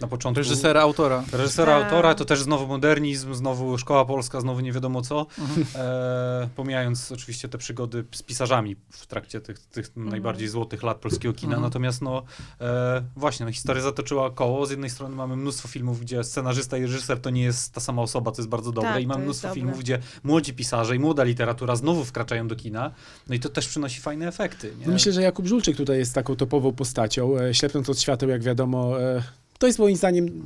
na 0.00 0.06
początku. 0.06 0.38
Reżysera, 0.38 0.80
autora. 0.80 1.24
Reżysera, 1.32 1.72
Tak. 1.80 1.84
autora, 1.84 2.14
to 2.14 2.24
też 2.24 2.42
znowu 2.42 2.66
modernizm, 2.66 3.34
znowu 3.34 3.78
szkoła 3.78 4.04
polska, 4.04 4.40
znowu 4.40 4.60
nie 4.60 4.72
wiadomo 4.72 5.02
co. 5.02 5.26
Mhm. 5.38 5.66
E, 5.74 6.48
pomijając 6.56 7.12
oczywiście 7.12 7.48
te 7.48 7.58
przygody 7.58 8.04
z 8.12 8.22
pisarzami 8.22 8.76
w 8.90 9.06
trakcie 9.06 9.40
tych, 9.40 9.58
tych 9.58 9.96
najbardziej 9.96 10.48
złotych 10.48 10.82
lat 10.82 10.96
polskiego 10.98 11.34
kina. 11.34 11.52
Mhm. 11.52 11.62
Natomiast 11.62 12.02
no 12.02 12.22
e, 12.60 13.02
właśnie, 13.16 13.46
no, 13.46 13.52
historia 13.52 13.82
zatoczyła 13.82 14.30
koło. 14.30 14.66
Z 14.66 14.70
jednej 14.70 14.90
strony 14.90 15.16
mamy 15.16 15.36
mnóstwo 15.36 15.68
filmów, 15.68 16.00
gdzie 16.00 16.24
scenarzysta 16.24 16.78
i 16.78 16.82
reżyser 16.82 17.20
to 17.20 17.30
nie 17.30 17.42
jest 17.42 17.72
ta 17.74 17.80
sama 17.80 18.02
osoba, 18.02 18.32
co 18.32 18.42
jest 18.42 18.50
bardzo 18.50 18.72
dobre. 18.72 18.90
Tak, 18.90 19.02
I 19.02 19.06
mamy 19.06 19.24
mnóstwo 19.24 19.48
dobre. 19.48 19.60
filmów, 19.60 19.78
gdzie 19.80 19.98
młodzi 20.24 20.54
pisarze 20.54 20.96
i 20.96 20.98
młoda 20.98 21.24
literatura 21.24 21.76
znowu 21.76 22.04
wkraczają 22.04 22.48
do 22.48 22.56
kina. 22.56 22.90
No 23.28 23.34
i 23.34 23.40
to 23.40 23.48
też 23.48 23.68
przynosi 23.68 24.00
fajne 24.00 24.28
efekty. 24.28 24.72
Nie? 24.78 24.86
No 24.86 24.92
myślę, 24.92 25.12
że 25.12 25.22
Jakub 25.22 25.46
Żulczyk 25.46 25.76
tutaj 25.76 25.98
jest 25.98 26.14
taką 26.14 26.36
topową 26.36 26.72
postacią. 26.72 27.38
E, 27.38 27.54
Ślepnąc 27.54 27.90
od 27.90 28.00
świateł, 28.00 28.28
jak 28.28 28.42
wiadomo, 28.42 29.00
e, 29.00 29.22
to 29.62 29.66
jest 29.66 29.78
moim 29.78 29.96
zdaniem, 29.96 30.42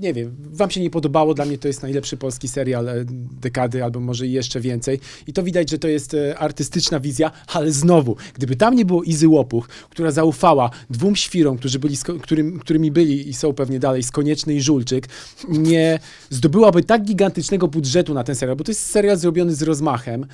nie 0.00 0.14
wiem, 0.14 0.36
wam 0.52 0.70
się 0.70 0.80
nie 0.80 0.90
podobało, 0.90 1.34
dla 1.34 1.44
mnie 1.44 1.58
to 1.58 1.68
jest 1.68 1.82
najlepszy 1.82 2.16
polski 2.16 2.48
serial 2.48 2.88
e, 2.88 3.04
dekady, 3.40 3.84
albo 3.84 4.00
może 4.00 4.26
jeszcze 4.26 4.60
więcej. 4.60 5.00
I 5.26 5.32
to 5.32 5.42
widać, 5.42 5.70
że 5.70 5.78
to 5.78 5.88
jest 5.88 6.14
e, 6.14 6.38
artystyczna 6.38 7.00
wizja, 7.00 7.30
ale 7.46 7.72
znowu, 7.72 8.16
gdyby 8.34 8.56
tam 8.56 8.74
nie 8.74 8.84
było 8.84 9.02
Izy 9.02 9.28
Łopuch, 9.28 9.68
która 9.68 10.10
zaufała 10.10 10.70
dwóm 10.90 11.16
świrom, 11.16 11.58
którzy 11.58 11.78
byli, 11.78 11.96
którym, 12.22 12.58
którymi 12.58 12.90
byli 12.90 13.28
i 13.28 13.34
są 13.34 13.52
pewnie 13.52 13.78
dalej, 13.78 14.02
z 14.02 14.10
Konieczny 14.10 14.54
i 14.54 14.60
Żulczyk, 14.60 15.08
nie 15.48 15.98
zdobyłaby 16.30 16.82
tak 16.82 17.04
gigantycznego 17.04 17.68
budżetu 17.68 18.14
na 18.14 18.24
ten 18.24 18.34
serial, 18.34 18.56
bo 18.56 18.64
to 18.64 18.70
jest 18.70 18.86
serial 18.86 19.16
zrobiony 19.16 19.54
z 19.54 19.62
rozmachem, 19.62 20.26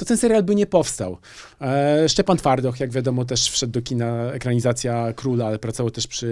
to 0.00 0.04
ten 0.04 0.16
serial 0.16 0.42
by 0.42 0.54
nie 0.54 0.66
powstał. 0.66 1.18
E, 1.60 2.08
Szczepan 2.08 2.36
Twardoch, 2.36 2.80
jak 2.80 2.90
wiadomo, 2.90 3.24
też 3.24 3.50
wszedł 3.50 3.72
do 3.72 3.82
kina 3.82 4.32
ekranizacja 4.32 5.12
Króla, 5.12 5.46
ale 5.46 5.58
pracował 5.58 5.90
też 5.90 6.06
przy 6.06 6.26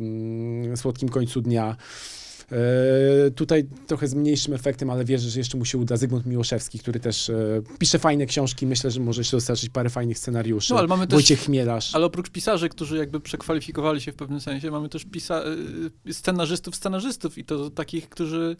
mm, 0.00 0.76
Słodkim 0.76 1.08
Końcu 1.08 1.40
Dnia. 1.40 1.76
E, 2.52 3.30
tutaj 3.30 3.66
trochę 3.86 4.08
z 4.08 4.14
mniejszym 4.14 4.54
efektem, 4.54 4.90
ale 4.90 5.04
wierzę, 5.04 5.30
że 5.30 5.40
jeszcze 5.40 5.58
mu 5.58 5.64
się 5.64 5.78
uda. 5.78 5.96
Zygmunt 5.96 6.26
Miłoszewski, 6.26 6.78
który 6.78 7.00
też 7.00 7.30
e, 7.30 7.62
pisze 7.78 7.98
fajne 7.98 8.26
książki. 8.26 8.66
Myślę, 8.66 8.90
że 8.90 9.00
może 9.00 9.24
się 9.24 9.30
dostarczyć 9.36 9.70
parę 9.70 9.90
fajnych 9.90 10.18
scenariuszy. 10.18 10.72
No, 10.72 10.78
ale 10.78 10.88
mamy 10.88 11.06
też- 11.06 11.14
Wojciech 11.14 11.40
Chmielarz. 11.40 11.94
Ale 11.94 12.06
oprócz 12.06 12.30
pisarzy, 12.30 12.68
którzy 12.68 12.96
jakby 12.96 13.20
przekwalifikowali 13.20 14.00
się 14.00 14.12
w 14.12 14.16
pewnym 14.16 14.40
sensie, 14.40 14.70
mamy 14.70 14.88
też 14.88 15.06
pisa- 15.06 15.42
y, 16.06 16.14
scenarzystów, 16.14 16.76
scenarzystów 16.76 17.38
i 17.38 17.44
to 17.44 17.70
takich, 17.70 18.08
którzy 18.08 18.56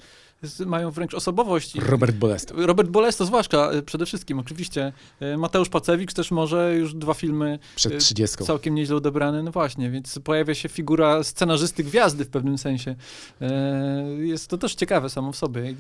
mają 0.67 0.91
wręcz 0.91 1.15
osobowość. 1.15 1.75
Robert 1.75 2.17
Bolesto. 2.17 2.67
Robert 2.67 2.91
Bolesto 2.91 3.25
zwłaszcza, 3.25 3.73
y, 3.73 3.83
przede 3.83 4.07
wszystkim, 4.07 4.39
oczywiście. 4.39 4.93
Y, 5.23 5.37
Mateusz 5.39 5.69
Pacewicz 5.69 6.13
też 6.13 6.31
może, 6.31 6.75
już 6.77 6.95
dwa 6.95 7.15
filmy 7.15 7.59
Przed 7.77 7.93
y, 7.93 7.99
trzydziestką. 7.99 8.45
całkiem 8.45 8.75
nieźle 8.75 8.97
odebrane, 8.97 9.43
no 9.43 9.51
właśnie, 9.51 9.91
więc 9.91 10.19
pojawia 10.25 10.55
się 10.55 10.69
figura 10.69 11.23
scenarzysty 11.23 11.85
gwiazdy 11.85 12.25
w 12.25 12.29
pewnym 12.29 12.59
sensie. 12.59 12.95
E, 13.41 13.47
Jest 14.19 14.49
to 14.49 14.59
też 14.59 14.75
ciekawe 14.75 15.11
samo 15.11 15.33
w 15.33 15.37
sobie. 15.37 15.75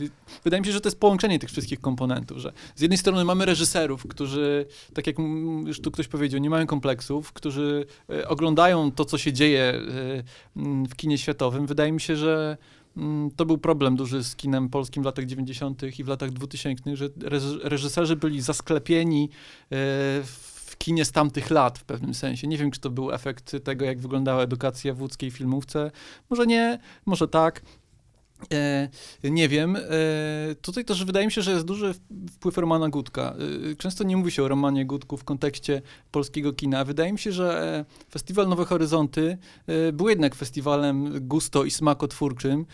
Wydaje 0.44 0.60
mi 0.60 0.66
się, 0.66 0.72
że 0.72 0.80
to 0.80 0.88
jest 0.88 1.00
połączenie 1.00 1.38
tych 1.38 1.50
wszystkich 1.50 1.80
komponentów, 1.80 2.38
że 2.38 2.52
z 2.76 2.80
jednej 2.80 2.98
strony 2.98 3.24
mamy 3.24 3.44
reżyserów, 3.44 4.06
którzy, 4.08 4.66
tak 4.94 5.06
jak 5.06 5.16
już 5.66 5.80
tu 5.80 5.90
ktoś 5.90 6.08
powiedział, 6.08 6.40
nie 6.40 6.50
mają 6.50 6.66
kompleksów, 6.66 7.32
którzy 7.32 7.86
e, 8.10 8.28
oglądają 8.28 8.92
to, 8.92 9.04
co 9.04 9.18
się 9.18 9.32
dzieje 9.32 9.62
e, 9.62 10.22
w 10.88 10.96
kinie 10.96 11.18
światowym. 11.18 11.66
Wydaje 11.66 11.92
mi 11.92 12.00
się, 12.00 12.16
że 12.16 12.56
to 13.36 13.46
był 13.46 13.58
problem 13.58 13.96
duży 13.96 14.24
z 14.24 14.36
kinem 14.36 14.68
polskim 14.68 15.02
w 15.02 15.06
latach 15.06 15.24
90. 15.24 15.82
i 15.98 16.04
w 16.04 16.08
latach 16.08 16.30
2000, 16.30 16.96
że 16.96 17.08
reż- 17.08 17.60
reżyserzy 17.62 18.16
byli 18.16 18.40
zasklepieni 18.40 19.24
e, 19.24 19.68
w 20.22 20.76
kinie 20.78 21.04
z 21.04 21.12
tamtych 21.12 21.50
lat 21.50 21.78
w 21.78 21.84
pewnym 21.84 22.14
sensie. 22.14 22.46
Nie 22.48 22.58
wiem, 22.58 22.70
czy 22.70 22.80
to 22.80 22.90
był 22.90 23.12
efekt 23.12 23.64
tego, 23.64 23.84
jak 23.84 24.00
wyglądała 24.00 24.42
edukacja 24.42 24.94
w 24.94 25.00
łódzkiej 25.00 25.30
filmówce. 25.30 25.90
Może 26.30 26.46
nie, 26.46 26.78
może 27.06 27.28
tak. 27.28 27.62
E, 28.52 28.88
nie 29.24 29.48
wiem. 29.48 29.76
E, 29.76 29.80
tutaj 30.62 30.84
też 30.84 31.04
wydaje 31.04 31.26
mi 31.26 31.32
się, 31.32 31.42
że 31.42 31.50
jest 31.50 31.64
duży 31.64 31.94
wpływ 32.30 32.58
Romana 32.58 32.88
Gutka. 32.88 33.34
E, 33.72 33.76
często 33.76 34.04
nie 34.04 34.16
mówi 34.16 34.30
się 34.30 34.42
o 34.42 34.48
Romanie 34.48 34.86
Gutku 34.86 35.16
w 35.16 35.24
kontekście 35.24 35.82
polskiego 36.10 36.52
kina. 36.52 36.84
Wydaje 36.84 37.12
mi 37.12 37.18
się, 37.18 37.32
że 37.32 37.84
Festiwal 38.10 38.48
Nowe 38.48 38.64
Horyzonty 38.64 39.38
był 39.92 40.08
jednak 40.08 40.34
festiwalem 40.34 41.28
gusto 41.28 41.64
i 41.64 41.70
smakotwórczym 41.70 42.66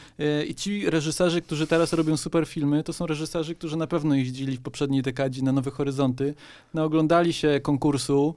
i 0.48 0.54
ci 0.54 0.90
reżyserzy, 0.90 1.42
którzy 1.42 1.66
teraz 1.66 1.92
robią 1.92 2.16
super 2.16 2.46
filmy, 2.46 2.82
to 2.82 2.92
są 2.92 3.06
reżyserzy, 3.06 3.54
którzy 3.54 3.76
na 3.76 3.86
pewno 3.86 4.14
jeździli 4.14 4.56
w 4.56 4.60
poprzedniej 4.60 5.02
dekadzie 5.02 5.42
na 5.42 5.52
Nowe 5.52 5.70
Horyzonty, 5.70 6.34
naoglądali 6.74 7.32
się 7.32 7.60
konkursu, 7.62 8.34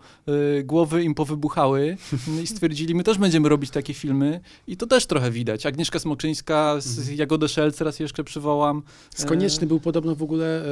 głowy 0.64 1.04
im 1.04 1.16
powybuchały 1.16 1.98
i 2.44 2.48
stwierdzili, 2.48 2.96
my 2.96 3.04
też 3.04 3.18
będziemy 3.18 3.50
robić 3.50 3.72
takie 3.72 3.94
filmy 3.94 4.40
i 4.68 4.78
to 4.78 4.88
też 4.88 5.06
trochę 5.06 5.32
widać. 5.32 5.66
Agnieszka 5.66 6.00
Smoczyńska 6.00 6.76
z 6.80 7.15
Jagodę 7.16 7.48
Szelc 7.50 7.82
raz 7.82 8.00
jeszcze 8.00 8.24
przywołam. 8.24 8.82
Z 9.16 9.26
Konieczny 9.26 9.68
był 9.68 9.80
podobno 9.80 10.16
w 10.16 10.24
ogóle 10.24 10.64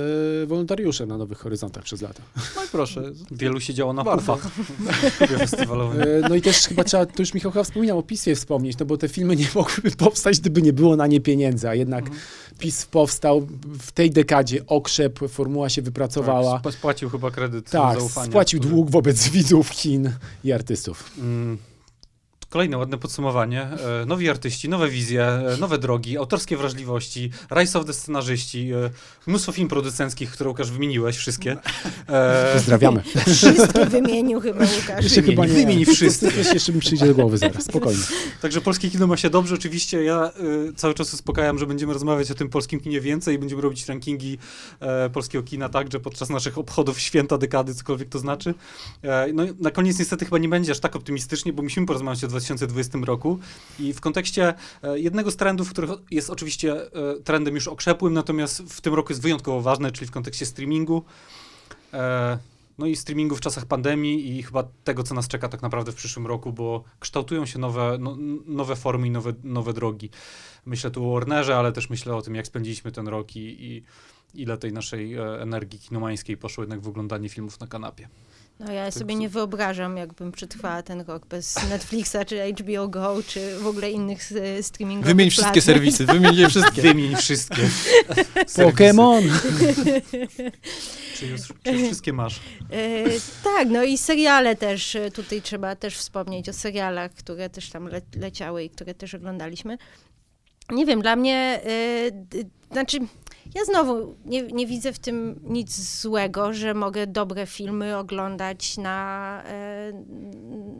e, 0.43 0.45
wolontariuszem 0.45 1.09
na 1.09 1.17
Nowych 1.17 1.37
Horyzontach 1.37 1.83
przez 1.83 2.01
lata. 2.01 2.23
No 2.55 2.63
i 2.63 2.67
proszę. 2.71 3.03
Wielu 3.31 3.59
siedziało 3.59 3.93
na 3.93 4.03
pufach. 4.03 4.47
E, 6.23 6.29
no 6.29 6.35
i 6.35 6.41
też 6.41 6.57
chyba 6.57 6.83
trzeba, 6.83 7.05
to 7.05 7.21
już 7.21 7.33
Michał 7.33 7.51
chyba 7.51 7.63
wspominał 7.63 7.99
o 7.99 8.03
PiSie 8.03 8.35
wspomnieć, 8.35 8.77
no 8.79 8.85
bo 8.85 8.97
te 8.97 9.07
filmy 9.09 9.35
nie 9.35 9.47
mogłyby 9.55 9.91
powstać, 9.91 10.39
gdyby 10.39 10.61
nie 10.61 10.73
było 10.73 10.95
na 10.95 11.07
nie 11.07 11.21
pieniędzy, 11.21 11.69
a 11.69 11.75
jednak 11.75 12.03
Mhm. 12.03 12.21
PiS 12.59 12.85
powstał 12.85 13.47
w 13.79 13.91
tej 13.91 14.11
dekadzie, 14.11 14.65
okrzep, 14.67 15.19
formuła 15.29 15.69
się 15.69 15.81
wypracowała. 15.81 16.59
Tak, 16.59 16.73
spłacił 16.73 17.09
chyba 17.09 17.31
kredyt 17.31 17.69
Tak, 17.69 17.99
zaufania. 17.99 18.27
spłacił 18.27 18.59
który- 18.59 18.75
dług 18.75 18.89
wobec 18.89 19.29
widzów, 19.29 19.69
kin 19.71 20.11
i 20.43 20.51
artystów. 20.51 21.11
Mm, 21.17 21.57
Kolejne 22.53 22.77
ładne 22.77 22.97
podsumowanie. 22.97 23.61
E, 23.61 24.05
Nowi 24.05 24.29
artyści, 24.29 24.69
nowe 24.69 24.89
wizje, 24.89 25.23
e, 25.23 25.57
nowe 25.59 25.77
drogi, 25.77 26.17
autorskie 26.17 26.57
wrażliwości, 26.57 27.31
rajsowne 27.49 27.93
scenarzyści, 27.93 28.71
e, 28.71 28.89
mnóstwo 29.27 29.51
film 29.51 29.67
producenckich, 29.67 30.31
które 30.31 30.49
Łukasz 30.49 30.71
wymieniłeś, 30.71 31.17
wszystkie. 31.17 31.57
Pozdrawiamy. 32.53 33.03
Wszystkie 33.27 33.85
wymienił 33.85 34.39
chyba 34.39 34.59
Łukasz. 34.59 35.03
Jeszcze 35.03 35.21
wymień, 35.21 35.35
chyba 35.35 35.45
nie. 35.45 35.53
wymień 35.53 35.85
wszyscy. 35.85 36.31
Coś 36.31 36.53
jeszcze 36.53 36.73
mi 36.73 36.79
przyjdzie 36.79 37.05
do 37.07 37.15
głowy 37.15 37.37
zaraz, 37.37 37.63
spokojnie. 37.63 38.03
Także 38.41 38.61
polskie 38.61 38.89
kino 38.89 39.07
ma 39.07 39.17
się 39.17 39.29
dobrze. 39.29 39.55
Oczywiście 39.55 40.03
ja 40.03 40.31
cały 40.75 40.93
czas 40.93 41.13
uspokajam, 41.13 41.59
że 41.59 41.67
będziemy 41.67 41.93
rozmawiać 41.93 42.31
o 42.31 42.35
tym 42.35 42.49
polskim 42.49 42.79
kinie 42.79 43.01
więcej 43.01 43.35
i 43.35 43.39
będziemy 43.39 43.61
robić 43.61 43.87
rankingi 43.87 44.37
polskiego 45.13 45.43
kina 45.43 45.69
także 45.69 45.99
podczas 45.99 46.29
naszych 46.29 46.57
obchodów 46.57 46.99
święta 46.99 47.37
dekady, 47.37 47.75
cokolwiek 47.75 48.09
to 48.09 48.19
znaczy. 48.19 48.53
No 49.33 49.43
i 49.43 49.53
na 49.59 49.71
koniec 49.71 49.99
niestety 49.99 50.25
chyba 50.25 50.37
nie 50.37 50.49
będzie 50.49 50.71
aż 50.71 50.79
tak 50.79 50.95
optymistycznie, 50.95 51.53
bo 51.53 51.63
musimy 51.63 51.87
porozmawiać 51.87 52.23
o 52.23 52.27
2020 52.43 52.99
roku 53.05 53.39
i 53.79 53.93
w 53.93 54.01
kontekście 54.01 54.53
e, 54.83 54.99
jednego 54.99 55.31
z 55.31 55.35
trendów, 55.35 55.69
który 55.69 55.87
jest 56.11 56.29
oczywiście 56.29 56.73
e, 56.73 56.89
trendem 57.23 57.55
już 57.55 57.67
okrzepłym, 57.67 58.13
natomiast 58.13 58.61
w 58.61 58.81
tym 58.81 58.93
roku 58.93 59.11
jest 59.11 59.21
wyjątkowo 59.21 59.61
ważny, 59.61 59.91
czyli 59.91 60.07
w 60.07 60.11
kontekście 60.11 60.45
streamingu. 60.45 61.03
E, 61.93 62.37
no 62.77 62.85
i 62.85 62.95
streamingu 62.95 63.35
w 63.35 63.41
czasach 63.41 63.65
pandemii 63.65 64.37
i 64.37 64.43
chyba 64.43 64.63
tego, 64.83 65.03
co 65.03 65.15
nas 65.15 65.27
czeka 65.27 65.49
tak 65.49 65.61
naprawdę 65.61 65.91
w 65.91 65.95
przyszłym 65.95 66.27
roku, 66.27 66.53
bo 66.53 66.83
kształtują 66.99 67.45
się 67.45 67.59
nowe, 67.59 67.97
no, 67.99 68.17
nowe 68.45 68.75
formy 68.75 69.07
i 69.07 69.11
nowe, 69.11 69.33
nowe 69.43 69.73
drogi. 69.73 70.09
Myślę 70.65 70.91
tu 70.91 71.09
o 71.09 71.13
Warnerze, 71.13 71.55
ale 71.57 71.71
też 71.71 71.89
myślę 71.89 72.15
o 72.15 72.21
tym, 72.21 72.35
jak 72.35 72.47
spędziliśmy 72.47 72.91
ten 72.91 73.07
rok 73.07 73.35
i, 73.35 73.65
i 73.65 73.83
ile 74.33 74.57
tej 74.57 74.73
naszej 74.73 75.15
energii 75.15 75.79
kinomańskiej 75.79 76.37
poszło 76.37 76.63
jednak 76.63 76.81
w 76.81 76.87
oglądanie 76.87 77.29
filmów 77.29 77.59
na 77.59 77.67
kanapie. 77.67 78.07
No 78.67 78.73
ja 78.73 78.85
Tak, 78.85 78.93
sobie 78.93 79.13
co- 79.13 79.19
nie 79.19 79.29
wyobrażam, 79.29 79.97
jakbym 79.97 80.31
przetrwała 80.31 80.83
ten 80.83 81.01
rok 81.01 81.25
bez 81.25 81.69
Netflixa, 81.69 82.15
czy 82.27 82.53
HBO 82.53 82.87
Go, 82.87 83.17
czy 83.27 83.59
w 83.59 83.67
ogóle 83.67 83.91
innych 83.91 84.19
e, 84.31 84.63
streamingowych 84.63 85.07
Wymień 85.15 85.29
wszystkie 85.29 85.51
platform. 85.61 85.75
serwisy, 85.75 86.05
wymień 86.05 86.35
je 86.35 86.49
wszystkie. 86.49 86.81
Wymień 86.93 87.15
wszystkie. 87.15 87.61
Pokémon! 88.57 89.21
Czy 91.15 91.25
już, 91.27 91.41
czy 91.63 91.71
już 91.71 91.81
wszystkie 91.83 92.13
masz? 92.13 92.39
E, 92.71 93.03
tak, 93.43 93.67
no 93.69 93.83
i 93.83 93.97
seriale 93.97 94.55
też, 94.55 94.95
e, 94.95 95.11
tutaj 95.11 95.41
trzeba 95.41 95.75
też 95.75 95.97
wspomnieć 95.97 96.49
o 96.49 96.53
serialach, 96.53 97.11
które 97.13 97.49
też 97.49 97.69
tam 97.69 97.87
le 97.87 98.01
leciały 98.15 98.63
i 98.63 98.69
które 98.69 98.93
też 98.93 99.13
oglądaliśmy. 99.15 99.77
Nie 100.71 100.85
wiem, 100.85 101.01
dla 101.01 101.15
mnie, 101.15 101.35
e, 101.63 102.11
d- 102.11 102.37
znaczy, 102.71 102.97
ja 103.55 103.65
znowu 103.65 104.15
nie, 104.25 104.41
nie 104.41 104.67
widzę 104.67 104.93
w 104.93 104.99
tym 104.99 105.39
nic 105.43 105.99
złego, 106.01 106.53
że 106.53 106.73
mogę 106.73 107.07
dobre 107.07 107.45
filmy 107.45 107.97
oglądać 107.97 108.77
na, 108.77 109.43
e, 109.45 109.93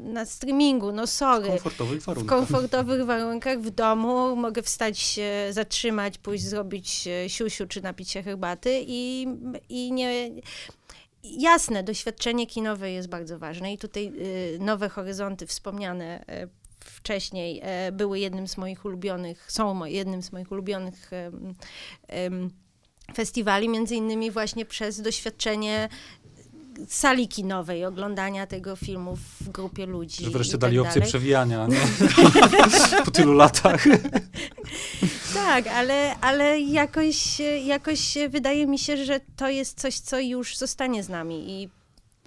na 0.04 0.26
streamingu, 0.26 0.92
no 0.92 1.08
W 1.08 1.10
sorry. 1.10 1.48
komfortowych 1.48 2.02
W 2.02 2.06
warunkach. 2.06 2.38
komfortowych 2.38 3.06
warunkach 3.06 3.60
w 3.62 3.70
domu 3.70 4.36
mogę 4.36 4.62
wstać 4.62 5.00
się, 5.00 5.48
zatrzymać, 5.52 6.18
pójść 6.18 6.44
zrobić 6.44 7.08
e, 7.08 7.30
siusiu 7.30 7.68
czy 7.68 7.82
napić 7.82 8.12
się 8.12 8.24
herbaty 8.24 8.84
i, 8.88 9.28
i 9.70 9.92
nie... 9.92 10.30
Jasne, 11.24 11.84
doświadczenie 11.84 12.48
kinowe 12.48 12.92
jest 12.92 13.10
bardzo 13.10 13.40
ważne 13.40 13.74
i 13.74 13.78
tutaj 13.78 14.14
y, 14.56 14.58
Nowe 14.60 14.90
Horyzonty 14.90 15.48
wspomniane 15.48 16.26
e, 16.28 16.48
wcześniej 16.84 17.60
e, 17.64 17.92
były 17.92 18.20
jednym 18.20 18.48
z 18.48 18.58
moich 18.58 18.86
ulubionych, 18.86 19.52
są 19.52 19.86
jednym 19.86 20.24
z 20.24 20.32
moich 20.32 20.52
ulubionych 20.52 21.12
festiwali, 23.16 23.70
między 23.70 23.96
innymi 23.96 24.32
właśnie 24.32 24.66
przez 24.66 25.02
doświadczenie 25.02 25.90
sali 26.88 27.28
kinowej, 27.28 27.86
oglądania 27.86 28.48
tego 28.48 28.76
filmu 28.76 29.16
w 29.16 29.50
grupie 29.50 29.86
ludzi. 29.86 30.24
Że 30.24 30.32
wreszcie 30.32 30.56
i 30.56 30.60
dali 30.60 30.78
tak 30.78 30.86
opcję 30.86 31.00
dalej. 31.00 31.10
przewijania, 31.10 31.68
nie? 31.68 31.78
po 33.06 33.12
tylu 33.12 33.34
latach. 33.34 33.84
Tak, 35.34 35.68
ale, 35.68 36.16
ale 36.20 36.60
jakoś, 36.60 37.40
jakoś 37.66 38.18
wydaje 38.30 38.68
mi 38.68 38.80
się, 38.80 39.06
że 39.06 39.20
to 39.36 39.50
jest 39.50 39.80
coś, 39.80 40.00
co 40.00 40.20
już 40.20 40.58
zostanie 40.58 41.04
z 41.04 41.10
nami 41.10 41.50
i 41.50 41.70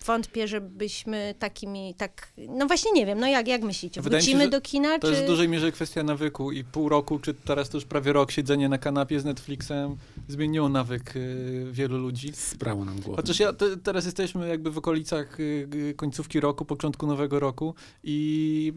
wątpię, 0.04 0.48
żebyśmy 0.48 1.34
takimi, 1.38 1.94
tak, 1.94 2.32
no 2.48 2.66
właśnie 2.66 2.92
nie 2.92 3.06
wiem, 3.06 3.20
no 3.20 3.26
jak, 3.26 3.48
jak 3.48 3.62
myślicie, 3.62 4.02
Wydaje 4.02 4.22
się, 4.22 4.26
wrócimy 4.26 4.44
że 4.44 4.50
do 4.50 4.60
kina, 4.60 4.98
To 4.98 5.06
czy... 5.06 5.12
jest 5.12 5.24
w 5.24 5.26
dużej 5.26 5.48
mierze 5.48 5.72
kwestia 5.72 6.02
nawyku 6.02 6.52
i 6.52 6.64
pół 6.64 6.88
roku, 6.88 7.18
czy 7.18 7.34
teraz 7.34 7.68
to 7.68 7.76
już 7.76 7.84
prawie 7.84 8.12
rok 8.12 8.30
siedzenie 8.30 8.68
na 8.68 8.78
kanapie 8.78 9.20
z 9.20 9.24
Netflixem 9.24 9.96
zmieniło 10.28 10.68
nawyk 10.68 11.16
y, 11.16 11.66
wielu 11.72 11.98
ludzi. 11.98 12.32
Sprało 12.34 12.84
nam 12.84 13.00
głowę. 13.00 13.22
Chociaż 13.22 13.40
ja 13.40 13.52
te, 13.52 13.76
teraz 13.76 14.04
jesteśmy 14.04 14.48
jakby 14.48 14.70
w 14.70 14.78
okolicach 14.78 15.40
y, 15.40 15.94
końcówki 15.96 16.40
roku, 16.40 16.64
początku 16.64 17.06
nowego 17.06 17.40
roku 17.40 17.74
i 18.04 18.72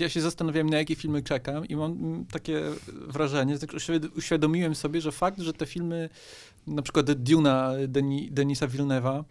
ja 0.00 0.08
się 0.08 0.20
zastanawiałem, 0.20 0.70
na 0.70 0.78
jakie 0.78 0.96
filmy 0.96 1.22
czekam 1.22 1.66
i 1.66 1.76
mam 1.76 1.92
mm, 1.92 2.26
takie 2.26 2.60
wrażenie, 2.88 3.58
tak 3.58 3.70
uświad- 3.70 4.08
uświadomiłem 4.16 4.74
sobie, 4.74 5.00
że 5.00 5.12
fakt, 5.12 5.40
że 5.40 5.52
te 5.52 5.66
filmy, 5.66 6.08
na 6.66 6.82
przykład 6.82 7.12
Duna 7.12 7.72
Deni, 7.88 8.30
Denisa 8.30 8.66
Villeneuve'a, 8.68 9.24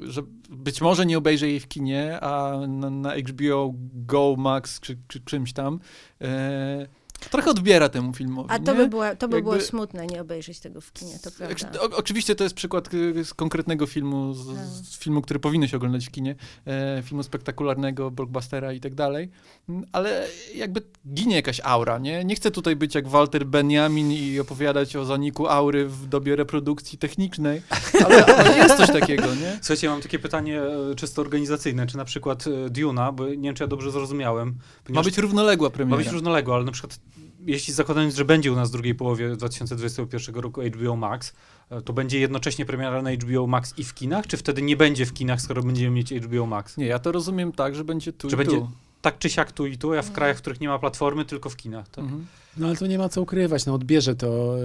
że 0.00 0.22
być 0.50 0.80
może 0.80 1.06
nie 1.06 1.18
obejrzę 1.18 1.48
jej 1.48 1.60
w 1.60 1.68
kinie, 1.68 2.20
a 2.20 2.58
na, 2.66 2.90
na 2.90 3.16
HBO 3.16 3.74
Go 3.94 4.34
Max 4.38 4.80
czy, 4.80 4.98
czy 5.08 5.20
czymś 5.20 5.52
tam, 5.52 5.80
e, 6.20 6.86
trochę 7.30 7.50
odbiera 7.50 7.88
temu 7.88 8.14
filmowi. 8.14 8.48
A 8.50 8.58
to 8.58 8.72
nie? 8.72 8.78
by, 8.78 8.88
była, 8.88 9.16
to 9.16 9.28
by 9.28 9.40
było 9.42 9.52
Jakby- 9.54 9.66
smutne 9.68 10.06
nie 10.06 10.20
obejrzeć 10.20 10.60
tego 10.60 10.80
w 10.80 10.92
kinie, 10.92 11.18
to 11.22 11.30
prawda. 11.30 11.80
O, 11.80 11.96
oczywiście 11.96 12.34
to 12.34 12.44
jest 12.44 12.56
przykład 12.56 12.94
y, 12.94 13.24
z 13.24 13.34
konkretnego 13.34 13.86
filmu, 13.86 14.34
z, 14.34 14.46
Tak. 14.46 14.66
z 14.66 14.98
filmu, 14.98 15.22
który 15.22 15.40
powinno 15.40 15.66
się 15.66 15.76
oglądać 15.76 16.06
w 16.06 16.10
kinie, 16.10 16.34
e, 16.66 17.02
filmu 17.02 17.22
spektakularnego, 17.22 18.10
blockbustera 18.10 18.72
i 18.72 18.80
tak 18.80 18.94
dalej, 18.94 19.30
Mm, 19.68 19.84
ale 19.92 20.26
jakby 20.54 20.82
ginie 21.14 21.36
jakaś 21.36 21.60
aura, 21.64 21.98
nie? 21.98 22.24
Nie 22.24 22.34
chcę 22.34 22.50
tutaj 22.50 22.76
być 22.76 22.94
jak 22.94 23.08
Walter 23.08 23.46
Benjamin 23.46 24.12
i 24.12 24.40
opowiadać 24.40 24.96
o 24.96 25.04
zaniku 25.04 25.46
aury 25.48 25.86
w 25.88 26.06
dobie 26.06 26.36
reprodukcji 26.36 26.98
technicznej, 26.98 27.62
ale, 28.06 28.26
ale 28.26 28.56
jest 28.56 28.76
coś 28.76 28.86
takiego, 28.88 29.34
nie? 29.34 29.58
Słuchajcie, 29.62 29.88
mam 29.88 30.00
takie 30.02 30.18
pytanie 30.18 30.62
e, 30.62 30.94
czysto 30.94 31.22
organizacyjne. 31.22 31.86
Czy 31.86 31.96
na 31.96 32.04
przykład 32.04 32.44
e, 32.46 32.70
Duna, 32.70 33.12
bo 33.12 33.28
nie 33.28 33.36
wiem, 33.36 33.54
czy 33.54 33.62
ja 33.62 33.66
dobrze 33.68 33.90
zrozumiałem. 33.90 34.54
Ma 34.88 35.02
być 35.02 35.18
równoległa 35.18 35.66
ma 35.68 35.70
premiera. 35.74 35.98
być 35.98 36.08
różnoległa, 36.08 36.54
ale 36.56 36.64
na 36.64 36.72
przykład 36.72 36.98
jeśli 37.46 37.74
zakładając, 37.74 38.14
że 38.14 38.24
będzie 38.24 38.52
u 38.52 38.56
nas 38.56 38.68
w 38.68 38.72
drugiej 38.72 38.94
połowie 38.94 39.36
2021 39.36 40.34
roku 40.34 40.62
HBO 40.62 40.96
Max, 40.96 41.32
e, 41.70 41.82
to 41.82 41.92
będzie 41.92 42.20
jednocześnie 42.20 42.66
premiera 42.66 43.02
na 43.02 43.12
HBO 43.12 43.46
Max 43.46 43.74
i 43.78 43.84
w 43.84 43.94
kinach, 43.94 44.26
czy 44.26 44.36
wtedy 44.36 44.62
nie 44.62 44.76
będzie 44.76 45.06
w 45.06 45.12
kinach, 45.12 45.40
skoro 45.40 45.62
będziemy 45.62 45.90
mieć 45.90 46.12
HBO 46.12 46.46
Max? 46.46 46.76
Nie, 46.76 46.86
ja 46.86 46.98
to 46.98 47.12
rozumiem 47.12 47.52
tak, 47.52 47.74
że 47.74 47.84
będzie 47.84 48.12
tu 48.12 48.28
Czy 48.28 48.34
i 48.34 48.38
będzie 48.38 48.56
tu. 48.56 48.70
tak 49.02 49.18
czy 49.18 49.30
siak 49.30 49.52
tu 49.52 49.66
i 49.66 49.78
tu, 49.78 49.94
a 49.94 50.02
w 50.02 50.12
krajach, 50.12 50.36
w 50.36 50.40
których 50.40 50.60
nie 50.60 50.68
ma 50.68 50.78
platformy, 50.78 51.24
tylko 51.24 51.50
w 51.50 51.56
kinach, 51.56 51.88
tak? 51.88 52.04
Mhm. 52.04 52.26
No 52.56 52.66
ale 52.66 52.76
to 52.76 52.86
nie 52.86 52.98
ma 52.98 53.08
co 53.08 53.22
ukrywać, 53.22 53.66
no 53.66 53.74
odbierze 53.74 54.14
to 54.14 54.56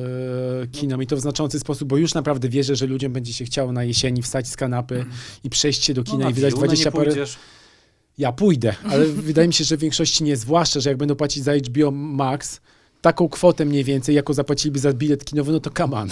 e, 0.64 0.68
kinom 0.68 1.04
i 1.04 1.08
to 1.08 1.16
w 1.16 1.20
znaczący 1.20 1.60
sposób, 1.60 1.88
bo 1.89 1.98
już 1.98 2.14
naprawdę 2.14 2.50
wierzę, 2.50 2.76
że 2.76 2.88
ludziom 2.88 3.14
będzie 3.14 3.34
się 3.34 3.45
chciało 3.45 3.72
na 3.72 3.84
jesieni 3.84 4.22
wstać 4.22 4.48
z 4.48 4.56
kanapy 4.56 5.06
i 5.43 5.50
przejść 5.50 5.84
się 5.84 5.93
do 5.93 6.04
kina 6.04 6.24
No, 6.24 6.30
i 6.30 6.34
wydać 6.34 6.54
Dune 6.54 6.66
20 6.66 6.86
nie 6.86 6.91
parę... 6.91 7.06
pójdziesz. 7.06 7.38
Ja 8.18 8.32
pójdę, 8.32 8.76
ale 8.84 9.05
wydaje 9.05 9.47
mi 9.47 9.53
się, 9.53 9.63
że 9.63 9.78
w 9.78 9.80
większości 9.80 10.24
nie, 10.24 10.38
zwłaszcza, 10.38 10.80
że 10.80 10.89
jak 10.89 10.97
będą 10.97 11.15
płacić 11.15 11.43
za 11.43 11.53
HBO 11.55 11.91
Max 11.91 12.61
taką 13.08 13.30
kwotę 13.30 13.66
mniej 13.66 13.84
więcej, 13.84 14.16
jaką 14.16 14.34
zapłaciliby 14.34 14.80
za 14.80 14.93
bilet 14.93 15.26
kinowy, 15.26 15.51
no 15.51 15.60
to 15.60 15.72
kaman. 15.72 16.10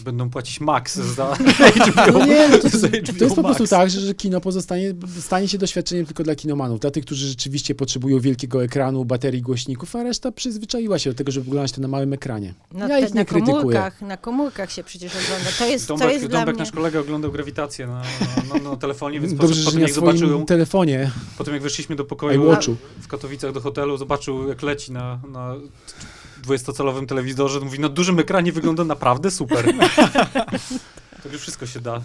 Będą 0.00 0.30
płacić 0.30 0.60
Max 0.60 0.96
za 0.96 1.34
HBO, 1.34 2.12
No 2.18 2.26
nie, 2.26 2.48
no 2.48 2.58
to, 2.58 2.68
za 2.78 2.88
to 2.88 2.96
HBO 2.96 3.24
jest 3.24 3.36
po 3.36 3.42
prostu 3.42 3.62
Max. 3.62 3.70
tak, 3.70 3.90
że, 3.90 4.00
że 4.00 4.14
kino 4.14 4.40
pozostanie, 4.40 4.94
stanie 5.20 5.48
się 5.48 5.58
doświadczeniem 5.58 6.06
tylko 6.06 6.22
dla 6.22 6.34
kinomanów, 6.34 6.80
dla 6.80 6.90
tych, 6.90 7.04
którzy 7.04 7.26
rzeczywiście 7.26 7.74
potrzebują 7.74 8.20
wielkiego 8.20 8.64
ekranu, 8.64 9.04
baterii 9.04 9.42
głośników, 9.42 9.96
a 9.96 10.02
reszta 10.02 10.32
przyzwyczaiła 10.32 10.98
się 10.98 11.10
do 11.10 11.16
tego, 11.16 11.32
żeby 11.32 11.50
oglądać 11.50 11.72
to 11.72 11.80
na 11.80 11.88
małym 11.88 12.12
ekranie. 12.12 12.54
No, 12.72 12.88
ja 12.88 12.88
te- 12.88 13.00
ich 13.06 13.14
nie 13.14 13.20
na 13.20 13.24
krytykuję. 13.24 13.56
komórkach, 13.56 14.02
na 14.02 14.16
komórkach 14.16 14.72
się 14.72 14.84
przecież 14.84 15.12
ogląda. 15.12 15.50
To 15.58 15.66
jest, 15.66 15.88
to 15.88 15.96
Dąbek, 15.96 16.12
jest 16.12 16.26
dla 16.26 16.38
Dąbek 16.38 16.54
mnie... 16.54 16.62
nasz 16.64 16.72
kolega 16.72 17.00
oglądał 17.00 17.32
grawitację 17.32 17.86
na, 17.86 18.02
na, 18.48 18.54
na, 18.58 18.70
na 18.70 18.76
telefonie, 18.76 19.20
więc 19.20 19.34
Dobrze, 19.34 19.46
potem, 19.48 19.58
że 19.58 19.64
potem 19.64 19.80
jak 19.80 19.92
zobaczył 19.92 20.44
telefonie, 20.44 21.10
potem 21.38 21.54
jak 21.54 21.62
weszliśmy 21.62 21.96
do 21.96 22.04
pokoju 22.04 22.56
w 23.00 23.08
Katowicach 23.08 23.52
do 23.52 23.60
hotelu, 23.60 23.96
zobaczył 23.96 24.48
jak 24.48 24.62
leci 24.62 24.92
na, 24.92 25.20
na 25.32 25.54
20-calowym 26.42 27.06
telewizorze, 27.06 27.60
mówi, 27.60 27.80
na 27.80 27.88
dużym 27.88 28.18
ekranie 28.18 28.52
wygląda 28.52 28.84
naprawdę 28.84 29.30
super. 29.30 29.64
to 31.22 31.28
już 31.32 31.42
wszystko 31.42 31.66
się 31.66 31.80
da. 31.80 32.02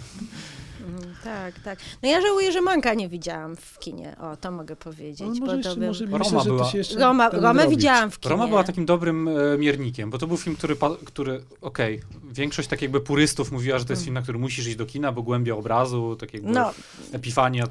Tak, 1.24 1.60
tak. 1.60 1.78
No 2.02 2.08
ja 2.08 2.20
żałuję, 2.20 2.52
że 2.52 2.60
Manka 2.60 2.94
nie 2.94 3.08
widziałam 3.08 3.56
w 3.56 3.78
kinie. 3.78 4.16
O, 4.20 4.36
to 4.36 4.50
mogę 4.50 4.76
powiedzieć. 4.76 5.20
No, 5.20 5.46
bo 5.46 5.46
może 5.46 5.52
to 5.52 5.56
jeszcze, 5.56 5.80
bym... 5.80 5.88
może 5.88 6.06
Roma 6.06 6.20
myślę, 6.22 6.44
była. 6.44 6.72
Roma, 6.98 7.30
nadrobić. 7.30 7.70
widziałam 7.70 8.10
w 8.10 8.18
kinie. 8.20 8.30
Roma 8.30 8.46
była 8.48 8.64
takim 8.64 8.86
dobrym 8.86 9.28
e, 9.28 9.58
miernikiem, 9.58 10.10
bo 10.10 10.18
to 10.18 10.26
był 10.26 10.36
film, 10.36 10.56
który, 10.56 10.76
który 11.04 11.42
okej, 11.60 12.00
większość 12.32 12.68
tak 12.68 12.82
jakby 12.82 13.00
purystów 13.00 13.52
mówiła, 13.52 13.78
że 13.78 13.84
to 13.84 13.92
jest 13.92 14.02
film, 14.02 14.14
na 14.14 14.22
który 14.22 14.38
musisz 14.38 14.66
iść 14.66 14.76
do 14.76 14.86
kina, 14.86 15.12
bo 15.12 15.22
głębia 15.22 15.54
obrazu, 15.54 16.16
tak 16.16 16.34
jakby 16.34 16.50
No, 16.50 16.72
epifania, 17.12 17.64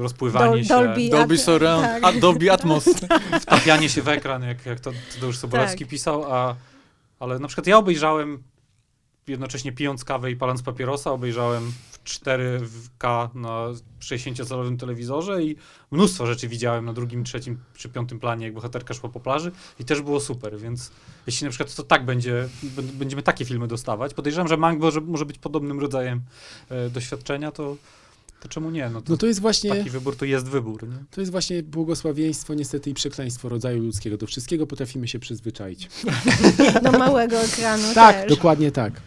rozpływanie 0.00 0.62
Dol- 0.62 0.64
się, 0.64 0.74
Dolby- 0.74 1.10
Dolby 1.10 1.34
At- 1.34 1.40
Surround, 1.40 1.86
tak. 1.86 2.04
a 2.04 2.12
Dolby 2.12 2.52
Atmos. 2.52 2.84
wtapianie 3.42 3.88
się 3.88 4.02
w 4.02 4.08
ekran, 4.08 4.42
jak, 4.42 4.66
jak 4.66 4.80
to 4.80 4.90
Tadeusz 5.14 5.38
Sobolewski 5.38 5.84
Tak. 5.84 5.90
pisał, 5.90 6.34
a, 6.34 6.54
ale 7.20 7.38
na 7.38 7.48
przykład 7.48 7.66
ja 7.66 7.78
obejrzałem 7.78 8.42
jednocześnie 9.26 9.72
pijąc 9.72 10.04
kawę 10.04 10.30
i 10.30 10.36
paląc 10.36 10.62
papierosa, 10.62 11.12
obejrzałem 11.12 11.72
4K 12.08 13.34
na 13.34 13.66
60-calowym 14.00 14.76
telewizorze 14.76 15.42
i 15.42 15.56
mnóstwo 15.90 16.26
rzeczy 16.26 16.48
widziałem 16.48 16.84
na 16.84 16.92
drugim, 16.92 17.24
trzecim 17.24 17.58
czy 17.76 17.88
piątym 17.88 18.20
planie, 18.20 18.44
jak 18.44 18.54
bohaterka 18.54 18.94
szła 18.94 19.08
po 19.08 19.20
plaży 19.20 19.52
i 19.80 19.84
też 19.84 20.02
było 20.02 20.20
super, 20.20 20.58
więc 20.58 20.90
jeśli 21.26 21.44
na 21.44 21.50
przykład 21.50 21.74
to 21.74 21.82
tak 21.82 22.04
będzie, 22.04 22.48
będziemy 22.94 23.22
takie 23.22 23.44
filmy 23.44 23.68
dostawać, 23.68 24.14
podejrzewam, 24.14 24.48
że 24.48 24.56
Mank 24.56 24.80
może, 24.80 25.00
może 25.00 25.26
być 25.26 25.38
podobnym 25.38 25.80
rodzajem 25.80 26.20
e, 26.68 26.90
doświadczenia, 26.90 27.52
to, 27.52 27.76
to 28.40 28.48
czemu 28.48 28.70
nie? 28.70 28.90
No 28.90 29.02
to, 29.02 29.12
No 29.12 29.16
to 29.16 29.26
jest 29.26 29.40
właśnie, 29.40 29.70
taki 29.70 29.90
wybór 29.90 30.16
to 30.16 30.24
jest 30.24 30.46
wybór, 30.48 30.88
nie? 30.88 31.04
to 31.10 31.20
jest 31.20 31.32
właśnie 31.32 31.62
błogosławieństwo 31.62 32.54
niestety 32.54 32.90
i 32.90 32.94
przekleństwo 32.94 33.48
rodzaju 33.48 33.82
ludzkiego. 33.82 34.16
Do 34.16 34.26
wszystkiego 34.26 34.66
potrafimy 34.66 35.08
się 35.08 35.18
przyzwyczaić. 35.18 35.88
do 36.84 36.92
małego 36.92 37.40
ekranu 37.40 37.94
Tak, 37.94 38.16
też. 38.16 38.28
dokładnie 38.28 38.72
tak. 38.72 39.00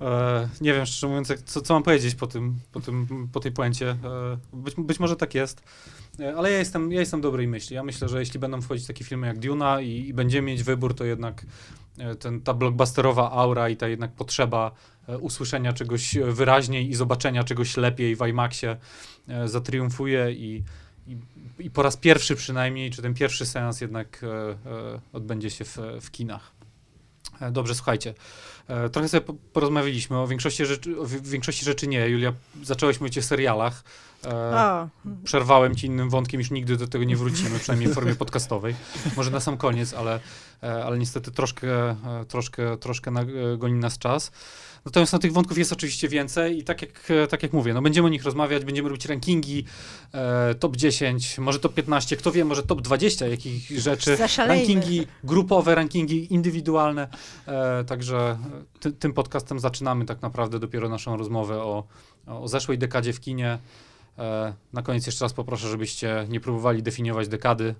E, 0.00 0.48
nie 0.60 0.74
wiem, 0.74 0.86
szczerze 0.86 1.06
mówiąc, 1.06 1.32
co, 1.44 1.60
co 1.60 1.74
mam 1.74 1.82
powiedzieć 1.82 2.14
po, 2.14 2.26
tym, 2.26 2.60
po, 2.72 2.80
tym, 2.80 3.28
po 3.32 3.40
tej 3.40 3.52
puencie. 3.52 3.90
E, 3.90 3.96
być, 4.52 4.74
być 4.74 5.00
może 5.00 5.16
tak 5.16 5.34
jest, 5.34 5.62
e, 6.20 6.36
ale 6.36 6.52
ja 6.52 6.58
jestem, 6.58 6.92
ja 6.92 7.00
jestem 7.00 7.20
dobrej 7.20 7.48
myśli. 7.48 7.76
Ja 7.76 7.82
myślę, 7.82 8.08
że 8.08 8.20
jeśli 8.20 8.40
będą 8.40 8.60
wchodzić 8.60 8.86
takie 8.86 9.04
filmy 9.04 9.26
jak 9.26 9.38
Duna 9.38 9.80
i, 9.80 10.08
i 10.08 10.14
będziemy 10.14 10.46
mieć 10.46 10.62
wybór, 10.62 10.94
to 10.94 11.04
jednak 11.04 11.46
e, 11.98 12.14
ten, 12.14 12.40
ta 12.40 12.54
blockbusterowa 12.54 13.30
aura 13.30 13.68
i 13.68 13.76
ta 13.76 13.88
jednak 13.88 14.12
potrzeba 14.12 14.72
e, 15.08 15.18
usłyszenia 15.18 15.72
czegoś 15.72 16.18
wyraźniej 16.18 16.90
i 16.90 16.94
zobaczenia 16.94 17.44
czegoś 17.44 17.76
lepiej 17.76 18.16
w 18.16 18.26
IMAXie 18.26 18.76
zatriumfuje 19.44 20.32
i, 20.32 20.64
i, 21.06 21.16
i 21.58 21.70
po 21.70 21.82
raz 21.82 21.96
pierwszy 21.96 22.36
przynajmniej, 22.36 22.90
czy 22.90 23.02
ten 23.02 23.14
pierwszy 23.14 23.46
seans 23.46 23.80
jednak 23.80 24.24
odbędzie 25.12 25.50
się 25.50 25.64
w, 25.64 25.78
w 26.00 26.10
kinach. 26.10 26.52
Dobrze, 27.50 27.74
słuchajcie. 27.74 28.14
E, 28.68 28.88
Trochę 28.88 29.08
sobie 29.08 29.20
po- 29.20 29.34
porozmawialiśmy 29.52 30.18
o 30.18 30.26
większości 30.26 30.66
rzeczy, 30.66 31.00
o 31.00 31.06
wi- 31.06 31.20
większości 31.22 31.64
rzeczy 31.64 31.86
nie. 31.86 32.08
Julia, 32.08 32.32
zaczęłaś 32.62 33.00
mówić 33.00 33.18
o 33.18 33.22
serialach. 33.22 33.84
E, 34.24 34.30
Przerwałem 35.24 35.76
ci 35.76 35.86
innym 35.86 36.10
wątkiem, 36.10 36.40
już 36.40 36.50
nigdy 36.50 36.76
do 36.76 36.88
tego 36.88 37.04
nie 37.04 37.16
wrócimy, 37.16 37.58
przynajmniej 37.58 37.90
w 37.90 37.94
formie 37.94 38.14
podcastowej. 38.14 38.74
Może 39.16 39.30
na 39.30 39.40
sam 39.40 39.56
koniec, 39.56 39.94
ale, 39.94 40.20
e, 40.62 40.84
ale 40.84 40.98
niestety 40.98 41.30
troszkę, 41.30 41.90
e, 41.90 41.96
troszkę, 42.28 42.76
troszkę 42.76 43.12
goni 43.58 43.74
nas 43.74 43.98
czas. 43.98 44.30
Natomiast 44.88 45.12
no, 45.12 45.18
tych 45.18 45.32
wątków 45.32 45.58
jest 45.58 45.72
oczywiście 45.72 46.08
więcej 46.08 46.58
i 46.58 46.64
tak 46.64 46.82
jak, 46.82 47.10
e, 47.10 47.26
tak 47.26 47.42
jak 47.42 47.52
mówię, 47.52 47.74
no, 47.74 47.82
będziemy 47.82 48.06
o 48.06 48.08
nich 48.08 48.24
rozmawiać, 48.24 48.64
będziemy 48.64 48.88
robić 48.88 49.06
rankingi, 49.06 49.64
e, 50.12 50.54
top 50.54 50.76
10, 50.76 51.38
może 51.38 51.60
top 51.60 51.74
15, 51.74 52.16
kto 52.16 52.32
wie, 52.32 52.44
może 52.44 52.62
top 52.62 52.82
20 52.82 53.26
jakich 53.26 53.80
rzeczy. 53.80 54.16
Zaszalejmy. 54.16 54.74
Rankingi 54.74 55.06
grupowe, 55.24 55.74
rankingi 55.74 56.34
indywidualne. 56.34 57.08
E, 57.46 57.84
także 57.84 58.38
ty, 58.80 58.92
tym 58.92 59.12
podcastem 59.12 59.60
zaczynamy 59.60 60.04
tak 60.04 60.22
naprawdę 60.22 60.58
dopiero 60.58 60.88
naszą 60.88 61.16
rozmowę 61.16 61.62
o, 61.62 61.84
o 62.26 62.48
zeszłej 62.48 62.78
dekadzie 62.78 63.12
w 63.12 63.20
kinie. 63.20 63.58
E, 64.18 64.52
na 64.72 64.82
koniec 64.82 65.06
jeszcze 65.06 65.24
raz 65.24 65.32
poproszę, 65.32 65.68
żebyście 65.68 66.26
nie 66.28 66.40
próbowali 66.40 66.82
definiować 66.82 67.28
dekady. 67.28 67.74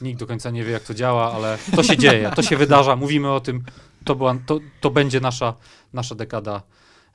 E, 0.00 0.04
nikt 0.04 0.20
do 0.20 0.26
końca 0.26 0.50
nie 0.50 0.64
wie, 0.64 0.72
jak 0.72 0.82
to 0.82 0.94
działa, 0.94 1.32
ale 1.32 1.58
to 1.76 1.82
się 1.82 1.96
dzieje, 1.96 2.30
to 2.36 2.42
się 2.42 2.56
wydarza, 2.56 2.96
mówimy 2.96 3.30
o 3.30 3.40
tym. 3.40 3.64
To, 4.04 4.14
była, 4.14 4.34
to, 4.46 4.58
to 4.80 4.90
będzie 4.90 5.20
nasza, 5.20 5.54
nasza 5.92 6.14
dekada 6.14 6.62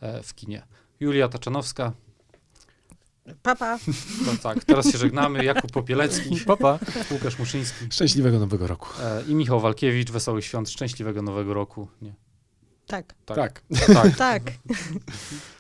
e, 0.01 0.23
w 0.23 0.36
kinie. 0.36 0.61
Julia 0.99 1.27
Taczanowska, 1.29 1.91
papa. 3.43 3.77
to 4.25 4.31
tak, 4.43 4.63
teraz 4.63 4.91
się 4.91 4.97
żegnamy. 4.97 5.45
Jakub 5.45 5.71
Popielecki, 5.71 6.38
Papa. 6.45 6.79
Łukasz 7.11 7.39
Muszyński 7.39 7.86
Szczęśliwego 7.91 8.39
Nowego 8.39 8.67
Roku. 8.67 8.89
e, 9.03 9.23
i 9.27 9.36
Michał 9.36 9.59
Walkiewicz. 9.59 10.11
Wesołych 10.11 10.45
świąt, 10.45 10.69
szczęśliwego 10.69 11.21
nowego 11.21 11.53
roku. 11.53 11.88
Nie. 12.01 12.13
Tak, 12.88 13.13
Tak. 13.25 13.36
Tak. 13.38 13.61
Tak, 13.88 14.15
tak. 14.17 14.43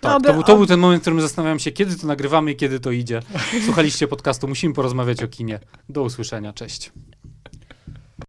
tak. 0.01 0.15
Oby- 0.15 0.27
To, 0.27 0.33
był, 0.33 0.43
to 0.43 0.55
był 0.57 0.65
ten 0.65 0.79
moment, 0.79 1.01
w 1.01 1.03
którym 1.03 1.21
zastanawiam 1.21 1.59
się, 1.59 1.71
kiedy 1.71 1.95
to 1.97 2.07
nagrywamy 2.07 2.51
i 2.51 2.55
kiedy 2.55 2.79
to 2.79 2.91
idzie. 2.91 3.21
Słuchaliście 3.65 4.07
podcastu, 4.07 4.47
musimy 4.47 4.73
porozmawiać 4.73 5.23
o 5.23 5.27
kinie. 5.27 5.59
Do 5.89 6.01
usłyszenia, 6.03 6.53
cześć. 6.53 6.91